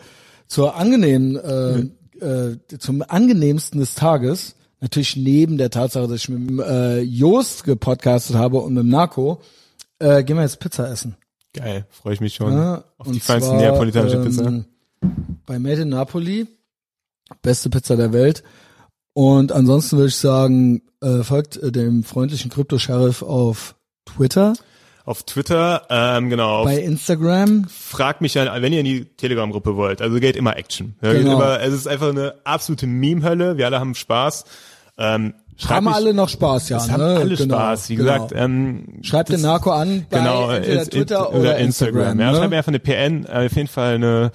zur 0.46 0.76
angenehmen, 0.76 1.36
äh, 1.36 2.24
äh, 2.24 2.58
zum 2.78 3.02
angenehmsten 3.06 3.80
des 3.80 3.94
Tages. 3.96 4.54
Natürlich 4.80 5.16
neben 5.16 5.58
der 5.58 5.70
Tatsache, 5.70 6.06
dass 6.06 6.20
ich 6.22 6.28
mit 6.28 6.48
dem, 6.48 6.60
äh, 6.60 7.00
Joost 7.00 7.64
gepodcastet 7.64 8.36
habe 8.36 8.58
und 8.58 8.74
mit 8.74 8.84
dem 8.84 8.90
Narco, 8.90 9.40
äh, 9.98 10.22
gehen 10.22 10.36
wir 10.36 10.42
jetzt 10.44 10.60
Pizza 10.60 10.88
essen. 10.88 11.16
geil, 11.52 11.84
freue 11.90 12.14
ich 12.14 12.20
mich 12.20 12.34
schon. 12.36 12.52
Ja, 12.52 12.84
Auf 12.98 13.10
die 13.10 13.18
feinsten 13.18 13.50
zwar, 13.50 13.60
neapolitanische 13.60 14.18
Pizza. 14.22 14.44
ähm, 14.46 14.64
Bei 15.44 15.58
Made 15.58 15.82
in 15.82 15.88
Napoli. 15.88 16.46
Beste 17.42 17.68
Pizza 17.68 17.96
der 17.96 18.12
Welt. 18.12 18.44
Und 19.18 19.50
ansonsten 19.50 19.96
würde 19.96 20.10
ich 20.10 20.16
sagen, 20.16 20.80
äh, 21.02 21.24
folgt 21.24 21.56
äh, 21.56 21.72
dem 21.72 22.04
freundlichen 22.04 22.52
Krypto-Sheriff 22.52 23.22
auf 23.22 23.74
Twitter, 24.04 24.52
Auf 25.04 25.24
Twitter, 25.24 25.82
ähm, 25.90 26.30
genau, 26.30 26.62
bei 26.62 26.78
Instagram. 26.78 27.64
fragt 27.68 28.20
mich 28.20 28.38
an, 28.38 28.48
wenn 28.62 28.72
ihr 28.72 28.78
in 28.78 28.84
die 28.84 29.06
Telegram-Gruppe 29.06 29.74
wollt. 29.74 30.00
Also 30.02 30.20
geht 30.20 30.36
immer 30.36 30.56
Action. 30.56 30.94
Ja, 31.02 31.12
Genau. 31.14 31.32
immer, 31.32 31.60
es 31.62 31.74
ist 31.74 31.88
einfach 31.88 32.10
eine 32.10 32.34
absolute 32.44 32.86
Meme-Hölle. 32.86 33.56
Wir 33.56 33.66
alle 33.66 33.80
haben 33.80 33.96
Spaß. 33.96 34.44
Ähm, 34.98 35.34
haben 35.66 35.86
mich- 35.86 35.94
alle 35.96 36.14
noch 36.14 36.28
Spaß, 36.28 36.68
ja. 36.68 36.76
Es 36.76 36.88
haben 36.88 37.00
ne? 37.02 37.16
alle 37.18 37.34
Genau, 37.34 37.56
Spaß. 37.56 37.88
Wie 37.88 37.96
genau. 37.96 38.12
gesagt, 38.12 38.32
ähm, 38.36 38.84
Schreibt 39.02 39.30
den 39.30 39.40
Narco 39.40 39.72
an 39.72 40.06
bei 40.10 40.18
genau, 40.18 40.50
ins- 40.52 40.90
Twitter 40.90 41.30
in- 41.32 41.40
oder, 41.40 41.56
Instagram. 41.58 42.20
Ja, 42.20 42.30
ne? 42.30 42.36
schreibt 42.38 42.50
mir 42.50 42.56
einfach 42.58 42.68
eine 42.68 42.78
PN, 42.78 43.24
äh, 43.26 43.46
auf 43.46 43.56
jeden 43.56 43.66
Fall 43.66 43.94
eine 43.96 44.30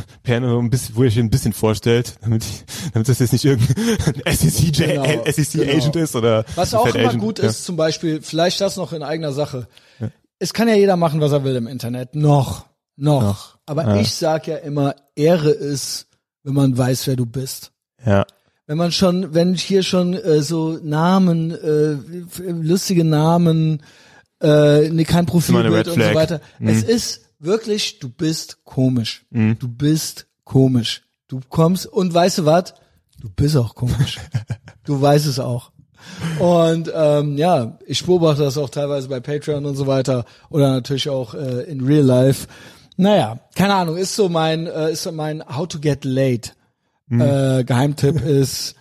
PN, 0.22 0.44
so 0.44 0.58
ein 0.58 0.70
bisschen, 0.70 0.96
wo 0.96 1.02
ihr 1.02 1.08
euch 1.08 1.18
ein 1.18 1.30
bisschen 1.30 1.52
vorstellt, 1.52 2.14
damit, 2.22 2.44
ich, 2.44 2.64
damit 2.92 3.08
das 3.08 3.18
jetzt 3.18 3.32
nicht 3.32 3.44
irgendein 3.44 3.76
SEC, 4.36 4.72
Genau, 4.72 5.04
SEC 5.30 5.52
genau. 5.52 5.72
Agent 5.72 5.96
ist 5.96 6.16
oder 6.16 6.44
Was 6.54 6.74
auch 6.74 6.86
Fed 6.86 6.96
immer 6.96 7.08
Agent, 7.08 7.22
gut 7.22 7.38
ja. 7.38 7.46
ist, 7.48 7.64
zum 7.64 7.76
Beispiel, 7.76 8.20
vielleicht 8.22 8.60
das 8.60 8.76
noch 8.76 8.92
in 8.92 9.02
eigener 9.02 9.32
Sache. 9.32 9.68
Es 10.38 10.52
kann 10.52 10.66
ja 10.68 10.74
jeder 10.74 10.96
machen, 10.96 11.20
was 11.20 11.32
er 11.32 11.44
will 11.44 11.54
im 11.56 11.66
Internet. 11.68 12.14
Noch. 12.14 12.66
Noch. 12.96 13.22
Noch. 13.22 13.58
Aber 13.66 13.84
Ja. 13.84 14.00
ich 14.00 14.12
sag 14.14 14.46
ja 14.46 14.56
immer, 14.56 14.94
Ehre 15.14 15.50
ist, 15.50 16.08
wenn 16.42 16.54
man 16.54 16.76
weiß, 16.76 17.06
wer 17.06 17.16
du 17.16 17.26
bist. 17.26 17.72
Ja. 18.04 18.26
Wenn 18.66 18.78
man 18.78 18.92
schon, 18.92 19.34
wenn 19.34 19.54
hier 19.54 19.82
schon 19.82 20.14
äh, 20.14 20.42
so 20.42 20.78
Namen, 20.82 21.50
äh, 21.50 21.96
lustige 22.50 23.04
Namen, 23.04 23.82
äh, 24.42 24.88
nee, 24.88 25.04
kein 25.04 25.26
Profilbild 25.26 25.72
Red 25.72 25.88
und 25.88 26.02
so 26.02 26.14
weiter. 26.14 26.40
Mhm. 26.58 26.68
Es 26.68 26.82
ist 26.82 27.21
wirklich, 27.42 27.98
du 27.98 28.08
bist 28.08 28.64
komisch. 28.64 29.24
Mhm. 29.30 29.58
Du 29.58 29.68
bist 29.68 30.26
komisch. 30.44 31.02
Du 31.28 31.40
kommst 31.48 31.86
und 31.86 32.12
weißt 32.12 32.38
du 32.38 32.46
was? 32.46 32.74
Du 33.20 33.28
bist 33.28 33.56
auch 33.56 33.74
komisch. 33.74 34.18
du 34.84 35.00
weißt 35.00 35.26
es 35.26 35.38
auch. 35.38 35.70
Und 36.40 36.90
ähm, 36.94 37.38
ja, 37.38 37.78
ich 37.86 38.04
beobachte 38.04 38.42
das 38.42 38.58
auch 38.58 38.70
teilweise 38.70 39.08
bei 39.08 39.20
Patreon 39.20 39.64
und 39.64 39.76
so 39.76 39.86
weiter 39.86 40.24
oder 40.50 40.70
natürlich 40.70 41.08
auch 41.08 41.34
äh, 41.34 41.62
in 41.62 41.80
Real 41.80 42.04
Life. 42.04 42.48
Naja, 42.96 43.38
keine 43.54 43.74
Ahnung, 43.74 43.96
ist 43.96 44.16
so 44.16 44.28
mein, 44.28 44.66
äh, 44.66 44.92
ist 44.92 45.04
so 45.04 45.12
mein 45.12 45.44
How 45.44 45.68
to 45.68 45.78
get 45.78 46.04
late. 46.04 46.50
Äh, 47.10 47.64
Geheimtipp 47.64 48.20
ist 48.24 48.74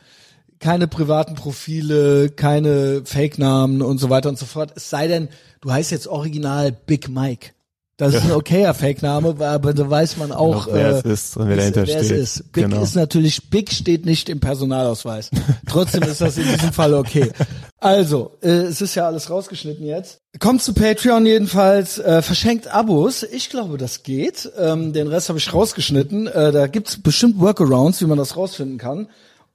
keine 0.60 0.88
privaten 0.88 1.36
Profile, 1.36 2.30
keine 2.30 3.02
Fake-Namen 3.04 3.82
und 3.82 3.98
so 3.98 4.10
weiter 4.10 4.30
und 4.30 4.38
so 4.38 4.46
fort. 4.46 4.72
Es 4.76 4.90
sei 4.90 5.08
denn, 5.08 5.28
du 5.60 5.72
heißt 5.72 5.92
jetzt 5.92 6.08
original 6.08 6.72
Big 6.72 7.10
Mike. 7.10 7.52
Das 8.02 8.16
ist 8.16 8.24
ein 8.24 8.32
okayer 8.32 8.74
Fake-Name, 8.74 9.36
aber 9.40 9.76
da 9.76 9.88
weiß 9.88 10.18
man 10.18 10.32
auch, 10.32 10.68
Auch 10.68 10.74
wer 10.74 10.88
äh, 10.88 10.90
es 10.90 11.02
ist 11.04 11.38
und 11.38 11.48
wer 11.50 11.58
dahinter 11.58 11.86
wer 11.86 12.00
es 12.00 12.08
steht. 12.08 12.18
ist. 12.18 12.52
Big 12.52 12.64
Genau. 12.64 12.82
ist 12.82 12.96
natürlich, 12.96 13.52
Big 13.52 13.72
steht 13.72 14.08
nicht 14.08 14.28
im 14.28 14.40
Personalausweis. 14.40 15.30
Trotzdem 15.70 16.02
ist 16.02 16.20
das 16.20 16.36
in 16.38 16.46
diesem 16.52 16.74
Fall 16.74 16.96
okay. 16.96 17.32
Also, 17.80 18.32
äh, 18.42 18.48
es 18.50 18.82
ist 18.82 18.96
ja 18.96 19.06
alles 19.06 19.30
rausgeschnitten 19.30 19.86
jetzt. 19.86 20.18
Kommt 20.40 20.64
zu 20.64 20.74
Patreon 20.74 21.28
jedenfalls, 21.28 22.00
äh, 22.00 22.24
verschenkt 22.24 22.68
Abos. 22.74 23.22
Ich 23.22 23.52
glaube, 23.52 23.78
das 23.78 24.02
geht. 24.02 24.52
Ähm, 24.58 24.94
den 24.94 25.06
Rest 25.08 25.30
habe 25.30 25.38
ich 25.38 25.54
rausgeschnitten. 25.54 26.26
Äh, 26.26 26.52
da 26.52 26.66
gibt's 26.66 27.00
bestimmt 27.04 27.40
Workarounds, 27.40 28.02
wie 28.02 28.06
man 28.08 28.18
das 28.18 28.36
rausfinden 28.36 28.80
kann. 28.80 29.10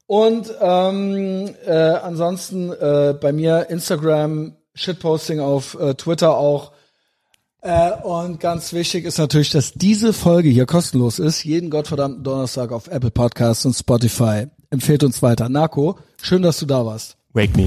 Und 0.06 0.52
ähm, 0.60 1.52
äh, 1.66 1.72
ansonsten 1.72 2.70
äh, 2.70 3.12
bei 3.20 3.32
mir 3.32 3.66
Instagram, 3.70 4.52
Shitposting 4.74 5.40
auf 5.40 5.76
äh, 5.80 5.94
Twitter 5.94 6.36
auch. 6.36 6.70
Äh, 7.66 8.00
und 8.04 8.38
ganz 8.38 8.72
wichtig 8.72 9.04
ist 9.04 9.18
natürlich, 9.18 9.50
dass 9.50 9.72
diese 9.72 10.12
Folge 10.12 10.48
hier 10.48 10.66
kostenlos 10.66 11.18
ist. 11.18 11.42
Jeden 11.42 11.68
gottverdammten 11.68 12.22
Donnerstag 12.22 12.70
auf 12.70 12.86
Apple 12.86 13.10
Podcasts 13.10 13.66
und 13.66 13.72
Spotify. 13.72 14.46
Empfehlt 14.70 15.02
uns 15.02 15.20
weiter. 15.20 15.48
Narco, 15.48 15.98
schön, 16.22 16.42
dass 16.42 16.58
du 16.58 16.66
da 16.66 16.86
warst. 16.86 17.16
Wake 17.32 17.56
me. 17.56 17.66